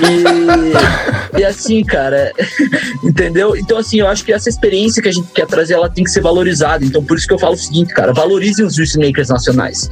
E, 0.00 1.38
e 1.40 1.44
assim, 1.44 1.84
cara, 1.84 2.32
entendeu? 3.04 3.54
Então, 3.54 3.76
assim, 3.76 4.00
eu 4.00 4.08
acho 4.08 4.24
que 4.24 4.32
essa 4.32 4.48
experiência 4.48 5.02
que 5.02 5.10
a 5.10 5.12
gente 5.12 5.28
quer 5.30 5.46
trazer, 5.46 5.74
ela 5.74 5.90
tem 5.90 6.04
que 6.04 6.10
ser 6.10 6.22
valorizada. 6.22 6.82
Então, 6.82 7.04
por 7.04 7.18
isso 7.18 7.26
que 7.26 7.34
eu 7.34 7.38
falo 7.38 7.52
o 7.52 7.58
seguinte, 7.58 7.92
cara, 7.92 8.10
valorizem 8.14 8.64
os 8.64 8.76
juice 8.76 8.98
makers 8.98 9.28
nacionais. 9.28 9.90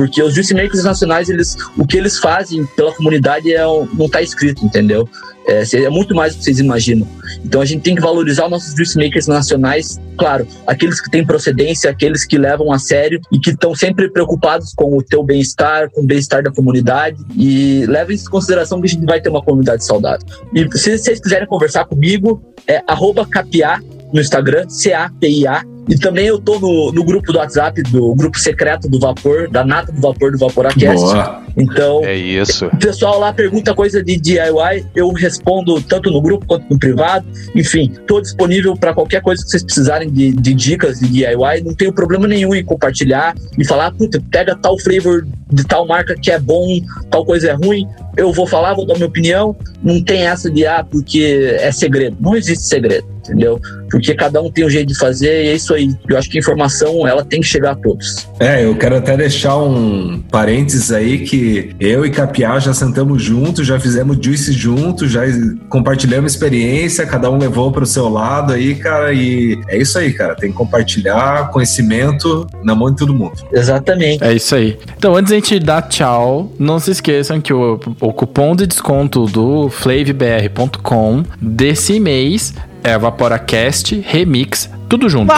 Porque 0.00 0.22
os 0.22 0.34
juice 0.34 0.54
makers 0.54 0.82
nacionais, 0.82 1.28
eles, 1.28 1.54
o 1.76 1.86
que 1.86 1.98
eles 1.98 2.18
fazem 2.18 2.64
pela 2.74 2.90
comunidade 2.94 3.52
é, 3.52 3.62
não 3.92 4.08
tá 4.08 4.22
escrito, 4.22 4.64
entendeu? 4.64 5.06
É, 5.46 5.62
é 5.74 5.90
muito 5.90 6.14
mais 6.14 6.32
do 6.32 6.38
que 6.38 6.44
vocês 6.44 6.58
imaginam. 6.58 7.06
Então 7.44 7.60
a 7.60 7.66
gente 7.66 7.82
tem 7.82 7.94
que 7.94 8.00
valorizar 8.00 8.46
os 8.46 8.50
nossos 8.50 8.74
juice 8.74 8.96
makers 8.96 9.26
nacionais, 9.26 10.00
claro, 10.16 10.48
aqueles 10.66 11.02
que 11.02 11.10
têm 11.10 11.22
procedência, 11.22 11.90
aqueles 11.90 12.24
que 12.24 12.38
levam 12.38 12.72
a 12.72 12.78
sério 12.78 13.20
e 13.30 13.38
que 13.38 13.50
estão 13.50 13.74
sempre 13.74 14.08
preocupados 14.08 14.72
com 14.72 14.96
o 14.96 15.02
teu 15.02 15.22
bem-estar, 15.22 15.90
com 15.90 16.00
o 16.00 16.06
bem-estar 16.06 16.42
da 16.42 16.50
comunidade 16.50 17.22
e 17.36 17.84
levem 17.86 18.16
em 18.16 18.24
consideração 18.24 18.80
que 18.80 18.86
a 18.86 18.90
gente 18.90 19.04
vai 19.04 19.20
ter 19.20 19.28
uma 19.28 19.42
comunidade 19.42 19.84
saudável. 19.84 20.26
E 20.54 20.66
se 20.78 20.96
vocês 20.96 21.20
quiserem 21.20 21.46
conversar 21.46 21.84
comigo, 21.84 22.42
é 22.66 22.82
arroba 22.86 23.26
capiá 23.26 23.78
no 24.14 24.20
Instagram, 24.20 24.66
C-A-P-I-A. 24.66 25.62
E 25.88 25.98
também 25.98 26.26
eu 26.26 26.38
tô 26.38 26.58
no, 26.58 26.92
no 26.92 27.04
grupo 27.04 27.32
do 27.32 27.38
WhatsApp, 27.38 27.82
do 27.84 28.14
grupo 28.14 28.38
secreto 28.38 28.88
do 28.88 29.00
Vapor, 29.00 29.50
da 29.50 29.64
Nata 29.64 29.90
do 29.92 30.00
Vapor 30.00 30.32
do 30.32 30.38
Vaporacast. 30.38 31.04
Boa. 31.04 31.42
Então, 31.56 32.04
É 32.04 32.16
isso. 32.16 32.66
o 32.66 32.76
pessoal 32.76 33.18
lá 33.18 33.32
pergunta 33.32 33.74
coisa 33.74 34.02
de 34.02 34.16
DIY, 34.16 34.86
eu 34.94 35.10
respondo 35.12 35.80
tanto 35.82 36.10
no 36.10 36.20
grupo 36.20 36.46
quanto 36.46 36.66
no 36.70 36.78
privado. 36.78 37.26
Enfim, 37.54 37.92
estou 37.92 38.20
disponível 38.20 38.76
para 38.76 38.94
qualquer 38.94 39.22
coisa 39.22 39.42
que 39.42 39.50
vocês 39.50 39.62
precisarem 39.62 40.10
de, 40.10 40.32
de 40.32 40.54
dicas 40.54 41.00
de 41.00 41.08
DIY. 41.08 41.62
Não 41.64 41.74
tenho 41.74 41.92
problema 41.92 42.26
nenhum 42.26 42.54
em 42.54 42.64
compartilhar 42.64 43.34
e 43.58 43.66
falar, 43.66 43.92
puta, 43.92 44.22
pega 44.30 44.56
tal 44.56 44.78
flavor 44.78 45.26
de 45.52 45.64
tal 45.64 45.86
marca 45.86 46.14
que 46.14 46.30
é 46.30 46.38
bom, 46.38 46.80
tal 47.10 47.24
coisa 47.24 47.50
é 47.50 47.52
ruim. 47.52 47.86
Eu 48.16 48.32
vou 48.32 48.46
falar, 48.46 48.74
vou 48.74 48.86
dar 48.86 48.94
minha 48.94 49.06
opinião. 49.06 49.56
Não 49.82 50.02
tem 50.02 50.26
essa 50.26 50.50
de, 50.50 50.66
ah, 50.66 50.84
porque 50.88 51.56
é 51.58 51.72
segredo. 51.72 52.16
Não 52.20 52.36
existe 52.36 52.64
segredo, 52.64 53.06
entendeu? 53.18 53.58
Porque 53.90 54.14
cada 54.14 54.40
um 54.42 54.50
tem 54.50 54.64
um 54.64 54.70
jeito 54.70 54.88
de 54.88 54.98
fazer 54.98 55.44
e 55.44 55.48
é 55.48 55.54
isso 55.54 55.72
aí. 55.74 55.88
Eu 56.08 56.18
acho 56.18 56.28
que 56.28 56.36
a 56.36 56.40
informação, 56.40 57.06
ela 57.06 57.24
tem 57.24 57.40
que 57.40 57.46
chegar 57.46 57.72
a 57.72 57.74
todos. 57.74 58.28
É, 58.38 58.64
eu 58.64 58.76
quero 58.76 58.96
até 58.96 59.16
deixar 59.16 59.56
um 59.56 60.20
parênteses 60.30 60.92
aí 60.92 61.18
que 61.20 61.39
eu 61.78 62.04
e 62.04 62.10
Capiá 62.10 62.58
já 62.58 62.72
sentamos 62.72 63.22
juntos, 63.22 63.66
já 63.66 63.78
fizemos 63.78 64.18
juice 64.20 64.52
juntos, 64.52 65.10
já 65.10 65.22
compartilhamos 65.68 66.32
experiência, 66.32 67.06
cada 67.06 67.30
um 67.30 67.38
levou 67.38 67.72
para 67.72 67.84
o 67.84 67.86
seu 67.86 68.08
lado 68.08 68.52
aí, 68.52 68.74
cara, 68.74 69.12
e 69.12 69.58
é 69.68 69.78
isso 69.78 69.98
aí, 69.98 70.12
cara. 70.12 70.34
Tem 70.34 70.50
que 70.50 70.56
compartilhar 70.56 71.50
conhecimento 71.50 72.46
na 72.62 72.74
mão 72.74 72.90
de 72.90 72.96
todo 72.96 73.14
mundo. 73.14 73.32
Exatamente. 73.52 74.22
É 74.22 74.32
isso 74.32 74.54
aí. 74.54 74.78
Então, 74.96 75.16
antes 75.16 75.30
da 75.30 75.36
gente 75.36 75.58
dar 75.58 75.82
tchau, 75.82 76.52
não 76.58 76.78
se 76.78 76.90
esqueçam 76.90 77.40
que 77.40 77.52
o, 77.52 77.80
o 78.00 78.12
cupom 78.12 78.54
de 78.54 78.66
desconto 78.66 79.26
do 79.26 79.68
flavbr.com 79.68 81.24
desse 81.40 82.00
mês 82.00 82.54
é 82.82 82.96
VaporaCast 82.98 84.04
Remix, 84.06 84.70
tudo 84.88 85.08
junto. 85.08 85.32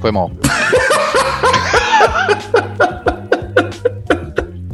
Foi 0.00 0.12
mal. 0.12 0.30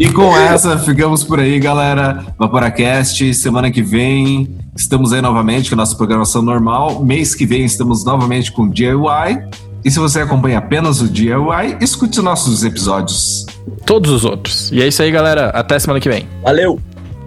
E 0.04 0.12
com 0.12 0.36
essa, 0.36 0.78
ficamos 0.78 1.24
por 1.24 1.40
aí, 1.40 1.58
galera. 1.58 2.26
Vaporacast, 2.38 3.32
semana 3.32 3.70
que 3.70 3.80
vem 3.80 4.54
estamos 4.76 5.14
aí 5.14 5.22
novamente 5.22 5.70
com 5.70 5.76
a 5.76 5.78
nossa 5.78 5.96
programação 5.96 6.42
normal. 6.42 7.02
Mês 7.02 7.34
que 7.34 7.46
vem 7.46 7.64
estamos 7.64 8.04
novamente 8.04 8.52
com 8.52 8.68
DIY. 8.68 9.48
E 9.82 9.90
se 9.90 9.98
você 9.98 10.20
acompanha 10.20 10.58
apenas 10.58 11.00
o 11.00 11.08
DIY, 11.08 11.78
escute 11.80 12.18
os 12.18 12.24
nossos 12.24 12.64
episódios. 12.64 13.46
Todos 13.86 14.10
os 14.10 14.26
outros. 14.26 14.70
E 14.72 14.82
é 14.82 14.86
isso 14.86 15.00
aí, 15.00 15.10
galera. 15.10 15.48
Até 15.48 15.78
semana 15.78 15.98
que 15.98 16.10
vem. 16.10 16.28
Valeu! 16.42 16.78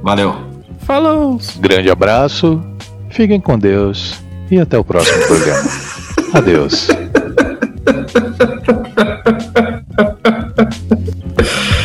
Valeu! 0.03 0.35
Falou! 0.81 1.39
Grande 1.59 1.89
abraço, 1.89 2.61
fiquem 3.09 3.41
com 3.41 3.57
Deus 3.57 4.13
e 4.51 4.59
até 4.59 4.77
o 4.77 4.83
próximo 4.83 5.25
programa. 5.25 5.67
Adeus. 6.31 6.89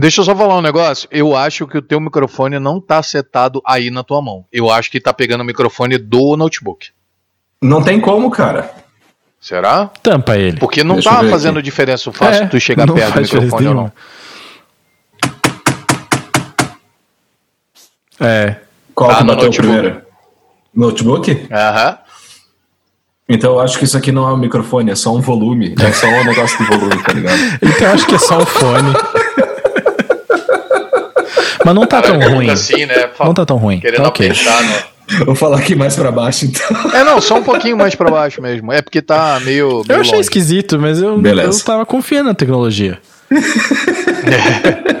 Deixa 0.00 0.20
eu 0.20 0.24
só 0.24 0.36
falar 0.36 0.56
um 0.56 0.60
negócio. 0.62 1.08
Eu 1.10 1.36
acho 1.36 1.66
que 1.66 1.76
o 1.76 1.82
teu 1.82 1.98
microfone 2.00 2.60
não 2.60 2.80
tá 2.80 3.02
setado 3.02 3.60
aí 3.66 3.90
na 3.90 4.04
tua 4.04 4.22
mão. 4.22 4.44
Eu 4.52 4.70
acho 4.70 4.90
que 4.92 5.00
tá 5.00 5.12
pegando 5.12 5.40
o 5.40 5.44
microfone 5.44 5.98
do 5.98 6.36
notebook. 6.36 6.90
Não 7.60 7.82
tem 7.82 8.00
como, 8.00 8.30
cara. 8.30 8.70
Será? 9.40 9.86
Tampa 10.00 10.36
ele. 10.36 10.56
Porque 10.60 10.84
não 10.84 10.94
Deixa 10.96 11.10
tá 11.10 11.24
fazendo 11.28 11.58
aqui. 11.58 11.64
diferença 11.64 12.08
o 12.08 12.12
fácil 12.12 12.44
É, 12.44 12.46
tu 12.46 12.60
chegar 12.60 12.86
perto 12.86 13.14
do 13.14 13.20
microfone 13.22 13.66
ou 13.68 13.74
não. 13.74 13.92
É. 18.20 18.56
Qual 18.94 19.10
Tá 19.10 19.16
que 19.18 19.22
no 19.24 19.28
bateu 19.32 19.44
notebook. 19.46 19.56
primeiro? 19.72 20.02
Notebook? 20.74 21.48
Aham. 21.52 21.98
Então 23.28 23.52
eu 23.52 23.60
acho 23.60 23.78
que 23.78 23.84
isso 23.84 23.96
aqui 23.96 24.10
não 24.10 24.26
é 24.28 24.32
um 24.32 24.36
microfone, 24.38 24.90
é 24.90 24.94
só 24.94 25.14
um 25.14 25.20
volume. 25.20 25.74
É 25.78 25.92
só 25.92 26.06
um 26.06 26.24
negócio 26.24 26.56
de 26.58 26.64
volume, 26.64 27.02
tá 27.02 27.12
ligado? 27.12 27.38
Então 27.62 27.88
eu 27.88 27.92
acho 27.94 28.06
que 28.06 28.14
é 28.14 28.18
só 28.18 28.38
o 28.38 28.46
fone. 28.46 28.92
Mas 31.68 31.74
não 31.74 31.86
tá 31.86 32.00
tão 32.02 32.18
ruim. 32.18 32.48
Assim, 32.50 32.86
né? 32.86 33.10
Não 33.20 33.34
tá 33.34 33.44
tão 33.44 33.56
ruim. 33.58 33.78
Querendo 33.80 34.02
Tá 34.02 34.08
ok. 34.08 34.26
apertar 34.30 34.62
no... 34.62 35.24
Vou 35.26 35.34
falar 35.34 35.58
aqui 35.58 35.74
mais 35.74 35.96
pra 35.96 36.10
baixo, 36.10 36.44
então. 36.46 36.92
É, 36.94 37.02
não, 37.04 37.20
só 37.20 37.36
um 37.38 37.42
pouquinho 37.42 37.76
mais 37.76 37.94
pra 37.94 38.10
baixo 38.10 38.40
mesmo. 38.42 38.70
É 38.72 38.82
porque 38.82 39.00
tá 39.02 39.40
meio. 39.42 39.68
meio 39.68 39.84
Eu 39.88 40.00
achei 40.00 40.12
longe. 40.12 40.20
esquisito, 40.22 40.78
mas 40.78 41.00
eu, 41.00 41.18
Beleza. 41.18 41.60
eu 41.60 41.64
tava 41.64 41.86
confiando 41.86 42.28
na 42.28 42.34
tecnologia. 42.34 42.98